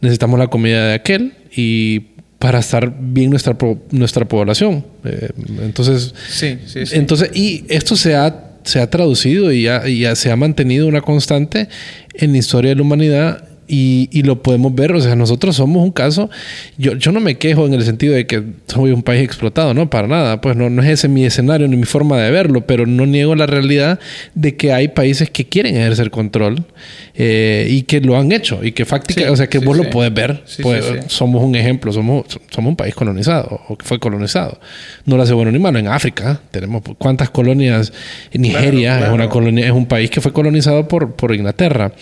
necesitamos 0.00 0.38
la 0.38 0.46
comida 0.46 0.86
de 0.86 0.94
aquel 0.94 1.32
y 1.54 2.13
para 2.44 2.58
estar 2.58 2.94
bien 3.00 3.30
nuestra, 3.30 3.56
nuestra 3.90 4.28
población. 4.28 4.84
Eh, 5.02 5.30
entonces, 5.62 6.14
sí, 6.28 6.58
sí, 6.66 6.84
sí. 6.84 6.94
entonces, 6.94 7.30
y 7.32 7.64
esto 7.70 7.96
se 7.96 8.16
ha, 8.16 8.58
se 8.64 8.80
ha 8.80 8.90
traducido 8.90 9.50
y 9.50 9.62
ya, 9.62 9.88
y 9.88 10.00
ya 10.00 10.14
se 10.14 10.30
ha 10.30 10.36
mantenido 10.36 10.86
una 10.86 11.00
constante 11.00 11.70
en 12.12 12.32
la 12.32 12.36
historia 12.36 12.72
de 12.72 12.74
la 12.74 12.82
humanidad 12.82 13.48
y, 13.66 14.08
y, 14.12 14.22
lo 14.22 14.42
podemos 14.42 14.74
ver, 14.74 14.92
o 14.92 15.00
sea, 15.00 15.16
nosotros 15.16 15.56
somos 15.56 15.82
un 15.82 15.90
caso, 15.90 16.30
yo, 16.76 16.94
yo 16.94 17.12
no 17.12 17.20
me 17.20 17.36
quejo 17.36 17.66
en 17.66 17.74
el 17.74 17.84
sentido 17.84 18.14
de 18.14 18.26
que 18.26 18.42
soy 18.66 18.92
un 18.92 19.02
país 19.02 19.22
explotado, 19.22 19.72
no, 19.74 19.88
para 19.88 20.06
nada, 20.08 20.40
pues 20.40 20.56
no, 20.56 20.68
no 20.70 20.82
es 20.82 20.88
ese 20.88 21.08
mi 21.08 21.24
escenario 21.24 21.66
ni 21.68 21.76
mi 21.76 21.84
forma 21.84 22.18
de 22.18 22.30
verlo, 22.30 22.66
pero 22.66 22.86
no 22.86 23.06
niego 23.06 23.34
la 23.34 23.46
realidad 23.46 23.98
de 24.34 24.56
que 24.56 24.72
hay 24.72 24.88
países 24.88 25.30
que 25.30 25.46
quieren 25.46 25.76
ejercer 25.76 26.10
control 26.10 26.64
eh, 27.14 27.66
y 27.70 27.82
que 27.82 28.00
lo 28.00 28.18
han 28.18 28.32
hecho 28.32 28.62
y 28.62 28.72
que 28.72 28.84
fácticamente, 28.84 29.32
o 29.32 29.36
sea, 29.36 29.46
que 29.46 29.58
vos 29.58 29.76
lo 29.76 29.88
puedes 29.90 30.12
ver, 30.12 30.44
pues, 30.62 30.84
somos 31.06 31.42
un 31.42 31.54
ejemplo, 31.54 31.92
somos, 31.92 32.26
somos 32.50 32.70
un 32.70 32.76
país 32.76 32.94
colonizado 32.94 33.60
o 33.68 33.76
que 33.76 33.84
fue 33.84 33.98
colonizado, 33.98 34.58
no 35.06 35.16
lo 35.16 35.22
hace 35.22 35.32
bueno 35.32 35.50
ni 35.50 35.58
malo, 35.58 35.78
en 35.78 35.88
África 35.88 36.40
tenemos 36.50 36.82
cuántas 36.98 37.30
colonias, 37.30 37.92
Nigeria 38.32 39.06
es 39.06 39.12
una 39.12 39.28
colonia, 39.28 39.66
es 39.66 39.72
un 39.72 39.86
país 39.86 40.10
que 40.10 40.20
fue 40.20 40.32
colonizado 40.32 40.88
por, 40.88 41.14
por 41.14 41.34
Inglaterra, 41.34 41.92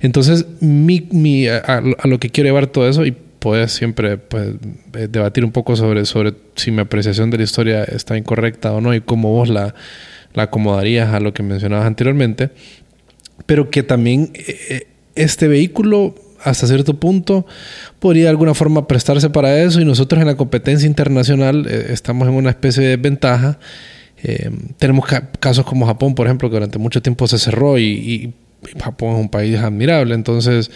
entonces 0.00 0.46
mi 0.60 1.06
mi, 1.12 1.46
a, 1.46 1.80
lo 2.04 2.18
que 2.18 2.30
quiero 2.30 2.48
llevar 2.48 2.66
todo 2.66 2.88
eso 2.88 3.04
y 3.06 3.14
puedes 3.42 3.72
siempre 3.72 4.18
pues, 4.18 4.54
eh, 4.94 5.08
debatir 5.10 5.44
un 5.44 5.52
poco 5.52 5.76
sobre, 5.76 6.04
sobre 6.04 6.34
si 6.54 6.70
mi 6.70 6.80
apreciación 6.80 7.30
de 7.30 7.38
la 7.38 7.44
historia 7.44 7.84
está 7.84 8.16
incorrecta 8.16 8.72
o 8.72 8.80
no 8.80 8.94
y 8.94 9.00
cómo 9.00 9.32
vos 9.32 9.48
la, 9.48 9.74
la 10.34 10.44
acomodarías 10.44 11.12
a 11.12 11.20
lo 11.20 11.34
que 11.34 11.42
mencionabas 11.42 11.86
anteriormente, 11.86 12.50
pero 13.46 13.68
que 13.68 13.82
también 13.82 14.30
eh, 14.34 14.58
eh, 14.70 14.86
este 15.16 15.48
vehículo 15.48 16.14
hasta 16.44 16.66
cierto 16.66 16.94
punto 16.94 17.46
podría 18.00 18.24
de 18.24 18.30
alguna 18.30 18.54
forma 18.54 18.88
prestarse 18.88 19.30
para 19.30 19.60
eso 19.60 19.80
y 19.80 19.84
nosotros 19.84 20.20
en 20.20 20.26
la 20.26 20.36
competencia 20.36 20.86
internacional 20.88 21.66
estamos 21.66 22.26
en 22.26 22.34
una 22.34 22.50
especie 22.50 22.82
de 22.82 22.96
ventaja. 22.96 23.60
tenemos 24.78 25.06
casos 25.38 25.64
como 25.64 25.86
Japón, 25.86 26.16
por 26.16 26.26
ejemplo, 26.26 26.48
que 26.48 26.56
durante 26.56 26.78
mucho 26.78 27.00
tiempo 27.00 27.28
se 27.28 27.38
cerró 27.38 27.78
y 27.78 28.34
Japón 28.82 29.14
es 29.14 29.20
un 29.20 29.28
país 29.28 29.58
admirable, 29.58 30.14
entonces 30.14 30.70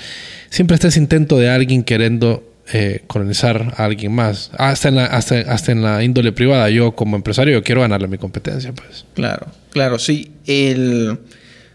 siempre 0.50 0.74
está 0.74 0.88
ese 0.88 0.98
intento 0.98 1.38
de 1.38 1.50
alguien 1.50 1.82
queriendo 1.84 2.42
eh, 2.72 3.02
colonizar 3.06 3.74
a 3.76 3.84
alguien 3.84 4.12
más, 4.12 4.50
hasta 4.58 4.88
en, 4.88 4.96
la, 4.96 5.06
hasta, 5.06 5.38
hasta 5.38 5.70
en 5.70 5.82
la 5.82 6.02
índole 6.02 6.32
privada. 6.32 6.68
Yo 6.68 6.96
como 6.96 7.16
empresario 7.16 7.52
yo 7.54 7.62
quiero 7.62 7.82
ganarle 7.82 8.08
mi 8.08 8.18
competencia, 8.18 8.72
pues. 8.72 9.04
Claro, 9.14 9.46
claro, 9.70 9.98
sí. 9.98 10.32
El, 10.46 11.18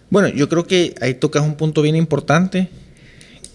bueno, 0.09 0.27
yo 0.27 0.49
creo 0.49 0.67
que 0.67 0.93
ahí 0.99 1.13
tocas 1.13 1.43
un 1.43 1.55
punto 1.55 1.81
bien 1.81 1.95
importante 1.95 2.67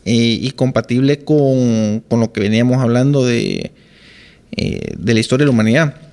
eh, 0.07 0.39
y 0.41 0.51
compatible 0.53 1.19
con, 1.25 2.01
con, 2.09 2.21
lo 2.21 2.33
que 2.33 2.41
veníamos 2.41 2.83
hablando 2.83 3.27
de, 3.27 3.73
eh, 4.57 4.95
de 4.97 5.15
la 5.15 5.21
historia 5.21 5.45
de 5.45 5.49
la 5.49 5.53
humanidad. 5.53 6.06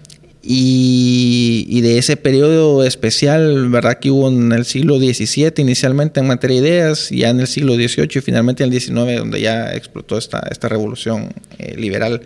Y, 0.46 1.80
de 1.82 1.98
ese 1.98 2.18
periodo 2.18 2.84
especial, 2.84 3.70
¿verdad? 3.70 4.00
Que 4.00 4.12
hubo 4.12 4.28
en 4.28 4.52
el 4.52 4.66
siglo 4.66 4.98
XVII 4.98 5.54
inicialmente 5.58 6.20
en 6.20 6.28
materia 6.28 6.62
de 6.62 6.68
ideas, 6.68 7.10
ya 7.10 7.30
en 7.30 7.40
el 7.40 7.48
siglo 7.48 7.76
XVIII 7.76 8.10
y 8.16 8.22
finalmente 8.22 8.64
en 8.64 8.74
el 8.74 8.80
XIX, 8.80 9.20
donde 9.20 9.40
ya 9.40 9.74
explotó 9.74 10.18
esta, 10.18 10.46
esta 10.52 10.68
revolución 10.68 11.34
eh, 11.60 11.76
liberal. 11.78 12.22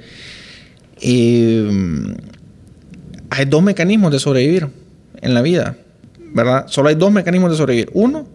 hay 3.30 3.45
dos 3.45 3.61
mecanismos 3.61 4.11
de 4.11 4.19
sobrevivir 4.19 4.68
en 5.22 5.34
la 5.35 5.44
vida, 5.44 5.77
¿verdad? 6.34 6.65
Solo 6.69 6.89
hay 6.89 6.95
dos 6.95 7.11
mecanismos 7.11 7.52
de 7.52 7.57
sobrevivir. 7.57 7.91
Uno 7.94 8.27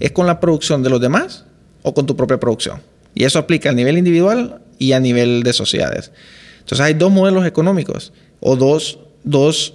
es 0.00 0.12
con 0.12 0.26
la 0.26 0.40
producción 0.40 0.82
de 0.82 0.88
los 0.88 1.00
demás 1.00 1.44
o 1.82 1.92
con 1.92 2.06
tu 2.06 2.16
propia 2.16 2.40
producción. 2.40 2.80
Y 3.14 3.24
eso 3.24 3.38
aplica 3.38 3.68
a 3.68 3.72
nivel 3.72 3.98
individual 3.98 4.62
y 4.78 4.92
a 4.92 5.00
nivel 5.00 5.42
de 5.42 5.52
sociedades. 5.52 6.10
Entonces 6.60 6.80
hay 6.80 6.94
dos 6.94 7.12
modelos 7.12 7.46
económicos 7.46 8.12
o 8.40 8.56
dos 8.56 8.98
dos... 9.26 9.74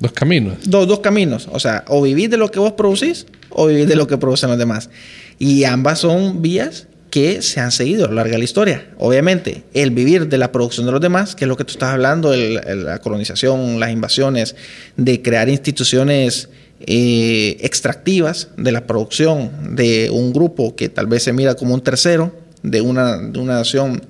dos 0.00 0.12
caminos. 0.12 0.58
Dos, 0.64 0.86
dos 0.86 1.00
caminos. 1.00 1.48
O 1.50 1.58
sea, 1.58 1.84
o 1.88 2.02
vivir 2.02 2.28
de 2.28 2.36
lo 2.36 2.50
que 2.50 2.58
vos 2.58 2.72
producís 2.72 3.26
o 3.48 3.66
vivir 3.66 3.86
de 3.86 3.96
lo 3.96 4.06
que 4.06 4.18
producen 4.18 4.50
los 4.50 4.58
demás. 4.58 4.90
Y 5.38 5.64
ambas 5.64 6.00
son 6.00 6.42
vías 6.42 6.88
que 7.10 7.42
se 7.42 7.60
han 7.60 7.70
seguido 7.70 8.06
a 8.06 8.08
lo 8.08 8.14
largo 8.14 8.32
de 8.32 8.38
la 8.38 8.44
historia. 8.44 8.88
Obviamente, 8.98 9.62
el 9.72 9.92
vivir 9.92 10.28
de 10.28 10.36
la 10.36 10.50
producción 10.50 10.84
de 10.84 10.90
los 10.90 11.00
demás, 11.00 11.36
que 11.36 11.44
es 11.44 11.48
lo 11.48 11.56
que 11.56 11.64
tú 11.64 11.70
estás 11.70 11.90
hablando, 11.90 12.34
la 12.34 12.98
colonización, 12.98 13.78
las 13.78 13.92
invasiones, 13.92 14.56
de 14.96 15.22
crear 15.22 15.48
instituciones 15.48 16.48
eh, 16.80 17.56
extractivas 17.60 18.48
de 18.56 18.72
la 18.72 18.86
producción 18.88 19.76
de 19.76 20.10
un 20.10 20.32
grupo 20.32 20.74
que 20.74 20.88
tal 20.88 21.06
vez 21.06 21.22
se 21.22 21.32
mira 21.32 21.54
como 21.54 21.72
un 21.74 21.82
tercero, 21.82 22.34
de 22.64 22.80
una, 22.80 23.18
de 23.18 23.38
una 23.38 23.54
nación 23.54 24.02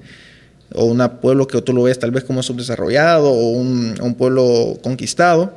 o 0.74 0.84
un 0.84 1.02
pueblo 1.20 1.46
que 1.46 1.60
tú 1.62 1.72
lo 1.72 1.84
ves 1.84 1.98
tal 1.98 2.10
vez 2.10 2.24
como 2.24 2.42
subdesarrollado 2.42 3.30
o 3.30 3.50
un, 3.50 4.14
pueblo 4.18 4.78
conquistado. 4.82 5.54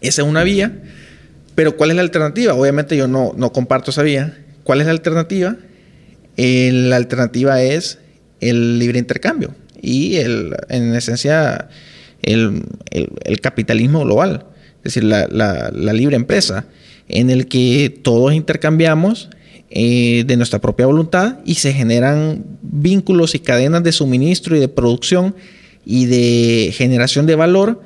Esa 0.00 0.22
es 0.22 0.28
una 0.28 0.44
vía, 0.44 0.72
pero 1.54 1.76
¿cuál 1.76 1.90
es 1.90 1.96
la 1.96 2.02
alternativa? 2.02 2.54
Obviamente 2.54 2.96
yo 2.96 3.08
no, 3.08 3.32
no 3.36 3.52
comparto 3.52 3.90
esa 3.90 4.02
vía. 4.02 4.38
¿Cuál 4.64 4.80
es 4.80 4.86
la 4.86 4.92
alternativa? 4.92 5.56
la 6.36 6.96
alternativa 6.96 7.62
es 7.62 7.98
el 8.40 8.78
libre 8.78 8.98
intercambio 8.98 9.54
y 9.82 10.16
en 10.16 10.94
esencia 10.94 11.68
el, 12.22 12.62
capitalismo 13.42 14.04
global, 14.04 14.46
es 14.78 14.84
decir, 14.84 15.04
la, 15.04 15.26
la 15.28 15.92
libre 15.92 16.16
empresa, 16.16 16.64
en 17.08 17.28
el 17.28 17.46
que 17.46 17.94
todos 18.02 18.32
intercambiamos 18.32 19.28
eh, 19.70 20.24
de 20.26 20.36
nuestra 20.36 20.60
propia 20.60 20.86
voluntad 20.86 21.38
y 21.44 21.54
se 21.54 21.72
generan 21.72 22.44
vínculos 22.60 23.34
y 23.34 23.38
cadenas 23.38 23.84
de 23.84 23.92
suministro 23.92 24.56
y 24.56 24.60
de 24.60 24.68
producción 24.68 25.36
y 25.84 26.06
de 26.06 26.72
generación 26.72 27.26
de 27.26 27.36
valor 27.36 27.80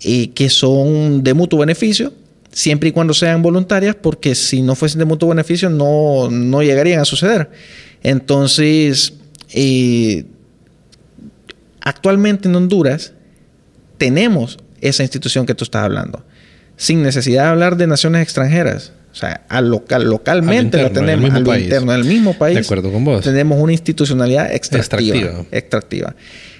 eh, 0.00 0.30
que 0.34 0.50
son 0.50 1.24
de 1.24 1.32
mutuo 1.32 1.60
beneficio, 1.60 2.12
siempre 2.52 2.90
y 2.90 2.92
cuando 2.92 3.14
sean 3.14 3.40
voluntarias, 3.40 3.94
porque 3.94 4.34
si 4.34 4.60
no 4.60 4.74
fuesen 4.74 4.98
de 4.98 5.06
mutuo 5.06 5.30
beneficio 5.30 5.70
no, 5.70 6.28
no 6.30 6.62
llegarían 6.62 7.00
a 7.00 7.06
suceder. 7.06 7.50
Entonces, 8.02 9.14
eh, 9.54 10.26
actualmente 11.80 12.46
en 12.46 12.56
Honduras 12.56 13.14
tenemos 13.96 14.58
esa 14.82 15.02
institución 15.02 15.46
que 15.46 15.54
tú 15.54 15.64
estás 15.64 15.84
hablando, 15.84 16.24
sin 16.76 17.02
necesidad 17.02 17.44
de 17.44 17.48
hablar 17.48 17.78
de 17.78 17.86
naciones 17.86 18.22
extranjeras. 18.22 18.92
O 19.16 19.18
sea, 19.18 19.46
al 19.48 19.70
local, 19.70 20.04
localmente 20.04 20.82
lo 20.82 20.90
tenemos, 20.90 21.32
al 21.32 21.62
interno 21.62 21.92
del 21.92 22.04
mismo 22.04 22.34
país. 22.34 22.54
De 22.54 22.60
acuerdo 22.60 22.92
con 22.92 23.02
vos. 23.02 23.24
Tenemos 23.24 23.58
una 23.58 23.72
institucionalidad 23.72 24.52
extractiva. 24.54 25.46
Extractiva. 25.50 26.14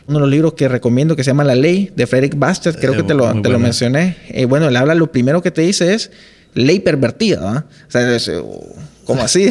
Uno 0.06 0.16
de 0.16 0.20
los 0.22 0.30
libros 0.30 0.54
que 0.54 0.66
recomiendo 0.66 1.14
que 1.16 1.22
se 1.22 1.32
llama 1.32 1.44
La 1.44 1.54
Ley 1.54 1.92
de 1.94 2.06
Frederick 2.06 2.38
Bastiat, 2.38 2.76
creo 2.76 2.94
que 2.94 3.02
te 3.02 3.12
lo, 3.12 3.42
te 3.42 3.50
lo 3.50 3.58
mencioné. 3.58 4.16
Eh, 4.28 4.46
bueno, 4.46 4.68
él 4.68 4.76
habla, 4.76 4.94
lo 4.94 5.12
primero 5.12 5.42
que 5.42 5.50
te 5.50 5.60
dice 5.60 5.92
es, 5.92 6.10
ley 6.54 6.80
pervertida. 6.80 7.66
O 7.86 7.90
sea, 7.90 8.16
es, 8.16 8.30
¿Cómo 9.06 9.22
así? 9.22 9.48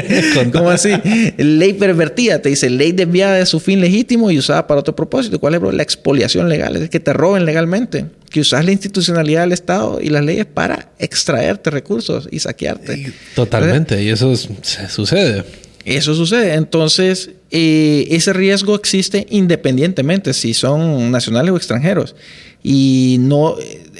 ¿Cómo 0.52 0.68
así? 0.68 0.90
Ley 1.38 1.72
pervertida, 1.72 2.42
te 2.42 2.50
dice 2.50 2.68
ley 2.68 2.92
desviada 2.92 3.36
de 3.36 3.46
su 3.46 3.58
fin 3.58 3.80
legítimo 3.80 4.30
y 4.30 4.38
usada 4.38 4.66
para 4.66 4.80
otro 4.80 4.94
propósito. 4.94 5.40
¿Cuál 5.40 5.54
es 5.54 5.62
la 5.74 5.82
expoliación 5.82 6.48
legal? 6.48 6.76
Es 6.76 6.90
que 6.90 7.00
te 7.00 7.14
roben 7.14 7.46
legalmente. 7.46 8.04
Que 8.30 8.40
usas 8.40 8.66
la 8.66 8.72
institucionalidad 8.72 9.40
del 9.40 9.52
Estado 9.52 9.98
y 10.02 10.10
las 10.10 10.22
leyes 10.22 10.44
para 10.44 10.92
extraerte 10.98 11.70
recursos 11.70 12.28
y 12.30 12.38
saquearte. 12.40 13.10
Totalmente, 13.34 14.02
y 14.02 14.10
eso 14.10 14.36
sucede. 14.36 15.44
Eso 15.86 16.14
sucede. 16.14 16.52
Entonces, 16.52 17.30
eh, 17.50 18.06
ese 18.10 18.34
riesgo 18.34 18.74
existe 18.74 19.26
independientemente 19.30 20.34
si 20.34 20.52
son 20.52 21.10
nacionales 21.10 21.52
o 21.52 21.56
extranjeros. 21.56 22.14
Y 22.62 23.16
no 23.20 23.56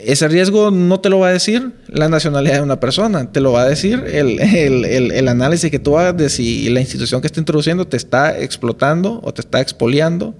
ese 0.09 0.27
riesgo 0.27 0.71
no 0.71 1.01
te 1.01 1.11
lo 1.11 1.19
va 1.19 1.29
a 1.29 1.33
decir 1.33 1.73
la 1.87 2.09
nacionalidad 2.09 2.55
de 2.55 2.63
una 2.63 2.81
persona, 2.81 3.31
te 3.31 3.43
lo 3.43 3.53
va 3.53 3.63
a 3.63 3.69
decir 3.69 4.05
el, 4.07 4.41
el, 4.41 5.11
el, 5.13 5.29
análisis 5.29 5.71
que 5.71 5.79
tú 5.79 5.99
hagas 5.99 6.17
de 6.17 6.31
si 6.31 6.71
la 6.71 6.81
institución 6.81 7.21
que 7.21 7.27
está 7.27 7.41
introduciendo 7.41 7.87
te 7.87 7.99
está 7.99 8.39
explotando 8.39 9.21
o 9.23 9.35
te 9.35 9.43
está 9.43 9.61
expoliando 9.61 10.35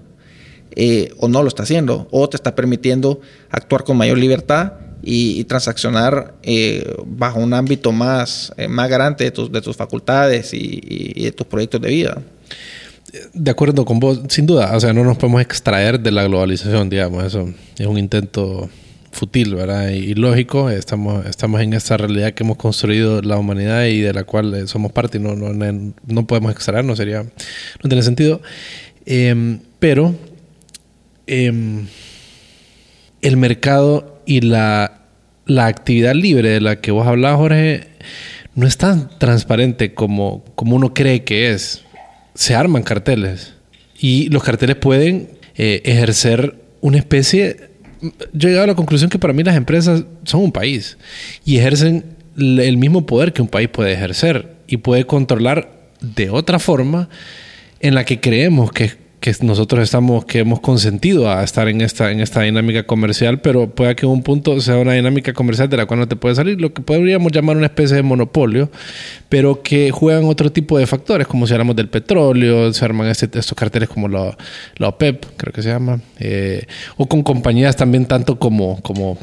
eh, 0.71 1.13
o 1.19 1.27
no 1.27 1.43
lo 1.43 1.49
está 1.49 1.61
haciendo, 1.61 2.07
o 2.09 2.27
te 2.27 2.35
está 2.35 2.55
permitiendo 2.55 3.21
actuar 3.51 3.83
con 3.83 3.95
mayor 3.95 4.17
libertad 4.17 4.73
y, 5.03 5.43
transaccionar 5.43 6.33
eh, 6.41 6.95
bajo 7.05 7.39
un 7.39 7.53
ámbito 7.53 7.91
más, 7.91 8.51
eh, 8.57 8.67
más 8.67 8.89
grande 8.89 9.25
de 9.25 9.31
tus, 9.31 9.51
de 9.51 9.61
tus 9.61 9.77
facultades 9.77 10.51
y, 10.51 10.79
y 11.15 11.25
de 11.25 11.31
tus 11.31 11.45
proyectos 11.45 11.79
de 11.79 11.89
vida. 11.89 12.17
De 13.33 13.51
acuerdo 13.51 13.85
con 13.85 13.99
vos, 13.99 14.19
sin 14.29 14.47
duda, 14.47 14.75
o 14.75 14.79
sea, 14.79 14.93
no 14.93 15.03
nos 15.03 15.17
podemos 15.17 15.41
extraer 15.41 15.99
de 15.99 16.09
la 16.09 16.23
globalización, 16.23 16.89
digamos, 16.89 17.23
eso 17.23 17.47
es 17.77 17.85
un 17.85 17.99
intento 17.99 18.67
futil, 19.11 19.55
¿verdad? 19.55 19.89
Y, 19.89 20.13
lógico, 20.15 20.69
estamos, 20.69 21.25
estamos 21.25 21.61
en 21.61 21.73
esta 21.73 21.97
realidad 21.97 22.33
que 22.33 22.43
hemos 22.43 22.57
construido 22.57 23.21
la 23.21 23.37
humanidad 23.37 23.85
y 23.85 24.01
de 24.01 24.13
la 24.13 24.23
cual 24.23 24.53
eh, 24.53 24.67
somos 24.67 24.91
parte 24.91 25.17
y 25.17 25.21
no, 25.21 25.35
no, 25.35 25.93
no 26.05 26.27
podemos 26.27 26.51
extraernos, 26.51 26.97
sería, 26.97 27.23
no 27.23 27.89
tiene 27.89 28.03
sentido. 28.03 28.41
Em, 29.05 29.59
pero 29.79 30.15
em, 31.27 31.87
el 33.21 33.37
mercado 33.37 34.21
y 34.25 34.41
la, 34.41 35.01
la 35.45 35.65
actividad 35.65 36.13
libre 36.13 36.49
de 36.49 36.61
la 36.61 36.79
que 36.79 36.91
vos 36.91 37.07
hablabas, 37.07 37.39
Jorge, 37.39 37.87
no 38.55 38.67
es 38.67 38.77
tan 38.77 39.09
transparente 39.17 39.93
como, 39.93 40.43
como 40.55 40.75
uno 40.75 40.93
cree 40.93 41.23
que 41.23 41.51
es. 41.51 41.83
Se 42.35 42.55
arman 42.55 42.83
carteles 42.83 43.53
y 43.99 44.29
los 44.29 44.43
carteles 44.43 44.75
pueden 44.75 45.29
eh, 45.55 45.81
ejercer 45.85 46.55
una 46.81 46.97
especie 46.97 47.68
yo 48.01 48.47
he 48.47 48.51
llegado 48.51 48.63
a 48.63 48.67
la 48.67 48.75
conclusión 48.75 49.09
que 49.09 49.19
para 49.19 49.33
mí 49.33 49.43
las 49.43 49.55
empresas 49.55 50.03
son 50.23 50.41
un 50.41 50.51
país 50.51 50.97
y 51.45 51.57
ejercen 51.57 52.05
el 52.37 52.77
mismo 52.77 53.05
poder 53.05 53.33
que 53.33 53.41
un 53.41 53.47
país 53.47 53.67
puede 53.69 53.93
ejercer 53.93 54.55
y 54.67 54.77
puede 54.77 55.05
controlar 55.05 55.71
de 56.01 56.29
otra 56.29 56.59
forma 56.59 57.09
en 57.79 57.95
la 57.95 58.05
que 58.05 58.19
creemos 58.19 58.71
que 58.71 58.91
que 59.19 59.35
nosotros 59.41 59.83
estamos, 59.83 60.23
que 60.25 60.39
hemos 60.39 60.61
consentido 60.61 61.29
a 61.29 61.43
estar 61.43 61.67
en 61.67 61.81
esta, 61.81 62.11
en 62.11 62.21
esta 62.21 62.41
dinámica 62.41 62.83
comercial, 62.83 63.41
pero 63.41 63.69
puede 63.69 63.95
que 63.95 64.05
en 64.05 64.11
un 64.13 64.23
punto 64.23 64.59
sea 64.61 64.77
una 64.77 64.93
dinámica 64.93 65.33
comercial 65.33 65.69
de 65.69 65.77
la 65.77 65.85
cual 65.85 65.99
no 65.99 66.07
te 66.07 66.15
puede 66.15 66.35
salir, 66.35 66.59
lo 66.61 66.73
que 66.73 66.81
podríamos 66.81 67.31
llamar 67.31 67.57
una 67.57 67.65
especie 67.65 67.97
de 67.97 68.03
monopolio, 68.03 68.71
pero 69.27 69.61
que 69.61 69.91
juegan 69.91 70.25
otro 70.25 70.51
tipo 70.51 70.77
de 70.77 70.87
factores, 70.87 71.27
como 71.27 71.47
si 71.47 71.53
hablamos 71.53 71.75
del 71.75 71.89
petróleo, 71.89 72.71
se 72.73 72.85
arman 72.85 73.07
este, 73.07 73.25
estos 73.37 73.53
carteles 73.55 73.89
como 73.89 74.07
la, 74.07 74.37
la 74.77 74.87
OPEP, 74.87 75.25
creo 75.35 75.53
que 75.53 75.61
se 75.61 75.69
llama, 75.69 75.99
eh, 76.19 76.65
o 76.95 77.07
con 77.07 77.21
compañías 77.21 77.75
también 77.75 78.05
tanto 78.05 78.39
como, 78.39 78.81
como 78.81 79.17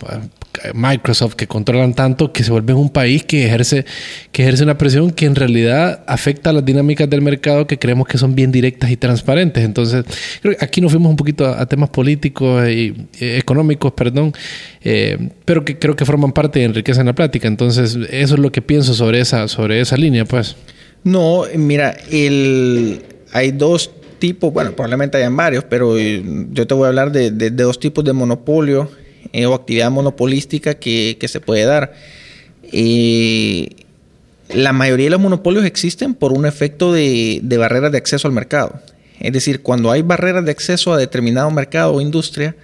Microsoft 0.75 1.35
que 1.35 1.47
controlan 1.47 1.95
tanto 1.95 2.33
que 2.33 2.45
se 2.45 2.51
vuelve 2.51 2.73
un 2.75 2.91
país 2.91 3.25
que 3.25 3.47
ejerce, 3.47 3.85
que 4.33 4.43
ejerce 4.43 4.65
una 4.65 4.79
presión 4.79 5.11
que 5.11 5.27
en 5.27 5.35
realidad 5.35 6.05
afecta 6.07 6.51
a 6.51 6.53
las 6.53 6.65
dinámicas 6.65 7.09
del 7.09 7.23
mercado 7.23 7.67
que 7.67 7.79
creemos 7.79 8.07
que 8.07 8.19
son 8.19 8.35
bien 8.35 8.53
directas 8.53 8.91
y 8.91 8.97
transparentes. 8.97 9.65
Entonces, 9.65 9.86
creo 10.41 10.57
que 10.57 10.65
aquí 10.65 10.81
nos 10.81 10.93
fuimos 10.93 11.11
un 11.11 11.17
poquito 11.17 11.47
a, 11.47 11.67
temas 11.67 11.91
políticos 11.91 12.69
y 12.69 12.95
económicos, 13.21 13.93
perdón, 13.93 14.33
eh, 14.83 15.31
pero 15.45 15.65
que 15.65 15.79
creo 15.79 15.97
que 15.97 16.05
forman 16.05 16.33
parte 16.33 16.61
y 16.61 16.65
enriquecen 16.65 17.07
la 17.07 17.15
plática. 17.15 17.49
Entonces, 17.49 17.99
eso 18.11 18.35
es 18.35 18.41
lo 18.41 18.53
que 18.53 18.63
pienso 18.63 18.95
sobre 18.95 19.21
esa, 19.21 19.49
sobre 19.49 19.81
esa 19.81 19.97
línea, 19.97 20.25
pues. 20.25 20.57
No, 21.05 21.45
mira, 21.55 21.97
hay 23.33 23.53
dos 23.53 23.91
tipos, 24.19 24.53
bueno, 24.53 24.73
probablemente 24.73 25.19
hayan 25.19 25.37
varios, 25.37 25.65
pero 25.65 25.97
yo 25.99 26.67
te 26.67 26.75
voy 26.75 26.85
a 26.85 26.89
hablar 26.89 27.13
de, 27.13 27.31
de 27.31 27.51
dos 27.51 27.79
tipos 27.79 28.05
de 28.05 28.13
monopolio 28.13 28.91
eh, 29.33 29.47
o 29.47 29.55
actividad 29.55 29.91
monopolística 29.91 30.75
que, 30.75 31.19
se 31.27 31.41
puede 31.41 31.65
dar. 31.65 31.95
Eh, 32.73 33.69
la 34.49 34.73
mayoría 34.73 35.07
de 35.07 35.11
los 35.11 35.21
monopolios 35.21 35.65
existen 35.65 36.15
por 36.15 36.33
un 36.33 36.47
efecto 36.47 36.93
de, 36.93 37.41
barreras 37.59 37.93
de 37.93 37.99
acceso 37.99 38.29
al 38.29 38.35
mercado. 38.35 38.81
Es 39.21 39.33
decir, 39.33 39.63
cuando 39.63 39.91
hay 39.91 40.03
barreras 40.03 40.45
de 40.45 40.51
acceso 40.51 40.93
a 40.93 40.99
determinado 40.99 41.51
mercado 41.51 41.95
o 41.95 42.01
industria, 42.01 42.57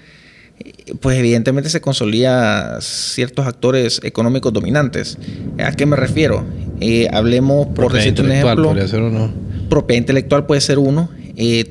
eh, 0.58 0.94
pues 1.00 1.18
evidentemente 1.18 1.70
se 1.70 1.80
consolida 1.80 2.80
ciertos 2.80 3.46
actores 3.46 4.00
económicos 4.04 4.52
dominantes. 4.52 5.18
¿A 5.58 5.72
qué 5.72 5.86
me 5.86 5.96
refiero? 5.96 6.44
hablemos, 7.12 7.68
por 7.68 7.92
decirte 7.92 8.22
un 8.22 8.32
ejemplo, 8.32 8.74
propiedad 9.68 9.98
intelectual 9.98 10.46
puede 10.46 10.60
ser 10.60 10.80
uno, 10.80 11.10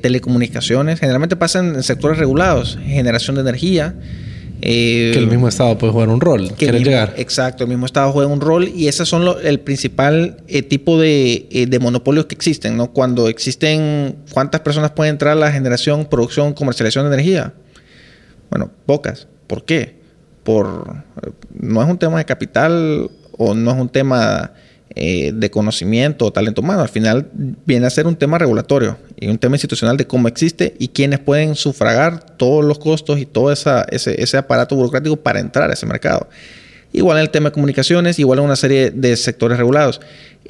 telecomunicaciones, 0.00 0.98
generalmente 1.00 1.36
pasan 1.36 1.74
en 1.74 1.82
sectores 1.82 2.18
regulados, 2.18 2.78
generación 2.82 3.36
de 3.36 3.42
energía, 3.42 3.94
eh, 4.64 5.10
que 5.12 5.18
el 5.18 5.26
mismo 5.26 5.48
Estado 5.48 5.76
puede 5.76 5.92
jugar 5.92 6.08
un 6.08 6.20
rol. 6.20 6.54
Que 6.54 6.70
llegar. 6.70 7.14
Exacto, 7.16 7.64
el 7.64 7.68
mismo 7.68 7.84
Estado 7.84 8.12
juega 8.12 8.32
un 8.32 8.40
rol 8.40 8.68
y 8.68 8.86
esos 8.86 9.08
son 9.08 9.24
el 9.42 9.58
principal 9.58 10.36
eh, 10.46 10.62
tipo 10.62 11.02
eh, 11.02 11.66
de, 11.68 11.78
monopolios 11.80 12.26
que 12.26 12.36
existen, 12.36 12.76
¿no? 12.76 12.92
Cuando 12.92 13.28
existen, 13.28 14.18
¿cuántas 14.32 14.60
personas 14.60 14.92
pueden 14.92 15.14
entrar 15.14 15.32
a 15.32 15.34
la 15.34 15.50
generación, 15.50 16.06
producción, 16.06 16.52
comercialización 16.52 17.10
de 17.10 17.14
energía? 17.14 17.54
Bueno, 18.50 18.70
pocas. 18.86 19.26
¿Por 19.48 19.64
qué? 19.64 20.00
Por, 20.44 20.96
no 21.58 21.82
es 21.82 21.88
un 21.88 21.98
tema 21.98 22.18
de 22.18 22.24
capital 22.24 23.10
o 23.36 23.54
no 23.54 23.72
es 23.72 23.80
un 23.80 23.88
tema 23.88 24.52
de 24.94 25.50
conocimiento 25.50 26.26
o 26.26 26.32
talento 26.32 26.60
humano. 26.60 26.82
Al 26.82 26.88
final 26.88 27.30
viene 27.64 27.86
a 27.86 27.90
ser 27.90 28.06
un 28.06 28.14
tema 28.14 28.38
regulatorio 28.38 28.98
y 29.22 29.28
un 29.28 29.38
tema 29.38 29.54
institucional 29.54 29.96
de 29.96 30.04
cómo 30.04 30.26
existe 30.26 30.74
y 30.80 30.88
quiénes 30.88 31.20
pueden 31.20 31.54
sufragar 31.54 32.36
todos 32.36 32.64
los 32.64 32.80
costos 32.80 33.20
y 33.20 33.26
todo 33.26 33.52
esa, 33.52 33.86
ese, 33.88 34.36
aparato 34.36 34.74
burocrático 34.74 35.16
para 35.16 35.38
entrar 35.38 35.70
a 35.70 35.74
ese 35.74 35.86
mercado. 35.86 36.28
Igual 36.92 37.18
en 37.18 37.22
el 37.22 37.30
tema 37.30 37.50
de 37.50 37.52
comunicaciones, 37.52 38.18
igual 38.18 38.40
en 38.40 38.46
una 38.46 38.56
serie 38.56 38.90
de 38.90 39.16
sectores 39.16 39.58
regulados. 39.58 40.00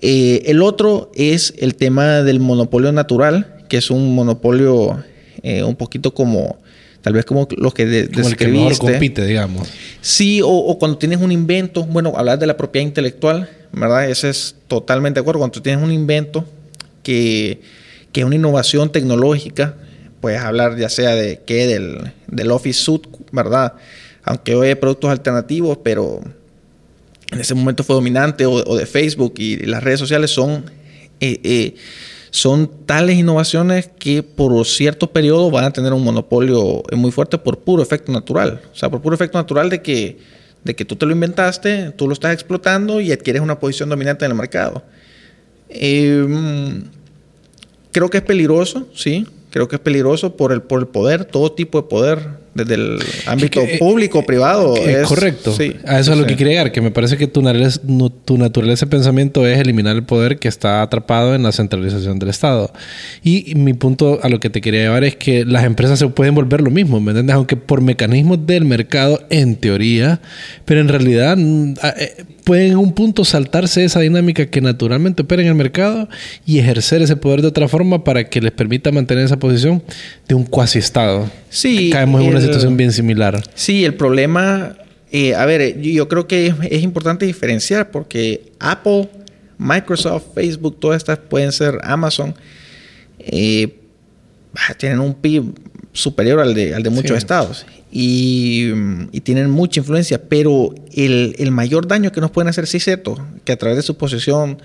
Eh, 0.01 0.45
el 0.47 0.63
otro 0.63 1.13
es 1.15 1.53
el 1.59 1.75
tema 1.75 2.23
del 2.23 2.41
monopolio 2.41 2.93
natural, 2.93 3.59
que 3.69 3.77
es 3.77 3.91
un 3.91 4.15
monopolio 4.15 5.05
eh, 5.43 5.63
un 5.63 5.77
poquito 5.77 6.15
como, 6.15 6.57
tal 7.03 7.13
vez 7.13 7.27
como 7.27 7.47
los 7.55 7.75
que 7.75 7.85
de, 7.85 8.09
como 8.09 8.27
el 8.27 8.37
que 8.39 8.49
mejor 8.49 8.79
compite, 8.79 9.27
digamos. 9.27 9.69
Sí, 10.01 10.41
o, 10.41 10.49
o, 10.49 10.79
cuando 10.79 10.97
tienes 10.97 11.21
un 11.21 11.31
invento, 11.31 11.85
bueno, 11.85 12.15
hablar 12.17 12.39
de 12.39 12.47
la 12.47 12.57
propiedad 12.57 12.87
intelectual, 12.87 13.51
¿verdad? 13.71 14.09
Ese 14.09 14.31
es 14.31 14.57
totalmente 14.67 15.19
de 15.19 15.21
acuerdo. 15.21 15.41
Cuando 15.41 15.53
tú 15.53 15.61
tienes 15.61 15.85
un 15.85 15.93
invento 15.93 16.47
que, 17.03 17.61
que 18.13 18.25
una 18.25 18.37
innovación 18.37 18.93
tecnológica, 18.93 19.77
puedes 20.21 20.41
hablar 20.41 20.77
ya 20.77 20.89
sea 20.89 21.15
de 21.15 21.41
qué, 21.45 21.67
del, 21.67 22.13
del 22.29 22.51
Office 22.51 22.81
Suite, 22.81 23.09
¿verdad? 23.33 23.75
Aunque 24.23 24.55
hoy 24.55 24.69
hay 24.69 24.75
productos 24.75 25.11
alternativos, 25.11 25.79
pero 25.83 26.21
en 27.31 27.41
ese 27.41 27.55
momento 27.55 27.83
fue 27.83 27.97
dominante, 27.97 28.47
o, 28.47 28.77
de 28.77 28.87
Facebook 28.87 29.35
y 29.39 29.57
las 29.67 29.83
redes 29.83 29.99
sociales 29.99 30.31
son, 30.31 30.71
eh, 31.21 31.41
eh, 31.43 31.75
son 32.31 32.71
tales 32.87 33.17
innovaciones 33.17 33.91
que 33.99 34.23
por 34.23 34.65
cierto 34.67 35.11
periodo 35.11 35.51
van 35.51 35.65
a 35.65 35.73
tener 35.73 35.93
un 35.93 36.05
monopolio 36.05 36.83
muy 36.93 37.11
fuerte 37.11 37.39
por 37.39 37.61
puro 37.61 37.83
efecto 37.83 38.13
natural. 38.13 38.61
O 38.73 38.77
sea, 38.77 38.91
por 38.91 39.01
puro 39.01 39.15
efecto 39.15 39.39
natural 39.39 39.71
de 39.71 39.83
que 39.83 40.19
de 40.65 40.77
que 40.77 40.85
tú 40.85 40.97
te 40.97 41.07
lo 41.07 41.13
inventaste, 41.13 41.91
tú 41.91 42.07
lo 42.07 42.13
estás 42.13 42.33
explotando 42.33 43.01
y 43.01 43.13
adquieres 43.13 43.43
una 43.43 43.59
posición 43.59 43.89
dominante 43.89 44.25
en 44.25 44.31
el 44.31 44.37
mercado. 44.37 44.83
Em, 45.69 46.85
creo 47.93 48.11
que 48.11 48.19
es 48.19 48.25
peligroso, 48.25 48.89
sí, 48.95 49.27
creo 49.51 49.69
que 49.69 49.77
es 49.77 49.83
peligroso 49.83 50.37
por 50.37 50.53
el, 50.53 50.63
por 50.63 50.81
el 50.81 50.89
poder, 50.89 51.25
todo 51.25 51.53
tipo 51.53 51.81
de 51.81 51.89
poder 51.89 52.42
desde 52.55 52.75
el 52.75 52.99
ámbito 53.27 53.61
eh, 53.61 53.79
público, 53.79 54.25
privado. 54.25 54.77
es, 54.77 55.07
correcto. 55.07 55.55
a 55.87 55.99
eso 55.99 56.13
es 56.13 56.19
lo 56.19 56.27
que 56.27 56.37
quería 56.37 56.53
llegar, 56.53 56.73
que 56.73 56.81
me 56.81 56.91
parece 56.91 57.17
que 57.17 57.27
tu 57.27 57.43
naturaleza, 57.43 57.81
tu 58.25 58.39
naturaleza 58.39 58.87
de 58.87 58.91
pensamiento 58.91 59.47
es 59.47 59.59
eliminar 59.59 59.97
el 59.97 60.03
poder 60.03 60.39
que 60.39 60.49
está 60.49 60.83
atrapado 60.83 61.35
en 61.35 61.43
la 61.43 61.53
centralización 61.53 62.19
del 62.19 62.29
Estado. 62.29 62.73
Y, 63.23 63.55
mi 63.55 63.75
punto 63.75 64.19
a 64.23 64.29
lo 64.29 64.41
que 64.41 64.51
te 64.51 64.61
quería 64.61 64.83
llevar 64.83 65.05
es 65.05 65.17
que 65.17 65.45
las 65.45 65.65
empresas 65.65 65.99
se 65.99 66.09
pueden 66.09 66.35
volver 66.35 66.61
lo 66.61 66.71
mismo, 66.71 67.01
¿me 67.01 67.11
entiendes? 67.11 67.35
Aunque 67.35 67.57
por 67.57 67.81
mecanismos 67.81 68.47
del 68.47 68.65
mercado, 68.65 69.21
en 69.31 69.57
teoría, 69.57 70.21
pero 70.65 70.81
en 70.81 70.89
realidad 70.89 71.37
mm, 71.37 71.75
eh, 71.99 72.25
pueden 72.45 72.73
en 72.73 72.79
un 72.79 72.93
punto 72.93 73.25
saltarse 73.25 73.85
esa 73.85 74.01
dinámica 74.01 74.47
que 74.47 74.61
naturalmente 74.61 75.23
opera 75.23 75.43
en 75.43 75.49
el 75.49 75.55
mercado 75.55 76.09
y 76.47 76.59
ejercer 76.59 77.03
ese 77.03 77.17
poder 77.17 77.43
de 77.43 77.49
otra 77.49 77.69
forma 77.69 78.05
para 78.05 78.25
que 78.29 78.41
les 78.41 78.53
permita 78.53 78.91
mantener 78.91 79.25
esa 79.25 79.39
posición 79.39 79.83
de 80.29 80.35
un 80.35 80.45
cuasi 80.45 80.79
Estado. 80.79 81.31
Sí. 81.49 81.91
Caemos 81.91 82.23
en 82.23 82.29
una 82.29 82.41
situación 82.43 82.77
bien 82.77 82.93
similar. 82.93 83.43
Sí, 83.55 83.85
el 83.85 83.95
problema 83.95 84.77
Eh, 85.15 85.35
a 85.35 85.45
ver, 85.45 85.79
yo 85.79 86.09
creo 86.09 86.27
que 86.27 86.47
es, 86.47 86.55
es, 86.71 86.83
importante 86.83 87.27
diferenciar 87.27 87.91
porque 87.91 88.51
Apple, 88.59 89.11
Microsoft, 89.59 90.25
Facebook, 90.35 90.81
todas 90.81 90.97
estas 90.97 91.19
pueden 91.19 91.53
ser 91.53 91.79
Amazon, 91.83 92.35
eh, 93.19 93.77
tienen 94.79 95.01
un 95.01 95.13
PIB 95.13 95.53
superior 95.93 96.41
al 96.41 96.55
de, 96.55 96.75
al 96.75 96.83
de 96.83 96.89
muchos 96.89 97.11
sí. 97.11 97.19
estados 97.19 97.67
y, 97.91 98.71
y, 99.13 99.21
tienen 99.21 99.51
mucha 99.51 99.81
influencia, 99.81 100.23
pero 100.31 100.75
el, 100.95 101.37
el, 101.39 101.51
mayor 101.51 101.87
daño 101.87 102.11
que 102.11 102.23
nos 102.23 102.31
pueden 102.31 102.49
hacer, 102.49 102.67
sí 102.67 102.79
es 102.79 102.85
cierto, 102.85 103.19
que 103.45 103.53
a 103.53 103.57
través 103.57 103.77
de 103.77 103.83
su 103.83 103.99
posición 103.99 104.63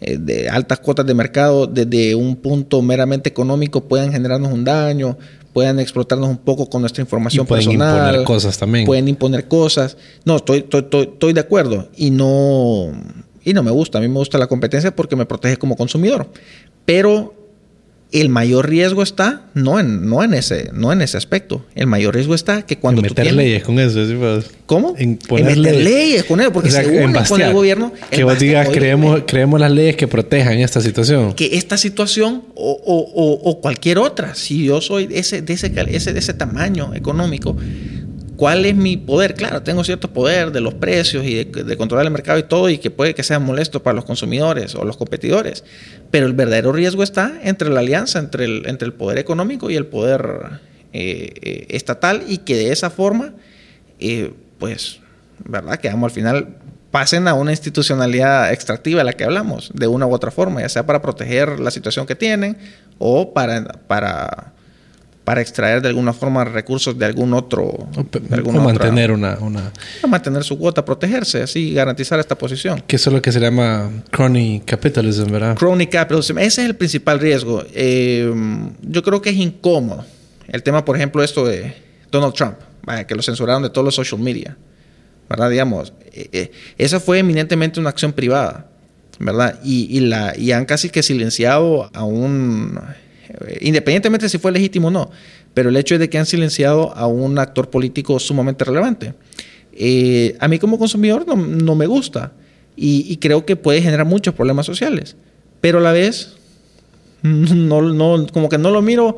eh, 0.00 0.16
de 0.18 0.48
altas 0.48 0.80
cuotas 0.80 1.04
de 1.04 1.12
mercado, 1.12 1.66
desde 1.66 2.14
un 2.14 2.36
punto 2.36 2.80
meramente 2.80 3.28
económico, 3.28 3.86
pueden 3.86 4.12
generarnos 4.12 4.50
un 4.50 4.64
daño, 4.64 5.18
puedan 5.52 5.78
explotarnos 5.80 6.28
un 6.28 6.38
poco 6.38 6.68
con 6.68 6.82
nuestra 6.82 7.02
información 7.02 7.44
y 7.44 7.48
pueden 7.48 7.66
personal. 7.66 8.06
imponer 8.06 8.24
cosas 8.24 8.58
también. 8.58 8.86
Pueden 8.86 9.08
imponer 9.08 9.48
cosas. 9.48 9.96
No, 10.24 10.36
estoy, 10.36 10.58
estoy, 10.58 10.80
estoy, 10.80 11.02
estoy 11.02 11.32
de 11.32 11.40
acuerdo 11.40 11.88
y 11.96 12.10
no, 12.10 12.92
y 13.44 13.52
no 13.52 13.62
me 13.62 13.70
gusta. 13.70 13.98
A 13.98 14.00
mí 14.00 14.08
me 14.08 14.14
gusta 14.14 14.38
la 14.38 14.46
competencia 14.46 14.94
porque 14.94 15.16
me 15.16 15.26
protege 15.26 15.56
como 15.56 15.76
consumidor. 15.76 16.28
Pero 16.84 17.39
el 18.12 18.28
mayor 18.28 18.68
riesgo 18.68 19.02
está 19.02 19.42
no 19.54 19.78
en, 19.78 20.08
no 20.08 20.22
en, 20.24 20.34
ese, 20.34 20.70
no 20.72 20.92
en 20.92 21.00
ese 21.00 21.16
aspecto. 21.16 21.64
El 21.74 21.86
mayor 21.86 22.14
riesgo 22.14 22.34
está 22.34 22.62
que 22.62 22.78
cuando 22.78 23.00
en 23.00 23.04
meter 23.04 23.16
tú 23.16 23.22
tienes, 23.22 23.36
leyes 23.36 23.62
con 23.62 23.78
eso. 23.78 24.06
¿sí? 24.06 24.14
Pues, 24.18 24.50
¿Cómo? 24.66 24.94
En, 24.98 25.16
poner 25.16 25.52
en 25.52 25.60
meter 25.60 25.74
leyes. 25.74 25.84
leyes 25.84 26.24
con 26.24 26.40
eso, 26.40 26.52
porque 26.52 26.68
o 26.68 26.72
sea, 26.72 26.84
se 26.84 27.04
une 27.04 27.24
con 27.28 27.40
el 27.40 27.52
gobierno. 27.52 27.92
Que 28.10 28.24
vos 28.24 28.38
digas, 28.38 28.68
creemos, 28.70 29.22
creemos 29.26 29.60
las 29.60 29.70
leyes 29.70 29.96
que 29.96 30.08
protejan 30.08 30.58
esta 30.58 30.80
situación. 30.80 31.34
Que 31.34 31.56
esta 31.56 31.76
situación 31.76 32.42
o, 32.54 32.72
o, 32.84 32.98
o, 32.98 33.50
o 33.50 33.60
cualquier 33.60 33.98
otra, 33.98 34.34
si 34.34 34.64
yo 34.64 34.80
soy 34.80 35.08
ese, 35.10 35.42
de, 35.42 35.52
ese, 35.52 35.72
ese, 35.88 36.12
de 36.12 36.18
ese 36.18 36.34
tamaño 36.34 36.94
económico, 36.94 37.56
¿Cuál 38.40 38.64
es 38.64 38.74
mi 38.74 38.96
poder? 38.96 39.34
Claro, 39.34 39.62
tengo 39.62 39.84
cierto 39.84 40.14
poder 40.14 40.50
de 40.50 40.62
los 40.62 40.72
precios 40.72 41.26
y 41.26 41.44
de, 41.44 41.62
de, 41.62 41.76
controlar 41.76 42.06
el 42.06 42.10
mercado 42.10 42.38
y 42.38 42.42
todo, 42.42 42.70
y 42.70 42.78
que 42.78 42.90
puede 42.90 43.14
que 43.14 43.22
sea 43.22 43.38
molesto 43.38 43.82
para 43.82 43.92
los 43.92 44.06
consumidores 44.06 44.74
o 44.74 44.86
los 44.86 44.96
competidores. 44.96 45.62
Pero 46.10 46.24
el 46.24 46.32
verdadero 46.32 46.72
riesgo 46.72 47.02
está 47.02 47.38
entre 47.42 47.68
la 47.68 47.80
alianza, 47.80 48.18
entre 48.18 48.46
el, 48.46 48.62
entre 48.64 48.86
el 48.86 48.94
poder 48.94 49.18
económico 49.18 49.68
y 49.68 49.76
el 49.76 49.84
poder 49.84 50.52
eh, 50.94 51.34
eh, 51.42 51.66
estatal, 51.68 52.24
y 52.28 52.38
que 52.38 52.56
de 52.56 52.72
esa 52.72 52.88
forma, 52.88 53.34
eh, 53.98 54.32
pues, 54.58 55.00
¿verdad? 55.44 55.78
Que 55.78 55.88
vamos 55.88 56.04
al 56.04 56.14
final 56.14 56.56
pasen 56.90 57.28
a 57.28 57.34
una 57.34 57.50
institucionalidad 57.50 58.54
extractiva 58.54 59.00
de 59.00 59.04
la 59.04 59.12
que 59.12 59.24
hablamos, 59.24 59.70
de 59.74 59.86
una 59.86 60.06
u 60.06 60.14
otra 60.14 60.30
forma, 60.30 60.62
ya 60.62 60.70
sea 60.70 60.86
para 60.86 61.02
proteger 61.02 61.60
la 61.60 61.70
situación 61.70 62.06
que 62.06 62.14
tienen 62.14 62.56
o 62.96 63.34
para, 63.34 63.64
para 63.86 64.54
para 65.24 65.40
extraer 65.40 65.82
de 65.82 65.88
alguna 65.88 66.12
forma 66.12 66.44
recursos 66.44 66.98
de 66.98 67.04
algún 67.04 67.34
otro. 67.34 67.88
De 68.12 68.34
alguna 68.34 68.60
o 68.60 68.64
mantener 68.64 69.10
otra, 69.10 69.38
una, 69.38 69.38
una. 69.40 69.72
mantener 70.08 70.44
su 70.44 70.58
cuota, 70.58 70.84
protegerse, 70.84 71.42
así 71.42 71.74
garantizar 71.74 72.18
esta 72.18 72.36
posición. 72.36 72.82
Que 72.86 72.96
eso 72.96 73.10
es 73.10 73.14
lo 73.14 73.22
que 73.22 73.30
se 73.30 73.40
llama 73.40 73.90
crony 74.10 74.60
capitalism, 74.64 75.30
¿verdad? 75.30 75.56
Crony 75.56 75.86
capitalism. 75.90 76.38
Ese 76.38 76.62
es 76.62 76.68
el 76.68 76.76
principal 76.76 77.20
riesgo. 77.20 77.62
Eh, 77.74 78.32
yo 78.82 79.02
creo 79.02 79.20
que 79.20 79.30
es 79.30 79.36
incómodo. 79.36 80.04
El 80.48 80.62
tema, 80.62 80.84
por 80.84 80.96
ejemplo, 80.96 81.22
esto 81.22 81.46
de 81.46 81.74
Donald 82.10 82.34
Trump, 82.34 82.56
vaya, 82.82 83.06
que 83.06 83.14
lo 83.14 83.22
censuraron 83.22 83.62
de 83.62 83.70
todos 83.70 83.84
los 83.84 83.94
social 83.94 84.20
media. 84.20 84.56
¿Verdad? 85.28 85.50
Digamos, 85.50 85.92
eh, 86.12 86.28
eh, 86.32 86.52
esa 86.76 86.98
fue 86.98 87.18
eminentemente 87.18 87.78
una 87.78 87.90
acción 87.90 88.12
privada. 88.12 88.66
¿Verdad? 89.20 89.60
Y, 89.62 89.86
y, 89.96 90.00
la, 90.00 90.34
y 90.36 90.52
han 90.52 90.64
casi 90.64 90.88
que 90.88 91.02
silenciado 91.02 91.90
a 91.92 92.04
un 92.04 92.80
independientemente 93.60 94.28
si 94.28 94.38
fue 94.38 94.52
legítimo 94.52 94.88
o 94.88 94.90
no, 94.90 95.10
pero 95.54 95.68
el 95.68 95.76
hecho 95.76 95.94
es 95.94 96.00
de 96.00 96.08
que 96.08 96.18
han 96.18 96.26
silenciado 96.26 96.94
a 96.96 97.06
un 97.06 97.38
actor 97.38 97.70
político 97.70 98.18
sumamente 98.18 98.64
relevante. 98.64 99.14
Eh, 99.72 100.36
a 100.40 100.48
mí 100.48 100.58
como 100.58 100.78
consumidor 100.78 101.26
no, 101.26 101.36
no 101.36 101.74
me 101.74 101.86
gusta 101.86 102.32
y, 102.76 103.06
y, 103.08 103.16
creo 103.18 103.46
que 103.46 103.56
puede 103.56 103.80
generar 103.80 104.06
muchos 104.06 104.34
problemas 104.34 104.66
sociales, 104.66 105.16
pero 105.60 105.78
a 105.78 105.80
la 105.80 105.92
vez, 105.92 106.34
no, 107.22 107.82
no, 107.82 108.26
como 108.32 108.48
que 108.48 108.58
no 108.58 108.70
lo 108.70 108.82
miro 108.82 109.16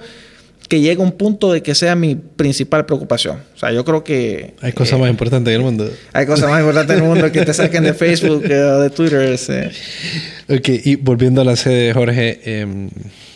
que 0.72 0.80
llegue 0.80 1.02
a 1.02 1.04
un 1.04 1.12
punto 1.12 1.52
de 1.52 1.62
que 1.62 1.74
sea 1.74 1.94
mi 1.94 2.14
principal 2.14 2.86
preocupación. 2.86 3.42
O 3.54 3.58
sea, 3.58 3.72
yo 3.72 3.84
creo 3.84 4.02
que... 4.02 4.54
Hay 4.62 4.72
cosas 4.72 4.94
eh, 4.94 5.02
más 5.02 5.10
importantes 5.10 5.52
en 5.52 5.60
el 5.60 5.62
mundo. 5.62 5.90
Hay 6.14 6.24
cosas 6.24 6.48
más 6.48 6.60
importantes 6.60 6.96
en 6.96 7.02
el 7.02 7.08
mundo 7.10 7.30
que 7.30 7.44
te 7.44 7.52
saquen 7.52 7.84
de 7.84 7.92
Facebook 7.92 8.42
o 8.44 8.80
de 8.80 8.88
Twitter. 8.88 9.38
Eh. 9.48 9.70
Ok, 10.48 10.68
y 10.84 10.96
volviendo 10.96 11.42
a 11.42 11.44
la 11.44 11.56
sede, 11.56 11.92
Jorge, 11.92 12.40
eh, 12.44 12.88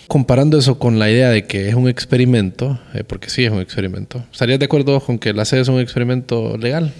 comparando 0.09 0.59
eso 0.59 0.79
con 0.79 0.99
la 0.99 1.11
idea 1.11 1.31
de 1.31 1.47
que 1.47 1.69
es 1.69 1.75
un 1.75 1.89
experimento, 1.89 2.79
eh, 2.95 3.05
porque 3.05 3.31
sí 3.31 3.45
es 3.45 3.51
un 3.51 3.61
experimento, 3.61 4.25
¿estarías 4.33 4.59
de 4.59 4.67
acuerdo 4.67 4.99
con 5.01 5.19
que 5.19 5.33
la 5.33 5.45
sede 5.45 5.63
es 5.63 5.69
un 5.69 5.81
experimento 5.81 6.57
legal? 6.57 6.93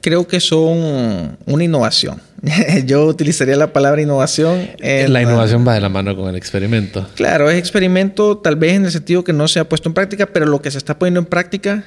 Creo 0.00 0.28
que 0.28 0.38
son 0.38 1.36
una 1.46 1.64
innovación. 1.64 2.20
Yo 2.86 3.06
utilizaría 3.06 3.56
la 3.56 3.72
palabra 3.72 4.00
innovación. 4.00 4.70
En 4.78 5.12
la 5.12 5.22
innovación 5.22 5.66
va 5.66 5.74
de 5.74 5.80
la 5.80 5.88
mano 5.88 6.14
con 6.14 6.28
el 6.28 6.36
experimento. 6.36 7.08
Claro, 7.16 7.50
es 7.50 7.58
experimento 7.58 8.38
tal 8.38 8.54
vez 8.54 8.74
en 8.74 8.84
el 8.84 8.92
sentido 8.92 9.24
que 9.24 9.32
no 9.32 9.48
se 9.48 9.58
ha 9.58 9.68
puesto 9.68 9.88
en 9.88 9.94
práctica, 9.94 10.26
pero 10.26 10.46
lo 10.46 10.62
que 10.62 10.70
se 10.70 10.78
está 10.78 10.96
poniendo 10.96 11.18
en 11.18 11.26
práctica 11.26 11.84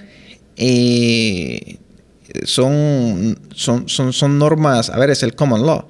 eh, 0.57 1.77
son, 2.43 3.39
son, 3.55 3.87
son, 3.87 4.11
son 4.11 4.37
normas, 4.37 4.89
a 4.89 4.97
ver, 4.99 5.11
es 5.11 5.23
el 5.23 5.33
common 5.33 5.65
law. 5.65 5.87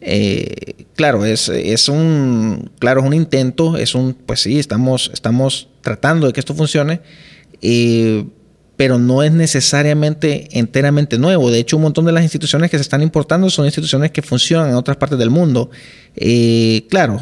Eh, 0.00 0.86
claro, 0.94 1.24
es, 1.24 1.48
es, 1.48 1.88
un 1.88 2.70
claro, 2.78 3.00
es 3.00 3.06
un 3.06 3.14
intento, 3.14 3.76
es 3.76 3.94
un, 3.94 4.14
pues 4.14 4.40
sí, 4.40 4.58
estamos, 4.58 5.10
estamos 5.12 5.68
tratando 5.82 6.26
de 6.26 6.32
que 6.32 6.40
esto 6.40 6.54
funcione, 6.54 7.00
eh, 7.60 8.24
pero 8.76 8.98
no 8.98 9.22
es 9.22 9.32
necesariamente 9.32 10.48
enteramente 10.58 11.18
nuevo. 11.18 11.50
De 11.50 11.58
hecho, 11.58 11.76
un 11.76 11.82
montón 11.82 12.06
de 12.06 12.12
las 12.12 12.22
instituciones 12.22 12.70
que 12.70 12.78
se 12.78 12.82
están 12.82 13.02
importando 13.02 13.50
son 13.50 13.66
instituciones 13.66 14.10
que 14.10 14.22
funcionan 14.22 14.70
en 14.70 14.74
otras 14.74 14.96
partes 14.96 15.18
del 15.18 15.28
mundo. 15.28 15.70
Eh, 16.16 16.86
claro, 16.88 17.20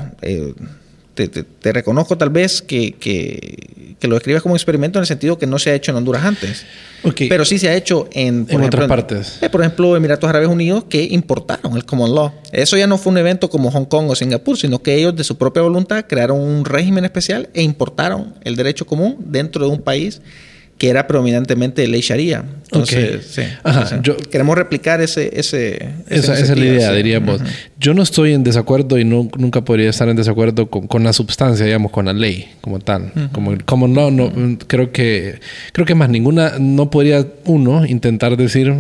te, 1.19 1.27
te, 1.27 1.43
te, 1.43 1.73
reconozco 1.73 2.17
tal 2.17 2.31
vez 2.31 2.63
que, 2.63 2.93
que, 2.93 3.97
que, 3.99 4.07
lo 4.07 4.17
escribes 4.17 4.41
como 4.41 4.55
experimento 4.55 5.01
en 5.01 5.03
el 5.03 5.07
sentido 5.09 5.37
que 5.37 5.49
no 5.49 5.59
se 5.59 5.71
ha 5.71 5.75
hecho 5.75 5.91
en 5.91 5.97
Honduras 5.97 6.25
antes. 6.25 6.65
Okay. 7.03 7.29
Pero 7.29 7.45
sí 7.45 7.59
se 7.59 7.69
ha 7.69 7.75
hecho 7.75 8.09
en, 8.13 8.47
en 8.49 8.61
ejemplo, 8.61 8.67
otras 8.67 8.89
partes. 8.89 9.39
Eh, 9.43 9.51
por 9.51 9.63
ejemplo, 9.63 9.97
Emiratos 9.97 10.31
Árabes 10.31 10.49
Unidos 10.49 10.85
que 10.89 11.03
importaron 11.03 11.77
el 11.77 11.85
Common 11.85 12.15
Law. 12.15 12.33
Eso 12.53 12.77
ya 12.77 12.87
no 12.87 12.99
fue 12.99 13.11
un 13.11 13.19
evento 13.19 13.51
como 13.51 13.73
Hong 13.73 13.87
Kong 13.87 14.11
o 14.11 14.15
Singapur, 14.15 14.57
sino 14.57 14.81
que 14.81 14.95
ellos 14.95 15.17
de 15.17 15.25
su 15.25 15.37
propia 15.37 15.63
voluntad 15.63 16.05
crearon 16.09 16.39
un 16.39 16.65
régimen 16.65 17.05
especial 17.05 17.49
e 17.53 17.63
importaron 17.63 18.35
el 18.45 18.55
derecho 18.55 18.87
común 18.87 19.17
dentro 19.19 19.65
de 19.65 19.73
un 19.73 19.83
país 19.83 20.21
que 20.79 20.89
era 20.89 21.07
predominantemente 21.09 21.87
ley 21.89 22.01
sharia. 22.01 22.45
Entonces, 22.65 23.09
okay. 23.09 23.21
sí, 23.29 23.43
Ajá, 23.65 23.81
o 23.81 23.87
sea, 23.87 24.03
yo, 24.03 24.17
queremos 24.17 24.57
replicar 24.57 25.01
ese... 25.01 25.31
ese 25.39 25.91
esa, 26.09 26.35
esa, 26.35 26.53
es 26.53 26.59
la 26.59 26.65
idea, 26.65 26.91
sí. 26.91 26.97
diríamos. 26.97 27.41
Uh 27.41 27.45
-huh. 27.45 27.51
Yo 27.81 27.95
no 27.95 28.03
estoy 28.03 28.33
en 28.33 28.45
desacuerdo 28.45 28.97
y 28.99 29.05
no, 29.05 29.29
nunca 29.37 29.63
podría 29.63 29.91
estar 29.91 30.09
en 30.09 30.17
desacuerdo 30.17 30.71
con, 30.71 30.87
con, 30.87 31.03
la 31.03 31.13
substancia, 31.13 31.67
digamos, 31.67 31.91
con 31.91 32.07
la 32.07 32.13
ley 32.13 32.49
como 32.61 32.79
tal. 32.79 33.13
Uh 33.15 33.19
-huh. 33.19 33.65
Como 33.65 33.89
law, 33.89 34.11
no, 34.13 34.27
uh 34.27 34.31
-huh. 34.31 34.59
creo 34.69 34.93
que 34.93 35.41
creo 35.73 35.85
que 35.85 35.97
más 35.97 36.11
ninguna, 36.11 36.55
no 36.61 36.91
podría 36.91 37.27
uno 37.45 37.85
intentar 37.85 38.37
decir 38.37 38.73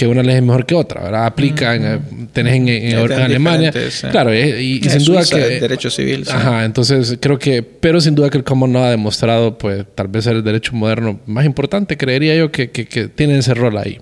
que 0.00 0.06
una 0.06 0.22
ley 0.22 0.36
es 0.36 0.42
mejor 0.42 0.64
que 0.64 0.74
otra, 0.74 1.02
¿verdad? 1.02 1.26
Aplica, 1.26 1.76
eh, 1.76 1.98
tenés 2.32 2.54
en, 2.54 2.68
en, 2.70 2.98
en 2.98 3.12
Alemania. 3.12 3.70
Sí. 3.70 4.06
Claro, 4.10 4.32
eh, 4.32 4.62
y, 4.62 4.78
y 4.78 4.88
sin 4.88 5.04
duda 5.04 5.22
Suiza, 5.22 5.36
que... 5.36 5.56
El 5.56 5.60
derecho 5.60 5.90
civil. 5.90 6.24
Sí. 6.24 6.32
Ajá, 6.34 6.64
entonces 6.64 7.18
creo 7.20 7.38
que... 7.38 7.62
Pero 7.62 8.00
sin 8.00 8.14
duda 8.14 8.30
que 8.30 8.38
el 8.38 8.44
common 8.44 8.72
law 8.72 8.84
ha 8.84 8.90
demostrado, 8.90 9.58
pues, 9.58 9.84
tal 9.94 10.08
vez 10.08 10.24
ser 10.24 10.36
el 10.36 10.42
derecho 10.42 10.72
moderno 10.72 11.20
más 11.26 11.44
importante, 11.44 11.98
creería 11.98 12.34
yo, 12.34 12.50
que, 12.50 12.70
que, 12.70 12.86
que 12.86 13.08
tiene 13.08 13.36
ese 13.36 13.52
rol 13.52 13.76
ahí. 13.76 13.98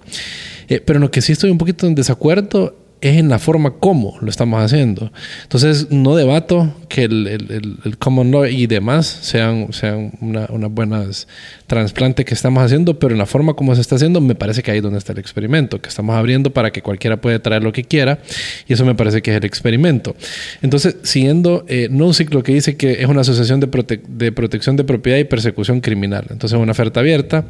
Eh, 0.68 0.80
pero 0.86 0.98
en 0.98 1.00
lo 1.00 1.10
que 1.10 1.20
sí 1.20 1.32
estoy 1.32 1.50
un 1.50 1.58
poquito 1.58 1.88
en 1.88 1.96
desacuerdo 1.96 2.76
es 3.00 3.16
en 3.16 3.28
la 3.28 3.38
forma 3.38 3.72
como 3.72 4.16
lo 4.20 4.28
estamos 4.30 4.62
haciendo. 4.62 5.12
Entonces, 5.42 5.90
no 5.90 6.16
debato 6.16 6.74
que 6.88 7.04
el, 7.04 7.26
el, 7.26 7.78
el 7.84 7.98
common 7.98 8.30
law 8.30 8.44
y 8.46 8.66
demás 8.66 9.06
sean, 9.06 9.72
sean 9.72 10.12
unas 10.20 10.50
una 10.50 10.68
buenas 10.68 11.28
trasplantes 11.66 12.24
que 12.24 12.34
estamos 12.34 12.62
haciendo, 12.62 12.98
pero 12.98 13.12
en 13.12 13.18
la 13.18 13.26
forma 13.26 13.54
como 13.54 13.74
se 13.74 13.80
está 13.80 13.96
haciendo, 13.96 14.20
me 14.20 14.34
parece 14.34 14.62
que 14.62 14.70
ahí 14.70 14.78
es 14.78 14.82
donde 14.82 14.98
está 14.98 15.12
el 15.12 15.18
experimento, 15.18 15.80
que 15.80 15.88
estamos 15.88 16.16
abriendo 16.16 16.52
para 16.52 16.70
que 16.70 16.82
cualquiera 16.82 17.20
pueda 17.20 17.38
traer 17.40 17.62
lo 17.62 17.72
que 17.72 17.84
quiera, 17.84 18.20
y 18.66 18.72
eso 18.72 18.84
me 18.84 18.94
parece 18.94 19.22
que 19.22 19.30
es 19.32 19.36
el 19.36 19.44
experimento. 19.44 20.16
Entonces, 20.62 20.96
siguiendo 21.02 21.64
eh, 21.68 21.88
no 21.90 22.10
lo 22.30 22.42
que 22.42 22.52
dice 22.52 22.76
que 22.76 23.02
es 23.02 23.06
una 23.06 23.20
asociación 23.20 23.60
de, 23.60 23.68
prote 23.68 24.00
de 24.08 24.32
protección 24.32 24.76
de 24.76 24.84
propiedad 24.84 25.18
y 25.18 25.24
persecución 25.24 25.80
criminal. 25.80 26.26
Entonces, 26.30 26.58
una 26.58 26.72
oferta 26.72 27.00
abierta. 27.00 27.44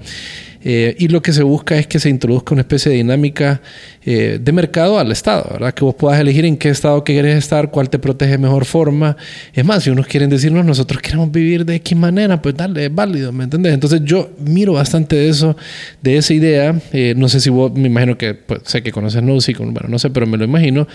Eh, 0.65 0.97
y 0.99 1.09
lo 1.09 1.23
que 1.23 1.33
se 1.33 1.43
busca 1.43 1.79
es 1.79 1.87
que 1.87 2.01
se 2.01 2.09
introduzca 2.09 2.53
una 2.53 2.63
especie 2.63 2.91
de 2.91 2.99
dinámica 2.99 3.61
eh, 4.05 4.41
de 4.43 4.53
mercado 4.53 4.99
al 4.99 5.13
Estado, 5.13 5.47
¿verdad? 5.53 5.73
Que 5.73 5.85
vos 5.85 5.95
puedas 5.95 6.21
elegir 6.21 6.45
en 6.45 6.57
qué 6.57 6.71
Estado 6.71 7.05
quieres 7.05 7.37
estar, 7.37 7.71
cuál 7.71 7.91
te 7.91 7.99
protege 7.99 8.33
de 8.33 8.39
mejor 8.39 8.65
forma. 8.65 9.17
Es 9.53 9.65
más, 9.65 9.85
si 9.85 9.91
unos 9.91 10.07
quieren 10.07 10.31
decirnos, 10.31 10.65
nosotros 10.65 11.01
queremos 11.01 11.31
vivir 11.31 11.65
de 11.65 11.77
X 11.77 11.97
manera, 11.97 12.43
pues 12.43 12.57
dale, 12.57 12.87
es 12.87 12.95
válido, 12.95 13.33
¿me 13.33 13.45
entiendes? 13.45 13.73
Entonces 13.73 14.01
yo 14.05 14.31
miro 14.39 14.73
bastante 14.73 15.17
de 15.17 15.29
eso, 15.29 15.57
de 16.03 16.17
esa 16.17 16.35
idea. 16.35 16.81
Eh, 16.93 17.15
no 17.17 17.29
sé 17.29 17.41
si 17.41 17.51
vos, 17.51 17.73
me 17.73 17.87
imagino 17.87 18.19
que, 18.19 18.35
pues, 18.35 18.61
sé 18.65 18.83
que 18.83 18.91
conoces 18.91 19.23
Nozick, 19.23 19.59
bueno, 19.59 19.89
no 19.89 19.99
sé, 19.99 20.11
pero 20.11 20.27
me 20.27 20.37
lo 20.37 20.45
imagino. 20.45 20.89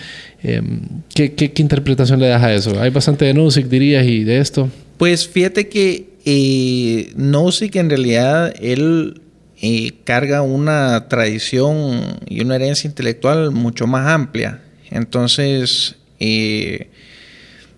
¿qué, 1.15 1.33
qué, 1.33 1.53
¿qué, 1.53 1.61
interpretación 1.61 2.19
le 2.19 2.27
das 2.27 2.43
a 2.43 2.53
eso? 2.53 2.81
Hay 2.81 2.89
bastante 2.89 3.23
de 3.23 3.33
Nozick, 3.33 3.67
dirías, 3.67 4.05
y 4.05 4.25
de 4.25 4.39
esto. 4.39 4.69
Pues 4.97 5.27
fíjate 5.27 5.69
que 5.69 6.13
eh, 6.25 7.11
en 7.15 7.89
realidad, 7.89 8.53
él 8.61 9.21
eh, 9.65 9.93
carga 10.03 10.41
una 10.41 11.07
tradición 11.07 12.19
y 12.27 12.41
una 12.41 12.57
herencia 12.57 12.85
intelectual 12.85 13.51
mucho 13.51 13.87
más 13.87 14.09
amplia. 14.09 14.59
Entonces, 14.91 15.95
eh, 16.19 16.89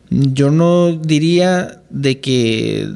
yo 0.10 0.50
no 0.50 0.94
diría 0.96 1.84
de 1.92 2.20
que 2.22 2.90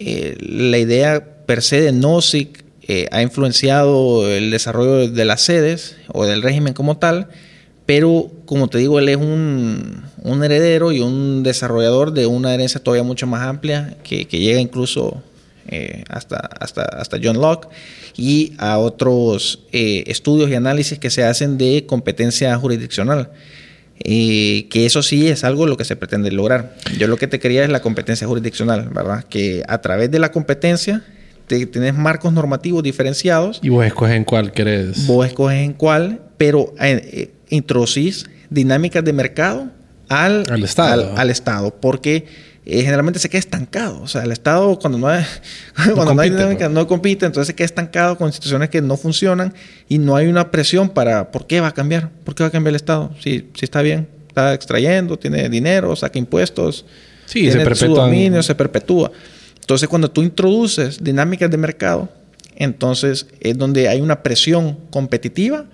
eh, 0.00 0.36
la 0.40 0.78
idea 0.78 1.44
per 1.46 1.62
se 1.62 1.80
de 1.80 1.92
Nozick 1.92 2.64
ha 3.12 3.22
influenciado 3.22 4.28
el 4.28 4.50
desarrollo 4.50 5.08
de 5.08 5.24
las 5.24 5.42
sedes 5.42 5.94
o 6.08 6.26
del 6.26 6.42
régimen 6.42 6.74
como 6.74 6.96
tal, 6.96 7.28
pero 7.86 8.32
como 8.46 8.66
te 8.66 8.78
digo, 8.78 8.98
él 8.98 9.10
es 9.10 9.18
un, 9.18 10.42
heredero 10.42 10.90
y 10.90 10.98
un 10.98 11.44
desarrollador 11.44 12.12
de 12.12 12.26
una 12.26 12.52
herencia 12.52 12.82
todavía 12.82 13.04
mucho 13.04 13.28
más 13.28 13.42
amplia 13.42 13.96
que, 14.02 14.24
llega 14.24 14.58
incluso 14.58 15.22
eh, 15.68 16.04
hasta, 16.08 16.36
hasta, 16.36 16.82
hasta 16.82 17.18
John 17.22 17.40
Locke 17.40 17.68
y 18.16 18.54
a 18.58 18.78
otros 18.78 19.64
eh, 19.72 20.04
estudios 20.06 20.50
y 20.50 20.54
análisis 20.54 20.98
que 20.98 21.10
se 21.10 21.24
hacen 21.24 21.58
de 21.58 21.84
competencia 21.86 22.56
jurisdiccional. 22.56 23.30
Eh, 24.00 24.68
que 24.70 24.86
eso 24.86 25.02
sí 25.02 25.28
es 25.28 25.44
algo 25.44 25.66
lo 25.66 25.76
que 25.76 25.84
se 25.84 25.96
pretende 25.96 26.30
lograr. 26.30 26.76
Yo 26.98 27.06
lo 27.08 27.16
que 27.16 27.26
te 27.26 27.38
quería 27.38 27.64
es 27.64 27.70
la 27.70 27.80
competencia 27.80 28.26
jurisdiccional, 28.26 28.88
¿verdad? 28.90 29.24
Que 29.24 29.62
a 29.68 29.80
través 29.80 30.10
de 30.10 30.18
la 30.18 30.30
competencia 30.30 31.04
te, 31.46 31.66
tienes 31.66 31.94
marcos 31.94 32.32
normativos 32.32 32.82
diferenciados. 32.82 33.60
Y 33.62 33.68
vos 33.68 33.84
escoges 33.84 34.16
en 34.16 34.24
cuál 34.24 34.52
querés. 34.52 35.06
Vos 35.06 35.26
escoges 35.26 35.58
en 35.58 35.72
cuál, 35.72 36.22
pero 36.36 36.74
introducís 37.50 38.26
dinámicas 38.50 39.04
de 39.04 39.12
mercado 39.12 39.68
al, 40.08 40.62
Estado. 40.62 41.12
Al, 41.16 41.30
Estado, 41.30 41.74
porque 41.80 42.26
eh, 42.70 42.82
generalmente 42.82 43.18
se 43.18 43.30
queda 43.30 43.38
estancado. 43.38 44.02
O 44.02 44.06
sea, 44.06 44.22
el 44.24 44.30
Estado 44.30 44.78
cuando 44.78 44.98
no 44.98 45.08
hay, 45.08 45.24
cuando 45.94 46.14
no, 46.14 46.20
hay 46.20 46.28
dinámica 46.28 46.66
pues. 46.66 46.70
no 46.70 46.86
compite, 46.86 47.24
entonces 47.24 47.46
se 47.46 47.54
queda 47.54 47.64
estancado 47.64 48.18
con 48.18 48.26
instituciones 48.26 48.68
que 48.68 48.82
no 48.82 48.98
funcionan 48.98 49.54
y 49.88 49.96
no 49.96 50.16
hay 50.16 50.26
una 50.26 50.50
presión 50.50 50.90
para 50.90 51.30
¿por 51.30 51.46
qué 51.46 51.62
va 51.62 51.68
a 51.68 51.74
cambiar? 51.74 52.10
¿Por 52.24 52.34
qué 52.34 52.42
va 52.42 52.48
a 52.48 52.52
cambiar 52.52 52.72
el 52.72 52.76
Estado? 52.76 53.10
Si, 53.20 53.48
si 53.54 53.64
está 53.64 53.80
bien, 53.80 54.06
está 54.28 54.52
extrayendo, 54.52 55.18
tiene 55.18 55.48
dinero, 55.48 55.96
saca 55.96 56.18
impuestos, 56.18 56.84
sí, 57.24 57.40
tiene 57.40 57.52
se 57.52 57.58
perpetúa. 57.60 57.88
su 57.88 57.94
dominio, 57.94 58.42
se 58.42 58.54
perpetúa. 58.54 59.12
Entonces, 59.58 59.88
cuando 59.88 60.10
tú 60.10 60.22
introduces 60.22 61.02
dinámicas 61.02 61.50
de 61.50 61.56
mercado, 61.56 62.10
entonces 62.54 63.28
es 63.40 63.56
donde 63.56 63.88
hay 63.88 64.02
una 64.02 64.22
presión 64.22 64.78
competitiva 64.90 65.64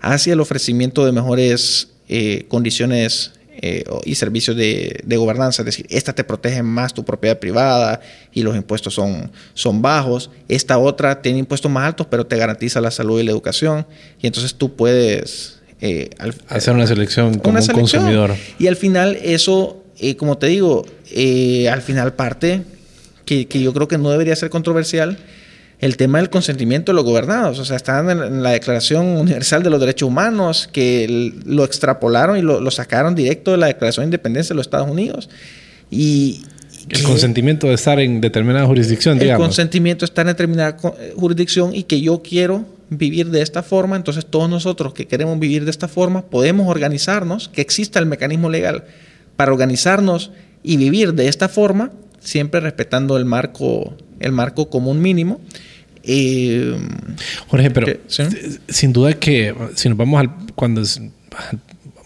hacia 0.00 0.32
el 0.32 0.40
ofrecimiento 0.40 1.06
de 1.06 1.12
mejores 1.12 1.90
eh, 2.08 2.46
condiciones 2.48 3.34
eh, 3.62 3.84
y 4.06 4.14
servicios 4.14 4.56
de, 4.56 5.02
gobernanza, 5.06 5.60
es 5.60 5.66
decir, 5.66 5.86
esta 5.90 6.14
te 6.14 6.24
protege 6.24 6.62
más 6.62 6.94
tu 6.94 7.04
propiedad 7.04 7.38
privada 7.38 8.00
y 8.32 8.42
los 8.42 8.56
impuestos 8.56 8.94
son, 8.94 9.30
son 9.52 9.82
bajos, 9.82 10.30
esta 10.48 10.78
otra 10.78 11.20
tiene 11.20 11.40
impuestos 11.40 11.70
más 11.70 11.86
altos 11.86 12.06
pero 12.08 12.26
te 12.26 12.38
garantiza 12.38 12.80
la 12.80 12.90
salud 12.90 13.20
y 13.20 13.24
la 13.24 13.32
educación. 13.32 13.86
Y 14.22 14.26
entonces 14.26 14.54
tú 14.54 14.76
puedes 14.76 15.58
eh, 15.82 16.08
hacer 16.48 16.72
una 16.72 16.86
selección 16.86 17.38
como 17.38 17.58
un 17.58 17.66
consumidor. 17.66 18.34
Y 18.58 18.66
al 18.66 18.76
final 18.76 19.18
eso, 19.22 19.84
como 20.16 20.38
te 20.38 20.46
digo, 20.46 20.86
al 21.70 21.82
final 21.82 22.14
parte 22.14 22.62
que, 23.26 23.46
que 23.46 23.60
yo 23.60 23.74
creo 23.74 23.88
que 23.88 23.98
no 23.98 24.10
debería 24.10 24.34
ser 24.36 24.48
controversial, 24.48 25.18
el 25.80 25.96
tema 25.96 26.18
del 26.18 26.28
consentimiento 26.28 26.92
de 26.92 26.96
los 26.96 27.04
gobernados. 27.04 27.58
O 27.58 27.64
sea, 27.64 27.76
están 27.76 28.10
en 28.10 28.42
la 28.42 28.50
Declaración 28.50 29.06
Universal 29.06 29.62
de 29.62 29.70
los 29.70 29.80
Derechos 29.80 30.06
Humanos, 30.08 30.68
que 30.70 31.32
lo 31.46 31.64
extrapolaron 31.64 32.36
y 32.36 32.42
lo, 32.42 32.70
sacaron 32.70 33.14
directo 33.14 33.52
de 33.52 33.56
la 33.56 33.66
Declaración 33.66 34.04
de 34.04 34.08
Independencia 34.08 34.52
de 34.52 34.56
los 34.56 34.66
Estados 34.66 34.90
Unidos. 34.90 35.30
Y, 35.90 36.42
el 36.88 37.02
consentimiento 37.02 37.68
de 37.68 37.74
estar 37.74 38.00
en 38.00 38.20
determinada 38.20 38.66
jurisdicción, 38.66 39.18
digamos. 39.18 39.42
El 39.42 39.48
consentimiento 39.48 40.00
de 40.00 40.06
estar 40.06 40.26
en 40.26 40.32
determinada 40.32 40.76
eh, 40.98 41.14
jurisdicción 41.16 41.74
y 41.74 41.84
que 41.84 42.00
yo 42.00 42.20
quiero 42.22 42.64
vivir 42.90 43.30
de 43.30 43.42
esta 43.42 43.62
forma, 43.62 43.96
entonces 43.96 44.26
todos 44.26 44.50
nosotros 44.50 44.92
que 44.92 45.06
queremos 45.06 45.38
vivir 45.38 45.64
de 45.64 45.70
esta 45.70 45.88
forma 45.88 46.22
podemos 46.22 46.68
organizarnos, 46.68 47.48
que 47.48 47.60
exista 47.60 48.00
el 48.00 48.06
mecanismo 48.06 48.50
legal 48.50 48.84
para 49.36 49.52
organizarnos 49.52 50.32
y 50.62 50.76
vivir 50.76 51.14
de 51.14 51.28
esta 51.28 51.48
forma, 51.48 51.92
siempre 52.18 52.60
respetando 52.60 53.16
el 53.16 53.24
marco, 53.24 53.94
el 54.18 54.32
marco 54.32 54.68
común 54.68 55.00
mínimo 55.00 55.40
Jorge, 57.48 57.70
pero 57.70 57.86
sin 58.68 58.92
duda 58.92 59.12
que 59.14 59.54
si 59.74 59.88
nos 59.88 59.98
vamos 59.98 60.20
al 60.20 60.30
cuando 60.54 60.80
es, 60.80 61.00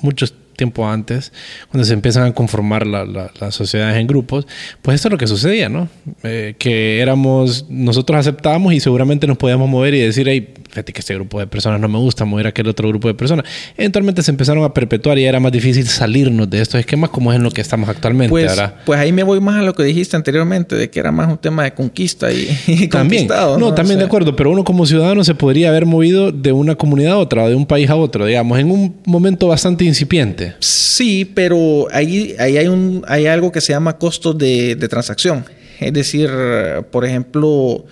muchos 0.00 0.34
tiempo 0.54 0.88
antes, 0.88 1.32
cuando 1.70 1.84
se 1.84 1.92
empiezan 1.92 2.24
a 2.24 2.32
conformar 2.32 2.86
las 2.86 3.54
sociedades 3.54 3.96
en 3.96 4.06
grupos, 4.06 4.46
pues 4.82 4.96
esto 4.96 5.08
es 5.08 5.12
lo 5.12 5.18
que 5.18 5.26
sucedía, 5.26 5.68
¿no? 5.68 5.88
Eh, 6.22 6.54
que 6.58 7.00
éramos, 7.00 7.66
nosotros 7.68 8.18
aceptábamos 8.18 8.72
y 8.72 8.80
seguramente 8.80 9.26
nos 9.26 9.36
podíamos 9.36 9.68
mover 9.68 9.94
y 9.94 10.00
decir, 10.00 10.28
hey, 10.28 10.54
fíjate 10.74 10.92
que 10.92 11.00
este 11.00 11.14
grupo 11.14 11.38
de 11.38 11.46
personas 11.46 11.80
no 11.80 11.88
me 11.88 11.98
gusta, 11.98 12.24
mover 12.24 12.46
a 12.46 12.48
aquel 12.48 12.66
otro 12.66 12.88
grupo 12.88 13.08
de 13.08 13.14
personas. 13.14 13.44
Eventualmente 13.76 14.22
se 14.22 14.30
empezaron 14.32 14.64
a 14.64 14.74
perpetuar 14.74 15.18
y 15.18 15.24
era 15.24 15.38
más 15.38 15.52
difícil 15.52 15.86
salirnos 15.86 16.50
de 16.50 16.60
estos 16.60 16.80
esquemas 16.80 17.10
como 17.10 17.32
es 17.32 17.36
en 17.36 17.44
lo 17.44 17.50
que 17.50 17.60
estamos 17.60 17.88
actualmente. 17.88 18.30
Pues, 18.30 18.60
pues 18.84 18.98
ahí 18.98 19.12
me 19.12 19.22
voy 19.22 19.40
más 19.40 19.56
a 19.56 19.62
lo 19.62 19.72
que 19.74 19.84
dijiste 19.84 20.16
anteriormente, 20.16 20.74
de 20.74 20.90
que 20.90 20.98
era 20.98 21.12
más 21.12 21.30
un 21.30 21.38
tema 21.38 21.64
de 21.64 21.74
conquista 21.74 22.32
y, 22.32 22.88
también. 22.90 23.28
No, 23.58 23.72
también 23.72 23.98
de 23.98 24.04
acuerdo, 24.04 24.34
pero 24.34 24.50
uno 24.50 24.64
como 24.64 24.84
ciudadano 24.84 25.22
se 25.24 25.34
podría 25.34 25.68
haber 25.68 25.86
movido 25.86 26.32
de 26.32 26.52
una 26.52 26.74
comunidad 26.74 27.12
a 27.12 27.18
otra, 27.18 27.48
de 27.48 27.54
un 27.54 27.66
país 27.66 27.88
a 27.88 27.96
otro, 27.96 28.26
digamos, 28.26 28.58
en 28.58 28.70
un 28.70 28.96
momento 29.04 29.48
bastante 29.48 29.84
incipiente. 29.84 30.43
Sí, 30.58 31.24
pero 31.24 31.86
ahí, 31.90 32.34
ahí 32.38 32.56
hay, 32.56 32.68
un, 32.68 33.04
hay 33.06 33.26
algo 33.26 33.52
que 33.52 33.60
se 33.60 33.72
llama 33.72 33.98
costo 33.98 34.32
de, 34.32 34.76
transacción. 34.88 35.44
Es 35.80 35.92
decir, 35.92 36.30
por 36.90 37.04
ejemplo, 37.04 37.84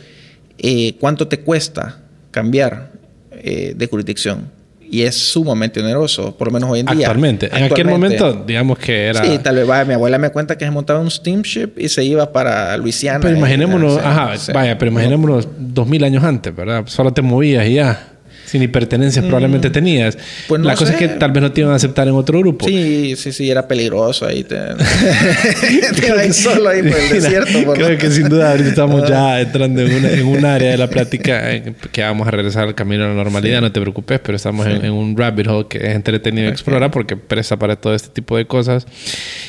eh, 0.58 0.94
cuánto 1.00 1.26
te 1.28 1.40
cuesta 1.40 1.98
cambiar 2.30 2.92
eh, 3.32 3.74
de 3.76 3.86
jurisdicción. 3.86 4.50
Y 4.88 5.02
es 5.02 5.16
sumamente 5.16 5.80
oneroso, 5.80 6.36
por 6.36 6.48
lo 6.48 6.52
menos 6.52 6.70
hoy 6.70 6.80
en 6.80 6.86
día. 6.86 7.06
Actualmente. 7.06 7.48
En 7.50 7.64
aquel 7.64 7.86
momento, 7.86 8.44
digamos 8.46 8.78
que 8.78 9.06
era. 9.06 9.24
Sí, 9.24 9.38
tal 9.38 9.56
vez 9.56 9.66
vaya, 9.66 9.86
mi 9.86 9.94
abuela 9.94 10.18
me 10.18 10.28
cuenta 10.28 10.58
que 10.58 10.66
se 10.66 10.70
montaba 10.70 11.00
un 11.00 11.10
steamship 11.10 11.70
y 11.78 11.88
se 11.88 12.04
iba 12.04 12.30
para 12.30 12.76
Luisiana. 12.76 13.20
Pero 13.20 13.38
imaginémonos, 13.38 13.96
ajá, 13.96 14.34
vaya, 14.52 14.76
pero 14.76 14.90
imaginémonos 14.90 15.48
dos 15.58 15.86
mil 15.86 16.04
años 16.04 16.22
antes, 16.22 16.54
¿verdad? 16.54 16.84
Solo 16.86 17.10
te 17.10 17.22
movías 17.22 17.66
y 17.66 17.74
ya 17.74 18.11
sin 18.52 18.70
pertenencias 18.70 19.24
probablemente 19.24 19.70
mm, 19.70 19.72
tenías. 19.72 20.18
Pues 20.46 20.60
la 20.60 20.74
cosa 20.74 20.92
es 20.92 20.98
que 20.98 21.08
tal 21.08 21.32
vez 21.32 21.42
no 21.42 21.52
te 21.52 21.62
iban 21.62 21.72
a 21.72 21.76
aceptar 21.76 22.06
en 22.06 22.14
otro 22.14 22.38
grupo. 22.38 22.66
Sí, 22.66 23.14
sí, 23.16 23.32
sí, 23.32 23.50
era 23.50 23.66
peligroso 23.66 24.26
ahí. 24.26 24.44
Te, 24.44 24.56
te 26.00 26.32
solo 26.34 26.68
ahí 26.68 26.82
por 26.82 26.98
el 26.98 27.08
desierto. 27.08 27.72
creo 27.72 27.96
que 27.96 28.10
sin 28.10 28.28
duda 28.28 28.50
ahorita 28.50 28.68
estamos 28.68 29.08
ya 29.08 29.40
entrando 29.40 29.80
en, 29.80 30.26
un 30.26 30.44
área 30.44 30.72
de 30.72 30.76
la 30.76 30.90
plática 30.90 31.42
que 31.90 32.02
vamos 32.02 32.28
a 32.28 32.30
regresar 32.30 32.68
al 32.68 32.74
camino 32.74 33.04
a 33.04 33.08
la 33.08 33.14
normalidad, 33.14 33.62
no 33.62 33.72
te 33.72 33.80
preocupes, 33.80 34.20
pero 34.20 34.36
estamos 34.36 34.66
en, 34.66 34.90
un 34.90 35.16
rabbit 35.16 35.46
hole 35.46 35.66
que 35.68 35.78
es 35.78 35.94
entretenido 35.94 36.50
explorar 36.50 36.90
porque 36.90 37.16
presta 37.16 37.58
para 37.58 37.76
todo 37.76 37.94
este 37.94 38.10
tipo 38.10 38.36
de 38.36 38.44
cosas. 38.44 38.86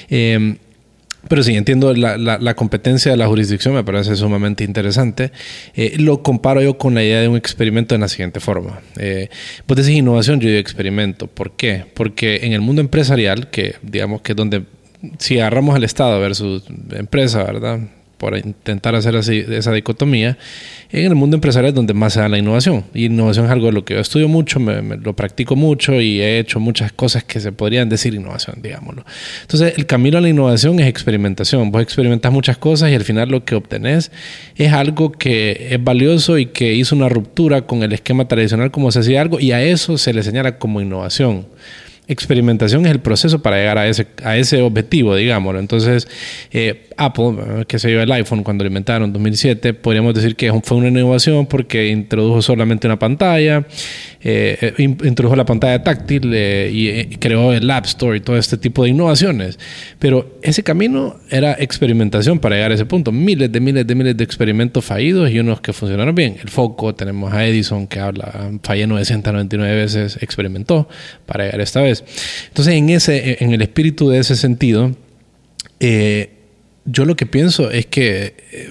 Eh, 0.09 0.55
pero 1.27 1.41
sí, 1.41 1.55
entiendo 1.55 1.93
la, 1.93 2.17
la, 2.17 2.53
competencia 2.55 3.11
de 3.11 3.17
la 3.17 3.27
jurisdicción, 3.27 3.73
me 3.73 3.83
parece 3.83 4.15
sumamente 4.15 4.63
interesante. 4.63 5.31
Eh, 5.73 5.95
lo 5.97 6.21
comparo 6.21 6.61
yo 6.61 6.77
con 6.77 6.93
la 6.93 7.03
idea 7.03 7.21
de 7.21 7.27
un 7.27 7.37
experimento 7.37 7.95
de 7.95 7.99
la 7.99 8.07
siguiente 8.09 8.39
forma. 8.39 8.81
Eh, 8.97 9.29
vos 9.67 9.77
decís 9.77 9.97
innovación, 9.97 10.39
yo 10.39 10.49
digo 10.49 10.59
experimento. 10.59 11.27
¿Por 11.27 11.55
qué? 11.55 11.85
Porque 11.93 12.41
en 12.43 12.53
el 12.53 12.61
mundo 12.61 12.81
empresarial, 12.81 13.49
que 13.49 13.75
digamos 13.81 14.21
que 14.21 14.33
es 14.33 14.35
donde, 14.35 14.63
si 15.17 15.39
agarramos 15.39 15.75
al 15.75 15.83
Estado 15.83 16.19
versus 16.19 16.63
empresa, 16.91 17.43
¿verdad? 17.43 17.79
Por 18.23 18.37
intentar 18.37 18.95
hacer 18.95 19.17
así 19.17 19.43
esa 19.49 19.73
dicotomía, 19.73 20.37
en 20.93 21.07
el 21.07 21.13
mundo 21.13 21.35
empresarial 21.35 21.71
es 21.71 21.75
donde 21.75 21.93
más 21.93 22.13
se 22.13 22.21
da 22.21 22.29
la 22.29 22.37
innovación. 22.37 22.85
Y 22.93 23.07
innovación 23.07 23.47
es 23.47 23.51
algo 23.51 23.65
de 23.65 23.73
lo 23.73 23.83
que 23.83 23.95
yo 23.95 23.99
estudio 23.99 24.29
mucho, 24.29 24.61
me, 24.61 24.95
lo 24.95 25.13
practico 25.13 25.57
mucho 25.57 25.99
y 25.99 26.21
he 26.21 26.39
hecho 26.39 26.61
muchas 26.61 26.93
cosas 26.93 27.25
que 27.25 27.41
se 27.41 27.51
podrían 27.51 27.89
decir 27.89 28.13
innovación, 28.13 28.61
digámoslo. 28.61 29.03
Entonces, 29.41 29.73
el 29.75 29.87
camino 29.87 30.19
a 30.19 30.21
la 30.21 30.29
innovación 30.29 30.79
es 30.79 30.87
experimentación. 30.87 31.69
Vos 31.69 31.81
experimentas 31.81 32.31
muchas 32.31 32.57
cosas 32.57 32.91
y 32.91 32.95
al 32.95 33.03
final 33.03 33.27
lo 33.27 33.43
que 33.43 33.55
obtenés 33.55 34.09
es 34.55 34.71
algo 34.71 35.11
que 35.11 35.67
es 35.71 35.83
valioso 35.83 36.37
y 36.37 36.45
que 36.45 36.73
hizo 36.75 36.95
una 36.95 37.09
ruptura 37.09 37.63
con 37.63 37.83
el 37.83 37.91
esquema 37.91 38.29
tradicional 38.29 38.71
como 38.71 38.89
se 38.93 38.99
hacía 38.99 39.19
algo 39.19 39.41
y 39.41 39.51
a 39.51 39.61
eso 39.61 39.97
se 39.97 40.13
le 40.13 40.23
señala 40.23 40.59
como 40.59 40.79
innovación 40.79 41.45
experimentación 42.07 42.85
es 42.85 42.91
el 42.91 42.99
proceso 42.99 43.41
para 43.41 43.57
llegar 43.57 43.77
a 43.77 43.87
ese, 43.87 44.07
a 44.23 44.37
ese 44.37 44.61
objetivo, 44.61 45.15
digámoslo. 45.15 45.59
Entonces, 45.59 46.07
eh, 46.51 46.87
Apple, 46.97 47.65
que 47.67 47.79
se 47.79 47.87
dio 47.87 48.01
el 48.01 48.11
iPhone 48.11 48.43
cuando 48.43 48.63
lo 48.63 48.67
inventaron 48.67 49.05
en 49.05 49.13
2007, 49.13 49.73
podríamos 49.73 50.13
decir 50.13 50.35
que 50.35 50.51
fue 50.63 50.77
una 50.77 50.89
innovación 50.89 51.45
porque 51.45 51.87
introdujo 51.87 52.41
solamente 52.41 52.87
una 52.87 52.99
pantalla, 52.99 53.65
eh, 54.21 54.73
eh, 54.77 54.83
introdujo 54.83 55.35
la 55.35 55.45
pantalla 55.45 55.81
táctil 55.81 56.33
y, 56.33 57.17
creó 57.17 57.53
el 57.53 57.69
App 57.71 57.85
Store 57.85 58.17
y 58.17 58.19
todo 58.19 58.37
este 58.37 58.57
tipo 58.57 58.83
de 58.83 58.89
innovaciones. 58.89 59.57
Pero 59.97 60.37
ese 60.41 60.61
camino 60.61 61.17
era 61.29 61.53
experimentación 61.53 62.39
para 62.39 62.55
llegar 62.55 62.71
a 62.71 62.75
ese 62.75 62.85
punto. 62.85 63.11
Miles 63.11 63.51
de 63.51 63.59
miles 63.59 63.87
de 63.87 63.95
miles 63.95 64.17
de 64.17 64.23
experimentos 64.23 64.83
fallidos 64.83 65.31
y 65.31 65.39
unos 65.39 65.61
que 65.61 65.71
funcionaron 65.71 66.13
bien. 66.13 66.37
El 66.41 66.49
foco, 66.49 66.93
tenemos 66.93 67.33
a 67.33 67.45
Edison 67.45 67.87
que 67.87 67.99
habla, 67.99 68.51
fallé 68.61 68.87
999 68.87 69.75
veces, 69.75 70.17
experimentó 70.21 70.87
para 71.25 71.45
llegar 71.45 71.61
esta 71.61 71.81
vez. 71.81 71.92
Entonces, 72.47 72.73
en, 72.73 72.89
ese, 72.89 73.43
en 73.43 73.53
el 73.53 73.61
espíritu 73.61 74.09
de 74.09 74.19
ese 74.19 74.35
sentido, 74.35 74.95
eh, 75.79 76.31
yo 76.85 77.05
lo 77.05 77.15
que 77.15 77.25
pienso 77.25 77.69
es 77.69 77.85
que 77.85 78.35
eh, 78.51 78.69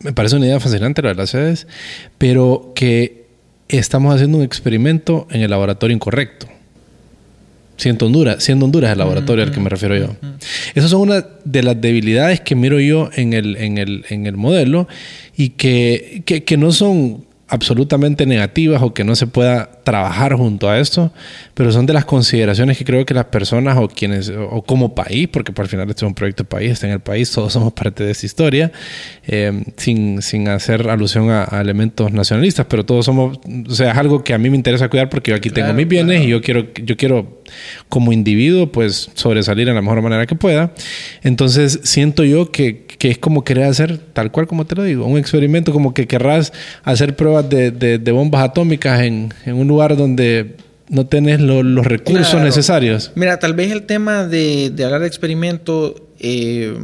me 0.00 0.12
parece 0.12 0.36
una 0.36 0.46
idea 0.46 0.60
fascinante 0.60 1.02
la 1.02 1.10
de 1.10 1.14
las 1.14 1.30
sedes, 1.30 1.66
pero 2.18 2.72
que 2.74 3.26
estamos 3.68 4.14
haciendo 4.14 4.38
un 4.38 4.44
experimento 4.44 5.26
en 5.30 5.42
el 5.42 5.50
laboratorio 5.50 5.94
incorrecto. 5.94 6.46
Siendo 7.76 8.06
Honduras, 8.06 8.44
siendo 8.44 8.66
Honduras 8.66 8.92
el 8.92 8.98
laboratorio 8.98 9.44
al 9.44 9.50
que 9.50 9.60
me 9.60 9.68
refiero 9.68 9.96
yo. 9.96 10.14
Esas 10.74 10.90
son 10.90 11.00
una 11.00 11.26
de 11.44 11.62
las 11.62 11.80
debilidades 11.80 12.40
que 12.40 12.54
miro 12.54 12.78
yo 12.78 13.10
en 13.14 13.32
el, 13.32 13.56
en 13.56 13.78
el, 13.78 14.04
en 14.08 14.26
el 14.26 14.36
modelo 14.36 14.86
y 15.36 15.50
que, 15.50 16.22
que, 16.24 16.44
que 16.44 16.56
no 16.56 16.70
son 16.70 17.24
absolutamente 17.52 18.24
negativas 18.24 18.80
o 18.80 18.94
que 18.94 19.04
no 19.04 19.14
se 19.14 19.26
pueda 19.26 19.70
trabajar 19.84 20.32
junto 20.32 20.70
a 20.70 20.78
esto, 20.78 21.12
pero 21.52 21.70
son 21.70 21.84
de 21.84 21.92
las 21.92 22.06
consideraciones 22.06 22.78
que 22.78 22.84
creo 22.86 23.04
que 23.04 23.12
las 23.12 23.26
personas 23.26 23.76
o 23.76 23.88
quienes, 23.88 24.30
o 24.30 24.62
como 24.62 24.94
país, 24.94 25.28
porque 25.28 25.52
por 25.52 25.64
al 25.64 25.68
final 25.68 25.90
este 25.90 26.06
es 26.06 26.08
un 26.08 26.14
proyecto 26.14 26.44
de 26.44 26.48
país, 26.48 26.70
está 26.70 26.86
en 26.86 26.94
el 26.94 27.00
país, 27.00 27.30
todos 27.30 27.52
somos 27.52 27.74
parte 27.74 28.04
de 28.04 28.12
esa 28.12 28.24
historia, 28.24 28.72
eh, 29.26 29.64
sin, 29.76 30.22
sin, 30.22 30.48
hacer 30.48 30.88
alusión 30.88 31.28
a, 31.28 31.44
elementos 31.60 32.10
nacionalistas, 32.10 32.64
pero 32.70 32.86
todos 32.86 33.04
somos, 33.04 33.38
o 33.68 33.74
sea, 33.74 33.92
es 33.92 33.98
algo 33.98 34.24
que 34.24 34.32
a 34.32 34.38
mí 34.38 34.48
me 34.48 34.56
interesa 34.56 34.88
cuidar 34.88 35.10
porque 35.10 35.32
yo 35.32 35.36
aquí 35.36 35.50
tengo 35.50 35.74
mis 35.74 35.86
bienes 35.86 36.24
y 36.24 36.28
yo 36.28 36.40
quiero, 36.40 36.72
yo 36.72 36.96
quiero 36.96 37.41
como 37.88 38.12
individuo 38.12 38.70
pues 38.72 39.10
sobresalir 39.14 39.68
en 39.68 39.74
la 39.74 39.82
mejor 39.82 40.02
manera 40.02 40.26
que 40.26 40.34
pueda. 40.34 40.72
Entonces 41.22 41.80
siento 41.82 42.24
yo 42.24 42.50
que, 42.50 42.84
que 42.86 43.10
es 43.10 43.18
como 43.18 43.44
querer 43.44 43.64
hacer, 43.64 43.98
tal 43.98 44.30
cual 44.30 44.46
como 44.46 44.66
te 44.66 44.74
lo 44.74 44.82
digo, 44.84 45.06
un 45.06 45.18
experimento 45.18 45.72
como 45.72 45.94
que 45.94 46.06
querrás 46.06 46.52
hacer 46.84 47.16
pruebas 47.16 47.48
de, 47.48 47.70
de, 47.70 48.12
bombas 48.12 48.44
atómicas 48.44 49.00
en, 49.00 49.32
en, 49.44 49.54
un 49.54 49.68
lugar 49.68 49.96
donde 49.96 50.56
no 50.88 51.06
tenés 51.06 51.40
los 51.40 51.86
recursos 51.86 52.40
necesarios. 52.40 53.12
Mira, 53.14 53.38
tal 53.38 53.54
vez 53.54 53.72
el 53.72 53.84
tema 53.84 54.26
de, 54.26 54.70
de 54.70 54.84
hablar 54.84 55.00
de 55.00 55.06
experimento, 55.06 56.08
eh, 56.18 56.76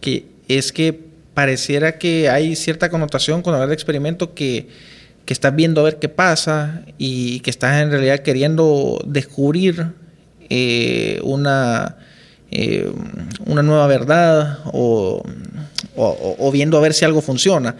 que 0.00 0.26
es 0.48 0.72
que 0.72 0.98
pareciera 1.34 1.98
que 1.98 2.28
hay 2.28 2.56
cierta 2.56 2.90
connotación 2.90 3.42
con 3.42 3.54
hablar 3.54 3.68
de 3.68 3.74
experimento 3.74 4.34
que, 4.34 4.68
que 5.30 5.34
estás 5.34 5.54
viendo 5.54 5.80
a 5.80 5.84
ver 5.84 6.00
qué 6.00 6.08
pasa 6.08 6.82
y 6.98 7.38
que 7.38 7.50
estás 7.50 7.80
en 7.80 7.92
realidad 7.92 8.18
queriendo 8.18 9.00
descubrir 9.06 9.92
eh, 10.48 11.20
una 11.22 11.98
eh, 12.50 12.90
una 13.46 13.62
nueva 13.62 13.86
verdad 13.86 14.58
o, 14.72 15.22
viendo 16.52 16.76
a 16.76 16.80
ver 16.80 16.94
si 16.94 17.04
algo 17.04 17.20
funciona. 17.20 17.76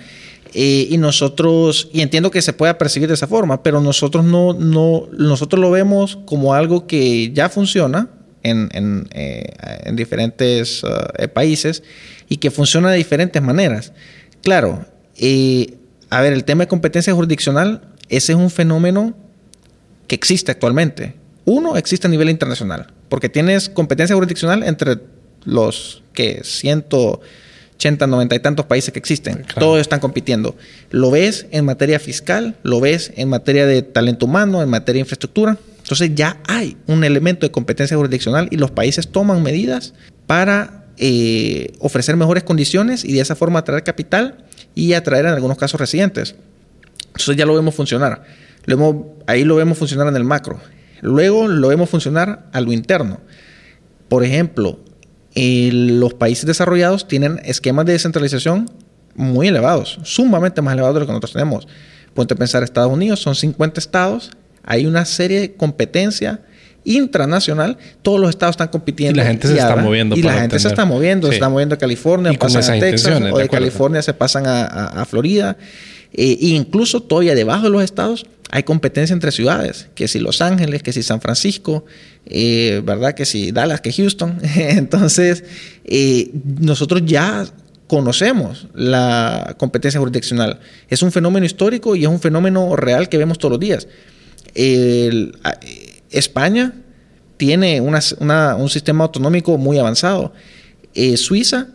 Eh, 0.55 0.87
y 0.91 0.97
nosotros, 0.99 1.89
y 1.93 2.03
entiendo 2.03 2.31
que 2.31 2.41
se 2.41 2.53
pueda 2.53 2.79
percibir 2.79 3.09
de 3.09 3.15
esa 3.15 3.27
forma, 3.27 3.65
pero 3.65 3.81
nosotros 3.81 4.25
no, 4.25 4.53
no, 4.53 5.09
nosotros 5.11 5.61
lo 5.61 5.73
vemos 5.73 6.21
como 6.27 6.55
algo 6.55 6.87
que 6.87 7.33
ya 7.33 7.49
funciona 7.49 8.11
en, 8.45 8.69
en, 8.73 9.97
diferentes 9.97 10.85
países 11.35 11.83
y 12.29 12.37
que 12.37 12.53
funciona 12.53 12.93
de 12.93 12.99
diferentes 12.99 13.43
maneras. 13.43 13.93
Claro, 14.41 14.87
a 16.11 16.20
ver, 16.20 16.32
el 16.32 16.45
tema 16.45 16.65
de 16.65 16.69
competencia 16.69 17.15
jurisdiccional, 17.15 17.82
ese 18.09 18.32
es 18.32 18.39
un 18.39 18.51
fenómeno 18.51 19.15
que 20.09 20.16
existe 20.16 20.51
actualmente. 20.51 21.15
Uno, 21.45 21.77
existe 21.77 22.07
a 22.07 22.11
nivel 22.11 22.28
internacional 22.28 22.93
porque 23.11 23.28
tienes 23.28 23.69
competencia 23.69 24.15
jurisdiccional 24.15 24.62
entre 24.62 24.99
los 25.45 26.03
que 26.15 26.43
180, 26.45 28.07
90 28.07 28.35
y 28.35 28.39
tantos 28.39 28.66
países 28.66 28.93
que 28.93 28.99
existen. 28.99 29.45
Todos 29.59 29.81
están 29.81 30.01
compitiendo. 30.01 30.57
Lo 30.91 31.11
ves 31.11 31.47
en 31.51 31.65
materia 31.66 31.99
fiscal, 31.99 32.57
lo 32.62 32.81
ves 32.81 33.12
en 33.16 33.28
materia 33.28 33.66
de 33.66 33.82
talento 33.82 34.27
humano, 34.27 34.62
en 34.62 34.70
materia 34.70 35.01
de 35.01 35.01
infraestructura. 35.01 35.59
Entonces 35.78 36.12
ya 36.15 36.39
hay 36.47 36.77
un 36.87 37.03
elemento 37.05 37.45
de 37.45 37.51
competencia 37.51 37.97
jurisdiccional 37.97 38.49
y 38.51 38.57
los 38.57 38.70
países 38.70 39.09
toman 39.09 39.43
medidas 39.43 39.93
para 40.27 40.80
eh, 41.03 41.73
ofrecer 41.79 42.15
mejores 42.19 42.45
condiciones 42.45 43.07
y 43.07 43.15
de 43.15 43.21
esa 43.21 43.35
forma 43.35 43.61
atraer 43.61 43.83
capital 43.83 44.45
y 44.75 44.93
atraer 44.93 45.25
en 45.25 45.33
algunos 45.33 45.57
casos 45.57 45.81
residentes. 45.81 46.35
Entonces 47.07 47.37
ya 47.37 47.47
lo 47.47 47.55
vemos 47.55 47.75
funcionar. 47.75 48.23
Lo 48.67 49.17
ahí 49.27 49.45
lo 49.45 49.57
vemos 49.57 49.79
funcionar 49.79 50.09
en 50.09 50.17
el 50.17 50.25
macro. 50.25 50.61
Luego 51.01 51.49
lo 51.49 51.69
vemos 51.69 51.89
funcionar 51.89 52.51
a 52.53 52.61
lo 52.61 52.71
interno. 52.71 53.19
Por 54.11 54.25
ejemplo, 54.25 54.79
los 55.35 56.13
países 56.13 56.45
desarrollados 56.45 57.09
tienen 57.09 57.41
esquemas 57.45 57.87
de 57.87 57.93
descentralización 57.93 58.71
muy 59.15 59.49
elevados, 59.49 60.01
sumamente 60.03 60.61
más 60.61 60.75
elevados 60.75 60.97
de 60.97 61.01
lo 61.01 61.07
que 61.07 61.13
nosotros 61.13 61.33
tenemos. 61.33 61.67
Ponte 62.13 62.35
a 62.35 62.37
pensar, 62.37 62.63
Estados 62.63 62.93
Unidos 62.93 63.21
son 63.21 63.35
50 63.35 63.81
estados, 63.81 64.33
hay 64.65 64.85
una 64.85 65.07
serie 65.07 65.41
de 65.41 65.55
competencia 65.55 66.43
intranacional, 66.85 67.78
todos 68.02 68.20
los 68.20 68.31
estados 68.31 68.55
están 68.55 68.69
compitiendo. 68.69 69.20
Y 69.20 69.23
la 69.23 69.28
gente 69.28 69.48
se 69.48 69.59
está 69.59 69.77
moviendo. 69.77 70.16
Y 70.16 70.23
la 70.23 70.35
gente 70.35 70.59
se 70.59 70.69
está 70.69 70.85
moviendo, 70.85 71.28
se 71.28 71.35
está 71.35 71.48
moviendo 71.48 71.74
a 71.74 71.78
California, 71.78 72.32
pasan 72.39 72.77
a 72.77 72.81
Texas, 72.81 73.20
o 73.32 73.39
de, 73.39 73.48
California 73.48 74.02
se 74.02 74.15
pasan 74.15 74.44
a, 74.47 75.05
Florida. 75.09 75.57
e 76.12 76.36
incluso 76.40 77.01
todavía 77.02 77.35
debajo 77.35 77.65
de 77.65 77.70
los 77.70 77.82
estados 77.82 78.27
hay 78.52 78.65
competencia 78.65 79.15
entre 79.15 79.31
ciudades, 79.31 79.86
que 79.94 80.09
si 80.09 80.19
Los 80.19 80.40
Ángeles, 80.40 80.82
que 80.82 80.93
si 80.93 81.02
San 81.05 81.20
Francisco, 81.20 81.85
eh, 82.27 82.82
¿verdad? 82.85 83.15
Que 83.15 83.24
si 83.24 83.52
Dallas, 83.52 83.81
que 83.81 83.93
Houston. 83.93 84.39
Entonces, 84.57 85.44
eh, 85.85 86.31
nosotros 86.59 87.02
ya 87.05 87.47
conocemos 87.86 88.66
la 88.74 89.55
competencia 89.57 90.01
jurisdiccional. 90.01 90.59
Es 90.89 91.02
un 91.02 91.12
fenómeno 91.12 91.47
histórico 91.47 91.94
y 91.94 92.02
es 92.02 92.09
un 92.09 92.20
fenómeno 92.20 92.74
real 92.74 93.09
que 93.09 93.19
vemos 93.19 93.39
todos 93.39 93.52
los 93.52 93.61
días. 93.61 93.86
España 96.11 96.74
tiene 97.37 97.81
un 97.81 98.69
sistema 98.69 99.05
autonómico 99.05 99.57
muy 99.57 99.78
avanzado. 99.78 100.32
Eh, 100.95 101.16
Suiza 101.16 101.69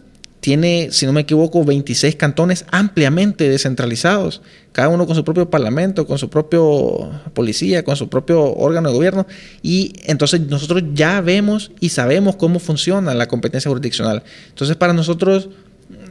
tiene, 0.46 0.90
si 0.92 1.08
no 1.08 1.14
me 1.14 1.22
equivoco, 1.22 1.66
26 1.66 2.18
cantones 2.18 2.66
ampliamente 2.70 3.50
descentralizados, 3.50 4.44
cada 4.74 4.90
uno 4.90 5.08
con 5.08 5.16
su 5.16 5.24
propio 5.24 5.50
parlamento, 5.50 6.06
con 6.06 6.20
su 6.20 6.30
propio 6.30 7.10
policía, 7.34 7.84
con 7.84 7.96
su 7.96 8.10
propio 8.10 8.54
órgano 8.54 8.90
de 8.90 8.96
gobierno. 8.96 9.26
Y 9.64 9.94
entonces 10.04 10.42
nosotros 10.42 10.84
ya 10.94 11.20
vemos 11.22 11.72
y 11.80 11.90
sabemos 11.90 12.36
cómo 12.36 12.60
funciona 12.60 13.16
la 13.16 13.28
competencia 13.28 13.70
jurisdiccional. 13.70 14.22
Entonces 14.50 14.76
para 14.76 14.94
nosotros 14.94 15.50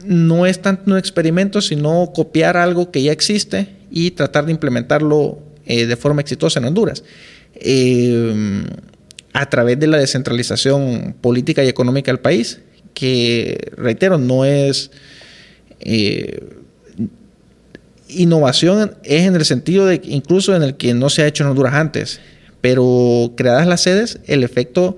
no 0.03 0.45
es 0.45 0.61
tanto 0.61 0.91
un 0.91 0.97
experimento, 0.97 1.61
sino 1.61 2.11
copiar 2.13 2.57
algo 2.57 2.91
que 2.91 3.03
ya 3.03 3.13
existe 3.13 3.69
y 3.89 4.11
tratar 4.11 4.47
de 4.47 4.51
implementarlo 4.51 5.39
eh, 5.65 5.85
de 5.85 5.95
forma 5.95 6.19
exitosa 6.19 6.59
en 6.59 6.65
Honduras. 6.65 7.03
Eh, 7.55 8.65
a 9.33 9.49
través 9.49 9.77
de 9.79 9.87
la 9.87 9.97
descentralización 9.97 11.15
política 11.19 11.63
y 11.63 11.67
económica 11.67 12.09
del 12.09 12.19
país 12.19 12.61
que, 12.93 13.71
reitero, 13.75 14.17
no 14.17 14.45
es... 14.45 14.91
Eh, 15.81 16.39
innovación 18.07 18.95
es 19.03 19.23
en 19.23 19.35
el 19.35 19.45
sentido 19.45 19.87
de 19.87 19.99
incluso 20.05 20.55
en 20.55 20.63
el 20.63 20.77
que 20.77 20.93
no 20.93 21.09
se 21.09 21.23
ha 21.23 21.27
hecho 21.27 21.43
en 21.43 21.49
Honduras 21.49 21.73
antes, 21.73 22.21
pero 22.61 23.33
creadas 23.35 23.67
las 23.67 23.81
sedes, 23.81 24.19
el 24.25 24.43
efecto 24.43 24.97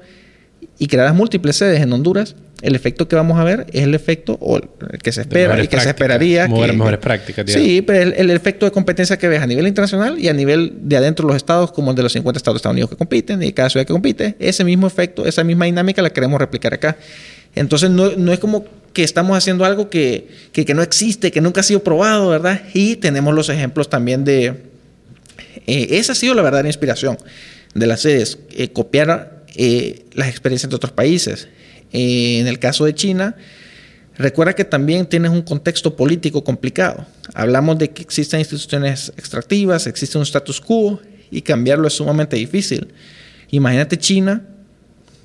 y 0.78 0.88
creadas 0.88 1.16
múltiples 1.16 1.56
sedes 1.56 1.82
en 1.82 1.92
Honduras, 1.92 2.36
el 2.62 2.76
efecto 2.76 3.08
que 3.08 3.16
vamos 3.16 3.40
a 3.40 3.44
ver 3.44 3.68
es 3.72 3.84
el 3.84 3.94
efecto 3.94 4.38
o 4.42 4.58
el 4.58 4.64
que 5.02 5.12
se 5.12 5.22
espera 5.22 5.62
y 5.64 5.68
que 5.68 5.80
se 5.80 5.90
esperaría. 5.90 6.48
Mover 6.48 6.74
mejores 6.74 7.00
prácticas. 7.00 7.50
Sí, 7.52 7.82
pero 7.82 8.02
el, 8.02 8.14
el, 8.14 8.32
efecto 8.32 8.66
de 8.66 8.72
competencia 8.72 9.18
que 9.18 9.28
ves 9.28 9.42
a 9.42 9.48
nivel 9.48 9.68
internacional 9.68 10.18
y 10.18 10.28
a 10.28 10.34
nivel 10.34 10.74
de 10.82 10.98
adentro 10.98 11.28
de 11.28 11.34
los 11.34 11.38
estados, 11.38 11.72
como 11.72 11.92
el 11.92 11.98
de 11.98 12.04
los 12.04 12.14
50 12.14 12.38
estados 12.38 12.56
de 12.56 12.58
Estados 12.58 12.74
Unidos 12.74 12.90
que 12.90 12.96
compiten 12.96 13.44
y 13.44 13.54
cada 13.54 13.70
ciudad 13.70 13.86
que 13.86 13.94
compite, 13.94 14.36
ese 14.40 14.64
mismo 14.64 14.88
efecto, 14.88 15.26
esa 15.26 15.44
misma 15.44 15.66
dinámica 15.66 16.02
la 16.02 16.10
queremos 16.10 16.40
replicar 16.40 16.74
acá. 16.74 16.98
Entonces 17.56 17.90
no, 17.90 18.12
no 18.12 18.32
es 18.32 18.40
como 18.40 18.66
que 18.94 19.04
estamos 19.04 19.38
haciendo 19.38 19.64
algo 19.66 19.90
que, 19.90 20.28
que, 20.54 20.74
no 20.74 20.82
existe, 20.82 21.32
que 21.32 21.42
nunca 21.42 21.62
ha 21.62 21.64
sido 21.64 21.84
probado, 21.84 22.30
¿verdad? 22.30 22.64
Y 22.74 22.96
tenemos 22.96 23.34
los 23.36 23.50
ejemplos 23.50 23.90
también 23.90 24.26
de... 24.26 24.64
Eh, 25.68 25.88
esa 25.92 26.14
ha 26.14 26.16
sido 26.16 26.34
la 26.34 26.42
verdadera 26.42 26.68
inspiración 26.68 27.18
de 27.76 27.86
las 27.86 28.02
sedes, 28.02 28.40
eh, 28.56 28.70
copiar 28.70 29.44
eh, 29.56 30.06
las 30.14 30.30
experiencias 30.30 30.70
de 30.70 30.76
otros 30.76 30.94
países. 30.94 31.48
En 31.92 32.48
el 32.48 32.60
caso 32.60 32.86
de 32.86 32.94
China, 32.96 33.36
recuerda 34.18 34.54
que 34.54 34.66
también 34.66 35.06
tienes 35.06 35.32
un 35.32 35.42
contexto 35.42 35.96
político 35.96 36.44
complicado. 36.44 37.06
Hablamos 37.34 37.78
de 37.78 37.90
que 37.92 38.02
existen 38.02 38.40
instituciones 38.40 39.14
extractivas, 39.18 39.88
existe 39.88 40.18
un 40.18 40.24
status 40.24 40.62
quo 40.62 41.00
y 41.32 41.42
cambiarlo 41.42 41.88
es 41.88 41.94
sumamente 41.94 42.36
difícil. 42.36 42.94
Imagínate 43.52 43.98
China, 43.98 44.44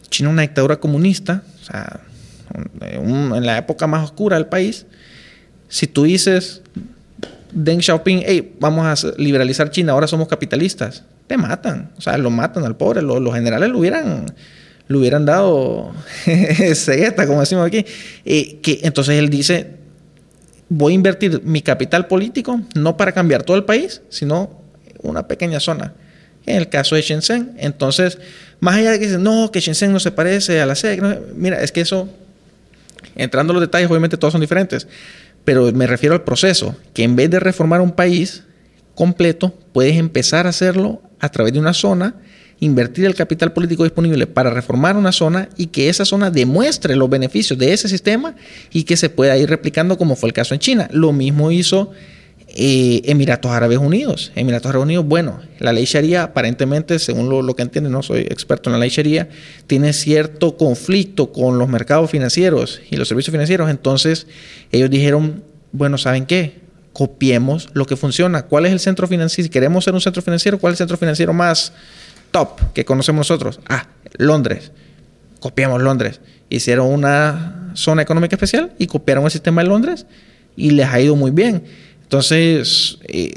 China 0.08 0.28
una 0.28 0.42
dictadura 0.42 0.78
comunista, 0.78 1.42
o 1.60 1.64
sea, 1.64 2.00
en 2.80 3.46
la 3.46 3.58
época 3.58 3.86
más 3.86 4.04
oscura 4.04 4.36
del 4.36 4.46
país, 4.46 4.86
si 5.68 5.86
tú 5.86 6.04
dices, 6.04 6.60
Deng 7.52 7.80
Xiaoping, 7.80 8.22
hey, 8.26 8.56
vamos 8.60 9.04
a 9.04 9.12
liberalizar 9.16 9.70
China, 9.70 9.92
ahora 9.92 10.06
somos 10.06 10.28
capitalistas, 10.28 11.04
te 11.26 11.36
matan, 11.36 11.90
o 11.96 12.00
sea, 12.00 12.18
lo 12.18 12.30
matan 12.30 12.64
al 12.64 12.76
pobre, 12.76 13.02
los, 13.02 13.34
generales 13.34 13.70
lo 13.70 13.78
hubieran, 13.78 14.26
lo 14.88 14.98
hubieran 14.98 15.24
dado 15.24 15.92
cegueta, 16.74 17.26
como 17.26 17.40
decimos 17.40 17.66
aquí, 17.66 17.84
eh, 18.24 18.58
que 18.60 18.80
entonces 18.82 19.18
él 19.18 19.28
dice, 19.28 19.70
voy 20.68 20.92
a 20.92 20.94
invertir 20.94 21.42
mi 21.44 21.62
capital 21.62 22.06
político 22.06 22.60
no 22.74 22.96
para 22.96 23.12
cambiar 23.12 23.42
todo 23.42 23.56
el 23.56 23.64
país, 23.64 24.02
sino 24.08 24.60
una 25.02 25.26
pequeña 25.28 25.60
zona. 25.60 25.94
En 26.44 26.56
el 26.56 26.68
caso 26.68 26.96
de 26.96 27.02
Shenzhen, 27.02 27.54
entonces, 27.58 28.18
más 28.58 28.76
allá 28.76 28.90
de 28.90 28.98
que 28.98 29.06
dicen, 29.06 29.22
no, 29.22 29.52
que 29.52 29.60
Shenzhen 29.60 29.92
no 29.92 30.00
se 30.00 30.10
parece 30.10 30.60
a 30.60 30.66
la 30.66 30.74
SEC, 30.74 31.00
mira, 31.36 31.62
es 31.62 31.70
que 31.70 31.82
eso 31.82 32.08
entrando 33.14 33.52
en 33.52 33.56
los 33.56 33.60
detalles, 33.60 33.88
obviamente 33.90 34.16
todos 34.16 34.32
son 34.32 34.40
diferentes. 34.40 34.86
pero 35.44 35.72
me 35.72 35.86
refiero 35.86 36.14
al 36.14 36.22
proceso, 36.22 36.76
que 36.94 37.02
en 37.02 37.16
vez 37.16 37.30
de 37.30 37.40
reformar 37.40 37.80
un 37.80 37.92
país 37.92 38.44
completo, 38.94 39.54
puedes 39.72 39.96
empezar 39.96 40.46
a 40.46 40.50
hacerlo 40.50 41.02
a 41.18 41.28
través 41.30 41.52
de 41.52 41.58
una 41.58 41.74
zona, 41.74 42.14
invertir 42.62 43.06
el 43.06 43.16
capital 43.16 43.52
político 43.52 43.82
disponible 43.82 44.28
para 44.28 44.48
reformar 44.48 44.96
una 44.96 45.10
zona 45.10 45.48
y 45.56 45.66
que 45.66 45.88
esa 45.88 46.04
zona 46.04 46.30
demuestre 46.30 46.94
los 46.94 47.10
beneficios 47.10 47.58
de 47.58 47.72
ese 47.72 47.88
sistema 47.88 48.36
y 48.72 48.84
que 48.84 48.96
se 48.96 49.10
pueda 49.10 49.36
ir 49.36 49.50
replicando 49.50 49.98
como 49.98 50.14
fue 50.14 50.28
el 50.28 50.32
caso 50.32 50.54
en 50.54 50.60
China. 50.60 50.88
Lo 50.92 51.12
mismo 51.12 51.50
hizo 51.50 51.90
eh, 52.54 53.02
Emiratos 53.06 53.50
Árabes 53.50 53.78
Unidos. 53.78 54.30
Emiratos 54.36 54.68
Árabes 54.68 54.84
Unidos, 54.84 55.04
bueno, 55.06 55.40
la 55.58 55.72
ley 55.72 55.88
aparentemente, 56.14 57.00
según 57.00 57.28
lo, 57.28 57.56
que 57.56 57.62
entiende, 57.62 57.90
no 57.90 58.00
soy 58.04 58.20
experto 58.20 58.70
en 58.70 58.78
la 58.78 58.86
ley 58.86 59.26
tiene 59.66 59.92
cierto 59.92 60.56
conflicto 60.56 61.32
con 61.32 61.58
los 61.58 61.68
mercados 61.68 62.12
financieros 62.12 62.80
y 62.88 62.94
los 62.94 63.08
servicios 63.08 63.32
financieros. 63.32 63.70
Entonces 63.70 64.28
ellos 64.70 64.88
dijeron, 64.88 65.42
bueno, 65.72 65.98
¿saben 65.98 66.26
qué? 66.26 66.60
Copiemos 66.92 67.70
lo 67.72 67.86
que 67.86 67.96
funciona. 67.96 68.42
¿Cuál 68.42 68.66
es 68.66 68.72
el 68.72 68.78
centro 68.78 69.08
financiero? 69.08 69.46
Si 69.46 69.50
queremos 69.50 69.82
ser 69.82 69.94
un 69.94 70.00
centro 70.00 70.22
financiero, 70.22 70.60
¿cuál 70.60 70.74
es 70.74 70.80
el 70.80 70.84
centro 70.84 70.96
financiero 70.96 71.32
más 71.32 71.72
top 72.32 72.72
que 72.72 72.84
conocemos 72.84 73.30
nosotros? 73.30 73.60
Ah, 73.68 73.86
Londres. 74.18 74.72
Copiamos 75.38 75.80
Londres. 75.80 76.20
Hicieron 76.48 76.88
una 76.88 77.72
zona 77.74 78.02
económica 78.02 78.36
especial 78.36 78.72
y 78.78 78.86
copiaron 78.86 79.24
el 79.24 79.30
sistema 79.30 79.62
de 79.62 79.68
Londres 79.68 80.06
y 80.56 80.70
les 80.70 80.88
ha 80.88 81.00
ido 81.00 81.14
muy 81.14 81.30
bien. 81.30 81.64
Entonces, 82.02 82.98
eh, 83.04 83.32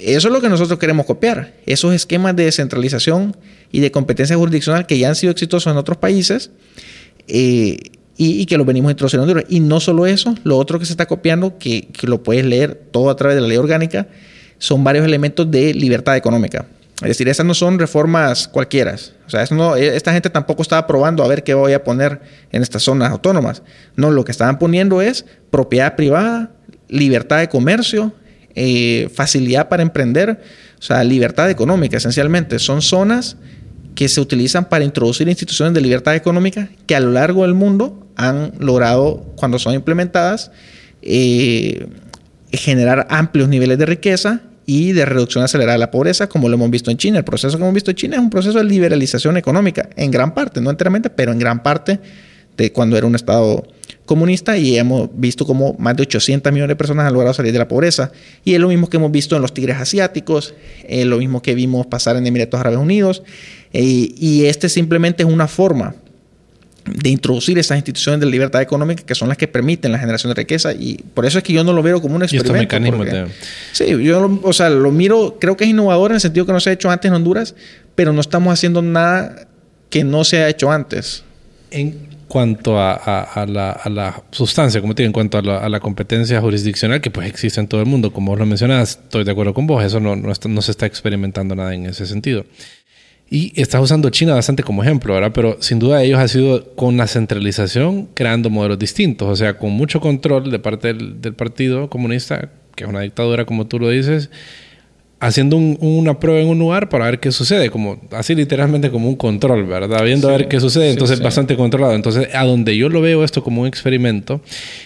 eso 0.00 0.28
es 0.28 0.32
lo 0.34 0.40
que 0.40 0.48
nosotros 0.48 0.78
queremos 0.78 1.06
copiar. 1.06 1.54
Esos 1.64 1.94
esquemas 1.94 2.36
de 2.36 2.44
descentralización 2.44 3.36
y 3.72 3.80
de 3.80 3.90
competencia 3.90 4.36
jurisdiccional 4.36 4.86
que 4.86 4.98
ya 4.98 5.08
han 5.08 5.14
sido 5.14 5.32
exitosos 5.32 5.70
en 5.70 5.78
otros 5.78 5.98
países 5.98 6.50
eh, 7.28 7.78
y, 8.16 8.46
que 8.46 8.56
los 8.56 8.66
venimos 8.66 8.90
introduciendo 8.90 9.38
en. 9.38 9.44
Y 9.48 9.60
no 9.60 9.80
solo 9.80 10.06
eso, 10.06 10.34
lo 10.44 10.58
otro 10.58 10.78
que 10.78 10.86
se 10.86 10.92
está 10.92 11.06
copiando, 11.06 11.58
que, 11.58 11.88
lo 12.02 12.22
puedes 12.22 12.44
leer 12.44 12.74
todo 12.90 13.10
a 13.10 13.16
través 13.16 13.36
de 13.36 13.42
la 13.42 13.48
ley 13.48 13.56
orgánica, 13.56 14.08
son 14.58 14.84
varios 14.84 15.04
elementos 15.04 15.50
de 15.50 15.74
libertad 15.74 16.16
económica. 16.16 16.66
Es 17.02 17.08
decir, 17.08 17.28
esas 17.28 17.44
no 17.44 17.52
son 17.52 17.78
reformas 17.78 18.48
cualquiera. 18.48 18.96
O 19.26 19.30
sea, 19.30 19.44
no, 19.50 19.76
esta 19.76 20.12
gente 20.12 20.30
tampoco 20.30 20.62
estaba 20.62 20.86
probando 20.86 21.22
a 21.22 21.28
ver 21.28 21.44
qué 21.44 21.52
voy 21.52 21.74
a 21.74 21.84
poner 21.84 22.22
en 22.52 22.62
estas 22.62 22.84
zonas 22.84 23.10
autónomas. 23.10 23.62
No, 23.96 24.10
lo 24.10 24.24
que 24.24 24.32
estaban 24.32 24.58
poniendo 24.58 25.02
es 25.02 25.26
propiedad 25.50 25.94
privada, 25.94 26.52
libertad 26.88 27.40
de 27.40 27.50
comercio, 27.50 28.14
eh, 28.54 29.10
facilidad 29.14 29.68
para 29.68 29.82
emprender, 29.82 30.40
o 30.78 30.82
sea, 30.82 31.04
libertad 31.04 31.50
económica 31.50 31.98
esencialmente. 31.98 32.58
Son 32.58 32.80
zonas 32.80 33.36
que 33.94 34.08
se 34.08 34.20
utilizan 34.20 34.70
para 34.70 34.82
introducir 34.84 35.28
instituciones 35.28 35.74
de 35.74 35.82
libertad 35.82 36.14
económica 36.14 36.70
que 36.86 36.96
a 36.96 37.00
lo 37.00 37.10
largo 37.10 37.42
del 37.42 37.52
mundo 37.52 38.06
han 38.16 38.52
logrado, 38.58 39.34
cuando 39.36 39.58
son 39.58 39.74
implementadas, 39.74 40.50
eh, 41.02 41.88
generar 42.52 43.06
amplios 43.10 43.50
niveles 43.50 43.76
de 43.76 43.84
riqueza 43.84 44.40
y 44.66 44.92
de 44.92 45.04
reducción 45.04 45.44
acelerada 45.44 45.74
de 45.74 45.78
la 45.78 45.90
pobreza, 45.90 46.28
como 46.28 46.48
lo 46.48 46.56
hemos 46.56 46.70
visto 46.70 46.90
en 46.90 46.96
China. 46.96 47.18
El 47.18 47.24
proceso 47.24 47.56
que 47.56 47.62
hemos 47.62 47.74
visto 47.74 47.92
en 47.92 47.96
China 47.96 48.16
es 48.16 48.22
un 48.22 48.30
proceso 48.30 48.58
de 48.58 48.64
liberalización 48.64 49.36
económica, 49.36 49.88
en 49.96 50.10
gran 50.10 50.34
parte, 50.34 50.60
no 50.60 50.70
enteramente, 50.70 51.08
pero 51.08 51.32
en 51.32 51.38
gran 51.38 51.62
parte 51.62 52.00
de 52.56 52.72
cuando 52.72 52.96
era 52.96 53.06
un 53.06 53.14
Estado 53.14 53.66
comunista 54.06 54.56
y 54.56 54.76
hemos 54.76 55.10
visto 55.12 55.44
como 55.46 55.74
más 55.78 55.96
de 55.96 56.02
800 56.02 56.52
millones 56.52 56.70
de 56.70 56.76
personas 56.76 57.06
han 57.06 57.12
logrado 57.12 57.34
salir 57.34 57.52
de 57.52 57.58
la 57.58 57.68
pobreza. 57.68 58.12
Y 58.44 58.54
es 58.54 58.60
lo 58.60 58.68
mismo 58.68 58.88
que 58.88 58.96
hemos 58.96 59.10
visto 59.10 59.36
en 59.36 59.42
los 59.42 59.52
tigres 59.52 59.76
asiáticos, 59.76 60.54
es 60.88 61.06
lo 61.06 61.18
mismo 61.18 61.42
que 61.42 61.54
vimos 61.54 61.86
pasar 61.86 62.16
en 62.16 62.26
Emiratos 62.26 62.58
Árabes 62.58 62.78
Unidos. 62.78 63.22
Eh, 63.72 64.14
y 64.16 64.46
este 64.46 64.68
simplemente 64.68 65.22
es 65.22 65.28
una 65.28 65.48
forma 65.48 65.94
de 66.86 67.10
introducir 67.10 67.58
esas 67.58 67.76
instituciones 67.76 68.20
de 68.20 68.26
libertad 68.26 68.62
económica 68.62 69.04
que 69.04 69.14
son 69.14 69.28
las 69.28 69.36
que 69.36 69.48
permiten 69.48 69.92
la 69.92 69.98
generación 69.98 70.30
de 70.30 70.34
riqueza 70.34 70.72
y 70.72 70.96
por 71.14 71.26
eso 71.26 71.38
es 71.38 71.44
que 71.44 71.52
yo 71.52 71.64
no 71.64 71.72
lo 71.72 71.82
veo 71.82 72.00
como 72.00 72.16
un 72.16 72.22
experimento. 72.22 72.76
Sí, 73.72 73.86
yo 73.88 74.20
lo, 74.20 74.40
o 74.42 74.52
sea, 74.52 74.70
lo 74.70 74.90
miro, 74.90 75.38
creo 75.40 75.56
que 75.56 75.64
es 75.64 75.70
innovador 75.70 76.10
en 76.12 76.16
el 76.16 76.20
sentido 76.20 76.46
que 76.46 76.52
no 76.52 76.60
se 76.60 76.70
ha 76.70 76.72
hecho 76.72 76.90
antes 76.90 77.08
en 77.08 77.14
Honduras, 77.14 77.54
pero 77.94 78.12
no 78.12 78.20
estamos 78.20 78.52
haciendo 78.52 78.82
nada 78.82 79.48
que 79.90 80.04
no 80.04 80.24
se 80.24 80.38
ha 80.38 80.48
hecho 80.48 80.70
antes. 80.70 81.24
En, 81.70 82.16
cuanto 82.28 82.78
a, 82.78 83.46
la, 83.48 84.22
sustancia, 84.30 84.80
como 84.80 84.94
te 84.94 85.02
digo, 85.02 85.08
en 85.08 85.12
cuanto 85.12 85.38
a 85.38 85.68
la, 85.68 85.80
competencia 85.80 86.40
jurisdiccional, 86.40 87.00
que 87.00 87.10
pues 87.10 87.28
existe 87.28 87.60
en 87.60 87.68
todo 87.68 87.80
el 87.80 87.86
mundo, 87.86 88.12
como 88.12 88.32
vos 88.32 88.38
lo 88.38 88.46
mencionas, 88.46 88.98
estoy 89.02 89.24
de 89.24 89.30
acuerdo 89.30 89.54
con 89.54 89.66
vos, 89.66 89.84
eso 89.84 90.00
no, 90.00 90.16
no, 90.16 90.62
se 90.62 90.70
está 90.70 90.86
experimentando 90.86 91.54
nada 91.54 91.74
en 91.74 91.86
ese 91.86 92.06
sentido. 92.06 92.44
Y 93.28 93.60
estás 93.60 93.82
usando 93.82 94.08
China 94.10 94.34
bastante 94.34 94.62
como 94.62 94.82
ejemplo, 94.82 95.14
¿verdad? 95.14 95.32
Pero 95.34 95.56
sin 95.60 95.78
duda 95.78 96.02
ellos 96.02 96.18
han 96.18 96.28
sido 96.28 96.74
con 96.76 96.96
la 96.96 97.06
centralización 97.08 98.08
creando 98.14 98.50
modelos 98.50 98.78
distintos, 98.78 99.28
o 99.28 99.34
sea, 99.34 99.58
con 99.58 99.72
mucho 99.72 100.00
control 100.00 100.50
de 100.50 100.58
parte 100.58 100.88
del, 100.88 101.20
del 101.20 101.34
Partido 101.34 101.90
Comunista, 101.90 102.50
que 102.76 102.84
es 102.84 102.90
una 102.90 103.00
dictadura 103.00 103.44
como 103.44 103.66
tú 103.66 103.80
lo 103.80 103.90
dices, 103.90 104.30
haciendo 105.18 105.56
una 105.56 106.20
prueba 106.20 106.40
en 106.40 106.48
un 106.48 106.58
lugar 106.58 106.88
para 106.88 107.06
ver 107.06 107.20
qué 107.20 107.32
sucede, 107.32 107.70
como 107.70 108.00
así 108.12 108.34
literalmente 108.34 108.90
como 108.90 109.08
un 109.08 109.16
control, 109.16 109.64
¿verdad? 109.64 110.04
Viendo 110.04 110.28
a 110.28 110.32
ver 110.32 110.48
qué 110.48 110.60
sucede, 110.60 110.90
entonces 110.90 111.20
bastante 111.20 111.56
controlado. 111.56 111.94
Entonces, 111.94 112.28
a 112.34 112.44
donde 112.44 112.76
yo 112.76 112.88
lo 112.88 113.00
veo 113.00 113.24
esto 113.24 113.42
como 113.42 113.62
un 113.62 113.66
experimento, 113.66 114.40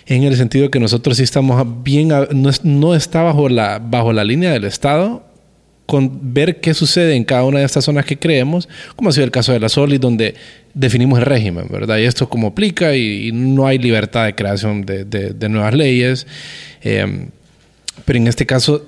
en 0.07 0.23
el 0.23 0.37
sentido 0.37 0.71
que 0.71 0.79
nosotros 0.79 1.17
sí 1.17 1.25
estamos 1.25 1.83
bien, 1.83 2.09
no, 2.09 2.51
no 2.63 2.95
está 2.95 3.23
bajo 3.23 3.49
la, 3.49 3.81
bajo 3.81 4.13
la 4.13 4.25
línea 4.25 4.53
del 4.53 4.65
Estado, 4.65 5.25
con 5.91 6.33
ver 6.33 6.61
qué 6.61 6.73
sucede 6.73 7.17
en 7.17 7.25
cada 7.25 7.43
una 7.43 7.59
de 7.59 7.65
estas 7.65 7.85
zonas 7.85 8.05
que 8.05 8.17
creemos, 8.17 8.69
como 8.95 9.11
ha 9.11 9.13
sido 9.13 9.25
el 9.25 9.33
caso 9.33 9.53
de 9.53 9.59
la 9.59 9.69
SOLI, 9.69 9.99
donde 9.99 10.37
definimos 10.73 11.19
el 11.19 11.27
régimen, 11.27 11.67
¿verdad? 11.69 11.99
Y 11.99 12.05
esto 12.05 12.29
como 12.29 12.47
aplica 12.47 12.95
y, 12.95 13.33
no 13.33 13.67
hay 13.67 13.79
libertad 13.79 14.27
de 14.27 14.37
creación 14.37 14.87
de, 14.87 15.05
de, 15.05 15.49
nuevas 15.49 15.75
leyes. 15.75 16.29
Eh, 16.83 17.27
pero 18.05 18.19
en 18.21 18.29
este 18.29 18.47
caso 18.47 18.87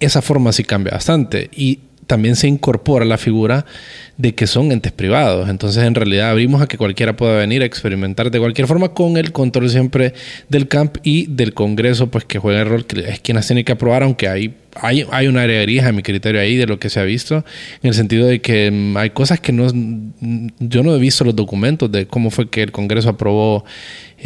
esa 0.00 0.20
forma 0.20 0.52
sí 0.52 0.64
cambia 0.64 0.92
bastante. 0.92 1.48
Y 1.56 1.78
también 2.06 2.36
se 2.36 2.48
incorpora 2.48 3.04
la 3.04 3.18
figura 3.18 3.64
de 4.16 4.34
que 4.34 4.46
son 4.46 4.70
entes 4.70 4.92
privados. 4.92 5.48
Entonces, 5.48 5.82
en 5.84 5.94
realidad, 5.94 6.30
abrimos 6.30 6.62
a 6.62 6.66
que 6.66 6.78
cualquiera 6.78 7.16
pueda 7.16 7.38
venir 7.38 7.62
a 7.62 7.64
experimentar 7.64 8.30
de 8.30 8.38
cualquier 8.38 8.68
forma 8.68 8.90
con 8.90 9.16
el 9.16 9.32
control 9.32 9.68
siempre 9.70 10.14
del 10.48 10.68
CAMP 10.68 10.98
y 11.02 11.26
del 11.26 11.54
Congreso, 11.54 12.10
pues 12.10 12.24
que 12.24 12.38
juega 12.38 12.62
el 12.62 12.68
rol 12.68 12.86
que 12.86 13.00
es 13.00 13.20
quien 13.20 13.36
las 13.36 13.46
tiene 13.46 13.64
que 13.64 13.72
aprobar, 13.72 14.02
aunque 14.02 14.28
hay, 14.28 14.54
hay, 14.76 15.04
hay 15.10 15.26
una 15.26 15.42
área 15.42 15.60
gris 15.62 15.82
a 15.82 15.92
mi 15.92 16.02
criterio 16.02 16.40
ahí 16.40 16.56
de 16.56 16.66
lo 16.66 16.78
que 16.78 16.90
se 16.90 17.00
ha 17.00 17.04
visto, 17.04 17.44
en 17.82 17.88
el 17.88 17.94
sentido 17.94 18.26
de 18.26 18.40
que 18.40 18.70
mm, 18.70 18.96
hay 18.96 19.10
cosas 19.10 19.40
que 19.40 19.52
no. 19.52 19.66
Yo 20.60 20.82
no 20.82 20.94
he 20.94 20.98
visto 20.98 21.24
los 21.24 21.34
documentos 21.34 21.90
de 21.90 22.06
cómo 22.06 22.30
fue 22.30 22.48
que 22.48 22.62
el 22.62 22.72
Congreso 22.72 23.08
aprobó 23.08 23.64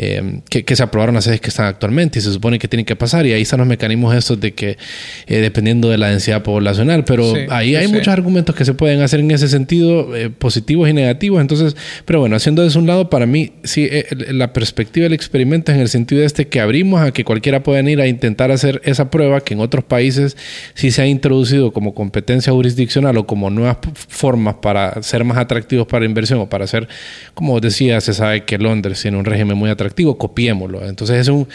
eh, 0.01 0.43
que, 0.49 0.77
se 0.77 0.83
aprobaron 0.85 1.17
las 1.17 1.25
sedes 1.25 1.41
que 1.41 1.49
están 1.49 1.67
actualmente 1.67 2.21
y 2.21 2.23
se 2.23 2.33
supone 2.33 2.61
que 2.61 2.69
tienen 2.69 2.87
que 2.87 2.95
pasar. 2.95 3.27
Y 3.27 3.33
ahí 3.33 3.43
están 3.43 3.59
los 3.59 3.67
mecanismos 3.67 4.15
estos 4.15 4.39
de 4.39 4.55
que 4.55 4.79
eh, 5.27 5.41
dependiendo 5.41 5.89
de 5.91 5.99
la 5.99 6.07
densidad 6.09 6.45
poblacional, 6.45 7.03
pero 7.03 7.35
ahí 7.49 7.75
hay 7.75 7.89
muchos 7.89 8.07
argumentos 8.07 8.55
que 8.55 8.65
se 8.65 8.75
pueden 8.75 9.01
hacer 9.03 9.19
en 9.19 9.33
ese 9.33 9.49
sentido, 9.49 10.15
eh, 10.15 10.31
positivos 10.31 10.89
y 10.89 10.93
negativos, 10.93 11.41
entonces, 11.41 11.77
pero 12.05 12.21
bueno, 12.21 12.37
haciendo 12.37 12.65
eso 12.65 12.79
un 12.79 12.87
lado, 12.87 13.11
para 13.11 13.27
mí 13.27 13.51
sí, 13.65 13.91
la 14.31 14.53
perspectiva 14.53 15.03
del 15.03 15.15
experimento 15.15 15.73
es 15.73 15.77
en 15.77 15.83
el 15.83 15.89
sentido 15.89 16.21
de 16.21 16.29
este 16.29 16.47
que 16.47 16.61
abrimos 16.61 17.03
a 17.03 17.11
que 17.11 17.25
cualquiera 17.25 17.65
pueda 17.65 17.81
ir 17.91 18.01
a 18.01 18.07
intentar 18.07 18.53
hacer 18.53 18.81
esa 18.85 19.11
prueba 19.11 19.41
que 19.41 19.55
en 19.55 19.61
otros 19.61 19.85
países 19.85 20.37
sí 20.75 20.93
se 20.93 21.03
ha 21.03 21.07
introducido 21.09 21.73
como 21.73 21.93
competencia 21.93 22.53
jurisdiccional 22.53 23.17
o 23.17 23.27
como 23.27 23.51
nuevas 23.51 23.79
formas 24.07 24.55
para 24.63 25.03
ser 25.03 25.25
más 25.25 25.39
atractivos 25.39 25.89
para 25.89 26.05
inversión 26.05 26.39
o 26.39 26.49
para 26.49 26.69
ser, 26.69 26.87
como 27.35 27.59
decía, 27.59 28.01
se 28.01 28.15
sabe 28.15 28.45
que 28.45 28.59
Londres 28.59 29.03
tiene 29.03 29.17
un 29.17 29.25
régimen 29.25 29.57
muy 29.57 29.71
atractivo 29.71 29.88
atractivo, 29.89 30.17
copiémoslo. 30.19 30.85
Entonces 30.87 31.19
es 31.19 31.29
un, 31.29 31.49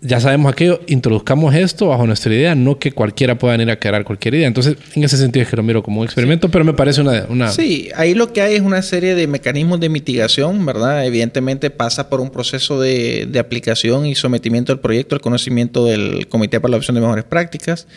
ya 0.00 0.20
sabemos 0.20 0.52
aquello, 0.52 0.80
introduzcamos 0.86 1.54
esto 1.54 1.88
bajo 1.88 2.06
nuestra 2.06 2.32
idea, 2.32 2.54
no 2.54 2.78
que 2.78 2.92
cualquiera 2.92 3.36
pueda 3.36 3.56
venir 3.56 3.70
a 3.70 3.78
crear 3.78 4.04
cualquier 4.04 4.34
idea. 4.34 4.46
Entonces, 4.46 4.76
en 4.94 5.02
ese 5.02 5.16
sentido 5.16 5.42
es 5.42 5.50
que 5.50 5.56
lo 5.56 5.62
miro 5.62 5.82
como 5.82 6.00
un 6.00 6.06
experimento, 6.06 6.48
pero 6.50 6.64
me 6.64 6.74
parece 6.74 7.00
una, 7.00 7.26
una, 7.28 7.50
Sí, 7.50 7.88
ahí 7.96 8.14
lo 8.14 8.32
que 8.32 8.40
hay 8.42 8.54
es 8.54 8.62
una 8.62 8.82
serie 8.82 9.14
de 9.14 9.26
mecanismos 9.26 9.80
de 9.80 9.88
mitigación, 9.88 10.64
¿verdad? 10.64 11.04
Evidentemente 11.06 11.70
pasa 11.70 12.08
por 12.08 12.20
un 12.20 12.30
proceso 12.30 12.80
de, 12.80 13.26
de 13.28 13.38
aplicación 13.38 14.06
y 14.06 14.14
sometimiento 14.14 14.72
del 14.72 14.80
proyecto 14.80 15.14
al 15.14 15.20
conocimiento 15.20 15.84
del 15.84 16.28
Comité 16.28 16.60
para 16.60 16.72
la 16.72 16.76
Opción 16.76 16.94
de 16.94 17.00
Mejores 17.00 17.24
Prácticas. 17.24 17.88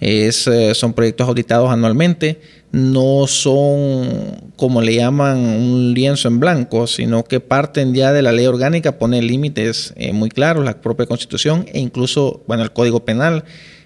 Es, 0.00 0.46
eh, 0.46 0.74
son 0.74 0.92
proyectos 0.92 1.26
auditados 1.28 1.70
anualmente 1.70 2.40
no 2.70 3.26
son, 3.26 4.50
como 4.56 4.82
le 4.82 4.94
llaman, 4.94 5.38
un 5.38 5.94
lienzo 5.94 6.28
en 6.28 6.38
blanco, 6.38 6.86
sino 6.86 7.24
que 7.24 7.40
parten 7.40 7.94
ya 7.94 8.12
de 8.12 8.22
la 8.22 8.32
ley 8.32 8.46
orgánica, 8.46 8.98
pone 8.98 9.22
límites 9.22 9.94
eh, 9.96 10.12
muy 10.12 10.28
claros, 10.28 10.64
la 10.64 10.80
propia 10.80 11.06
constitución 11.06 11.66
e 11.72 11.80
incluso, 11.80 12.42
bueno, 12.46 12.62
el 12.62 12.72
código 12.72 13.04
penal 13.04 13.44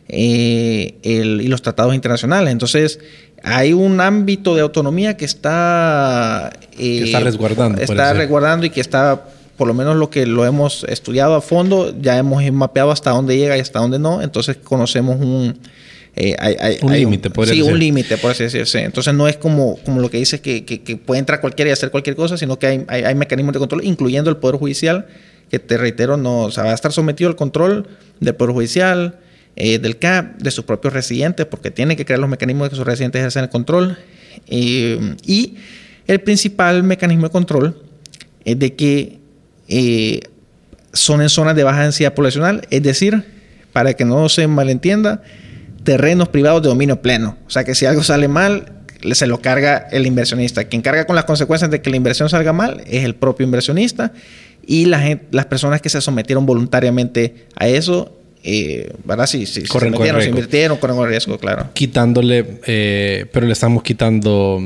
eh, 0.09 0.98
y 1.02 1.47
los 1.47 1.62
tratados 1.62 1.94
internacionales. 1.94 2.51
Entonces, 2.51 2.98
hay 3.44 3.72
un 3.72 4.01
ámbito 4.01 4.55
de 4.56 4.62
autonomía 4.62 5.16
que 5.16 5.26
está... 5.26 6.52
Eh, 6.76 7.02
está 7.05 7.20
resguardando. 7.20 7.80
Está 7.80 8.12
resguardando 8.14 8.66
y 8.66 8.70
que 8.70 8.80
está 8.80 9.26
por 9.56 9.68
lo 9.68 9.74
menos 9.74 9.97
lo 9.97 10.10
que 10.10 10.26
lo 10.26 10.44
hemos 10.44 10.82
estudiado 10.84 11.36
a 11.36 11.40
fondo, 11.40 11.94
ya 12.01 12.18
hemos 12.18 12.43
mapeado 12.51 12.90
hasta 12.90 13.10
dónde 13.10 13.36
llega 13.36 13.56
y 13.56 13.60
hasta 13.60 13.78
dónde 13.78 13.98
no, 14.01 14.20
entonces 14.20 14.56
conocemos 14.56 15.20
un, 15.20 15.56
eh, 16.14 16.36
hay, 16.39 16.78
un 16.82 16.93
límite, 16.93 17.30
por 17.30 17.47
Sí, 17.47 17.62
un 17.62 17.78
límite, 17.78 18.18
por 18.18 18.32
así 18.32 18.44
decirse. 18.44 18.82
Entonces 18.82 19.14
no 19.14 19.28
es 19.28 19.36
como, 19.36 19.78
como 19.84 20.01
lo 20.01 20.10
que 20.10 20.18
dice 20.18 20.40
que, 20.40 20.64
que, 20.64 20.97
puede 20.97 21.20
entrar 21.20 21.40
cualquiera 21.40 21.70
y 21.70 21.72
hacer 21.72 21.90
cualquier 21.90 22.16
cosa, 22.16 22.36
sino 22.36 22.59
que 22.59 22.66
hay, 22.66 22.84
hay, 22.89 23.14
mecanismos 23.14 23.55
de 23.55 23.59
control, 23.59 23.84
incluyendo 23.84 24.28
el 24.30 24.36
Poder 24.36 24.56
Judicial, 24.56 25.06
que 25.51 25.59
te 25.59 25.76
reitero, 25.78 26.16
no, 26.16 26.43
o 26.43 26.51
sea, 26.51 26.64
va 26.64 26.70
a 26.72 26.74
estar 26.74 26.93
sometido 26.93 27.30
al 27.30 27.36
control 27.36 27.89
del 28.20 28.34
Poder 28.34 28.55
Judicial, 28.55 29.18
eh, 29.56 29.78
del 29.78 29.98
CAP, 29.98 30.39
de 30.39 30.51
sus 30.51 30.64
propios 30.64 30.93
residentes, 30.93 31.47
porque 31.47 31.70
tiene 31.70 31.97
que 31.97 32.05
crear 32.05 32.20
los 32.20 32.28
mecanismos 32.28 32.66
de 32.66 32.70
que 32.70 32.76
sus 32.76 32.86
residentes 32.86 33.18
ejercen 33.20 33.44
el 33.44 33.51
control. 33.51 33.98
Eh, 34.48 35.16
y 35.24 35.56
el 36.06 36.20
principal 36.20 36.82
mecanismo 36.82 37.26
de 37.26 37.30
control 37.30 37.82
es 38.44 38.59
de 38.59 38.74
que 38.74 39.18
eh, 39.68 40.20
son 40.93 41.22
en 41.22 41.28
zonas 41.28 41.56
de 41.56 41.64
baja 41.64 41.82
densidad 41.82 42.14
poblacional, 42.14 42.66
es 42.70 42.82
decir, 42.82 43.24
para 43.72 43.94
que 43.94 44.05
no 44.05 44.28
se 44.28 44.47
malentienda, 44.47 45.22
terrenos 45.84 46.28
privados 46.28 46.62
de 46.62 46.68
dominio 46.68 47.02
pleno. 47.02 47.36
O 47.46 47.50
sea 47.50 47.64
que 47.64 47.74
si 47.74 47.86
algo 47.86 48.02
sale 48.02 48.28
mal, 48.28 48.72
se 49.12 49.26
lo 49.26 49.40
carga 49.40 49.88
el 49.90 50.06
inversionista. 50.06 50.64
Quien 50.64 50.82
carga 50.82 51.06
con 51.06 51.16
las 51.16 51.24
consecuencias 51.24 51.70
de 51.70 51.82
que 51.82 51.90
la 51.90 51.96
inversión 51.96 52.28
salga 52.28 52.52
mal 52.52 52.82
es 52.86 53.04
el 53.04 53.14
propio 53.14 53.44
inversionista 53.44 54.12
y 54.66 54.86
la 54.86 55.20
las 55.30 55.46
personas 55.46 55.80
que 55.80 55.88
se 55.88 56.00
sometieron 56.00 56.46
voluntariamente 56.46 57.46
a 57.56 57.68
eso 57.68 58.16
eh, 58.44 58.92
¿verdad? 59.04 59.26
Si, 59.26 59.46
si, 59.46 59.62
corren 59.62 59.92
se 59.92 59.98
metieron, 59.98 60.22
se 60.22 60.28
invirtieron, 60.28 60.76
corren 60.78 60.96
con 60.96 61.09
riesgo, 61.09 61.38
claro. 61.38 61.68
Quitándole, 61.74 62.59
eh, 62.66 63.26
pero 63.32 63.46
le 63.46 63.52
estamos 63.52 63.82
quitando 63.84 64.60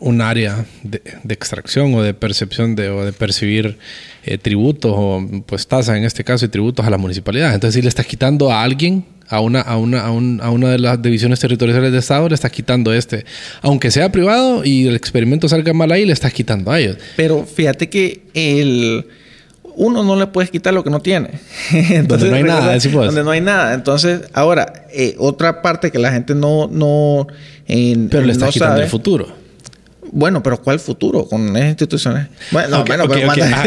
un 0.00 0.20
área 0.22 0.64
de, 0.82 1.02
extracción 1.28 1.92
o 1.94 2.02
de 2.02 2.14
percepción 2.14 2.74
de, 2.76 2.88
o 2.88 3.04
de 3.04 3.12
percibir 3.12 3.76
eh, 4.24 4.38
tributos 4.38 4.92
o 4.94 5.22
pues 5.44 5.66
tasas 5.66 5.96
en 5.96 6.04
este 6.04 6.24
caso 6.24 6.46
y 6.46 6.48
tributos 6.48 6.86
a 6.86 6.90
la 6.90 6.96
municipalidad. 6.96 7.52
Entonces, 7.52 7.74
si 7.74 7.82
le 7.82 7.88
estás 7.88 8.06
quitando 8.06 8.50
a 8.50 8.62
alguien, 8.62 9.04
a 9.30 9.40
una, 9.40 9.60
a 9.60 9.76
una, 9.76 10.00
a, 10.00 10.06
a 10.08 10.50
una 10.50 10.68
de 10.70 10.78
las 10.78 11.00
divisiones 11.00 11.38
territoriales 11.38 11.92
de 11.92 11.98
Estado, 11.98 12.28
le 12.28 12.34
estás 12.34 12.50
quitando 12.50 12.92
este. 12.92 13.24
Aunque 13.62 13.90
sea 13.90 14.10
privado 14.10 14.64
y 14.64 14.88
el 14.88 14.96
experimento 14.96 15.48
salga 15.48 15.72
mal 15.72 15.90
ahí, 15.92 16.04
le 16.04 16.12
estás 16.12 16.32
quitando 16.32 16.70
a 16.70 16.80
ellos. 16.80 16.96
Pero 17.16 17.46
fíjate 17.46 17.88
que 17.88 18.22
el 18.34 19.06
uno 19.76 20.02
no 20.02 20.16
le 20.16 20.26
puedes 20.26 20.50
quitar 20.50 20.74
lo 20.74 20.84
que 20.84 20.90
no 20.90 21.00
tiene. 21.00 21.30
Entonces, 21.72 22.06
donde 22.08 22.30
no 22.30 22.36
hay 22.36 22.42
nada, 22.42 22.72
decimos. 22.72 23.06
Donde 23.06 23.24
no 23.24 23.30
hay 23.30 23.40
nada. 23.40 23.72
Entonces, 23.72 24.22
ahora, 24.32 24.84
eh, 24.92 25.14
otra 25.18 25.62
parte 25.62 25.90
que 25.90 25.98
la 25.98 26.12
gente 26.12 26.34
no... 26.34 26.68
no 26.70 27.26
Pero 27.66 28.26
le 28.26 28.32
estás 28.32 28.52
quitando 28.52 28.82
el 28.82 28.88
futuro. 28.88 29.39
Bueno, 30.12 30.42
pero 30.42 30.60
¿cuál 30.60 30.80
futuro 30.80 31.26
con 31.26 31.56
esas 31.56 31.70
instituciones? 31.70 32.28
Bueno, 32.50 32.78
no, 32.78 32.84
bueno, 32.84 33.08
pero 33.08 33.26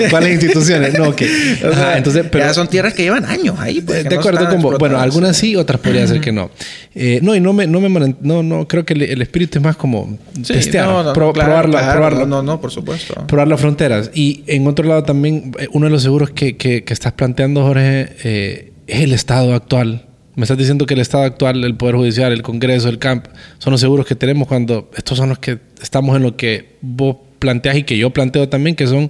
¿cuáles 0.09 0.33
instituciones? 0.33 0.97
No, 0.97 1.09
ok. 1.09 1.21
entonces, 1.95 2.25
pero, 2.31 2.45
ya 2.45 2.53
son 2.53 2.67
tierras 2.67 2.93
que 2.93 3.03
llevan 3.03 3.25
años 3.25 3.55
ahí. 3.59 3.81
Pues, 3.81 4.03
de 4.07 4.15
acuerdo 4.15 4.49
con 4.49 4.61
vos. 4.61 4.77
Bueno, 4.77 4.99
algunas 4.99 5.37
sí, 5.37 5.55
otras 5.55 5.79
podría 5.79 6.07
ser 6.07 6.21
que 6.21 6.31
no. 6.31 6.51
Eh, 6.95 7.19
no, 7.21 7.35
y 7.35 7.39
no 7.39 7.53
me, 7.53 7.67
no 7.67 7.79
me 7.79 8.15
no, 8.21 8.43
no, 8.43 8.67
creo 8.67 8.85
que 8.85 8.93
el, 8.93 9.21
espíritu 9.21 9.59
es 9.59 9.63
más 9.63 9.75
como 9.75 10.17
testear, 10.45 10.87
no, 10.87 11.13
probar, 11.13 12.27
No, 12.27 12.43
no, 12.43 12.61
por 12.61 12.71
supuesto. 12.71 13.25
Probar 13.27 13.47
las 13.47 13.59
fronteras. 13.59 14.11
Y 14.13 14.43
en 14.47 14.67
otro 14.67 14.87
lado 14.87 15.03
también, 15.03 15.53
eh, 15.59 15.67
uno 15.71 15.85
de 15.85 15.91
los 15.91 16.03
seguros 16.03 16.31
que, 16.31 16.57
que, 16.57 16.83
que 16.83 16.93
estás 16.93 17.13
planteando, 17.13 17.63
Jorge, 17.63 18.09
eh, 18.23 18.73
es 18.87 19.01
el 19.01 19.13
estado 19.13 19.53
actual 19.53 20.05
me 20.35 20.43
estás 20.43 20.57
diciendo 20.57 20.85
que 20.85 20.95
el 20.95 20.99
Estado 20.99 21.23
actual, 21.25 21.63
el 21.63 21.75
Poder 21.75 21.95
Judicial, 21.95 22.31
el 22.31 22.41
Congreso, 22.41 22.89
el 22.89 22.99
CAMP, 22.99 23.27
son 23.59 23.71
los 23.71 23.79
seguros 23.79 24.05
que 24.05 24.15
tenemos 24.15 24.47
cuando 24.47 24.89
estos 24.95 25.17
son 25.17 25.29
los 25.29 25.39
que 25.39 25.59
estamos 25.81 26.15
en 26.15 26.23
lo 26.23 26.35
que 26.35 26.77
vos 26.81 27.17
planteas 27.43 27.75
y 27.75 27.83
que 27.83 27.97
yo 27.97 28.11
planteo 28.11 28.47
también, 28.47 28.75
que 28.75 28.87
son 28.87 29.09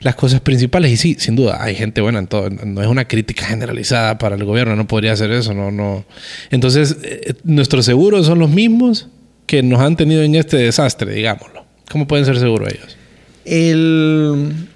las 0.00 0.16
cosas 0.16 0.40
principales. 0.40 0.90
Y 0.90 0.96
sí, 0.96 1.16
sin 1.18 1.36
duda, 1.36 1.62
hay 1.62 1.76
gente 1.76 2.00
buena 2.00 2.18
en 2.18 2.26
todo. 2.26 2.50
No 2.50 2.82
es 2.82 2.88
una 2.88 3.06
crítica 3.06 3.46
generalizada 3.46 4.18
para 4.18 4.34
el 4.34 4.44
gobierno, 4.44 4.74
no 4.74 4.86
podría 4.86 5.12
hacer 5.12 5.30
eso. 5.30 5.54
No, 5.54 5.70
no. 5.70 6.04
Entonces, 6.50 6.96
eh, 7.02 7.34
nuestros 7.44 7.84
seguros 7.84 8.26
son 8.26 8.40
los 8.40 8.50
mismos 8.50 9.08
que 9.46 9.62
nos 9.62 9.80
han 9.80 9.96
tenido 9.96 10.22
en 10.22 10.34
este 10.34 10.56
desastre, 10.56 11.14
digámoslo. 11.14 11.64
¿Cómo 11.90 12.06
pueden 12.06 12.26
ser 12.26 12.38
seguros 12.38 12.68
ellos? 12.72 12.96
El... 13.44 14.66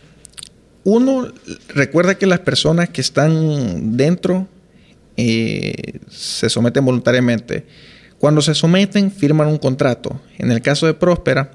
Uno 0.85 1.29
recuerda 1.69 2.17
que 2.17 2.27
las 2.27 2.41
personas 2.41 2.89
que 2.89 3.01
están 3.01 3.97
dentro 3.97 4.49
eh, 5.17 5.99
se 6.11 6.49
someten 6.49 6.85
voluntariamente. 6.85 7.65
Cuando 8.19 8.41
se 8.41 8.55
someten, 8.55 9.11
firman 9.11 9.49
un 9.49 9.59
contrato. 9.59 10.21
En 10.39 10.51
el 10.51 10.63
caso 10.63 10.87
de 10.87 10.95
Próspera, 10.95 11.53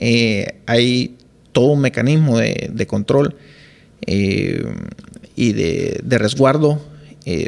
eh, 0.00 0.60
hay 0.66 1.16
todo 1.52 1.66
un 1.66 1.80
mecanismo 1.80 2.38
de, 2.38 2.86
control 2.86 3.36
eh, 4.06 4.64
y 5.36 5.52
de, 5.52 6.18
resguardo 6.18 6.80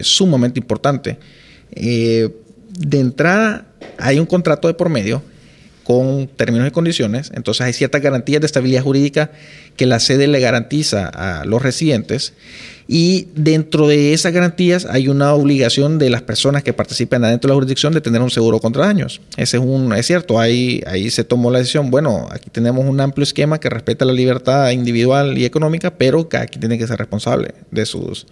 sumamente 0.03 0.59
importante. 0.59 1.19
de 1.75 2.31
entrada, 2.99 3.67
hay 3.99 4.19
un 4.19 4.27
contrato 4.27 4.69
de 4.69 4.75
por 4.75 4.89
medio 4.89 5.23
con 5.87 6.27
términos 6.27 6.67
y 6.67 6.73
condiciones, 6.73 7.31
entonces 7.35 7.61
hay 7.61 7.73
ciertas 7.73 8.03
garantías 8.03 8.41
de 8.41 8.47
estabilidad 8.47 8.83
jurídica 8.83 9.31
que 9.77 9.87
la 9.87 10.01
sede 10.01 10.27
le 10.27 10.41
garantiza 10.41 11.07
a 11.09 11.45
los 11.45 11.63
residentes 11.63 12.33
y 12.89 13.29
dentro 13.35 13.89
de 13.89 14.13
esas 14.13 14.33
garantías 14.33 14.87
hay 14.87 15.09
una 15.09 15.35
obligación 15.35 15.99
de 15.99 16.09
las 16.09 16.23
personas 16.23 16.63
que 16.63 16.73
participen 16.73 17.25
adentro 17.25 17.49
de 17.49 17.53
la 17.53 17.57
jurisdicción 17.57 17.93
de 17.93 18.01
tener 18.01 18.23
un 18.23 18.31
seguro 18.31 18.61
contra 18.61 18.87
daños. 18.87 19.21
Ese 19.37 19.57
es 19.57 19.63
un, 19.63 19.93
es 19.93 20.07
cierto, 20.07 20.39
ahí, 20.39 20.83
ahí 20.87 21.11
se 21.11 21.25
tomó 21.25 21.51
la 21.51 21.59
decisión, 21.59 21.91
bueno, 21.91 22.29
aquí 22.31 22.49
tenemos 22.51 22.85
un 22.85 23.01
amplio 23.01 23.25
esquema 23.25 23.59
que 23.59 23.69
respeta 23.71 24.05
la 24.05 24.13
libertad 24.13 24.71
individual 24.71 25.37
y 25.37 25.45
económica, 25.45 25.91
pero 25.91 26.29
cada 26.29 26.47
quien 26.47 26.61
tiene 26.61 26.79
que 26.79 26.87
ser 26.87 26.99
responsable 26.99 27.55
de 27.73 27.87
sus, 27.87 28.27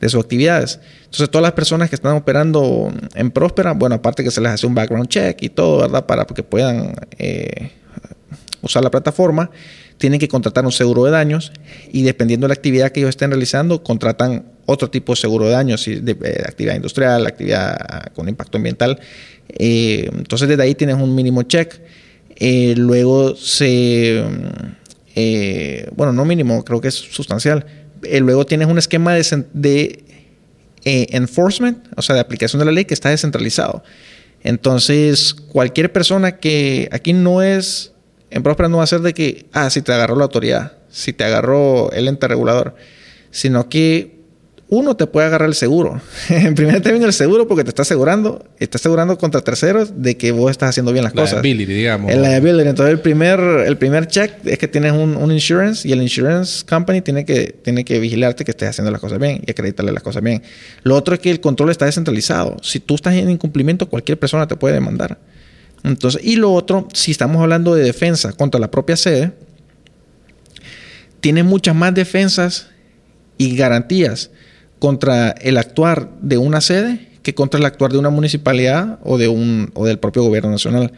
de 0.00 0.08
sus 0.08 0.20
actividades. 0.20 0.80
Entonces, 1.04 1.30
todas 1.30 1.42
las 1.42 1.52
personas 1.52 1.90
que 1.90 1.96
están 1.96 2.16
operando 2.16 2.90
en 3.14 3.30
Próspera, 3.30 3.72
bueno, 3.72 3.96
aparte 3.96 4.24
que 4.24 4.30
se 4.30 4.40
les 4.40 4.52
hace 4.52 4.66
un 4.66 4.74
background 4.74 5.08
check 5.08 5.42
y 5.42 5.50
todo, 5.50 5.78
¿verdad? 5.78 6.06
Para 6.06 6.24
que 6.24 6.42
puedan 6.42 6.94
eh, 7.18 7.72
usar 8.62 8.82
la 8.82 8.90
plataforma, 8.90 9.50
tienen 10.02 10.18
que 10.18 10.26
contratar 10.26 10.64
un 10.64 10.72
seguro 10.72 11.04
de 11.04 11.12
daños 11.12 11.52
y 11.92 12.02
dependiendo 12.02 12.46
de 12.46 12.48
la 12.48 12.54
actividad 12.54 12.90
que 12.90 12.98
ellos 12.98 13.10
estén 13.10 13.30
realizando, 13.30 13.84
contratan 13.84 14.46
otro 14.66 14.90
tipo 14.90 15.12
de 15.12 15.16
seguro 15.16 15.44
de 15.44 15.52
daños, 15.52 15.84
de, 15.84 16.16
eh, 16.24 16.42
actividad 16.44 16.74
industrial, 16.74 17.24
actividad 17.24 18.12
con 18.12 18.28
impacto 18.28 18.58
ambiental. 18.58 18.98
Eh, 19.48 20.10
entonces 20.12 20.48
desde 20.48 20.60
ahí 20.60 20.74
tienes 20.74 20.96
un 20.96 21.14
mínimo 21.14 21.44
check. 21.44 21.80
Eh, 22.34 22.74
luego 22.76 23.36
se, 23.36 24.24
bueno, 25.94 26.12
no 26.12 26.24
mínimo, 26.24 26.64
creo 26.64 26.80
que 26.80 26.88
es 26.88 26.96
sustancial. 26.96 27.64
luego 28.02 28.44
tienes 28.44 28.66
un 28.66 28.78
esquema 28.78 29.14
de, 29.14 29.46
de 29.52 30.04
enforcement, 30.84 31.78
o 31.96 32.02
sea, 32.02 32.16
de 32.16 32.22
aplicación 32.22 32.58
de 32.58 32.66
la 32.66 32.72
ley 32.72 32.86
que 32.86 32.94
está 32.94 33.10
descentralizado. 33.10 33.84
Entonces, 34.42 35.32
cualquier 35.32 35.92
persona 35.92 36.38
que 36.38 36.88
aquí 36.90 37.12
no 37.12 37.40
es 37.40 37.91
en 38.32 38.42
Próspera 38.42 38.68
no 38.68 38.78
va 38.78 38.84
a 38.84 38.86
ser 38.86 39.00
de 39.00 39.14
que, 39.14 39.46
ah, 39.52 39.70
si 39.70 39.82
te 39.82 39.92
agarró 39.92 40.16
la 40.16 40.24
autoridad, 40.24 40.72
si 40.90 41.12
te 41.12 41.24
agarró 41.24 41.92
el 41.92 42.08
ente 42.08 42.26
regulador, 42.28 42.74
sino 43.30 43.68
que 43.68 44.22
uno 44.72 44.96
te 44.96 45.06
puede 45.06 45.26
agarrar 45.26 45.50
el 45.50 45.54
seguro. 45.54 46.00
en 46.30 46.54
primer 46.54 46.80
término, 46.80 47.04
el 47.04 47.12
seguro 47.12 47.46
porque 47.46 47.62
te 47.62 47.68
está 47.68 47.82
asegurando, 47.82 48.42
está 48.58 48.78
asegurando 48.78 49.18
contra 49.18 49.42
terceros 49.42 50.00
de 50.02 50.16
que 50.16 50.32
vos 50.32 50.50
estás 50.50 50.70
haciendo 50.70 50.92
bien 50.92 51.04
las 51.04 51.12
cosas. 51.12 51.42
Liability, 51.42 51.74
digamos. 51.74 52.10
El 52.10 52.22
liability. 52.22 52.68
Entonces, 52.70 52.94
el 52.94 53.00
primer, 53.00 53.38
el 53.38 53.76
primer 53.76 54.06
check 54.06 54.32
es 54.46 54.58
que 54.58 54.68
tienes 54.68 54.92
un, 54.92 55.18
un, 55.18 55.30
insurance 55.30 55.86
y 55.86 55.92
el 55.92 56.00
insurance 56.00 56.64
company 56.64 57.02
tiene 57.02 57.26
que, 57.26 57.54
tiene 57.62 57.84
que 57.84 57.98
vigilarte 57.98 58.46
que 58.46 58.52
estés 58.52 58.70
haciendo 58.70 58.90
las 58.90 59.00
cosas 59.02 59.18
bien 59.18 59.42
y 59.46 59.50
acreditarle 59.50 59.92
las 59.92 60.02
cosas 60.02 60.22
bien. 60.22 60.42
Lo 60.84 60.96
otro 60.96 61.14
es 61.14 61.20
que 61.20 61.30
el 61.30 61.40
control 61.40 61.70
está 61.70 61.84
descentralizado. 61.84 62.56
Si 62.62 62.80
tú 62.80 62.94
estás 62.94 63.12
en 63.12 63.28
incumplimiento, 63.28 63.90
cualquier 63.90 64.18
persona 64.18 64.48
te 64.48 64.56
puede 64.56 64.72
demandar. 64.72 65.18
Entonces, 65.84 66.20
y 66.24 66.36
lo 66.36 66.52
otro, 66.52 66.88
si 66.92 67.10
estamos 67.10 67.42
hablando 67.42 67.74
de 67.74 67.82
defensa 67.82 68.32
contra 68.32 68.60
la 68.60 68.70
propia 68.70 68.96
sede, 68.96 69.32
tiene 71.20 71.42
muchas 71.42 71.74
más 71.74 71.94
defensas 71.94 72.68
y 73.38 73.56
garantías 73.56 74.30
contra 74.78 75.30
el 75.30 75.58
actuar 75.58 76.10
de 76.20 76.38
una 76.38 76.60
sede 76.60 77.08
que 77.22 77.34
contra 77.34 77.58
el 77.60 77.66
actuar 77.66 77.92
de 77.92 77.98
una 77.98 78.10
municipalidad 78.10 78.98
o, 79.04 79.16
de 79.18 79.28
un, 79.28 79.70
o 79.74 79.86
del 79.86 79.98
propio 79.98 80.24
gobierno 80.24 80.50
nacional. 80.50 80.92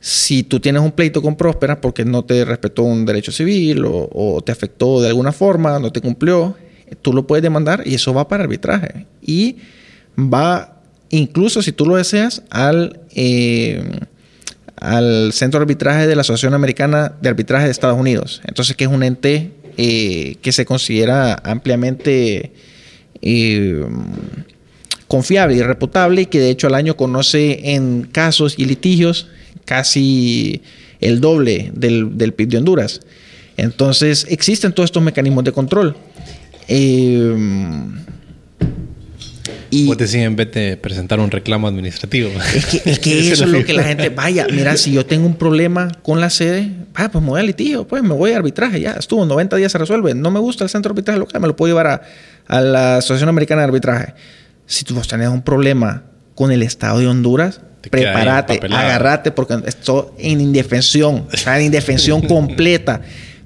Si 0.00 0.42
tú 0.42 0.60
tienes 0.60 0.82
un 0.82 0.92
pleito 0.92 1.22
con 1.22 1.36
Próspera 1.36 1.80
porque 1.80 2.04
no 2.04 2.24
te 2.24 2.44
respetó 2.44 2.82
un 2.82 3.06
derecho 3.06 3.32
civil 3.32 3.86
o, 3.86 4.10
o, 4.12 4.42
te 4.42 4.52
afectó 4.52 5.00
de 5.00 5.08
alguna 5.08 5.32
forma, 5.32 5.78
no 5.78 5.90
te 5.90 6.02
cumplió, 6.02 6.54
tú 7.00 7.14
lo 7.14 7.26
puedes 7.26 7.42
demandar 7.42 7.82
y 7.86 7.94
eso 7.94 8.12
va 8.12 8.28
para 8.28 8.44
arbitraje. 8.44 9.06
Y 9.22 9.56
va, 10.18 10.82
incluso 11.08 11.62
si 11.62 11.72
tú 11.72 11.86
lo 11.86 11.96
deseas, 11.96 12.42
al, 12.50 13.00
eh, 13.14 13.82
al 14.76 15.32
Centro 15.32 15.60
de 15.60 15.64
Arbitraje 15.64 16.06
de 16.06 16.14
la 16.14 16.22
Asociación 16.22 16.54
Americana 16.54 17.12
de 17.20 17.28
Arbitraje 17.28 17.66
de 17.66 17.70
Estados 17.70 17.98
Unidos. 17.98 18.42
Entonces, 18.46 18.76
que 18.76 18.84
es 18.84 18.90
un 18.90 19.02
ente 19.02 19.52
eh, 19.76 20.36
que 20.42 20.52
se 20.52 20.64
considera 20.64 21.40
ampliamente 21.44 22.52
eh, 23.22 23.84
confiable 25.08 25.56
y 25.56 25.62
reputable 25.62 26.26
que 26.26 26.40
de 26.40 26.50
hecho 26.50 26.66
al 26.66 26.74
año 26.74 26.96
conoce 26.96 27.74
en 27.74 28.02
casos 28.02 28.54
y 28.58 28.64
litigios 28.64 29.28
casi 29.64 30.62
el 31.00 31.20
doble 31.20 31.70
del, 31.74 32.16
del 32.16 32.32
PIB 32.32 32.48
de 32.48 32.58
Honduras. 32.58 33.00
Entonces, 33.56 34.26
existen 34.28 34.72
todos 34.72 34.88
estos 34.88 35.02
mecanismos 35.02 35.44
de 35.44 35.52
control. 35.52 35.96
Eh, 36.68 37.34
Y 39.74 39.86
Vos 39.86 39.98
decís 39.98 40.14
en 40.14 40.36
vez 40.36 40.52
de 40.52 40.76
presentar 40.76 41.18
un 41.18 41.32
reclamo 41.32 41.66
administrativo. 41.66 42.30
Es 42.54 42.66
que, 42.66 42.90
es 42.90 42.98
que 43.00 43.18
eso 43.32 43.44
es 43.44 43.50
lo 43.50 43.64
que 43.64 43.72
la 43.72 43.82
gente, 43.82 44.08
vaya, 44.08 44.46
mira, 44.48 44.76
si 44.76 44.92
yo 44.92 45.04
tengo 45.04 45.26
un 45.26 45.34
problema 45.34 45.90
con 46.04 46.20
la 46.20 46.30
sede, 46.30 46.70
ah, 46.94 47.08
pues 47.10 47.22
me 47.24 47.30
voy 47.30 47.40
al 47.40 47.46
litigio, 47.46 47.84
pues 47.84 48.02
me 48.04 48.14
voy 48.14 48.30
a 48.30 48.36
arbitraje, 48.36 48.80
ya 48.80 48.92
estuvo, 48.92 49.26
90 49.26 49.56
días 49.56 49.72
se 49.72 49.78
resuelve. 49.78 50.14
No 50.14 50.30
me 50.30 50.38
gusta 50.38 50.62
el 50.62 50.70
centro 50.70 50.90
de 50.90 50.92
arbitraje 50.92 51.18
local, 51.18 51.40
me 51.40 51.48
lo 51.48 51.56
puedo 51.56 51.72
llevar 51.72 51.88
a, 51.88 52.02
a 52.46 52.60
la 52.60 52.96
Asociación 52.98 53.28
Americana 53.28 53.62
de 53.62 53.66
Arbitraje. 53.66 54.14
Si 54.66 54.84
tú 54.84 54.94
vos 54.94 55.08
tenés 55.08 55.28
un 55.28 55.42
problema 55.42 56.04
con 56.36 56.52
el 56.52 56.62
Estado 56.62 57.00
de 57.00 57.08
Honduras, 57.08 57.60
prepárate, 57.90 58.60
agárrate, 58.70 59.32
porque 59.32 59.58
estoy 59.66 60.04
en 60.18 60.40
indefensión, 60.40 61.26
o 61.32 61.36
sea, 61.36 61.58
en 61.58 61.66
indefensión 61.66 62.20
completa. 62.28 63.00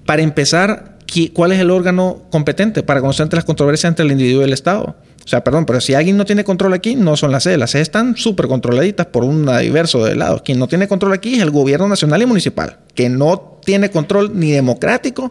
Para 0.05 0.21
empezar, 0.21 0.99
¿cuál 1.33 1.53
es 1.53 1.59
el 1.59 1.71
órgano 1.71 2.27
competente 2.31 2.83
para 2.83 3.01
conocer 3.01 3.33
las 3.33 3.45
controversias 3.45 3.91
entre 3.91 4.05
el 4.05 4.13
individuo 4.13 4.43
y 4.43 4.45
el 4.45 4.53
Estado? 4.53 4.95
O 5.29 5.31
sea, 5.31 5.45
perdón, 5.45 5.67
pero 5.67 5.79
si 5.79 5.93
alguien 5.93 6.17
no 6.17 6.25
tiene 6.25 6.43
control 6.43 6.73
aquí, 6.73 6.97
no 6.97 7.15
son 7.15 7.31
las 7.31 7.43
sedes. 7.43 7.59
Las 7.59 7.73
sedes 7.73 7.89
están 7.89 8.17
súper 8.17 8.49
controladitas 8.49 9.09
por 9.09 9.25
un 9.25 9.45
diverso 9.61 10.03
de 10.03 10.17
lados. 10.17 10.41
Quien 10.41 10.59
no 10.59 10.69
tiene 10.69 10.89
control 10.89 11.13
aquí 11.13 11.35
es 11.35 11.43
el 11.43 11.51
gobierno 11.51 11.87
nacional 11.87 12.23
y 12.23 12.25
municipal, 12.25 12.79
que 12.95 13.11
no 13.11 13.59
tiene 13.63 13.91
control 13.91 14.41
ni 14.41 14.53
democrático 14.53 15.31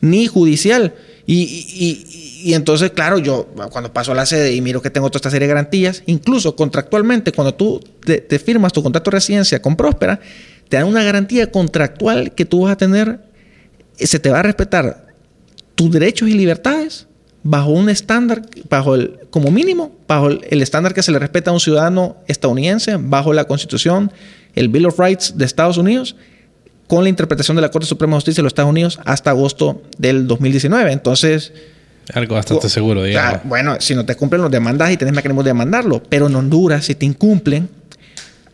ni 0.00 0.26
judicial. 0.26 0.94
Y, 1.26 2.54
entonces, 2.54 2.92
claro, 2.92 3.18
yo 3.18 3.46
cuando 3.70 3.92
paso 3.92 4.12
a 4.12 4.14
la 4.14 4.24
sede 4.24 4.54
y 4.54 4.62
miro 4.62 4.80
que 4.80 4.88
tengo 4.88 5.10
toda 5.10 5.18
esta 5.18 5.30
serie 5.30 5.48
de 5.48 5.52
garantías, 5.52 6.02
incluso 6.06 6.56
contractualmente, 6.56 7.32
cuando 7.32 7.52
tú 7.52 7.84
te, 8.06 8.22
te 8.22 8.38
firmas 8.38 8.72
tu 8.72 8.82
contrato 8.82 9.10
de 9.10 9.16
residencia 9.16 9.60
con 9.60 9.76
Próspera, 9.76 10.18
te 10.70 10.78
dan 10.78 10.86
una 10.86 11.04
garantía 11.04 11.50
contractual 11.50 12.34
que 12.34 12.46
tú 12.46 12.62
vas 12.62 12.72
a 12.72 12.76
tener, 12.78 13.20
se 13.98 14.18
te 14.18 14.30
va 14.30 14.38
a 14.38 14.44
respetar 14.44 15.08
tus 15.74 15.90
derechos 15.90 16.26
y 16.26 16.32
libertades 16.32 17.06
bajo 17.46 17.70
un 17.70 17.88
estándar, 17.88 18.42
bajo 18.68 18.94
el, 18.96 19.20
como 19.30 19.50
mínimo, 19.50 19.96
bajo 20.08 20.28
el, 20.28 20.62
estándar 20.62 20.94
que 20.94 21.02
se 21.02 21.12
le 21.12 21.18
respeta 21.18 21.50
a 21.50 21.54
un 21.54 21.60
ciudadano 21.60 22.16
estadounidense, 22.26 22.96
bajo 22.98 23.32
la 23.32 23.44
Constitución, 23.44 24.12
el 24.54 24.68
Bill 24.68 24.86
of 24.86 24.98
Rights 24.98 25.38
de 25.38 25.44
Estados 25.44 25.78
Unidos, 25.78 26.16
con 26.88 27.04
la 27.04 27.08
interpretación 27.08 27.56
de 27.56 27.62
la 27.62 27.70
Corte 27.70 27.86
Suprema 27.86 28.12
de 28.12 28.16
Justicia 28.16 28.40
de 28.40 28.44
los 28.44 28.50
Estados 28.50 28.70
Unidos 28.70 28.98
hasta 29.04 29.30
agosto 29.30 29.82
del 29.98 30.26
2019. 30.26 30.92
Entonces... 30.92 31.52
Algo 32.14 32.34
bastante 32.34 32.68
seguro, 32.68 33.02
digamos. 33.02 33.42
bueno, 33.44 33.76
si 33.80 33.94
no 33.94 34.04
te 34.04 34.14
cumplen 34.14 34.42
los 34.42 34.50
demandas 34.50 34.90
y 34.92 34.96
tenés 34.96 35.14
mecanismos 35.14 35.44
de 35.44 35.50
demandarlo, 35.50 36.02
pero 36.08 36.26
en 36.26 36.36
Honduras, 36.36 36.84
si 36.84 36.94
te 36.94 37.06
incumplen, 37.06 37.68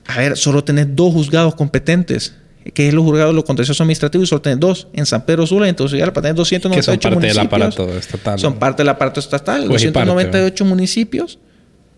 a 0.06 0.18
ver, 0.18 0.36
solo 0.36 0.64
tenés 0.64 0.94
dos 0.94 1.12
juzgados 1.12 1.54
competentes 1.54 2.34
que 2.74 2.88
es 2.88 2.94
los 2.94 3.04
juzgados 3.04 3.32
de 3.32 3.36
los 3.36 3.44
contenciosos 3.44 3.80
administrativos, 3.80 4.28
solo 4.28 4.42
tenés 4.42 4.60
dos, 4.60 4.88
en 4.92 5.06
San 5.06 5.24
Pedro 5.24 5.46
Sula 5.46 5.66
y 5.66 5.70
en 5.70 5.76
para 5.76 6.22
tener 6.22 6.34
298 6.34 6.74
que 6.74 6.82
son 6.82 6.98
parte 6.98 7.16
municipios. 7.16 7.36
Del 7.36 7.46
aparato 7.46 7.98
estatal. 7.98 8.38
Son 8.38 8.58
parte 8.58 8.82
del 8.82 8.88
aparato 8.88 9.20
estatal. 9.20 9.68
298 9.68 10.64
municipios, 10.64 11.38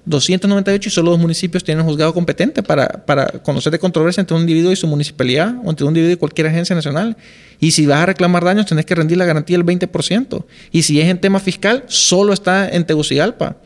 298 0.07 0.89
y 0.89 0.93
solo 0.93 1.11
dos 1.13 1.21
municipios 1.21 1.65
tienen 1.65 1.85
un 1.85 1.91
juzgado 1.91 2.13
competente 2.13 2.63
para, 2.63 2.87
para 2.89 3.27
conocer 3.27 3.73
de 3.73 3.79
controversia 3.79 4.21
entre 4.21 4.37
un 4.37 4.43
individuo 4.43 4.73
y 4.73 4.77
su 4.77 4.87
municipalidad 4.87 5.55
o 5.65 5.71
entre 5.71 5.85
un 5.85 5.91
individuo 5.91 6.15
y 6.15 6.17
cualquier 6.17 6.49
agencia 6.49 6.75
nacional. 6.75 7.17
Y 7.61 7.71
si 7.71 7.87
vas 7.87 8.01
a 8.01 8.07
reclamar 8.07 8.45
daños, 8.45 8.67
tenés 8.67 8.85
que 8.85 8.95
rendir 8.95 9.17
la 9.17 9.25
garantía 9.25 9.57
del 9.57 9.67
20%. 9.67 10.45
Y 10.73 10.83
si 10.83 11.01
es 11.01 11.09
en 11.09 11.19
tema 11.19 11.41
fiscal, 11.41 11.85
solo 11.87 12.33
está 12.33 12.69
en 12.69 12.85
Tegucigalpa. 12.85 13.57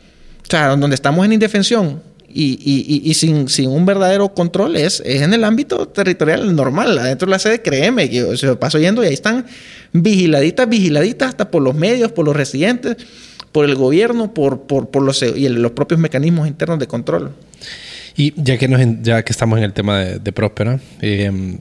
O 0.43 0.49
sea, 0.49 0.75
donde 0.75 0.95
estamos 0.95 1.25
en 1.25 1.33
indefensión, 1.33 2.01
y, 2.31 3.01
y, 3.03 3.13
sin, 3.13 3.49
sin, 3.49 3.69
un 3.69 3.85
verdadero 3.85 4.33
control 4.33 4.75
es, 4.75 5.01
es, 5.05 5.21
en 5.21 5.33
el 5.33 5.43
ámbito 5.43 5.87
territorial 5.87 6.55
normal. 6.55 6.97
Adentro 6.97 7.25
de 7.25 7.31
la 7.31 7.39
sede, 7.39 7.61
créeme, 7.61 8.09
que 8.09 8.37
se 8.37 8.55
paso 8.55 8.79
yendo 8.79 9.03
y 9.03 9.07
ahí 9.07 9.13
están 9.13 9.45
vigiladitas, 9.91 10.69
vigiladitas 10.69 11.29
hasta 11.29 11.51
por 11.51 11.61
los 11.61 11.75
medios, 11.75 12.11
por 12.11 12.25
los 12.25 12.35
residentes, 12.35 12.97
por 13.51 13.65
el 13.65 13.75
gobierno, 13.75 14.33
por, 14.33 14.61
por, 14.63 14.89
por 14.89 15.03
los, 15.03 15.21
y 15.21 15.49
los 15.49 15.71
propios 15.71 15.99
mecanismos 15.99 16.47
internos 16.47 16.79
de 16.79 16.87
control. 16.87 17.31
Y 18.15 18.33
ya 18.35 18.57
que, 18.57 18.67
nos, 18.67 18.81
ya 19.01 19.23
que 19.23 19.31
estamos 19.31 19.57
en 19.57 19.63
el 19.63 19.73
tema 19.73 19.99
de, 19.99 20.19
de 20.19 20.31
Próspera, 20.31 20.79
eh, 21.01 21.57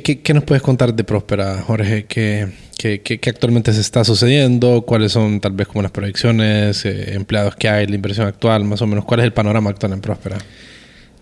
¿qué, 0.00 0.34
nos 0.34 0.44
puedes 0.44 0.62
contar 0.62 0.94
de 0.94 1.04
Próspera, 1.04 1.60
Jorge? 1.60 2.06
¿Qué, 2.06 2.48
¿Qué, 2.78 3.20
actualmente 3.26 3.72
se 3.72 3.80
está 3.80 4.04
sucediendo? 4.04 4.82
¿Cuáles 4.82 5.12
son 5.12 5.40
tal 5.40 5.52
vez 5.52 5.68
como 5.68 5.82
las 5.82 5.90
proyecciones, 5.90 6.84
eh, 6.86 7.14
empleados 7.14 7.56
que 7.56 7.68
hay, 7.68 7.86
la 7.86 7.94
inversión 7.94 8.26
actual, 8.26 8.64
más 8.64 8.80
o 8.80 8.86
menos? 8.86 9.04
¿Cuál 9.04 9.20
es 9.20 9.24
el 9.24 9.32
panorama 9.32 9.70
actual 9.70 9.92
en 9.92 10.00
Próspera? 10.00 10.38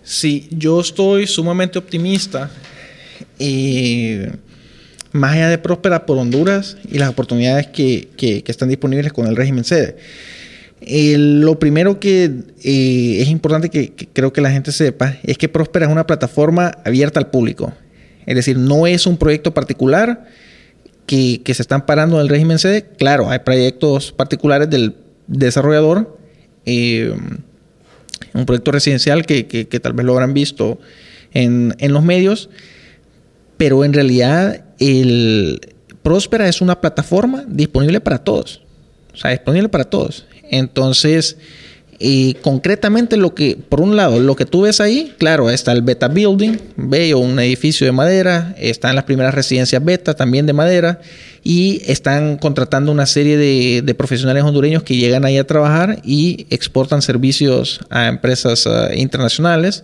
Sí, 0.03 0.47
yo 0.51 0.79
estoy 0.79 1.27
sumamente 1.27 1.77
optimista. 1.77 2.49
Y 3.37 4.19
más 5.11 5.33
allá 5.33 5.49
de 5.49 5.57
Próspera 5.57 6.05
por 6.05 6.17
Honduras 6.17 6.77
y 6.89 6.97
las 6.97 7.09
oportunidades 7.09 7.67
que, 7.67 8.07
están 8.47 8.69
disponibles 8.69 9.11
con 9.11 9.27
el 9.27 9.35
régimen 9.35 9.65
sede. 9.65 9.97
lo 10.79 11.59
primero 11.59 11.99
que 11.99 12.31
eh, 12.63 13.17
es 13.21 13.27
importante 13.27 13.69
que, 13.69 13.93
que, 13.93 14.07
creo 14.07 14.31
que 14.31 14.39
la 14.39 14.51
gente 14.51 14.71
sepa 14.71 15.17
es 15.23 15.37
que 15.37 15.49
Próspera 15.49 15.87
es 15.87 15.91
una 15.91 16.07
plataforma 16.07 16.71
abierta 16.85 17.19
al 17.19 17.29
público. 17.29 17.73
Es 18.25 18.35
decir, 18.35 18.57
no 18.57 18.87
es 18.87 19.05
un 19.07 19.17
proyecto 19.17 19.53
particular 19.53 20.25
que, 21.05 21.41
se 21.53 21.61
están 21.61 21.85
parando 21.85 22.17
en 22.17 22.21
el 22.21 22.29
régimen 22.29 22.59
sede. 22.59 22.85
Claro, 22.97 23.29
hay 23.29 23.39
proyectos 23.39 24.11
particulares 24.11 24.69
del 24.69 24.95
desarrollador, 25.27 26.17
eh, 26.65 27.13
un 28.33 28.45
proyecto 28.45 28.71
residencial 28.71 29.25
que, 29.25 29.79
tal 29.81 29.93
vez 29.93 30.05
lo 30.05 30.13
habrán 30.13 30.33
visto 30.33 30.79
en, 31.33 31.75
los 31.79 32.03
medios, 32.03 32.49
pero 33.57 33.83
en 33.83 33.93
realidad 33.93 34.65
el 34.79 35.59
Próspera 36.01 36.47
es 36.47 36.61
una 36.61 36.81
plataforma 36.81 37.43
disponible 37.47 38.01
para 38.01 38.17
todos. 38.17 38.61
O 39.13 39.17
sea, 39.17 39.31
disponible 39.31 39.69
para 39.69 39.83
todos. 39.83 40.25
Entonces, 40.49 41.37
y 42.01 42.33
concretamente 42.35 43.17
lo 43.17 43.35
que, 43.35 43.57
por 43.69 43.81
un 43.81 43.95
lado, 43.95 44.19
lo 44.19 44.35
que 44.35 44.45
tú 44.45 44.61
ves 44.61 44.81
ahí, 44.81 45.13
claro, 45.17 45.49
está 45.49 45.71
el 45.71 45.81
Beta 45.81 46.07
Building, 46.07 46.57
bello, 46.75 47.19
un 47.19 47.39
edificio 47.39 47.85
de 47.85 47.91
madera, 47.91 48.55
están 48.57 48.95
las 48.95 49.03
primeras 49.03 49.33
residencias 49.33 49.83
Beta 49.83 50.15
también 50.15 50.45
de 50.45 50.53
madera 50.53 50.99
y 51.43 51.81
están 51.85 52.37
contratando 52.37 52.91
una 52.91 53.05
serie 53.05 53.37
de, 53.37 53.93
profesionales 53.95 54.43
hondureños 54.43 54.83
que 54.83 54.95
llegan 54.95 55.25
ahí 55.25 55.37
a 55.37 55.45
trabajar 55.45 55.99
y 56.03 56.47
exportan 56.49 57.01
servicios 57.01 57.81
a 57.89 58.07
empresas 58.07 58.65
uh, 58.65 58.93
internacionales. 58.95 59.83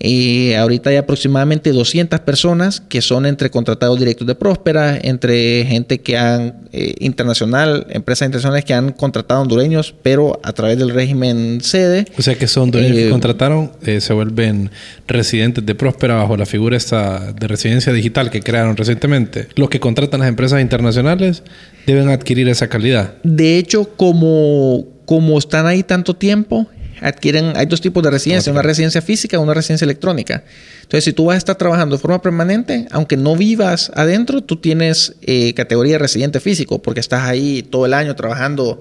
Y 0.00 0.52
ahorita 0.54 0.90
hay 0.90 0.96
aproximadamente 0.96 1.72
200 1.72 2.20
personas 2.20 2.80
que 2.80 3.00
son 3.00 3.26
entre 3.26 3.50
contratados 3.50 3.98
directos 3.98 4.26
de 4.26 4.34
Próspera, 4.34 4.98
entre 5.00 5.64
gente 5.64 6.00
que 6.00 6.18
han, 6.18 6.68
eh, 6.72 6.94
internacional, 6.98 7.86
empresas 7.90 8.26
internacionales 8.26 8.64
que 8.64 8.74
han 8.74 8.92
contratado 8.92 9.40
hondureños, 9.40 9.94
pero 10.02 10.40
a 10.42 10.52
través 10.52 10.78
del 10.78 10.90
régimen 10.90 11.60
sede. 11.62 12.06
O 12.18 12.22
sea 12.22 12.34
que 12.34 12.48
son 12.48 12.64
hondureños 12.64 12.96
que 12.96 13.06
eh, 13.06 13.10
contrataron, 13.10 13.72
eh, 13.86 14.00
se 14.00 14.12
vuelven 14.12 14.70
residentes 15.06 15.64
de 15.64 15.74
Próspera 15.74 16.16
bajo 16.16 16.36
la 16.36 16.46
figura 16.46 16.76
esta 16.76 17.32
de 17.32 17.46
residencia 17.48 17.92
digital 17.92 18.30
que 18.30 18.42
crearon 18.42 18.76
recientemente. 18.76 19.48
Los 19.54 19.70
que 19.70 19.80
contratan 19.80 20.20
las 20.20 20.28
empresas 20.28 20.60
internacionales 20.60 21.42
deben 21.86 22.08
adquirir 22.08 22.48
esa 22.48 22.68
calidad. 22.68 23.14
De 23.22 23.58
hecho, 23.58 23.88
como, 23.96 24.84
como 25.06 25.38
están 25.38 25.66
ahí 25.66 25.82
tanto 25.82 26.14
tiempo, 26.14 26.66
adquieren, 27.04 27.52
hay 27.54 27.66
dos 27.66 27.80
tipos 27.80 28.02
de 28.02 28.10
residencia, 28.10 28.50
una 28.50 28.62
residencia 28.62 29.02
física 29.02 29.36
y 29.36 29.40
una 29.40 29.54
residencia 29.54 29.84
electrónica. 29.84 30.42
Entonces, 30.82 31.04
si 31.04 31.12
tú 31.12 31.26
vas 31.26 31.34
a 31.34 31.38
estar 31.38 31.56
trabajando 31.56 31.96
de 31.96 32.00
forma 32.00 32.22
permanente, 32.22 32.86
aunque 32.90 33.16
no 33.16 33.36
vivas 33.36 33.92
adentro, 33.94 34.40
tú 34.42 34.56
tienes 34.56 35.14
eh, 35.22 35.52
categoría 35.54 35.94
de 35.94 35.98
residente 35.98 36.40
físico, 36.40 36.80
porque 36.80 37.00
estás 37.00 37.22
ahí 37.24 37.62
todo 37.62 37.84
el 37.86 37.92
año 37.92 38.16
trabajando 38.16 38.80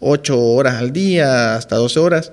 8 0.00 0.40
horas 0.40 0.76
al 0.76 0.92
día, 0.92 1.56
hasta 1.56 1.76
12 1.76 2.00
horas. 2.00 2.32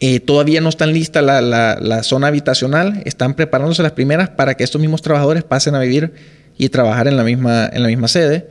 Eh, 0.00 0.20
todavía 0.20 0.60
no 0.60 0.68
están 0.68 0.92
lista 0.92 1.22
la, 1.22 1.40
la, 1.40 2.02
zona 2.02 2.28
habitacional, 2.28 3.02
están 3.06 3.34
preparándose 3.34 3.82
las 3.82 3.92
primeras 3.92 4.28
para 4.28 4.54
que 4.54 4.64
estos 4.64 4.80
mismos 4.80 5.02
trabajadores 5.02 5.44
pasen 5.44 5.74
a 5.74 5.80
vivir 5.80 6.12
y 6.58 6.68
trabajar 6.68 7.08
en 7.08 7.16
la 7.16 7.24
misma, 7.24 7.68
en 7.72 7.82
la 7.82 7.88
misma 7.88 8.06
sede. 8.06 8.48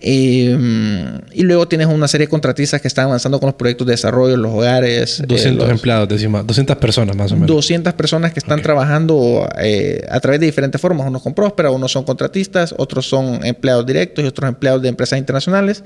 Em, 0.00 1.20
y 1.32 1.42
luego 1.42 1.68
tienes 1.68 1.86
una 1.86 2.08
serie 2.08 2.26
de 2.26 2.30
contratistas 2.30 2.80
que 2.80 2.88
están 2.88 3.06
avanzando 3.06 3.38
con 3.38 3.48
los 3.48 3.54
proyectos 3.54 3.86
de 3.86 3.92
desarrollo, 3.92 4.36
los 4.36 4.52
hogares. 4.52 5.22
200 5.26 5.68
eh, 5.68 5.72
empleados, 5.72 6.08
decimos, 6.08 6.46
200 6.46 6.76
personas 6.76 7.16
más 7.16 7.32
o 7.32 7.34
menos. 7.34 7.48
200 7.48 7.94
personas 7.94 8.32
que 8.32 8.40
están 8.40 8.60
trabajando 8.60 9.48
eh, 9.58 10.04
a 10.10 10.20
través 10.20 10.40
de 10.40 10.46
diferentes 10.46 10.80
formas. 10.80 11.06
Unos 11.06 11.22
con 11.22 11.34
Próspera, 11.34 11.70
unos 11.70 11.92
son 11.92 12.04
contratistas, 12.04 12.74
otros 12.76 13.06
son 13.08 13.44
empleados 13.44 13.86
directos 13.86 14.24
y 14.24 14.28
otros 14.28 14.48
empleados 14.48 14.82
de 14.82 14.88
empresas 14.88 15.18
internacionales. 15.18 15.84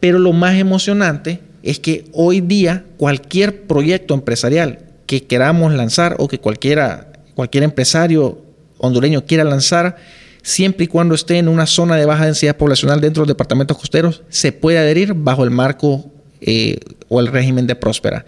Pero 0.00 0.18
lo 0.18 0.32
más 0.32 0.56
emocionante 0.56 1.40
es 1.62 1.78
que 1.78 2.04
hoy 2.12 2.40
día 2.40 2.84
cualquier 2.96 3.62
proyecto 3.62 4.14
empresarial 4.14 4.78
que 5.06 5.24
queramos 5.24 5.72
lanzar 5.74 6.16
o 6.18 6.28
que 6.28 6.38
cualquiera, 6.38 7.08
cualquier 7.34 7.64
empresario 7.64 8.38
hondureño 8.78 9.24
quiera 9.26 9.44
lanzar, 9.44 9.96
siempre 10.42 10.84
y 10.84 10.86
cuando 10.86 11.14
esté 11.14 11.38
en 11.38 11.48
una 11.48 11.66
zona 11.66 11.96
de 11.96 12.06
baja 12.06 12.26
densidad 12.26 12.56
poblacional 12.56 13.00
dentro 13.00 13.22
de 13.22 13.26
los 13.26 13.34
departamentos 13.34 13.76
costeros, 13.76 14.22
se 14.28 14.52
puede 14.52 14.78
adherir 14.78 15.14
bajo 15.14 15.44
el 15.44 15.50
marco 15.50 16.10
eh, 16.40 16.78
o 17.08 17.20
el 17.20 17.26
régimen 17.26 17.66
de 17.66 17.76
próspera. 17.76 18.24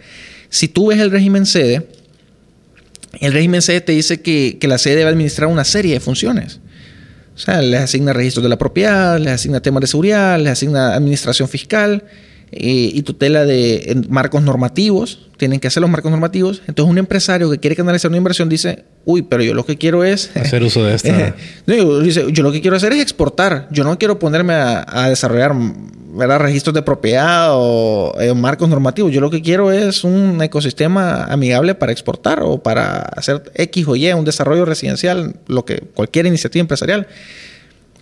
Si 0.49 0.69
tú 0.69 0.89
ves 0.89 1.01
el 1.01 1.11
régimen 1.11 1.47
sede, 1.47 1.87
el 3.21 3.33
régimen 3.33 3.63
sede 3.63 3.81
te 3.81 3.93
dice 3.93 4.21
que, 4.21 4.59
la 4.63 4.79
sede 4.79 4.97
debe 4.97 5.11
administrar 5.11 5.49
una 5.49 5.65
serie 5.65 5.95
de 5.95 6.01
funciones. 6.01 6.61
O 7.35 7.39
sea, 7.39 7.63
les 7.63 7.81
asigna 7.81 8.13
registros 8.13 8.43
de 8.43 8.49
la 8.49 8.59
propiedad, 8.59 9.19
les 9.19 9.33
asigna 9.33 9.61
temas 9.61 9.81
de 9.81 9.87
seguridad, 9.87 10.39
les 10.39 10.53
asigna 10.53 10.95
administración 10.95 11.49
fiscal. 11.49 12.05
Eh, 12.55 12.91
y 12.93 13.03
tutela 13.03 13.47
de 13.47 14.05
marcos 14.11 14.43
normativos, 14.43 15.27
tienen 15.39 15.59
que 15.59 15.69
hacer 15.69 15.81
los 15.81 15.91
marcos 15.91 16.11
normativos. 16.11 16.63
Entonces 16.69 16.91
un 16.91 16.99
empresario 16.99 17.51
que 17.51 17.59
quiere 17.59 17.75
canalizar 17.75 18.11
una 18.11 18.19
inversión 18.19 18.51
dice, 18.51 18.85
uy, 19.07 19.23
pero 19.23 19.43
yo 19.43 19.55
lo 19.55 19.65
que 19.65 19.79
quiero 19.79 20.05
es... 20.05 20.31
Hacer 20.37 20.63
uso 20.63 20.85
de 20.85 20.95
esta... 20.95 21.35
dice, 22.03 22.27
yo 22.31 22.43
lo 22.43 22.53
que 22.53 22.61
quiero 22.61 22.77
hacer 22.77 22.93
es 22.93 23.01
exportar, 23.01 23.69
yo 23.71 23.85
no 23.85 23.99
quiero 23.99 24.19
ponerme 24.19 24.53
a, 24.53 25.09
desarrollar 25.09 25.55
¿verdad? 26.15 26.41
registros 26.41 26.75
de 26.75 26.83
propiedad 26.83 27.49
o 27.53 28.15
eh, 28.21 28.35
marcos 28.35 28.69
normativos, 28.69 29.11
yo 29.13 29.23
lo 29.23 29.31
que 29.31 29.41
quiero 29.41 29.73
es 29.73 30.05
un 30.05 30.41
ecosistema 30.43 31.25
amigable 31.25 31.75
para 31.75 31.91
exportar 31.91 32.43
o 32.43 32.63
para 32.63 32.99
hacer 32.99 33.51
X 33.55 33.89
o 33.89 33.97
Y, 33.97 34.13
un 34.13 34.27
desarrollo 34.27 34.67
residencial, 34.67 35.37
lo 35.47 35.65
que 35.65 35.81
cualquier 35.95 36.27
iniciativa 36.27 36.61
empresarial. 36.61 37.07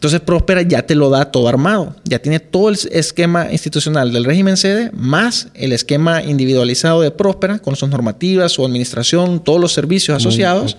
Entonces 0.00 0.20
Próspera 0.20 0.62
ya 0.62 0.86
te 0.86 0.94
lo 0.94 1.10
da 1.10 1.30
todo 1.30 1.46
armado, 1.46 1.94
ya 2.04 2.20
tiene 2.20 2.40
todo 2.40 2.70
el 2.70 2.78
esquema 2.90 3.52
institucional 3.52 4.14
del 4.14 4.24
régimen 4.24 4.56
sede 4.56 4.90
más 4.94 5.48
el 5.52 5.72
esquema 5.72 6.22
individualizado 6.22 7.02
de 7.02 7.10
Próspera 7.10 7.58
con 7.58 7.76
sus 7.76 7.90
normativas, 7.90 8.50
su 8.52 8.64
administración, 8.64 9.44
todos 9.44 9.60
los 9.60 9.74
servicios 9.74 10.16
asociados. 10.16 10.74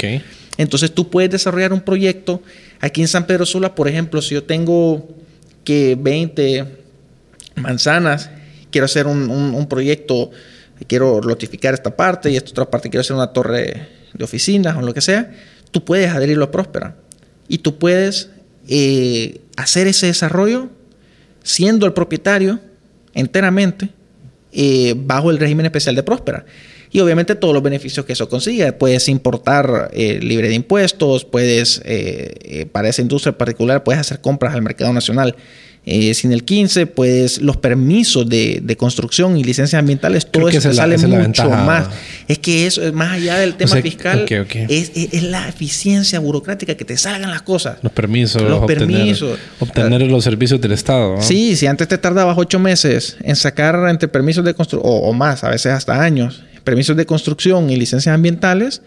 Entonces 0.57 0.91
tú 0.91 1.11
puedes 1.11 1.29
desarrollar 1.29 1.71
un 1.71 1.81
proyecto 1.81 2.41
aquí 2.79 3.01
en 3.01 3.07
San 3.07 3.27
Pedro 3.27 3.45
Sula, 3.45 3.75
por 3.75 3.87
ejemplo, 3.87 4.23
si 4.23 4.33
yo 4.33 4.43
tengo 4.43 5.07
que 5.63 5.95
20 6.01 6.65
manzanas, 7.57 8.31
quiero 8.71 8.85
hacer 8.85 9.05
un, 9.05 9.29
un 9.29 9.67
proyecto, 9.67 10.31
quiero 10.87 11.21
lotificar 11.21 11.75
esta 11.75 11.95
parte 11.95 12.31
y 12.31 12.37
esta 12.37 12.49
otra 12.49 12.71
parte 12.71 12.89
quiero 12.89 13.01
hacer 13.01 13.15
una 13.15 13.27
torre 13.27 13.87
de 14.15 14.23
oficinas 14.23 14.75
o 14.77 14.81
lo 14.81 14.95
que 14.95 15.01
sea, 15.01 15.31
tú 15.69 15.85
puedes 15.85 16.09
adherirlo 16.09 16.45
a 16.45 16.49
Próspera. 16.49 16.95
Y 17.47 17.59
tú 17.59 17.77
puedes 17.77 18.29
eh, 18.73 19.41
hacer 19.57 19.87
ese 19.87 20.05
desarrollo 20.05 20.69
siendo 21.43 21.85
el 21.85 21.91
propietario 21.91 22.61
enteramente 23.13 23.89
eh, 24.53 24.93
bajo 24.95 25.29
el 25.29 25.39
régimen 25.39 25.65
especial 25.65 25.93
de 25.93 26.03
Próspera. 26.03 26.45
Y 26.89 27.01
obviamente 27.01 27.35
todos 27.35 27.53
los 27.53 27.61
beneficios 27.61 28.05
que 28.05 28.13
eso 28.13 28.29
consigue. 28.29 28.71
Puedes 28.71 29.09
importar 29.09 29.91
eh, 29.93 30.19
libre 30.21 30.47
de 30.47 30.55
impuestos, 30.55 31.25
puedes, 31.25 31.81
para 32.71 32.87
esa 32.87 33.01
industria 33.01 33.37
particular, 33.37 33.83
puedes 33.83 33.99
hacer 33.99 34.21
compras 34.21 34.53
al 34.53 34.61
mercado 34.61 34.93
nacional 34.93 35.35
eh, 35.83 36.13
sin 36.13 36.31
el 36.31 36.43
15, 36.43 36.85
pues 36.85 37.41
los 37.41 37.57
permisos 37.57 38.29
de, 38.29 38.75
construcción 38.77 39.35
y 39.37 39.43
licencias 39.43 39.79
ambientales, 39.79 40.29
todo 40.29 40.47
eso 40.47 40.71
sale 40.73 40.95
mucho 40.99 41.49
más. 41.49 41.87
Es 42.27 42.37
que 42.37 42.67
eso, 42.67 42.83
es 42.83 42.93
más 42.93 43.13
allá 43.13 43.39
del 43.39 43.55
tema 43.55 43.77
fiscal, 43.77 44.25
Es, 44.69 45.23
la 45.23 45.47
eficiencia 45.49 46.19
burocrática 46.19 46.75
que 46.75 46.85
te 46.85 46.97
salgan 46.97 47.31
las 47.31 47.41
cosas. 47.41 47.77
Los 47.81 47.91
permisos. 47.93 48.43
Los 48.43 48.61
obtener, 48.61 48.87
permisos. 48.87 49.39
Obtener 49.59 50.01
los 50.03 50.23
servicios 50.23 50.61
del 50.61 50.73
Estado. 50.73 51.19
Sí, 51.19 51.55
si 51.55 51.65
antes 51.65 51.87
te 51.87 51.97
tardabas 51.97 52.37
ocho 52.37 52.59
meses 52.59 53.17
en 53.23 53.35
sacar 53.35 53.89
entre 53.89 54.07
permisos 54.07 54.45
de 54.45 54.53
construcción, 54.53 54.93
o, 54.93 55.11
más, 55.13 55.43
a 55.43 55.49
veces 55.49 55.71
hasta 55.71 55.99
años, 55.99 56.43
permisos 56.63 56.95
de 56.95 57.07
construcción 57.07 57.71
y 57.71 57.75
licencias 57.75 58.13
ambientales, 58.13 58.83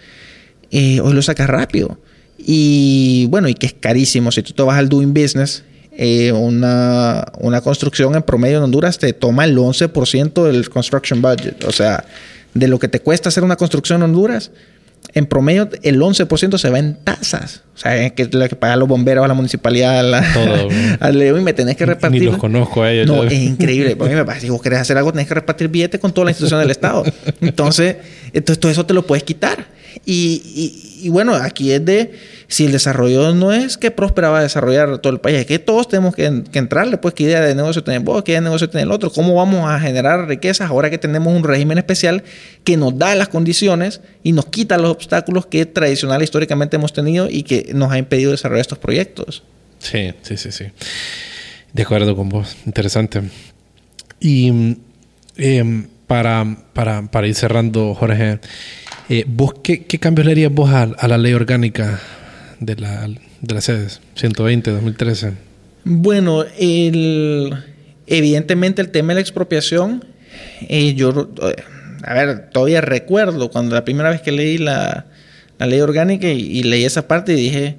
eh, 0.70 1.00
hoy 1.00 1.12
lo 1.12 1.22
sacas 1.22 1.50
rápido. 1.50 1.98
Y 2.38 3.26
bueno, 3.30 3.48
y 3.48 3.54
que 3.54 3.66
es 3.66 3.74
carísimo. 3.74 4.30
Si 4.30 4.42
tú 4.42 4.52
te 4.52 4.62
vas 4.62 4.78
al 4.78 4.88
Doing 4.88 5.12
Business 5.12 5.64
eh, 5.96 6.32
una, 6.32 7.24
una, 7.38 7.60
construcción 7.60 8.14
en 8.14 8.22
promedio 8.22 8.58
en 8.58 8.64
Honduras 8.64 8.98
te 8.98 9.12
toma 9.12 9.44
el 9.44 9.56
11% 9.56 10.44
del 10.44 10.68
construction 10.68 11.22
budget. 11.22 11.64
O 11.64 11.72
sea, 11.72 12.04
de 12.54 12.68
lo 12.68 12.78
que 12.78 12.88
te 12.88 13.00
cuesta 13.00 13.28
hacer 13.28 13.44
una 13.44 13.56
construcción 13.56 13.98
en 13.98 14.04
Honduras, 14.04 14.50
en 15.12 15.26
promedio 15.26 15.68
el 15.82 16.00
11% 16.00 16.58
se 16.58 16.70
va 16.70 16.78
en 16.78 16.96
tasas. 16.96 17.62
O 17.74 17.78
sea, 17.78 18.10
que 18.10 18.24
lo 18.26 18.48
que 18.48 18.56
pagan 18.56 18.78
los 18.78 18.88
bomberos, 18.88 19.24
a 19.24 19.28
la 19.28 19.34
municipalidad, 19.34 20.00
a 20.00 20.02
la, 20.02 20.32
Todo, 20.32 20.68
al 21.00 21.22
y 21.22 21.32
me 21.40 21.52
tenés 21.52 21.76
que 21.76 21.86
repartir. 21.86 22.22
Ni 22.22 22.26
los 22.26 22.38
conozco 22.38 22.82
a 22.82 22.90
ellos. 22.90 23.06
No, 23.06 23.22
es 23.24 23.32
increíble. 23.32 23.96
Porque 23.98 24.16
me 24.16 24.40
si 24.40 24.48
vos 24.48 24.62
querés 24.62 24.80
hacer 24.80 24.96
algo, 24.96 25.12
tenés 25.12 25.28
que 25.28 25.34
repartir 25.34 25.68
billetes 25.68 26.00
con 26.00 26.12
toda 26.12 26.26
la 26.26 26.30
institución 26.30 26.60
del 26.60 26.70
Estado. 26.70 27.04
Entonces, 27.40 27.96
entonces 28.32 28.58
todo 28.58 28.72
eso 28.72 28.86
te 28.86 28.94
lo 28.94 29.06
puedes 29.06 29.22
quitar. 29.22 29.66
Y, 30.04 31.00
y, 31.02 31.08
bueno, 31.08 31.34
aquí 31.34 31.72
es 31.72 31.84
de, 31.84 32.12
si 32.48 32.66
el 32.66 32.72
desarrollo 32.72 33.34
no 33.34 33.52
es 33.52 33.76
que 33.76 33.90
Próspera 33.90 34.30
va 34.30 34.40
a 34.40 34.42
desarrollar 34.42 34.98
todo 34.98 35.12
el 35.12 35.20
país, 35.20 35.38
es 35.38 35.46
que 35.46 35.58
todos 35.58 35.88
tenemos 35.88 36.14
que, 36.14 36.24
entrarle, 36.24 36.98
pues 36.98 37.14
qué 37.14 37.24
idea 37.24 37.40
de 37.40 37.54
negocio 37.54 37.84
tenemos 37.84 38.04
vos, 38.06 38.24
qué 38.24 38.32
idea 38.32 38.40
de 38.40 38.44
negocio 38.44 38.68
tiene 38.68 38.82
el 38.82 38.90
otro, 38.90 39.10
cómo 39.10 39.34
vamos 39.34 39.68
a 39.68 39.78
generar 39.80 40.26
riquezas 40.26 40.70
ahora 40.70 40.90
que 40.90 40.98
tenemos 40.98 41.34
un 41.34 41.44
régimen 41.44 41.78
especial 41.78 42.24
que 42.64 42.76
nos 42.76 42.98
da 42.98 43.14
las 43.14 43.28
condiciones 43.28 44.00
y 44.22 44.32
nos 44.32 44.46
quita 44.46 44.78
los 44.78 44.90
obstáculos 44.90 45.46
que 45.46 45.66
tradicional 45.66 46.22
históricamente 46.22 46.76
hemos 46.76 46.92
tenido 46.92 47.28
y 47.30 47.42
que 47.42 47.70
nos 47.74 47.92
ha 47.92 47.98
impedido 47.98 48.30
desarrollar 48.30 48.62
estos 48.62 48.78
proyectos. 48.78 49.42
Sí, 49.78 50.12
sí, 50.22 50.36
sí, 50.36 50.50
sí. 50.50 50.64
De 51.72 51.82
acuerdo 51.82 52.16
con 52.16 52.28
vos, 52.28 52.56
interesante. 52.66 53.22
Y 54.20 54.76
em, 55.36 55.88
para, 56.06 56.56
para, 56.72 57.10
para 57.10 57.26
ir 57.26 57.34
cerrando, 57.34 57.94
Jorge, 57.94 58.38
eh, 59.08 59.24
¿Vos 59.26 59.54
qué, 59.62 59.84
qué, 59.84 59.98
cambios 59.98 60.26
le 60.26 60.32
harías 60.32 60.52
vos 60.52 60.70
a, 60.70 61.08
la 61.08 61.18
ley 61.18 61.34
orgánica 61.34 62.00
de 62.60 62.76
la, 62.76 63.06
de 63.40 63.54
las 63.54 63.64
sedes 63.64 64.00
120-2013? 64.16 65.32
Bueno, 65.84 66.44
el, 66.58 67.54
evidentemente 68.06 68.80
el 68.80 68.90
tema 68.90 69.08
de 69.08 69.14
la 69.16 69.20
expropiación, 69.20 70.04
eh, 70.68 70.94
yo, 70.94 71.30
a 72.02 72.14
ver, 72.14 72.50
todavía 72.50 72.80
recuerdo 72.80 73.50
cuando 73.50 73.74
la 73.74 73.84
primera 73.84 74.10
vez 74.10 74.22
que 74.22 74.32
leí 74.32 74.56
la, 74.58 75.06
la 75.58 75.66
ley 75.66 75.80
orgánica 75.80 76.28
y, 76.28 76.62
leí 76.62 76.84
esa 76.84 77.06
parte 77.06 77.32
y 77.32 77.36
dije, 77.36 77.76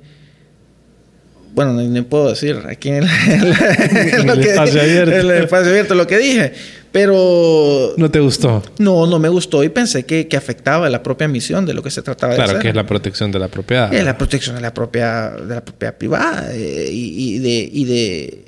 bueno, 1.53 1.73
no, 1.73 2.03
puedo 2.03 2.29
decir 2.29 2.57
aquí 2.69 2.89
en 2.89 3.03
el, 3.03 3.03
espacio 4.41 4.81
abierto. 4.81 5.15
el 5.15 5.31
espacio 5.31 5.69
abierto 5.71 5.95
lo 5.95 6.05
que 6.05 6.17
dije, 6.17 6.53
pero... 6.95 7.93
¿No 7.97 8.09
te 8.09 8.21
gustó? 8.21 8.63
No, 8.77 9.05
no 9.05 9.19
me 9.19 9.27
gustó 9.27 9.65
y 9.65 9.67
pensé 9.67 10.05
que, 10.05 10.29
que 10.29 10.37
afectaba 10.37 10.89
la 10.89 11.03
propia 11.03 11.27
misión 11.27 11.65
de 11.65 11.73
lo 11.73 11.83
que 11.83 11.91
se 11.91 12.01
trataba 12.01 12.33
de 12.33 12.39
hacer. 12.39 12.51
Claro, 12.51 12.61
que 12.61 12.69
es 12.69 12.75
la 12.75 12.85
protección 12.85 13.33
de 13.33 13.39
la 13.39 13.49
propiedad. 13.49 13.93
Es 13.93 14.05
la 14.05 14.17
protección 14.17 14.55
de 14.55 14.61
la 14.61 14.73
propiedad, 14.73 15.37
de 15.37 15.55
la 15.55 15.65
propiedad 15.65 15.97
privada 15.97 16.51
eh, 16.53 16.87
y, 16.89 17.39
de, 17.39 17.69
y, 17.69 17.83
de, 17.83 18.45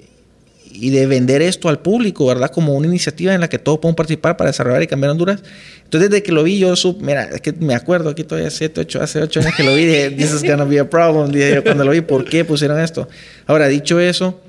y 0.72 0.90
de 0.91 1.07
vender 1.07 1.41
esto 1.41 1.68
al 1.68 1.80
público, 1.80 2.26
¿verdad? 2.26 2.49
Como 2.49 2.74
una 2.74 2.88
iniciativa 2.88 3.34
en 3.34 3.41
la 3.41 3.49
que 3.49 3.60
todos 3.60 3.80
pueden 3.80 3.95
participar 3.95 4.38
para 4.38 4.49
desarrollar 4.49 4.82
y 4.82 4.88
cambiar 4.88 5.11
Honduras. 5.11 5.44
Entonces, 5.84 6.10
desde 6.10 6.24
que 6.24 6.32
lo 6.32 6.44
vi, 6.44 6.57
yo 6.57 6.74
sub, 6.78 7.02
mira, 7.02 7.24
es 7.24 7.41
que 7.41 7.52
me 7.52 7.76
acuerdo 7.76 8.11
aquí 8.11 8.24
todavía 8.24 8.49
siete, 8.49 8.80
ocho, 8.80 9.02
hace 9.02 9.22
ocho 9.22 9.41
años 9.41 9.56
que 9.57 9.64
lo 9.64 9.76
vi, 9.76 9.84
dije, 9.84 10.11
this 10.18 10.34
is 10.34 10.41
gonna 10.41 10.64
be 10.64 10.80
a 10.80 10.90
problem. 10.90 11.34
Dije 11.34 11.56
yo 11.56 11.64
cuando 11.65 11.84
lo 11.84 11.91
vi, 11.91 11.99
¿por 11.99 12.24
qué 12.24 12.45
pusieron 12.45 12.80
esto? 12.80 13.10
Ahora, 13.45 13.68
dicho 13.68 13.99
eso, 13.99 14.40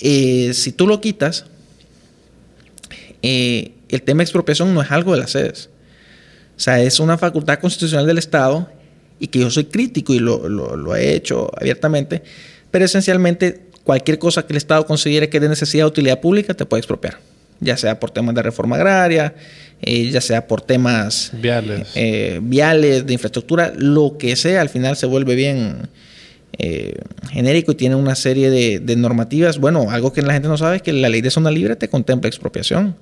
eh, 0.00 0.50
si 0.52 0.72
tú 0.72 0.88
lo 0.88 1.00
quitas, 1.00 1.46
eh, 3.22 3.72
el 3.88 4.02
tema 4.02 4.18
de 4.18 4.24
expropiación 4.24 4.74
no 4.74 4.82
es 4.82 4.90
algo 4.90 5.12
de 5.12 5.20
las 5.20 5.30
sedes. 5.30 5.70
O 6.56 6.60
sea, 6.60 6.80
es 6.80 7.00
una 7.00 7.18
facultad 7.18 7.58
constitucional 7.58 8.06
del 8.06 8.18
Estado 8.18 8.68
y 9.18 9.28
que 9.28 9.40
yo 9.40 9.50
soy 9.50 9.64
crítico 9.64 10.12
y 10.14 10.18
lo, 10.18 10.48
lo, 10.48 10.96
he 10.96 11.14
hecho 11.14 11.50
abiertamente, 11.58 12.22
pero 12.70 12.84
esencialmente 12.84 13.66
cualquier 13.84 14.18
cosa 14.18 14.46
que 14.46 14.52
el 14.52 14.56
Estado 14.58 14.86
considere 14.86 15.28
que 15.28 15.38
es 15.38 15.42
de 15.42 15.48
necesidad 15.48 15.84
de 15.84 15.88
utilidad 15.88 16.20
pública 16.20 16.54
te 16.54 16.66
puede 16.66 16.80
expropiar, 16.80 17.18
ya 17.60 17.76
sea 17.76 18.00
por 18.00 18.10
temas 18.10 18.34
de 18.34 18.42
reforma 18.42 18.76
agraria, 18.76 19.34
eh, 19.82 20.10
ya 20.10 20.20
sea 20.20 20.46
por 20.46 20.60
temas 20.60 21.30
viales. 21.34 21.88
Eh, 21.94 22.40
viales, 22.42 23.06
de 23.06 23.12
infraestructura, 23.12 23.72
lo 23.76 24.16
que 24.18 24.34
sea, 24.36 24.60
al 24.60 24.68
final 24.68 24.96
se 24.96 25.06
vuelve 25.06 25.34
bien 25.34 25.88
genérico 27.30 27.72
y 27.72 27.74
tiene 27.74 27.96
una 27.96 28.14
serie 28.14 28.48
de, 28.48 28.80
de 28.80 28.96
normativas. 28.96 29.58
Bueno, 29.58 29.90
algo 29.90 30.14
que 30.14 30.22
la 30.22 30.32
gente 30.32 30.48
no 30.48 30.56
sabe 30.56 30.76
es 30.76 30.82
que 30.82 30.94
la 30.94 31.10
ley 31.10 31.20
de 31.20 31.30
zona 31.30 31.50
libre 31.50 31.76
te 31.76 31.88
contempla 31.88 32.28
expropiación 32.28 32.96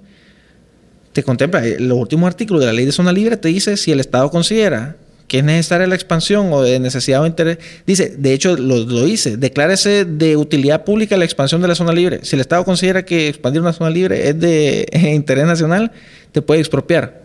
te 1.15 1.23
contempla, 1.23 1.65
eh, 1.65 1.77
los 1.78 1.97
últimos 1.97 2.27
artículos 2.27 2.61
de 2.61 2.66
la 2.66 2.73
ley 2.73 2.85
de 2.85 2.93
zona 2.93 3.12
libre 3.12 3.36
te 3.36 3.49
dice 3.49 3.77
si 3.77 3.93
el 3.93 4.01
Estado 4.01 4.31
considera 4.31 4.97
que 5.28 5.39
es 5.39 5.45
necesaria 5.45 5.86
la 5.86 5.95
expansión 5.95 6.53
o 6.53 6.61
de 6.61 6.78
necesidad 6.78 7.23
o 7.23 7.27
interés. 7.27 7.59
Dice, 7.86 8.15
de 8.19 8.35
hecho 8.35 8.57
lo, 8.57 8.77
lo 8.78 9.05
dice, 9.05 9.39
declárese 9.39 10.05
de 10.05 10.36
utilidad 10.36 10.85
pública 10.85 11.16
la 11.16 11.24
expansión 11.24 11.62
de 11.62 11.69
la 11.69 11.74
zona 11.74 11.93
libre. 11.93 12.20
Si 12.23 12.36
el 12.36 12.41
Estado 12.41 12.65
considera 12.65 13.05
que 13.05 13.28
expandir 13.28 13.62
una 13.62 13.73
zona 13.73 13.89
libre 13.89 14.28
es 14.28 14.39
de 14.39 14.86
interés 15.15 15.47
nacional, 15.47 15.93
te 16.32 16.43
puede 16.43 16.61
expropiar. 16.61 17.24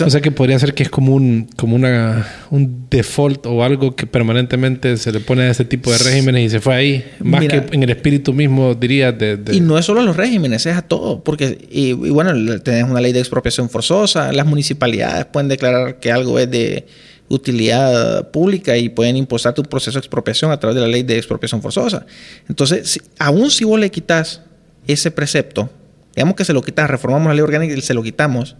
O 0.00 0.10
sea 0.10 0.20
que 0.20 0.30
podría 0.30 0.58
ser 0.58 0.74
que 0.74 0.82
es 0.82 0.90
como 0.90 1.14
un, 1.14 1.48
como 1.56 1.76
una, 1.76 2.26
un 2.50 2.86
default 2.88 3.46
o 3.46 3.64
algo 3.64 3.96
que 3.96 4.06
permanentemente 4.06 4.96
se 4.96 5.12
le 5.12 5.20
pone 5.20 5.42
a 5.42 5.50
ese 5.50 5.64
tipo 5.64 5.90
de 5.90 5.98
regímenes 5.98 6.46
y 6.46 6.50
se 6.50 6.60
fue 6.60 6.74
ahí. 6.74 7.04
Más 7.20 7.44
que 7.46 7.64
en 7.72 7.82
el 7.82 7.90
espíritu 7.90 8.32
mismo, 8.32 8.74
diría. 8.74 9.12
De, 9.12 9.38
Y 9.52 9.60
no 9.60 9.78
es 9.78 9.84
solo 9.84 10.00
a 10.00 10.02
los 10.04 10.16
regímenes, 10.16 10.66
es 10.66 10.76
a 10.76 10.82
todo. 10.82 11.22
Porque, 11.22 11.66
y, 11.70 11.92
bueno, 11.92 12.60
tenés 12.60 12.84
una 12.84 13.00
ley 13.00 13.12
de 13.12 13.20
expropiación 13.20 13.68
forzosa. 13.68 14.32
Las 14.32 14.46
municipalidades 14.46 15.26
pueden 15.26 15.48
declarar 15.48 15.98
que 15.98 16.12
algo 16.12 16.38
es 16.38 16.50
de 16.50 16.86
utilidad 17.28 18.30
pública 18.30 18.76
y 18.76 18.88
pueden 18.88 19.16
imposar 19.16 19.52
tu 19.52 19.64
proceso 19.64 19.98
de 19.98 20.00
expropiación 20.00 20.52
a 20.52 20.60
través 20.60 20.76
de 20.76 20.80
la 20.82 20.86
ley 20.86 21.02
de 21.02 21.16
expropiación 21.16 21.60
forzosa. 21.60 22.06
Entonces, 22.48 22.88
si, 22.88 23.00
aún 23.18 23.50
si 23.50 23.64
vos 23.64 23.80
le 23.80 23.90
quitas 23.90 24.42
ese 24.86 25.10
precepto, 25.10 25.68
digamos 26.14 26.36
que 26.36 26.44
se 26.44 26.52
lo 26.52 26.62
quitas, 26.62 26.88
reformamos 26.88 27.26
la 27.26 27.34
ley 27.34 27.42
orgánica 27.42 27.74
y 27.74 27.80
se 27.80 27.94
lo 27.94 28.02
quitamos 28.02 28.54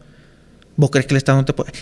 ¿Vos 0.77 0.91
crees 0.91 1.07
que 1.07 1.15
el 1.15 1.19
Estado 1.19 1.39
no 1.39 1.45
te 1.45 1.53
puede...? 1.53 1.73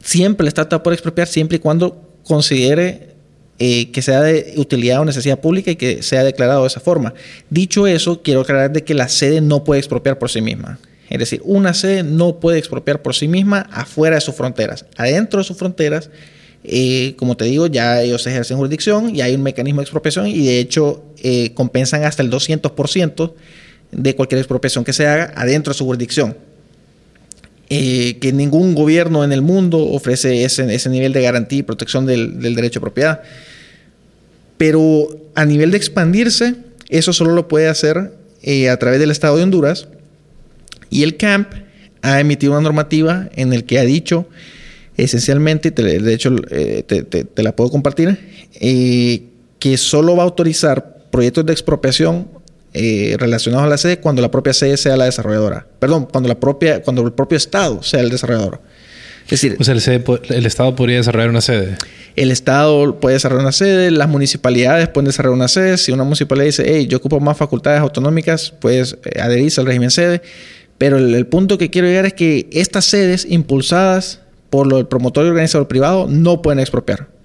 Siempre 0.00 0.44
el 0.44 0.48
Estado 0.48 0.68
te 0.68 0.78
puede 0.78 0.94
expropiar 0.94 1.26
siempre 1.26 1.56
y 1.56 1.60
cuando 1.60 2.00
considere 2.24 3.14
eh, 3.58 3.90
que 3.90 4.02
sea 4.02 4.20
de 4.20 4.54
utilidad 4.56 5.00
o 5.00 5.04
necesidad 5.04 5.40
pública 5.40 5.72
y 5.72 5.76
que 5.76 6.02
sea 6.02 6.22
declarado 6.22 6.62
de 6.62 6.68
esa 6.68 6.78
forma. 6.78 7.14
Dicho 7.50 7.86
eso, 7.88 8.22
quiero 8.22 8.42
aclarar 8.42 8.72
de 8.72 8.84
que 8.84 8.94
la 8.94 9.08
sede 9.08 9.40
no 9.40 9.64
puede 9.64 9.80
expropiar 9.80 10.18
por 10.18 10.30
sí 10.30 10.40
misma. 10.40 10.78
Es 11.10 11.18
decir, 11.18 11.40
una 11.44 11.74
sede 11.74 12.02
no 12.04 12.38
puede 12.38 12.58
expropiar 12.58 13.02
por 13.02 13.14
sí 13.14 13.26
misma 13.26 13.68
afuera 13.72 14.16
de 14.16 14.20
sus 14.20 14.34
fronteras. 14.34 14.86
Adentro 14.96 15.38
de 15.38 15.44
sus 15.44 15.56
fronteras, 15.56 16.10
eh, 16.62 17.14
como 17.16 17.36
te 17.36 17.46
digo, 17.46 17.66
ya 17.66 18.02
ellos 18.02 18.26
ejercen 18.26 18.58
jurisdicción 18.58 19.14
y 19.14 19.22
hay 19.22 19.34
un 19.34 19.42
mecanismo 19.42 19.80
de 19.80 19.84
expropiación 19.84 20.28
y 20.28 20.44
de 20.44 20.60
hecho 20.60 21.02
eh, 21.22 21.52
compensan 21.54 22.04
hasta 22.04 22.22
el 22.22 22.30
200% 22.30 23.32
de 23.90 24.14
cualquier 24.14 24.38
expropiación 24.38 24.84
que 24.84 24.92
se 24.92 25.06
haga 25.06 25.32
adentro 25.34 25.72
de 25.72 25.78
su 25.78 25.84
jurisdicción. 25.84 26.36
Eh, 27.70 28.16
que 28.18 28.32
ningún 28.32 28.74
gobierno 28.74 29.24
en 29.24 29.32
el 29.32 29.42
mundo 29.42 29.78
ofrece 29.78 30.44
ese, 30.44 30.74
ese 30.74 30.88
nivel 30.88 31.12
de 31.12 31.20
garantía 31.20 31.58
y 31.58 31.62
protección 31.62 32.06
del, 32.06 32.40
del, 32.40 32.54
derecho 32.54 32.80
de 32.80 32.84
propiedad. 32.84 33.20
Pero 34.56 35.08
a 35.34 35.44
nivel 35.44 35.70
de 35.70 35.76
expandirse, 35.76 36.54
eso 36.88 37.12
solo 37.12 37.32
lo 37.32 37.46
puede 37.46 37.68
hacer 37.68 38.14
eh, 38.42 38.70
a 38.70 38.78
través 38.78 39.00
del 39.00 39.10
Estado 39.10 39.36
de 39.36 39.42
Honduras. 39.42 39.86
Y 40.88 41.02
el 41.02 41.18
CAMP 41.18 41.52
ha 42.00 42.20
emitido 42.20 42.52
una 42.52 42.62
normativa 42.62 43.28
en 43.34 43.52
el 43.52 43.64
que 43.64 43.78
ha 43.78 43.84
dicho 43.84 44.26
esencialmente, 44.96 45.70
te, 45.70 45.82
de 45.82 46.14
hecho 46.14 46.34
eh, 46.50 46.82
te, 46.84 47.42
la 47.42 47.54
puedo 47.54 47.70
compartir, 47.70 48.18
que 48.58 49.76
solo 49.76 50.16
va 50.16 50.22
a 50.22 50.26
autorizar 50.26 51.04
proyectos 51.10 51.44
de 51.44 51.52
expropiación 51.52 52.28
eh, 52.74 53.16
relacionados 53.18 53.66
a 53.66 53.68
la 53.68 53.78
sede 53.78 53.98
cuando 53.98 54.20
la 54.20 54.30
propia 54.30 54.52
sede 54.52 54.76
sea 54.76 54.96
la 54.96 55.06
desarrolladora. 55.06 55.66
Perdón, 55.78 56.06
cuando, 56.10 56.28
la 56.28 56.38
propia, 56.38 56.82
cuando 56.82 57.02
el 57.02 57.12
propio 57.12 57.36
Estado 57.36 57.82
sea 57.82 58.00
el 58.00 58.10
desarrollador. 58.10 58.60
Es 59.24 59.30
decir, 59.30 59.56
o 59.58 59.64
sea, 59.64 59.74
el, 59.74 59.80
sede, 59.80 60.04
el, 60.30 60.46
Estado 60.46 60.74
podría 60.74 60.96
desarrollar 60.96 61.30
una 61.30 61.40
sede. 61.40 61.76
El 62.16 62.30
Estado 62.30 62.98
puede 63.00 63.14
desarrollar 63.14 63.44
una 63.44 63.52
sede, 63.52 63.90
las 63.90 64.08
municipalidades 64.08 64.88
pueden 64.88 65.06
desarrollar 65.06 65.36
una 65.36 65.48
sede. 65.48 65.76
Si 65.76 65.92
una 65.92 66.04
municipalidad 66.04 66.46
dice, 66.46 66.64
hey, 66.66 66.86
yo 66.88 66.98
ocupo 66.98 67.20
más 67.20 67.36
facultades 67.36 67.80
autonómicas, 67.80 68.52
puedes 68.58 68.96
eh, 69.04 69.20
adherirse 69.20 69.60
al 69.60 69.66
régimen 69.66 69.90
sede. 69.90 70.22
Pero 70.78 70.98
el, 70.98 71.14
el, 71.14 71.26
punto 71.26 71.58
que 71.58 71.70
quiero 71.70 71.88
llegar 71.88 72.06
es 72.06 72.14
que 72.14 72.48
estas 72.52 72.84
sedes 72.84 73.26
impulsadas 73.28 74.20
por 74.50 74.66
lo, 74.66 74.78
el 74.78 74.86
promotor 74.86 75.26
y 75.26 75.28
organizador 75.28 75.68
privado 75.68 76.06
no 76.08 76.40
pueden 76.40 76.60
expropiar 76.60 77.17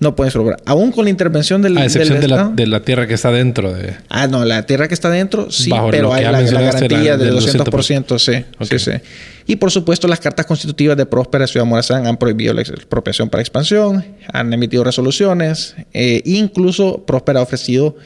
no 0.00 0.14
pueden 0.14 0.28
expropiar. 0.28 0.60
Aún 0.64 0.92
con 0.92 1.04
la 1.04 1.10
intervención 1.10 1.60
del, 1.60 1.76
a 1.76 1.84
excepción 1.84 2.20
del 2.20 2.30
de, 2.30 2.36
la, 2.36 2.48
de, 2.48 2.66
la, 2.66 2.80
tierra 2.80 3.06
que 3.06 3.14
está 3.14 3.32
dentro 3.32 3.72
de... 3.72 3.96
Ah, 4.08 4.28
no, 4.28 4.44
la 4.44 4.64
tierra 4.64 4.86
que 4.86 4.94
está 4.94 5.10
dentro, 5.10 5.50
sí, 5.50 5.70
Bajo 5.70 5.90
pero 5.90 6.12
hay 6.12 6.24
la, 6.24 6.40
la, 6.40 6.60
garantía 6.60 7.16
del 7.16 7.34
200%, 7.34 7.64
200%, 7.64 8.18
sí, 8.18 8.44
okay. 8.58 8.78
sí, 8.78 8.92
sí. 8.92 8.98
Y 9.46 9.56
por 9.56 9.70
supuesto, 9.70 10.06
las 10.06 10.20
cartas 10.20 10.46
constitutivas 10.46 10.96
de 10.96 11.06
Próspera 11.06 11.46
Ciudad 11.46 11.66
Morazán 11.66 12.06
han 12.06 12.16
prohibido 12.16 12.54
la 12.54 12.60
expropiación 12.60 13.28
para 13.28 13.40
expansión, 13.40 14.04
han 14.32 14.52
emitido 14.52 14.84
resoluciones, 14.84 15.74
eh, 15.92 16.22
incluso 16.24 17.04
Próspera 17.04 17.40
ha 17.40 17.42
ofrecido 17.42 17.96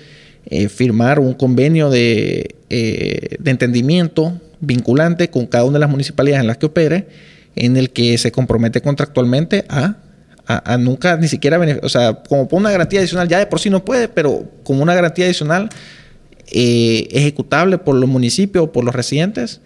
eh, 0.47 0.69
firmar 0.69 1.19
un 1.19 1.35
convenio 1.35 1.91
de, 1.91 2.57
eh, 2.71 3.37
de 3.39 3.51
entendimiento 3.51 4.41
vinculante 4.61 5.29
con 5.29 5.47
cada 5.47 5.65
una 5.65 5.75
de 5.75 5.81
las 5.81 5.91
municipalidades 5.91 6.41
en 6.41 6.47
las 6.47 6.57
que 6.57 6.67
opere, 6.67 7.07
en 7.55 7.77
el 7.77 7.91
que 7.91 8.17
se 8.17 8.33
compromete 8.33 8.81
contractualmente 8.81 9.67
a 9.69 9.97
nunca 10.79 11.17
ni 11.17 11.29
siquiera, 11.29 11.61
o 11.83 11.89
sea, 11.89 12.15
como 12.15 12.49
por 12.49 12.61
una 12.61 12.71
garantía 12.71 13.01
adicional, 13.01 13.29
ya 13.29 13.39
de 13.39 13.47
por 13.47 13.61
sí 13.61 13.71
no 13.71 13.85
puede, 13.85 14.09
pero 14.09 14.45
como 14.65 14.83
una 14.83 14.95
garantía 14.95 15.25
adicional 15.25 15.69
eh, 16.51 17.09
ejecutable 17.11 17.79
por 17.79 17.95
los 17.95 18.09
municipios 18.09 18.65
o 18.65 18.73
por 18.73 18.85
los 18.85 18.95
residentes, 18.95 19.61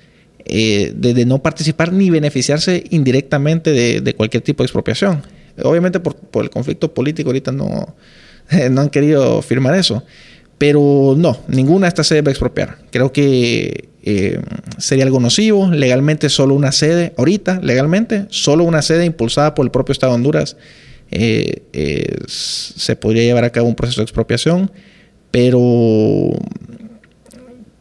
eh, 0.44 0.92
de, 0.94 1.26
no 1.26 1.42
participar 1.42 1.92
ni 1.92 2.10
beneficiarse 2.10 2.84
indirectamente 2.90 3.72
de, 4.00 4.14
cualquier 4.14 4.42
tipo 4.42 4.62
de 4.62 4.66
expropiación. 4.66 5.22
Obviamente 5.62 5.98
por, 5.98 6.14
por, 6.14 6.44
el 6.44 6.50
conflicto 6.50 6.92
político 6.94 7.30
ahorita 7.30 7.50
no, 7.50 7.96
no 8.70 8.80
han 8.80 8.90
querido 8.90 9.42
firmar 9.42 9.74
eso. 9.74 10.04
Pero 10.58 11.14
no, 11.18 11.38
ninguna 11.48 11.86
de 11.86 11.88
estas 11.88 12.06
sedes 12.06 12.24
va 12.24 12.28
a 12.28 12.30
expropiar. 12.30 12.78
Creo 12.90 13.12
que 13.12 13.88
eh, 14.08 14.40
sería 14.78 15.04
algo 15.04 15.18
nocivo. 15.18 15.68
Legalmente 15.68 16.28
solo 16.28 16.54
una 16.54 16.70
sede, 16.70 17.12
ahorita 17.18 17.60
legalmente, 17.60 18.26
solo 18.30 18.62
una 18.62 18.80
sede 18.80 19.04
impulsada 19.04 19.52
por 19.56 19.66
el 19.66 19.72
propio 19.72 19.92
Estado 19.92 20.12
de 20.12 20.16
Honduras 20.16 20.56
eh, 21.10 21.64
eh, 21.72 22.16
se 22.28 22.94
podría 22.94 23.24
llevar 23.24 23.42
a 23.42 23.50
cabo 23.50 23.66
un 23.66 23.74
proceso 23.74 24.00
de 24.00 24.04
expropiación, 24.04 24.70
pero, 25.32 26.30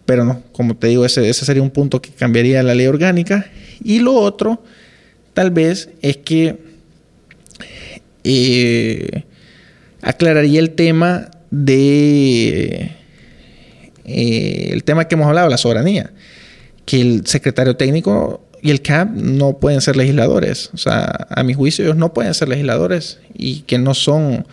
pero 0.08 0.26
no, 0.26 0.42
como 0.52 0.76
te 0.76 0.88
digo, 0.88 1.06
ese, 1.06 1.30
ese 1.30 1.46
sería 1.46 1.62
un 1.62 1.70
punto 1.70 2.02
que 2.02 2.10
cambiaría 2.10 2.64
la 2.64 2.74
ley 2.74 2.88
orgánica. 2.88 3.46
Y 3.84 4.00
lo 4.00 4.16
otro, 4.16 4.64
tal 5.36 5.52
vez, 5.52 5.90
es 6.02 6.18
que 6.18 6.58
aclararía 10.02 10.60
el 10.60 10.72
tema 10.72 11.30
de 11.52 12.96
eh, 14.06 14.70
el 14.72 14.84
tema 14.84 15.08
que 15.08 15.16
hemos 15.16 15.28
hablado, 15.28 15.50
la 15.50 15.58
soberanía, 15.58 16.12
que 16.86 17.02
el 17.02 17.26
secretario 17.26 17.76
técnico 17.76 18.42
y 18.62 18.72
el 18.72 18.82
CAP 18.82 19.10
no 19.12 19.60
pueden 19.60 19.82
ser 19.82 19.96
legisladores. 19.96 20.72
O 20.74 20.78
sea, 20.78 21.28
a 21.30 21.44
mi 21.44 21.54
juicio 21.54 21.86
ellos 21.86 21.98
no 21.98 22.14
pueden 22.14 22.34
ser 22.34 22.50
legisladores 22.50 23.20
y 23.34 23.62
que 23.62 23.78
no 23.78 23.94
son, 23.94 24.48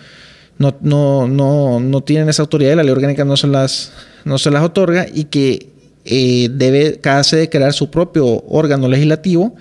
no, 0.58 0.76
no, 0.80 1.28
no, 1.28 1.80
no 1.80 2.00
tienen 2.02 2.28
esa 2.28 2.42
autoridad, 2.42 2.76
la 2.76 2.82
ley 2.82 2.92
orgánica 2.92 3.24
no 3.24 3.36
se 3.36 3.46
las, 3.46 3.92
no 4.24 4.38
se 4.38 4.50
las 4.50 4.62
otorga 4.62 5.06
y 5.12 5.24
que 5.24 5.68
eh, 6.04 6.48
debe 6.52 6.98
cada 7.00 7.24
sede 7.24 7.48
crear 7.48 7.72
su 7.72 7.90
propio 7.90 8.44
órgano 8.48 8.88
legislativo 8.88 9.54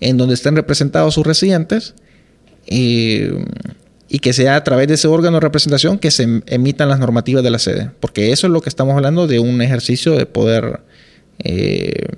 en 0.00 0.16
donde 0.16 0.34
estén 0.34 0.56
representados 0.56 1.14
sus 1.14 1.26
residentes. 1.26 1.94
Eh, 2.66 3.44
y 4.14 4.18
que 4.18 4.34
sea 4.34 4.56
a 4.56 4.62
través 4.62 4.88
de 4.88 4.94
ese 4.94 5.08
órgano 5.08 5.38
de 5.38 5.40
representación 5.40 5.98
que 5.98 6.10
se 6.10 6.42
emitan 6.44 6.90
las 6.90 6.98
normativas 6.98 7.42
de 7.42 7.48
la 7.48 7.58
sede, 7.58 7.92
porque 7.98 8.30
eso 8.30 8.46
es 8.46 8.52
lo 8.52 8.60
que 8.60 8.68
estamos 8.68 8.94
hablando 8.94 9.26
de 9.26 9.38
un 9.38 9.62
ejercicio 9.62 10.14
de 10.14 10.26
poder 10.26 10.80
eh, 11.38 12.08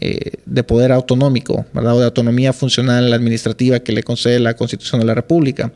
eh, 0.00 0.32
de 0.44 0.64
poder 0.64 0.90
autonómico, 0.90 1.66
¿verdad? 1.72 1.94
O 1.94 2.00
de 2.00 2.06
autonomía 2.06 2.52
funcional 2.52 3.12
administrativa 3.12 3.78
que 3.78 3.92
le 3.92 4.02
concede 4.02 4.40
la 4.40 4.54
Constitución 4.54 5.00
de 5.00 5.06
la 5.06 5.14
República. 5.14 5.72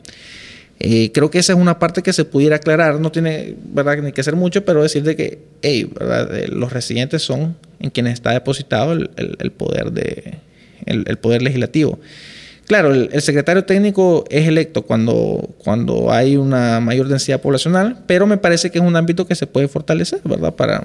Eh, 0.81 1.13
creo 1.13 1.31
que 1.31 1.39
esa 1.39 1.53
es 1.53 1.59
una 1.59 1.79
parte 1.79 2.03
que 2.03 2.11
se 2.11 2.25
pudiera 2.25 2.57
aclarar, 2.57 2.99
no 2.99 3.09
tiene 3.09 3.55
¿verdad? 3.63 3.99
ni 3.99 4.11
que 4.11 4.21
ser 4.23 4.35
mucho, 4.35 4.65
pero 4.65 4.83
decir 4.83 5.03
de 5.03 5.15
que 5.15 5.39
hey, 5.61 5.89
¿verdad? 5.97 6.47
los 6.49 6.73
residentes 6.73 7.21
son 7.21 7.55
en 7.79 7.91
quienes 7.91 8.15
está 8.15 8.31
depositado 8.31 8.91
el, 8.91 9.51
poder 9.55 9.93
de 9.93 10.39
el 10.85 11.17
poder 11.17 11.43
legislativo. 11.43 11.97
Claro, 12.67 12.93
el, 12.93 13.09
el, 13.13 13.21
secretario 13.21 13.63
técnico 13.63 14.25
es 14.29 14.45
electo 14.45 14.81
cuando, 14.81 15.55
cuando 15.57 16.11
hay 16.11 16.35
una 16.35 16.81
mayor 16.81 17.07
densidad 17.07 17.41
poblacional, 17.41 18.03
pero 18.07 18.27
me 18.27 18.37
parece 18.37 18.69
que 18.69 18.77
es 18.77 18.83
un 18.83 18.95
ámbito 18.95 19.25
que 19.25 19.35
se 19.35 19.47
puede 19.47 19.69
fortalecer, 19.69 20.19
¿verdad? 20.25 20.53
Para, 20.53 20.83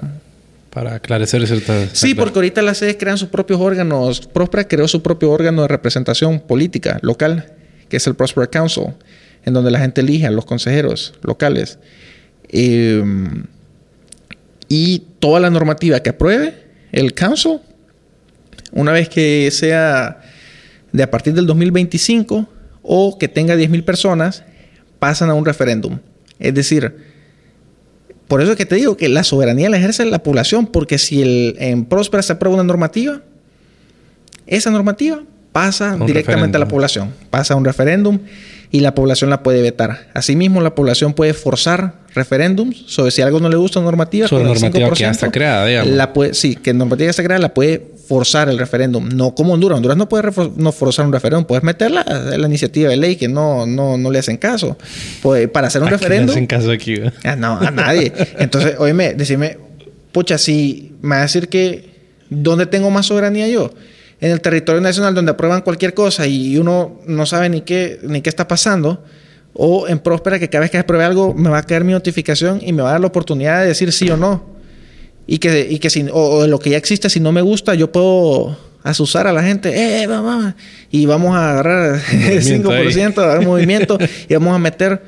para 0.73 0.95
aclarecer 0.95 1.45
ciertas... 1.45 1.89
Sí, 1.91 2.15
porque 2.15 2.39
ahorita 2.39 2.61
las 2.61 2.79
sedes 2.79 2.95
crean 2.97 3.17
sus 3.17 3.27
propios 3.27 3.59
órganos. 3.59 4.21
Próspera 4.21 4.67
creó 4.67 4.87
su 4.87 5.03
propio 5.03 5.29
órgano 5.29 5.61
de 5.63 5.67
representación 5.67 6.39
política 6.39 6.99
local, 7.01 7.51
que 7.89 7.97
es 7.97 8.07
el 8.07 8.15
Prosper 8.15 8.49
Council, 8.49 8.85
en 9.45 9.53
donde 9.53 9.69
la 9.69 9.79
gente 9.79 10.01
elige 10.01 10.25
a 10.25 10.31
los 10.31 10.45
consejeros 10.45 11.13
locales. 11.21 11.77
Eh, 12.49 13.03
y 14.67 15.03
toda 15.19 15.39
la 15.39 15.51
normativa 15.51 15.99
que 15.99 16.09
apruebe 16.09 16.55
el 16.91 17.13
council, 17.13 17.59
una 18.71 18.91
vez 18.91 19.09
que 19.09 19.49
sea 19.51 20.22
de 20.93 21.03
a 21.03 21.11
partir 21.11 21.33
del 21.33 21.45
2025 21.45 22.47
o 22.81 23.17
que 23.17 23.27
tenga 23.27 23.55
10.000 23.55 23.83
personas, 23.83 24.43
pasan 24.99 25.29
a 25.29 25.33
un 25.33 25.45
referéndum. 25.45 25.99
Es 26.39 26.53
decir, 26.53 26.95
por 28.27 28.41
eso 28.41 28.51
es 28.51 28.57
que 28.57 28.65
te 28.65 28.75
digo 28.75 28.95
que 28.95 29.09
la 29.09 29.23
soberanía 29.23 29.69
la 29.69 29.77
ejerce 29.77 30.05
la 30.05 30.23
población, 30.23 30.67
porque 30.67 30.97
si 30.97 31.21
el, 31.21 31.55
en 31.59 31.85
Próspera 31.85 32.23
se 32.23 32.33
aprueba 32.33 32.55
una 32.55 32.63
normativa, 32.63 33.21
esa 34.47 34.69
normativa 34.71 35.23
pasa 35.51 35.95
un 35.95 36.05
directamente 36.05 36.57
a 36.57 36.59
la 36.59 36.67
población, 36.67 37.13
pasa 37.29 37.53
a 37.53 37.57
un 37.57 37.65
referéndum 37.65 38.19
y 38.71 38.79
la 38.79 38.95
población 38.95 39.29
la 39.29 39.43
puede 39.43 39.61
vetar. 39.61 40.09
Asimismo, 40.13 40.61
la 40.61 40.73
población 40.73 41.13
puede 41.13 41.33
forzar 41.33 42.01
referéndums 42.15 42.83
sobre 42.87 43.11
si 43.11 43.21
algo 43.21 43.39
no 43.39 43.49
le 43.49 43.55
gusta 43.55 43.79
una 43.79 43.85
normativa. 43.85 44.27
Sobre 44.27 44.45
normativa 44.45 44.89
que 44.89 44.99
ya 45.01 45.11
está 45.11 45.31
creada, 45.31 45.65
digamos. 45.65 45.93
La 45.93 46.11
puede, 46.11 46.33
sí, 46.33 46.55
que 46.55 46.73
normativa 46.73 47.05
ya 47.05 47.11
está 47.11 47.23
creada 47.23 47.39
la 47.39 47.53
puede 47.53 47.92
forzar 48.07 48.49
el 48.49 48.57
referéndum. 48.57 49.09
No 49.09 49.33
como 49.33 49.53
Honduras. 49.53 49.77
Honduras 49.77 49.97
no 49.97 50.09
puede 50.09 50.29
no 50.57 50.71
forzar 50.71 51.05
un 51.05 51.13
referéndum. 51.13 51.45
Puedes 51.45 51.63
meterla 51.63 52.03
la, 52.07 52.37
la 52.37 52.47
iniciativa 52.47 52.89
de 52.89 52.97
ley 52.97 53.15
que 53.15 53.27
no, 53.27 53.65
no, 53.65 53.97
no 53.97 54.11
le 54.11 54.19
hacen 54.19 54.37
caso. 54.37 54.77
Pues, 55.21 55.49
para 55.49 55.67
hacer 55.67 55.81
un 55.81 55.87
¿A 55.87 55.91
referéndum. 55.91 56.27
No 56.27 56.31
hacen 56.33 56.47
caso 56.47 56.71
aquí, 56.71 56.95
ah, 57.23 57.35
no, 57.35 57.57
a 57.59 57.71
nadie. 57.71 58.11
Entonces, 58.37 58.75
oíme, 58.79 59.13
decime, 59.13 59.57
pucha, 60.11 60.37
si 60.37 60.95
me 61.01 61.15
va 61.15 61.19
a 61.19 61.21
decir 61.23 61.49
que 61.49 61.93
¿dónde 62.29 62.65
tengo 62.65 62.89
más 62.89 63.07
soberanía 63.07 63.47
yo? 63.47 63.71
En 64.19 64.31
el 64.31 64.41
territorio 64.41 64.81
nacional 64.81 65.13
donde 65.13 65.31
aprueban 65.31 65.61
cualquier 65.61 65.93
cosa 65.93 66.25
y 66.27 66.57
uno 66.57 67.01
no 67.05 67.25
sabe 67.25 67.49
ni 67.49 67.61
qué, 67.61 67.99
ni 68.03 68.21
qué 68.21 68.29
está 68.29 68.47
pasando. 68.47 69.03
O 69.53 69.87
en 69.87 69.99
Próspera 69.99 70.39
que 70.39 70.49
cada 70.49 70.61
vez 70.61 70.71
que 70.71 70.77
apruebe 70.77 71.03
algo 71.03 71.33
me 71.33 71.49
va 71.49 71.59
a 71.59 71.63
caer 71.63 71.83
mi 71.83 71.91
notificación 71.91 72.59
y 72.63 72.73
me 72.73 72.81
va 72.81 72.89
a 72.89 72.91
dar 72.93 73.01
la 73.01 73.07
oportunidad 73.07 73.61
de 73.61 73.67
decir 73.67 73.91
sí 73.91 74.09
o 74.09 74.17
no. 74.17 74.52
Y 75.25 75.37
que, 75.37 75.67
y 75.69 75.79
que 75.79 75.89
si, 75.89 76.03
o, 76.11 76.39
o 76.39 76.47
lo 76.47 76.59
que 76.59 76.69
ya 76.71 76.77
existe, 76.77 77.09
si 77.09 77.19
no 77.19 77.31
me 77.31 77.41
gusta, 77.41 77.75
yo 77.75 77.91
puedo 77.91 78.57
asusar 78.83 79.27
a 79.27 79.33
la 79.33 79.41
gente, 79.41 80.01
eh, 80.01 80.07
vamos, 80.07 80.53
y 80.91 81.05
vamos 81.05 81.35
a 81.35 81.51
agarrar 81.51 82.01
el 82.11 82.41
5% 82.43 83.39
de 83.39 83.45
movimiento 83.45 83.97
y 84.29 84.33
vamos 84.33 84.55
a 84.55 84.59
meter, 84.59 85.01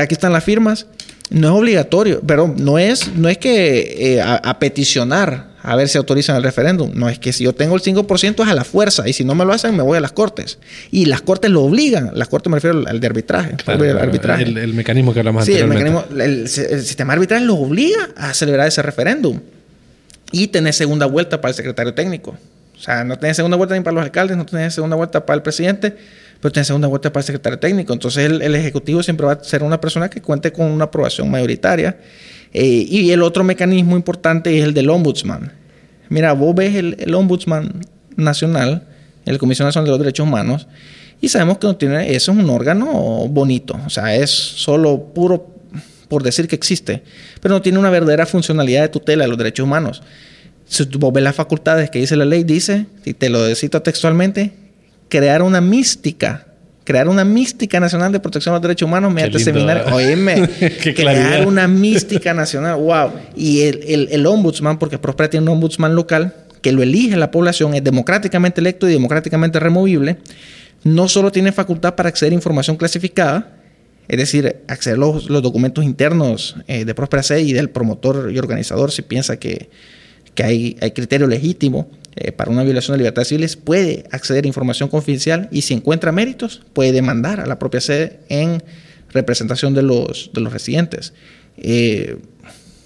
aquí 0.00 0.14
están 0.14 0.32
las 0.32 0.44
firmas. 0.44 0.86
No 1.30 1.48
es 1.48 1.54
obligatorio, 1.54 2.22
pero 2.26 2.54
no 2.56 2.78
es, 2.78 3.12
no 3.14 3.28
es 3.28 3.36
que 3.36 4.14
eh, 4.14 4.20
a, 4.22 4.36
a, 4.36 4.58
peticionar 4.58 5.47
a 5.62 5.76
ver 5.76 5.88
si 5.88 5.98
autorizan 5.98 6.36
el 6.36 6.42
referéndum. 6.42 6.92
No 6.94 7.08
es 7.08 7.18
que 7.18 7.32
si 7.32 7.44
yo 7.44 7.52
tengo 7.52 7.74
el 7.74 7.82
5% 7.82 8.42
es 8.42 8.48
a 8.48 8.54
la 8.54 8.64
fuerza 8.64 9.08
y 9.08 9.12
si 9.12 9.24
no 9.24 9.34
me 9.34 9.44
lo 9.44 9.52
hacen 9.52 9.76
me 9.76 9.82
voy 9.82 9.98
a 9.98 10.00
las 10.00 10.12
cortes. 10.12 10.58
Y 10.90 11.06
las 11.06 11.20
cortes 11.22 11.50
lo 11.50 11.62
obligan. 11.62 12.10
Las 12.14 12.28
cortes 12.28 12.50
me 12.50 12.56
refiero 12.56 12.84
al 12.86 13.00
de 13.00 13.06
arbitraje. 13.06 13.56
el, 13.66 13.98
arbitraje. 13.98 14.44
El, 14.44 14.74
mecanismo 14.74 15.12
que 15.12 15.20
hablamos 15.20 15.44
sí, 15.44 15.54
el 15.54 15.66
mecanismo, 15.66 16.04
el, 16.16 16.48
sistema 16.48 17.14
arbitral 17.14 17.44
lo 17.46 17.56
obliga 17.56 18.08
a 18.16 18.34
celebrar 18.34 18.68
ese 18.68 18.82
referéndum. 18.82 19.40
Y 20.30 20.48
tener 20.48 20.74
segunda 20.74 21.06
vuelta 21.06 21.40
para 21.40 21.50
el 21.50 21.56
secretario 21.56 21.94
técnico. 21.94 22.36
O 22.76 22.80
sea, 22.80 23.02
no 23.02 23.18
tenés 23.18 23.36
segunda 23.36 23.56
vuelta 23.56 23.74
ni 23.74 23.80
para 23.80 23.94
los 23.94 24.04
alcaldes, 24.04 24.36
no 24.36 24.46
tenés 24.46 24.74
segunda 24.74 24.94
vuelta 24.94 25.24
para 25.24 25.36
el 25.36 25.42
presidente, 25.42 25.96
pero 26.40 26.52
tenés 26.52 26.68
segunda 26.68 26.86
vuelta 26.86 27.12
para 27.12 27.22
el 27.22 27.26
secretario 27.26 27.58
técnico. 27.58 27.92
Entonces 27.92 28.26
el, 28.26 28.42
el 28.42 28.54
Ejecutivo 28.54 29.02
siempre 29.02 29.26
va 29.26 29.32
a 29.32 29.42
ser 29.42 29.64
una 29.64 29.80
persona 29.80 30.08
que 30.08 30.20
cuente 30.20 30.52
con 30.52 30.66
una 30.66 30.84
aprobación 30.84 31.28
mayoritaria 31.30 31.96
eh, 32.52 32.86
y 32.88 33.10
el 33.10 33.22
otro 33.22 33.44
mecanismo 33.44 33.96
importante 33.96 34.56
es 34.58 34.64
el 34.64 34.74
del 34.74 34.90
ombudsman. 34.90 35.52
Mira, 36.08 36.32
vos 36.32 36.54
ves 36.54 36.74
el, 36.74 37.14
ombudsman 37.14 37.80
nacional, 38.16 38.86
el 39.26 39.38
Comisión 39.38 39.66
Nacional 39.66 39.86
de 39.86 39.90
los 39.90 39.98
Derechos 39.98 40.26
Humanos, 40.26 40.66
y 41.20 41.28
sabemos 41.28 41.58
que 41.58 41.66
no 41.66 41.76
tiene, 41.76 42.14
eso 42.14 42.32
es 42.32 42.38
un 42.38 42.48
órgano 42.48 42.86
bonito, 43.28 43.78
o 43.84 43.90
sea, 43.90 44.14
es 44.14 44.30
solo 44.30 45.12
puro 45.14 45.54
por 46.08 46.22
decir 46.22 46.48
que 46.48 46.56
existe, 46.56 47.02
pero 47.42 47.54
no 47.54 47.60
tiene 47.60 47.78
una 47.78 47.90
verdadera 47.90 48.24
funcionalidad 48.24 48.82
de 48.82 48.88
tutela 48.88 49.24
de 49.24 49.28
los 49.28 49.36
derechos 49.36 49.64
humanos. 49.64 50.02
Si 50.66 50.84
vos 50.84 51.12
ves 51.12 51.22
las 51.22 51.34
facultades 51.34 51.90
que 51.90 51.98
dice 51.98 52.16
la 52.16 52.24
ley, 52.24 52.44
dice, 52.44 52.86
y 53.04 53.12
te 53.12 53.28
lo 53.28 53.54
cito 53.54 53.82
textualmente, 53.82 54.52
crear 55.08 55.42
una 55.42 55.60
mística 55.60 56.47
crear 56.88 57.06
una 57.06 57.22
mística 57.22 57.78
nacional 57.80 58.12
de 58.12 58.18
protección 58.18 58.54
de 58.54 58.56
los 58.56 58.62
derechos 58.62 58.86
humanos 58.86 59.12
mediante 59.12 59.38
seminario. 59.40 59.94
Oíme, 59.94 60.48
crear 60.82 61.46
una 61.46 61.68
mística 61.68 62.32
nacional, 62.32 62.76
wow. 62.80 63.10
Y 63.36 63.60
el, 63.60 64.08
el, 64.10 64.24
ombudsman, 64.24 64.78
porque 64.78 64.96
Prospera 64.96 65.28
tiene 65.28 65.44
un 65.44 65.52
ombudsman 65.52 65.94
local 65.94 66.34
que 66.62 66.72
lo 66.72 66.82
elige 66.82 67.14
la 67.18 67.30
población, 67.30 67.74
es 67.74 67.84
democráticamente 67.84 68.62
electo 68.62 68.88
y 68.88 68.92
democráticamente 68.92 69.60
removible, 69.60 70.16
no 70.82 71.08
solo 71.08 71.30
tiene 71.30 71.52
facultad 71.52 71.94
para 71.94 72.08
acceder 72.08 72.32
a 72.32 72.36
información 72.36 72.78
clasificada, 72.78 73.58
es 74.08 74.16
decir, 74.16 74.62
acceder 74.66 74.96
a 74.96 75.00
los, 75.00 75.26
documentos 75.26 75.84
internos 75.84 76.56
eh, 76.68 76.86
de 76.86 76.94
Prospera 76.94 77.22
C 77.22 77.42
y 77.42 77.52
del 77.52 77.68
promotor 77.68 78.32
y 78.32 78.38
organizador 78.38 78.92
si 78.92 79.02
piensa 79.02 79.36
que, 79.36 79.68
que 80.34 80.42
hay, 80.42 80.78
hay 80.80 80.92
criterio 80.92 81.26
legítimo 81.26 81.90
eh, 82.20 82.32
para 82.32 82.50
una 82.50 82.64
violación 82.64 82.94
de 82.94 82.98
libertades 82.98 83.28
civiles, 83.28 83.56
puede 83.56 84.04
acceder 84.10 84.44
a 84.44 84.48
información 84.48 84.88
confidencial 84.88 85.48
y 85.52 85.62
si 85.62 85.74
encuentra 85.74 86.10
méritos, 86.10 86.62
puede 86.72 86.92
demandar 86.92 87.40
a 87.40 87.46
la 87.46 87.58
propia 87.58 87.80
sede 87.80 88.20
en 88.28 88.62
representación 89.12 89.74
de 89.74 89.82
los, 89.82 90.30
de 90.34 90.40
los 90.40 90.52
residentes. 90.52 91.12
Eh, 91.56 92.18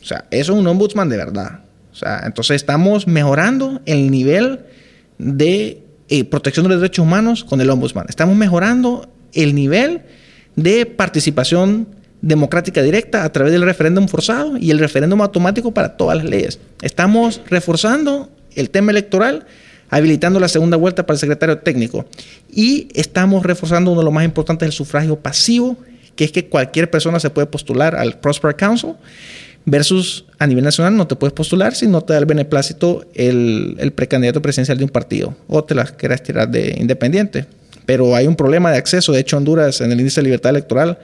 o 0.03 0.05
sea, 0.05 0.27
eso 0.31 0.53
es 0.53 0.59
un 0.59 0.67
ombudsman 0.67 1.09
de 1.09 1.17
verdad. 1.17 1.61
O 1.93 1.95
sea, 1.95 2.23
entonces 2.27 2.57
estamos 2.57 3.07
mejorando 3.07 3.81
el 3.87 4.11
nivel 4.11 4.61
de 5.19 5.83
eh, 6.09 6.25
protección 6.25 6.65
de 6.65 6.71
los 6.71 6.81
derechos 6.81 7.05
humanos 7.05 7.45
con 7.45 7.61
el 7.61 7.71
ombudsman. 7.71 8.07
Estamos 8.09 8.37
mejorando 8.37 9.09
el 9.33 9.55
nivel 9.55 10.03
de 10.57 10.85
participación 10.85 11.89
democrática 12.21 12.83
directa 12.83 13.25
a 13.25 13.33
través 13.33 13.53
del 13.53 13.63
referéndum 13.63 14.09
forzado 14.09 14.57
y 14.57 14.71
el 14.71 14.79
referéndum 14.79 15.21
automático 15.23 15.73
para 15.73 15.97
todas 15.97 16.19
las 16.19 16.27
leyes. 16.27 16.59
Estamos 16.81 17.41
reforzando 17.47 18.31
el 18.57 18.71
tema 18.71 18.91
electoral, 18.91 19.47
habilitando 19.91 20.41
la 20.41 20.49
segunda 20.49 20.77
vuelta 20.77 21.05
para 21.05 21.15
el 21.15 21.21
secretario 21.21 21.59
técnico. 21.59 22.07
Y 22.51 22.89
estamos 22.95 23.45
reforzando 23.45 23.93
uno 23.93 24.01
de 24.01 24.05
los 24.05 24.15
más 24.15 24.25
importantes, 24.25 24.67
el 24.67 24.73
sufragio 24.73 25.17
pasivo, 25.17 25.77
que 26.17 26.25
es 26.25 26.33
que 26.33 26.47
cualquier 26.47 26.91
persona 26.91 27.21
se 27.21 27.31
puede 27.31 27.47
postular 27.47 27.95
al 27.95 28.19
Prosper 28.19 28.57
Council 28.57 28.95
versus 29.65 30.25
a 30.39 30.47
nivel 30.47 30.65
nacional 30.65 30.97
no 30.97 31.07
te 31.07 31.15
puedes 31.15 31.33
postular 31.33 31.75
si 31.75 31.87
no 31.87 32.01
te 32.03 32.15
da 32.15 32.19
el 32.19 32.27
beneplácito 32.27 33.05
el, 33.15 33.93
precandidato 33.95 34.43
presidencial 34.43 34.79
de 34.79 34.85
un 34.85 34.91
partido 34.91 35.37
o 35.47 35.63
te 35.63 35.75
las 35.75 35.93
quieras 35.93 36.23
tirar 36.23 36.49
de 36.49 36.75
independiente. 36.79 37.47
Pero 37.87 38.15
hay 38.15 38.27
un 38.27 38.37
problema 38.37 38.71
de 38.71 38.79
acceso. 38.79 39.13
De 39.13 39.21
hecho, 39.21 39.37
Honduras 39.37 39.81
en 39.81 39.91
el 39.91 39.99
índice 39.99 40.21
de 40.21 40.25
libertad 40.25 40.51
electoral 40.51 40.99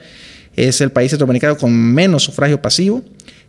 es 0.55 0.81
el 0.81 0.91
país 0.91 1.11
centroamericano 1.11 1.57
con 1.57 1.73
menos 1.73 2.23
sufragio 2.23 2.61
pasivo, 2.61 3.03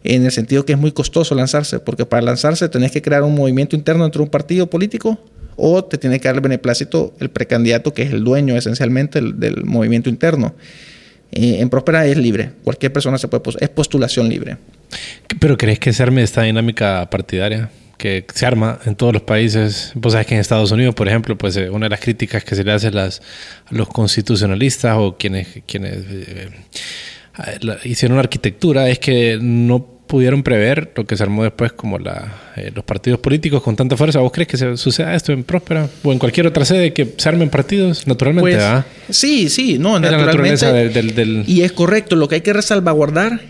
en 0.04 0.24
el 0.24 0.32
sentido 0.32 0.64
que 0.64 0.72
es 0.72 0.78
muy 0.78 0.92
costoso 0.92 1.34
lanzarse, 1.34 1.78
porque 1.78 2.06
para 2.06 2.22
lanzarse 2.22 2.68
tenés 2.68 2.90
que 2.92 3.02
crear 3.02 3.22
un 3.22 3.34
movimiento 3.34 3.76
interno 3.76 4.04
dentro 4.04 4.20
de 4.20 4.24
un 4.24 4.30
partido 4.30 4.68
político 4.68 5.18
o 5.56 5.84
te 5.84 5.98
tiene 5.98 6.18
que 6.18 6.28
dar 6.28 6.36
el 6.36 6.40
beneplácito 6.40 7.14
el 7.20 7.28
precandidato 7.30 7.92
que 7.92 8.02
es 8.02 8.12
el 8.12 8.24
dueño 8.24 8.56
esencialmente 8.56 9.20
del, 9.20 9.64
movimiento 9.64 10.08
interno. 10.08 10.54
Eh, 11.32 11.60
en 11.60 11.68
Próspera 11.68 12.06
es 12.06 12.16
libre, 12.16 12.52
cualquier 12.64 12.92
persona 12.92 13.18
se 13.18 13.28
puede, 13.28 13.42
es 13.60 13.68
postulación 13.68 14.28
libre. 14.28 14.56
¿Pero 15.38 15.56
crees 15.56 15.78
que 15.78 15.92
se 15.92 16.02
arme 16.02 16.22
esta 16.22 16.42
dinámica 16.42 17.08
partidaria? 17.10 17.70
que 18.00 18.24
se 18.34 18.46
arma 18.46 18.78
en 18.86 18.96
todos 18.96 19.12
los 19.12 19.22
países. 19.22 19.92
Pues 20.00 20.12
sabes 20.12 20.26
que 20.26 20.34
en 20.34 20.40
Estados 20.40 20.72
Unidos, 20.72 20.94
por 20.94 21.06
ejemplo, 21.06 21.36
pues 21.36 21.54
eh, 21.58 21.68
una 21.68 21.84
de 21.84 21.90
las 21.90 22.00
críticas 22.00 22.42
que 22.42 22.54
se 22.54 22.64
le 22.64 22.72
hace 22.72 22.86
a, 22.86 22.92
las, 22.92 23.20
los 23.68 23.88
constitucionalistas 23.88 24.96
o 24.98 25.18
quienes, 25.18 25.48
quienes 25.66 25.98
eh, 26.08 26.48
hicieron 27.84 28.16
la 28.16 28.22
arquitectura 28.22 28.88
es 28.88 28.98
que 28.98 29.38
no 29.40 30.00
pudieron 30.10 30.42
prever 30.42 30.92
lo 30.96 31.06
que 31.06 31.16
se 31.16 31.22
armó 31.22 31.44
después 31.44 31.72
como 31.72 31.96
la, 31.96 32.34
eh, 32.56 32.72
los 32.74 32.84
partidos 32.84 33.20
políticos 33.20 33.62
con 33.62 33.76
tanta 33.76 33.96
fuerza. 33.96 34.18
¿Vos 34.18 34.32
crees 34.32 34.48
que 34.48 34.56
se 34.56 34.76
suceda 34.76 35.14
esto 35.14 35.32
en 35.32 35.44
Próspera 35.44 35.88
o 36.02 36.12
en 36.12 36.18
cualquier 36.18 36.48
otra 36.48 36.64
sede 36.64 36.92
que 36.92 37.14
se 37.16 37.28
armen 37.28 37.48
partidos 37.48 38.08
naturalmente? 38.08 38.56
Pues, 38.56 39.16
sí, 39.16 39.48
sí, 39.48 39.78
no, 39.78 40.00
naturalmente. 40.00 40.66
del... 40.66 41.44
Y 41.46 41.62
es 41.62 41.70
correcto, 41.70 42.16
lo 42.16 42.26
que 42.28 42.36
hay 42.36 42.40
que 42.40 42.52
resalvaguardar 42.52 43.40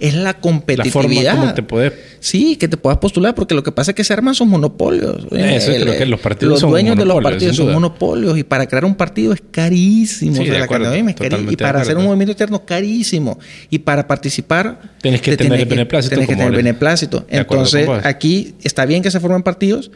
es 0.00 0.14
la 0.14 0.34
competitividad. 0.34 1.34
La 1.34 1.36
forma 1.36 1.54
te 1.54 1.62
puedes... 1.62 1.92
Sí, 2.20 2.56
que 2.56 2.68
te 2.68 2.76
puedas 2.76 2.98
postular, 2.98 3.34
porque 3.34 3.54
lo 3.54 3.62
que 3.62 3.72
pasa 3.72 3.92
es 3.92 3.94
que 3.94 4.04
se 4.04 4.12
arman 4.12 4.34
son 4.34 4.48
monopolios. 4.48 5.26
Eso 5.30 5.72
es 5.72 5.84
lo 5.84 5.92
que 5.92 6.06
los 6.06 6.20
partidos 6.20 6.60
Los 6.60 6.70
dueños 6.70 6.96
de 6.96 7.04
los 7.04 7.22
partidos 7.22 7.56
son 7.56 7.72
monopolios 7.72 8.38
y 8.38 8.44
para 8.44 8.66
crear 8.66 8.84
un 8.84 8.94
partido 8.94 9.32
es 9.32 9.42
carísimo. 9.50 10.36
Sí, 10.36 10.50
y 11.50 11.56
para 11.56 11.80
hacer 11.80 11.96
un 11.96 12.04
movimiento 12.04 12.32
interno 12.32 12.64
carísimo. 12.64 13.38
Y 13.68 13.80
para 13.80 14.06
participar... 14.06 14.80
Tienes 15.00 15.20
que 15.20 15.36
tener 15.36 15.60
el 15.60 15.66
beneplácito. 15.66 16.16
Tienes 16.16 16.28
que 16.28 16.36
tener 16.36 16.52
beneplácito. 16.52 17.26
Entonces, 17.28 17.88
aquí 18.04 18.54
está 18.62 18.86
bien 18.86 19.02
que 19.02 19.10
se 19.10 19.20
formen 19.20 19.42
partidos, 19.42 19.90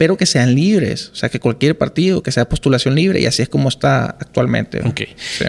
pero 0.00 0.16
que 0.16 0.24
sean 0.24 0.54
libres, 0.54 1.10
o 1.12 1.14
sea, 1.14 1.28
que 1.28 1.38
cualquier 1.38 1.76
partido, 1.76 2.22
que 2.22 2.32
sea 2.32 2.48
postulación 2.48 2.94
libre, 2.94 3.20
y 3.20 3.26
así 3.26 3.42
es 3.42 3.50
como 3.50 3.68
está 3.68 4.06
actualmente. 4.06 4.80
Ok. 4.80 5.02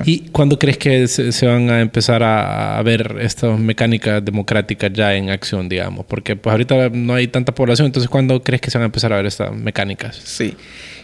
¿Y 0.04 0.28
cuándo 0.34 0.60
crees 0.60 0.78
que 0.78 1.08
se, 1.08 1.46
van 1.46 1.70
a 1.70 1.80
empezar 1.80 2.22
a, 2.22 2.82
ver 2.84 3.16
estas 3.22 3.58
mecánicas 3.58 4.26
democráticas 4.26 4.92
ya 4.94 5.16
en 5.16 5.30
acción, 5.30 5.70
digamos? 5.70 6.06
Porque 6.06 6.36
pues 6.36 6.52
ahorita 6.52 6.90
no 6.90 7.14
hay 7.14 7.30
tanta 7.30 7.56
población, 7.56 7.86
entonces 7.86 8.10
¿cuándo 8.10 8.44
crees 8.44 8.60
que 8.60 8.70
se 8.70 8.78
van 8.78 8.84
a 8.84 8.86
empezar 8.88 9.14
a 9.14 9.16
ver 9.16 9.26
estas 9.26 9.56
mecánicas? 9.56 10.20
Sí. 10.22 10.58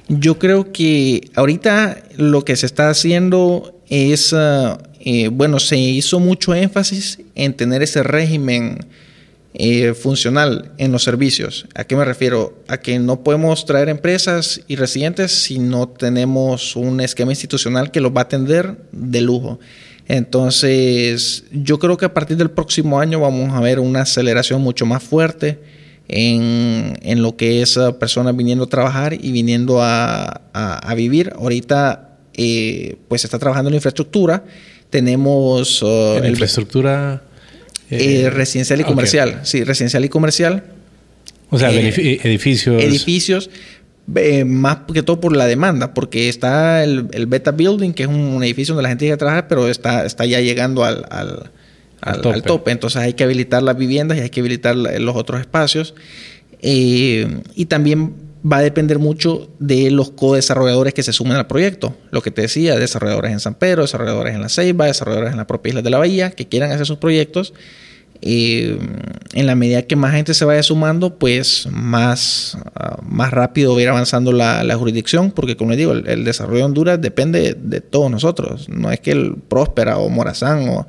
Yo 0.09 0.37
creo 0.39 0.73
que 0.73 1.29
ahorita 1.35 1.99
lo 2.17 2.43
que 2.43 2.57
se 2.57 2.65
está 2.65 2.89
haciendo 2.89 3.79
es, 3.87 4.35
eh, 4.35 5.29
bueno, 5.31 5.59
se 5.59 5.77
hizo 5.77 6.19
mucho 6.19 6.53
énfasis 6.53 7.19
en 7.33 7.53
tener 7.53 7.81
ese 7.81 8.03
régimen 8.03 8.79
eh, 9.59 9.95
funcional 9.95 10.71
en 10.77 10.91
los 10.91 11.01
servicios. 11.01 11.65
¿A 11.73 11.83
qué 11.83 11.95
me 11.95 12.05
refiero? 12.05 12.61
A 12.67 12.77
que 12.77 12.99
no 12.99 13.23
podemos 13.23 13.65
traer 13.65 13.89
empresas 13.89 14.61
y 14.67 14.75
residentes 14.75 15.31
si 15.31 15.57
no 15.57 15.89
tenemos 15.89 16.75
un 16.75 17.01
esquema 17.01 17.31
institucional 17.31 17.89
que 17.89 17.99
los 17.99 18.11
va 18.11 18.21
a 18.21 18.23
atender 18.25 18.77
de 18.91 19.21
lujo. 19.21 19.59
Entonces, 20.07 21.45
yo 21.51 21.79
creo 21.79 21.97
que 21.97 22.05
a 22.05 22.13
partir 22.13 22.37
del 22.37 22.51
próximo 22.51 22.99
año 22.99 23.19
vamos 23.19 23.51
a 23.51 23.59
ver 23.59 23.79
una 23.79 24.01
aceleración 24.01 24.61
mucho 24.61 24.85
más 24.85 25.01
fuerte 25.01 25.59
en, 26.07 26.93
en 27.01 27.23
lo 27.23 27.35
que 27.35 27.63
es 27.63 27.79
personas 27.99 28.35
viniendo 28.35 28.65
a 28.65 28.69
trabajar 28.69 29.13
y 29.13 29.31
viniendo 29.31 29.81
a, 29.81 30.39
a, 30.53 30.93
vivir. 30.93 31.33
Ahorita, 31.35 32.19
eh, 32.35 32.97
pues 33.07 33.21
se 33.21 33.27
está 33.27 33.39
trabajando 33.39 33.69
en 33.69 33.73
la 33.73 33.77
infraestructura. 33.77 34.45
Tenemos... 34.91 35.81
Uh, 35.81 36.17
¿En 36.17 36.27
infraestructura? 36.27 37.23
Eh, 37.89 38.23
eh, 38.23 38.29
residencial 38.29 38.81
y 38.81 38.83
comercial. 38.83 39.41
Sí, 39.43 39.63
residencial 39.63 40.03
y 40.05 40.09
comercial. 40.09 40.63
O 41.49 41.57
sea, 41.57 41.71
eh, 41.71 42.19
edificios. 42.23 42.83
Edificios, 42.83 43.49
más 44.45 44.79
que 44.93 45.03
todo 45.03 45.21
por 45.21 45.35
la 45.35 45.45
demanda, 45.45 45.93
porque 45.93 46.27
está 46.27 46.83
el, 46.83 47.03
Beta 47.27 47.51
Building, 47.51 47.93
que 47.93 48.03
es 48.03 48.09
un, 48.09 48.43
edificio 48.43 48.73
donde 48.73 48.83
la 48.83 48.89
gente 48.89 49.05
llega 49.05 49.15
a 49.15 49.19
trabajar, 49.19 49.47
pero 49.47 49.69
está, 49.69 50.05
está 50.05 50.25
ya 50.25 50.41
llegando 50.41 50.83
al, 50.83 51.05
al, 51.09 52.41
tope. 52.43 52.71
Entonces 52.71 53.01
hay 53.01 53.13
que 53.13 53.23
habilitar 53.23 53.63
las 53.63 53.77
viviendas 53.77 54.17
y 54.17 54.21
hay 54.21 54.29
que 54.29 54.41
habilitar 54.41 54.75
los 54.75 55.15
otros 55.15 55.39
espacios. 55.39 55.95
y 56.61 57.65
también 57.67 58.26
va 58.51 58.57
a 58.57 58.61
depender 58.61 58.99
mucho 58.99 59.49
de 59.59 59.91
los 59.91 60.11
co-desarrolladores 60.11 60.93
que 60.93 61.03
se 61.03 61.13
sumen 61.13 61.37
al 61.37 61.47
proyecto. 61.47 61.95
Lo 62.11 62.21
que 62.21 62.31
te 62.31 62.43
decía, 62.43 62.77
desarrolladores 62.77 63.31
en 63.31 63.39
San 63.39 63.55
Pedro, 63.55 63.81
desarrolladores 63.81 64.35
en 64.35 64.41
La 64.41 64.49
Ceiba, 64.49 64.85
desarrolladores 64.85 65.31
en 65.31 65.37
la 65.37 65.47
propia 65.47 65.69
isla 65.69 65.81
de 65.81 65.89
la 65.89 65.97
Bahía, 65.97 66.31
que 66.31 66.47
quieran 66.47 66.71
hacer 66.71 66.85
sus 66.85 66.97
proyectos. 66.97 67.53
en 68.21 69.45
la 69.45 69.53
medida 69.53 69.83
que 69.83 69.95
más 69.95 70.13
gente 70.13 70.33
se 70.33 70.43
vaya 70.43 70.63
sumando, 70.63 71.19
pues 71.19 71.67
más, 71.71 72.57
ah, 72.73 72.97
más 73.03 73.29
rápido 73.29 73.73
va 73.73 73.79
a 73.79 73.83
ir 73.83 73.89
avanzando 73.89 74.31
la, 74.31 74.75
jurisdicción, 74.75 75.31
porque 75.31 75.55
como 75.55 75.71
les 75.71 75.77
digo, 75.77 75.91
el, 75.91 76.23
desarrollo 76.23 76.59
de 76.59 76.63
Honduras 76.63 77.01
depende 77.01 77.55
de 77.59 77.81
todos 77.81 78.09
nosotros. 78.09 78.69
No 78.69 78.91
es 78.91 78.99
que 79.01 79.11
el 79.11 79.35
Próspera 79.35 79.99
o 79.99 80.09
Morazán 80.09 80.67
o 80.69 80.87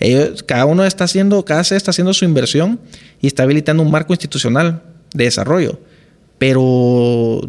ellos, 0.00 0.42
cada 0.42 0.64
uno 0.64 0.84
está 0.84 1.04
haciendo, 1.04 1.44
cada 1.44 1.62
sede 1.62 1.76
está 1.76 1.92
haciendo 1.92 2.12
su 2.12 2.24
inversión 2.24 2.80
y 3.20 3.28
está 3.28 3.44
habilitando 3.44 3.82
un 3.82 3.90
marco 3.90 4.12
institucional 4.12 4.82
de 5.14 5.24
desarrollo. 5.24 5.78
Pero 6.46 7.40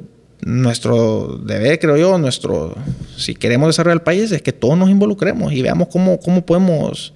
nuestro 0.45 1.41
deber, 1.45 1.79
creo 1.79 1.97
yo, 1.97 2.17
nuestro, 2.17 2.73
si 3.17 3.35
queremos 3.35 3.67
desarrollar 3.67 3.97
el 3.97 4.03
país, 4.03 4.31
es 4.31 4.41
que 4.41 4.53
todos 4.53 4.77
nos 4.77 4.89
involucremos 4.89 5.51
y 5.51 5.61
veamos 5.61 5.89
cómo, 5.89 6.17
cómo 6.17 6.45
podemos 6.45 7.13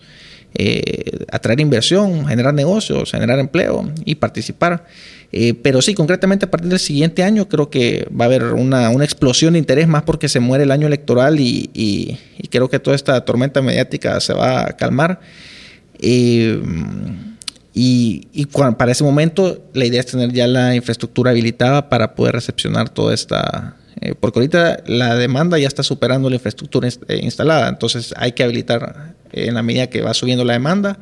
eh, 0.56 1.26
atraer 1.32 1.62
inversión, 1.62 2.28
generar 2.28 2.54
negocios, 2.54 3.12
generar 3.12 3.40
empleo 3.40 3.90
y 4.04 4.16
participar. 4.16 4.88
Eh, 5.32 5.54
pero 5.54 5.82
sí, 5.82 5.94
concretamente 5.94 6.48
a 6.48 6.52
partir 6.52 6.70
del 6.70 6.80
siguiente 6.80 7.24
año 7.24 7.48
creo 7.48 7.70
que 7.70 8.10
va 8.10 8.26
a 8.26 8.28
haber 8.28 8.44
una, 8.56 8.90
una 8.90 9.06
explosión 9.06 9.54
de 9.54 9.60
interés 9.60 9.88
más 9.88 10.04
porque 10.04 10.28
se 10.28 10.42
muere 10.42 10.66
el 10.66 10.72
año 10.72 10.86
electoral 10.86 11.40
y, 11.40 11.70
y, 11.74 12.20
creo 12.50 12.70
que 12.70 12.80
toda 12.80 12.94
esta 12.94 13.24
tormenta 13.24 13.62
mediática 13.62 14.20
se 14.20 14.34
va 14.34 14.68
a 14.68 14.76
calmar. 14.76 15.22
Eh, 16.02 16.62
y, 17.74 18.28
y 18.34 18.46
para 18.46 18.92
ese 18.92 19.04
momento 19.04 19.64
la 19.74 19.86
idea 19.86 20.00
es 20.00 20.08
tener 20.08 20.32
ya 20.34 20.48
la 20.48 20.76
infraestructura 20.76 21.32
habilitada 21.32 21.90
para 21.90 22.16
poder 22.16 22.36
recepcionar 22.36 22.90
toda 22.90 23.14
esta... 23.14 23.76
Eh, 24.02 24.16
porque 24.20 24.40
ahorita 24.40 24.84
la 24.88 25.16
demanda 25.16 25.58
ya 25.60 25.68
está 25.68 25.84
superando 25.84 26.30
la 26.30 26.36
infraestructura 26.36 26.88
instalada, 27.22 27.68
entonces 27.68 28.14
hay 28.16 28.32
que 28.32 28.44
habilitar 28.44 29.14
en 29.32 29.54
la 29.54 29.64
medida 29.64 29.88
que 29.88 30.02
va 30.02 30.14
subiendo 30.14 30.46
la 30.46 30.54
demanda. 30.54 31.00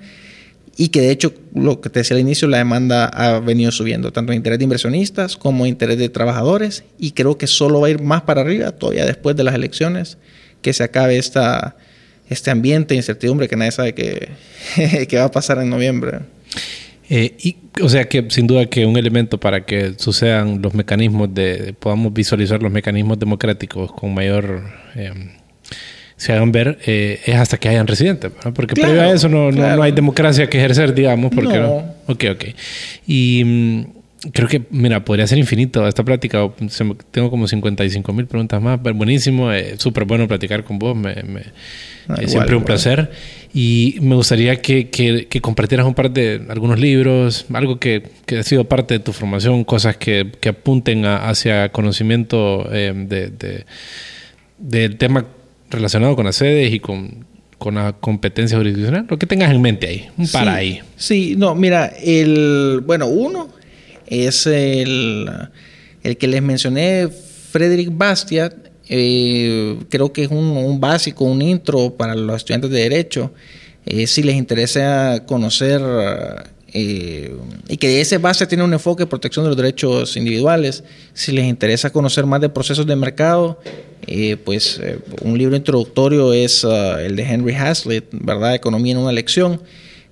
Y 0.79 0.89
que 0.89 1.01
de 1.01 1.09
hecho, 1.09 1.33
lo 1.55 1.81
que 1.81 1.89
te 1.89 2.01
decía 2.01 2.15
al 2.15 2.21
inicio, 2.21 2.47
la 2.47 2.59
demanda 2.59 3.05
ha 3.07 3.39
venido 3.39 3.71
subiendo, 3.71 4.13
tanto 4.13 4.31
en 4.31 4.37
interés 4.37 4.59
de 4.59 4.65
inversionistas 4.65 5.35
como 5.35 5.65
en 5.65 5.69
interés 5.69 5.97
de 5.97 6.07
trabajadores, 6.09 6.83
y 6.99 7.11
creo 7.11 7.35
que 7.37 7.47
solo 7.47 7.81
va 7.81 7.87
a 7.87 7.89
ir 7.89 8.01
más 8.01 8.21
para 8.21 8.41
arriba 8.41 8.71
todavía 8.71 9.07
después 9.07 9.35
de 9.35 9.43
las 9.43 9.55
elecciones, 9.55 10.19
que 10.61 10.73
se 10.73 10.83
acabe 10.83 11.17
esta, 11.17 11.75
este 12.29 12.51
ambiente 12.51 12.93
de 12.93 12.97
incertidumbre 12.97 13.47
que 13.47 13.55
nadie 13.55 13.71
sabe 13.71 13.95
qué, 13.95 14.29
va 15.17 15.23
a 15.23 15.31
pasar 15.31 15.57
en 15.57 15.71
noviembre. 15.71 16.19
Eh, 17.09 17.35
y, 17.39 17.57
o 17.81 17.87
sea 17.87 18.09
que 18.09 18.25
sin 18.29 18.47
duda 18.47 18.65
que 18.65 18.85
un 18.85 18.97
elemento 18.97 19.39
para 19.39 19.65
que 19.65 19.93
sucedan 19.97 20.61
los 20.61 20.73
mecanismos 20.73 21.33
de, 21.33 21.73
podamos 21.79 22.13
visualizar 22.13 22.61
los 22.61 22.71
mecanismos 22.71 23.17
democráticos 23.17 23.91
con 23.93 24.13
mayor 24.13 24.63
eh, 24.95 25.13
se 26.17 26.33
hagan 26.33 26.51
ver 26.51 26.79
eh, 26.85 27.21
es 27.25 27.35
hasta 27.35 27.57
que 27.57 27.69
hayan 27.69 27.87
residentes, 27.87 28.31
porque 28.53 28.73
previo 28.73 29.01
a 29.01 29.11
eso 29.11 29.29
no, 29.29 29.51
no, 29.51 29.81
hay 29.81 29.91
democracia 29.91 30.49
que 30.49 30.57
ejercer, 30.57 30.93
digamos, 30.93 31.31
porque 31.33 31.59
no. 31.59 31.95
Ok, 32.07 32.25
ok. 32.31 32.45
Y 33.05 33.43
mm, 33.45 33.85
creo 34.31 34.47
que, 34.47 34.63
mira, 34.71 35.05
podría 35.05 35.27
ser 35.27 35.37
infinito 35.37 35.87
esta 35.87 36.03
plática. 36.03 36.49
tengo 37.11 37.29
como 37.29 37.47
55 37.47 38.13
mil 38.13 38.25
preguntas 38.25 38.61
más, 38.61 38.79
pero 38.83 38.95
buenísimo, 38.95 39.51
eh, 39.51 39.75
súper 39.77 40.05
bueno 40.05 40.27
platicar 40.27 40.63
con 40.63 40.79
vos, 40.79 40.95
me, 40.95 41.15
me 41.23 41.41
ah, 42.07 42.17
siempre 42.25 42.55
un 42.55 42.63
placer. 42.63 43.11
Y 43.53 43.97
me 44.01 44.15
gustaría 44.15 44.61
que, 44.61 44.89
que, 44.89 45.27
que, 45.27 45.41
compartieras 45.41 45.85
un 45.85 45.93
par 45.93 46.11
de 46.11 46.41
algunos 46.49 46.79
libros, 46.79 47.45
algo 47.53 47.79
que, 47.79 48.03
que 48.25 48.39
ha 48.39 48.43
sido 48.43 48.65
parte 48.65 48.95
de 48.95 48.99
tu 48.99 49.13
formación, 49.13 49.63
cosas 49.63 49.97
que, 49.97 50.31
que 50.39 50.49
apunten 50.49 51.05
hacia 51.05 51.69
conocimiento 51.69 52.67
eh, 52.71 52.93
de, 52.95 53.29
de, 53.29 53.65
del 54.57 54.97
tema 54.97 55.25
relacionado 55.69 56.15
con 56.15 56.25
las 56.25 56.35
sedes 56.35 56.73
y 56.73 56.79
con, 56.79 57.25
con 57.57 57.75
la 57.75 57.93
competencia 57.93 58.57
jurisdiccional, 58.57 59.05
lo 59.09 59.17
que 59.17 59.25
tengas 59.25 59.51
en 59.51 59.61
mente 59.61 59.87
ahí, 59.87 60.07
un 60.17 60.27
para 60.27 60.55
ahí. 60.55 60.81
Sí, 60.95 61.35
no, 61.37 61.55
mira, 61.55 61.87
el, 62.03 62.81
bueno, 62.85 63.07
uno 63.07 63.56
es 64.07 64.47
el, 64.47 65.29
el 66.03 66.17
que 66.17 66.27
les 66.27 66.41
mencioné, 66.41 67.09
Frederick 67.51 67.89
Bastiat, 67.91 68.53
eh, 68.89 69.77
creo 69.89 70.13
que 70.13 70.23
es 70.23 70.31
un, 70.31 70.79
básico, 70.79 71.25
un 71.25 71.41
intro 71.41 71.95
para 71.95 72.15
los 72.15 72.37
estudiantes 72.37 72.69
de 72.69 72.79
Derecho. 72.81 73.31
Eh, 73.85 74.07
si 74.07 74.23
les 74.23 74.35
interesa 74.35 75.23
conocer 75.25 75.81
eh, 76.73 77.35
y 77.69 77.77
que 77.77 78.01
ese 78.01 78.17
base 78.17 78.45
tiene 78.45 78.63
un 78.63 78.73
enfoque 78.73 79.03
de 79.03 79.07
protección 79.07 79.45
de 79.45 79.49
los 79.49 79.57
derechos 79.57 80.17
individuales, 80.17 80.83
si 81.13 81.31
les 81.31 81.45
interesa 81.45 81.89
conocer 81.89 82.25
más 82.25 82.41
de 82.41 82.49
procesos 82.49 82.85
de 82.85 82.95
mercado, 82.95 83.59
pues 84.43 84.79
un 85.21 85.37
libro 85.37 85.55
introductorio 85.55 86.31
es 86.31 86.63
uh, 86.63 86.97
el 86.99 87.15
de 87.15 87.23
Henry 87.23 87.55
Hazlitt, 87.55 88.05
¿verdad? 88.11 88.55
Economía 88.55 88.93
en 88.93 88.99
una 88.99 89.11
lección. 89.11 89.61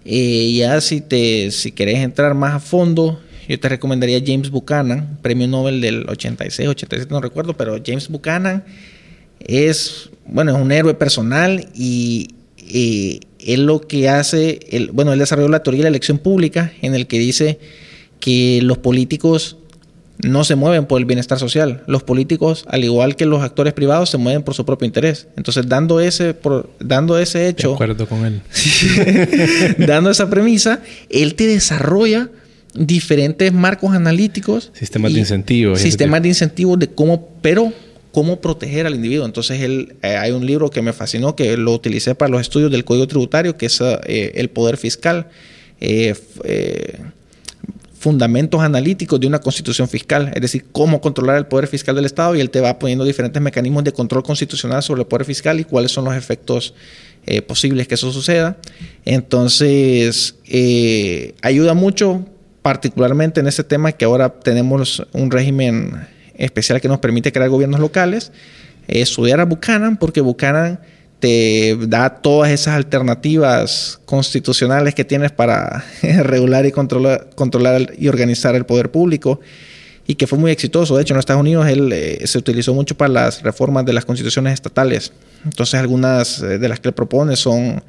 Ya 0.03 0.81
si, 0.81 1.01
te, 1.01 1.49
si 1.51 1.71
querés 1.71 1.99
entrar 1.99 2.33
más 2.33 2.55
a 2.55 2.59
fondo, 2.59 3.19
yo 3.47 3.59
te 3.59 3.69
recomendaría 3.69 4.21
James 4.25 4.49
Buchanan, 4.49 5.17
premio 5.21 5.47
Nobel 5.47 5.81
del 5.81 6.09
86, 6.09 6.69
87, 6.69 7.11
no 7.11 7.21
recuerdo, 7.21 7.55
pero 7.55 7.77
James 7.85 8.09
Buchanan 8.09 8.63
es, 9.39 10.09
bueno, 10.25 10.55
es 10.55 10.61
un 10.61 10.71
héroe 10.71 10.93
personal 10.93 11.69
y, 11.73 12.29
él 12.67 13.67
lo 13.67 13.81
que 13.81 14.09
hace, 14.09 14.59
bueno, 14.91 15.13
él 15.13 15.19
desarrolló 15.19 15.49
la 15.49 15.61
teoría 15.61 15.81
de 15.81 15.83
la 15.83 15.89
elección 15.89 16.17
pública 16.17 16.73
en 16.81 16.95
el 16.95 17.05
que 17.05 17.19
dice 17.19 17.59
que 18.19 18.59
los 18.63 18.79
políticos 18.79 19.57
no 20.23 20.43
se 20.43 20.55
mueven 20.55 20.85
por 20.85 20.99
el 20.99 21.05
bienestar 21.05 21.37
social. 21.37 21.83
Los 21.85 22.01
políticos, 22.01 22.65
al 22.67 22.83
igual 22.83 23.15
que 23.15 23.27
los 23.27 23.43
actores 23.43 23.73
privados, 23.73 24.09
se 24.09 24.17
mueven 24.17 24.41
por 24.41 24.55
su 24.55 24.65
propio 24.65 24.87
interés. 24.87 25.27
Entonces, 25.37 25.67
dando 25.67 25.99
ese, 25.99 26.33
por, 26.33 26.71
dando 26.79 27.19
ese 27.19 27.47
hecho... 27.47 27.69
De 27.69 27.73
acuerdo 27.75 28.07
con 28.07 28.25
él. 28.25 28.41
dando 29.85 30.09
esa 30.09 30.29
premisa, 30.29 30.81
él 31.09 31.35
te 31.35 31.45
desarrolla 31.45 32.29
diferentes 32.75 33.51
marcos 33.53 33.93
analíticos. 33.93 34.71
Sistemas 34.73 35.13
de 35.13 35.19
incentivos. 35.19 35.79
Sistemas 35.79 36.21
de 36.21 36.29
incentivos 36.29 36.79
de 36.79 36.87
cómo, 36.87 37.29
pero 37.41 37.73
cómo 38.11 38.39
proteger 38.39 38.85
al 38.85 38.95
individuo. 38.95 39.25
Entonces, 39.25 39.61
él, 39.61 39.95
eh, 40.01 40.15
hay 40.17 40.31
un 40.31 40.45
libro 40.45 40.69
que 40.69 40.81
me 40.81 40.93
fascinó, 40.93 41.35
que 41.35 41.57
lo 41.57 41.73
utilicé 41.73 42.15
para 42.15 42.29
los 42.29 42.41
estudios 42.41 42.71
del 42.71 42.85
Código 42.85 43.07
Tributario, 43.07 43.57
que 43.57 43.67
es 43.67 43.81
eh, 43.81 44.31
El 44.35 44.49
Poder 44.49 44.77
Fiscal. 44.77 45.27
Eh, 45.81 46.13
fundamentos 48.05 48.61
analíticos 48.61 49.19
de 49.19 49.25
una 49.25 49.39
constitución 49.39 49.87
fiscal, 49.87 50.31
es 50.35 50.39
decir, 50.39 50.65
cómo 50.71 51.01
controlar 51.01 51.37
el 51.37 51.47
poder 51.47 51.65
fiscal 51.65 51.95
del 51.95 52.05
Estado 52.05 52.35
y 52.35 52.39
él 52.39 52.51
te 52.51 52.59
va 52.61 52.77
poniendo 52.77 53.03
diferentes 53.03 53.41
mecanismos 53.41 53.83
de 53.83 53.93
control 53.93 54.21
constitucional 54.21 54.83
sobre 54.83 55.01
el 55.01 55.07
poder 55.07 55.25
fiscal 55.25 55.59
y 55.59 55.63
cuáles 55.63 55.91
son 55.91 56.05
los 56.05 56.13
efectos 56.13 56.75
eh, 57.25 57.41
posibles 57.41 57.87
que 57.87 57.95
eso 57.95 58.11
suceda. 58.11 58.57
Entonces, 59.05 60.35
eh, 60.45 61.33
ayuda 61.41 61.73
mucho, 61.73 62.23
particularmente 62.65 63.41
en 63.41 63.47
este 63.47 63.63
tema 63.63 63.91
que 63.91 64.05
ahora 64.05 64.27
tenemos 64.27 65.05
un 65.13 65.29
régimen 65.29 66.07
especial 66.33 66.81
que 66.81 66.87
nos 66.87 66.97
permite 66.97 67.31
crear 67.31 67.47
gobiernos 67.47 67.79
locales, 67.79 68.31
estudiar 68.87 69.39
a 69.39 69.45
Buchanan, 69.45 69.97
porque 69.97 70.19
Buchanan 70.19 70.79
te 71.19 71.77
da 71.81 72.09
todas 72.09 72.49
esas 72.49 72.73
alternativas 72.73 73.99
constitucionales 74.05 74.95
que 74.95 75.05
tienes 75.05 75.31
para 75.31 75.85
regular 76.01 76.65
y 76.65 76.71
controlar, 76.71 77.29
controlar 77.35 77.93
y 77.99 78.07
organizar 78.07 78.55
el 78.55 78.65
poder 78.65 78.89
público 78.89 79.39
y 80.07 80.15
que 80.15 80.25
fue 80.25 80.39
muy 80.39 80.49
exitoso. 80.49 80.95
De 80.95 81.03
hecho, 81.03 81.13
en 81.13 81.19
Estados 81.19 81.41
Unidos 81.41 81.67
él 81.67 81.91
eh, 81.93 82.25
se 82.25 82.39
utilizó 82.39 82.73
mucho 82.73 82.97
para 82.97 83.13
las 83.13 83.43
reformas 83.43 83.85
de 83.85 83.93
las 83.93 84.05
constituciones 84.05 84.55
estatales. 84.55 85.13
Entonces, 85.43 85.79
algunas 85.79 86.41
eh, 86.41 86.57
de 86.57 86.67
las 86.67 86.79
que 86.79 86.87
él 86.87 86.95
propone 86.95 87.35
son, 87.35 87.83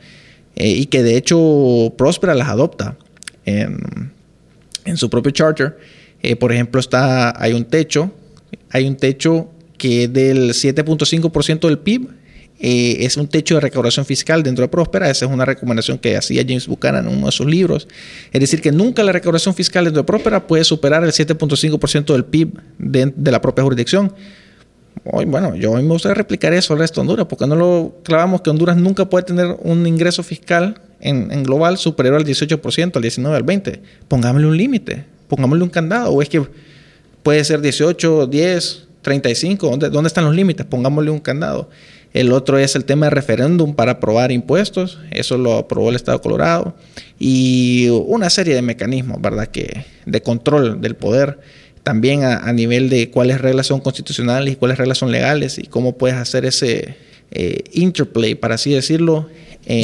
eh, 0.55 0.69
y 0.69 0.85
que 0.85 1.03
de 1.03 1.17
hecho 1.17 1.95
Próspera 1.97 2.35
las 2.35 2.51
adopta 2.51 2.99
en 4.87 4.97
su 4.97 5.11
propio 5.11 5.33
charter. 5.33 5.77
por 6.41 6.53
ejemplo, 6.53 6.81
está, 6.81 7.41
hay 7.41 7.53
un 7.53 7.65
techo, 7.65 8.11
hay 8.71 8.87
un 8.87 8.97
techo 8.97 9.51
que 9.79 10.05
es 10.05 10.13
del 10.13 10.51
7.5% 10.51 11.69
del 11.69 11.79
PIB 11.79 12.09
eh, 12.59 13.05
es 13.05 13.19
un 13.19 13.29
techo 13.29 13.57
de 13.57 13.61
recaudación 13.61 14.07
fiscal 14.07 14.43
dentro 14.43 14.63
de 14.63 14.69
Próspera. 14.69 15.11
Esa 15.11 15.27
es 15.27 15.31
una 15.31 15.45
recomendación 15.45 15.99
que 15.99 16.17
hacía 16.17 16.43
James 16.47 16.67
Buchanan 16.67 17.07
en 17.07 17.17
uno 17.17 17.27
de 17.27 17.33
sus 17.33 17.47
libros. 17.47 17.87
Es 18.33 18.41
decir, 18.41 18.63
que 18.63 18.73
nunca 18.73 19.03
la 19.03 19.13
recaudación 19.13 19.55
fiscal 19.55 19.85
dentro 19.85 20.03
de 20.03 20.07
Próspera 20.07 20.47
puede 20.47 20.65
superar 20.65 21.05
el 21.05 21.11
7.5% 21.11 22.13
del 22.13 22.25
PIB 22.25 22.59
de, 22.79 23.31
la 23.31 23.41
propia 23.43 23.63
jurisdicción. 23.63 24.15
Hoy, 25.05 25.25
bueno, 25.25 25.55
yo 25.55 25.77
a 25.77 25.83
me 25.83 25.89
gustaría 25.89 26.15
replicar 26.15 26.53
eso 26.53 26.73
al 26.73 26.81
resto 26.81 27.01
de 27.01 27.03
Honduras, 27.03 27.27
porque 27.29 27.47
no 27.47 27.55
lo 27.55 27.97
clavamos 28.03 28.41
que 28.41 28.51
Honduras 28.51 28.77
nunca 28.77 29.09
puede 29.09 29.25
tener 29.25 29.57
un 29.63 29.87
ingreso 29.87 30.23
fiscal 30.23 30.81
en, 31.01 31.31
en 31.31 31.43
global 31.45 31.79
superior 31.79 32.17
al 32.17 32.25
18%, 32.25 32.97
al 32.97 33.03
19%, 33.03 33.35
al 33.35 33.45
20%. 33.45 33.81
Pongámosle 34.09 34.47
un 34.49 34.57
límite, 34.57 35.05
pongámosle 35.29 35.65
un 35.65 35.71
candado, 35.71 36.11
o 36.11 36.23
es 36.23 36.29
que 36.29 36.43
puede 37.23 37.45
ser 37.45 37.61
18, 37.61 38.27
10, 38.27 38.87
35, 39.03 39.69
¿dónde, 39.69 39.91
dónde 39.91 40.09
están 40.09 40.25
los 40.25 40.35
límites? 40.35 40.67
Pongámosle 40.67 41.11
un 41.11 41.21
candado. 41.21 41.71
El 42.17 42.33
otro 42.33 42.57
es 42.57 42.75
el 42.77 42.87
tema 42.87 43.07
de 43.07 43.11
referéndum 43.11 43.75
para 43.75 43.93
aprobar 43.93 44.33
impuestos. 44.33 44.99
Eso 45.11 45.37
lo 45.37 45.59
aprobó 45.59 45.91
el 45.91 45.97
Estado 45.97 46.17
de 46.17 46.23
Colorado. 46.23 46.75
Y 47.19 47.89
una 47.91 48.31
serie 48.31 48.55
de 48.55 48.63
mecanismos, 48.63 49.21
¿verdad? 49.21 49.49
Que, 49.49 49.85
de 50.07 50.23
control 50.23 50.81
del 50.81 50.97
poder. 50.97 51.39
También 51.87 52.25
a, 52.25 52.53
nivel 52.53 52.89
de 52.89 53.11
cuáles 53.11 53.41
reglas 53.41 53.69
son 53.69 53.79
constitucionales 53.79 54.53
y 54.53 54.57
cuáles 54.57 54.77
reglas 54.77 54.99
son 54.99 55.13
legales 55.13 55.57
y 55.57 55.69
cómo 55.69 55.97
puedes 55.97 56.17
hacer 56.17 56.45
ese 56.45 56.97
eh, 57.31 57.63
interplay, 57.75 58.35
para 58.35 58.57
así 58.57 58.73
decirlo, 58.73 59.29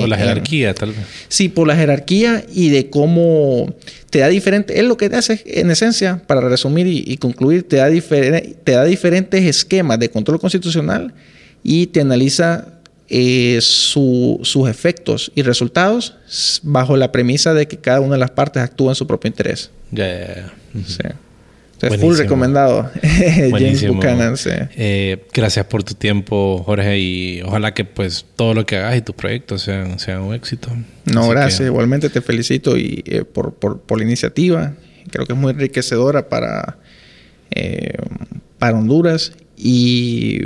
por 0.01 0.09
la 0.09 0.17
jerarquía, 0.17 0.75
tal 0.75 0.89
vez. 0.89 0.99
Sí, 1.29 1.49
por 1.49 1.69
la 1.69 1.77
jerarquía 1.77 2.45
y 2.53 2.71
de 2.71 2.91
cómo 2.91 3.73
te 4.11 4.19
da 4.19 4.27
diferente. 4.27 4.81
Es 4.81 4.85
lo 4.85 4.97
que 4.97 5.09
te 5.11 5.15
hace, 5.15 5.45
en 5.47 5.71
esencia, 5.71 6.21
para 6.27 6.41
resumir 6.41 6.89
y, 6.89 7.17
concluir, 7.19 7.69
te 7.69 7.77
da, 7.77 7.89
te 7.89 8.73
da 8.73 8.85
diferentes 8.85 9.45
esquemas 9.45 10.01
de 10.01 10.11
control 10.11 10.41
constitucional 10.41 11.15
y 11.63 11.87
te 11.87 12.01
analiza 12.01 12.81
eh, 13.11 13.59
sus 13.61 14.69
efectos 14.69 15.31
y 15.37 15.43
resultados 15.43 16.17
bajo 16.65 16.97
la 16.97 17.13
premisa 17.13 17.55
de 17.55 17.69
que 17.69 17.77
cada 17.77 18.01
una 18.01 18.15
de 18.15 18.19
las 18.19 18.33
partes 18.33 18.61
actúa 18.61 18.91
en 18.91 18.97
su 18.97 19.07
propio 19.07 19.29
interés. 19.29 19.71
Ya, 19.93 20.09
ya, 20.09 20.53
Sí. 20.85 21.05
Entonces, 21.83 22.01
full 22.01 22.17
recomendado. 22.17 22.91
James 23.03 23.87
Buchanan. 23.89 24.37
Eh, 24.47 25.25
gracias 25.33 25.67
por 25.67 25.83
tu 25.83 25.95
tiempo, 25.95 26.63
Jorge, 26.65 26.99
y 26.99 27.43
ojalá 27.43 27.75
que 27.75 27.85
pues 27.85 28.25
todo 28.37 28.55
lo 28.55 28.65
que 28.65 28.77
hagas 28.77 28.97
y 28.97 29.03
tus 29.03 29.17
proyectos 29.17 29.63
sean, 29.63 29.99
sean 29.99 30.21
un 30.21 30.35
éxito. 30.35 30.69
No, 31.07 31.29
gracias. 31.29 31.67
Igualmente 31.67 32.09
te 32.09 32.21
felicito 32.21 32.77
y, 32.77 33.03
eh, 33.07 33.25
por, 33.25 33.55
por, 33.55 33.81
por, 33.81 33.99
la 33.99 34.05
iniciativa. 34.05 34.75
Creo 35.11 35.27
que 35.27 35.33
es 35.33 35.39
muy 35.39 35.51
enriquecedora 35.51 36.29
para, 36.29 36.79
eh, 37.51 37.97
para 38.59 38.79
Honduras. 38.79 39.33
Y 39.57 40.41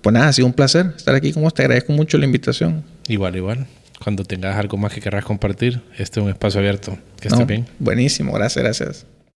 pues 0.00 0.14
nada, 0.14 0.28
ha 0.28 0.32
sido 0.32 0.46
un 0.46 0.54
placer 0.54 0.94
estar 0.96 1.14
aquí 1.14 1.32
con 1.32 1.42
vos. 1.42 1.52
Te 1.52 1.62
agradezco 1.62 1.92
mucho 1.92 2.16
la 2.16 2.24
invitación. 2.24 2.84
Igual, 3.06 3.36
igual. 3.36 3.66
Cuando 4.02 4.24
tengas 4.24 4.56
algo 4.56 4.78
más 4.78 4.94
que 4.94 5.02
querrás 5.02 5.26
compartir, 5.26 5.82
este 5.98 6.20
es 6.20 6.24
un 6.24 6.30
espacio 6.30 6.60
abierto. 6.60 6.96
Que 7.20 7.28
estés 7.28 7.46
bien. 7.46 7.66
Buenísimo, 7.78 8.32
gracias, 8.32 8.64
gracias. 8.64 9.06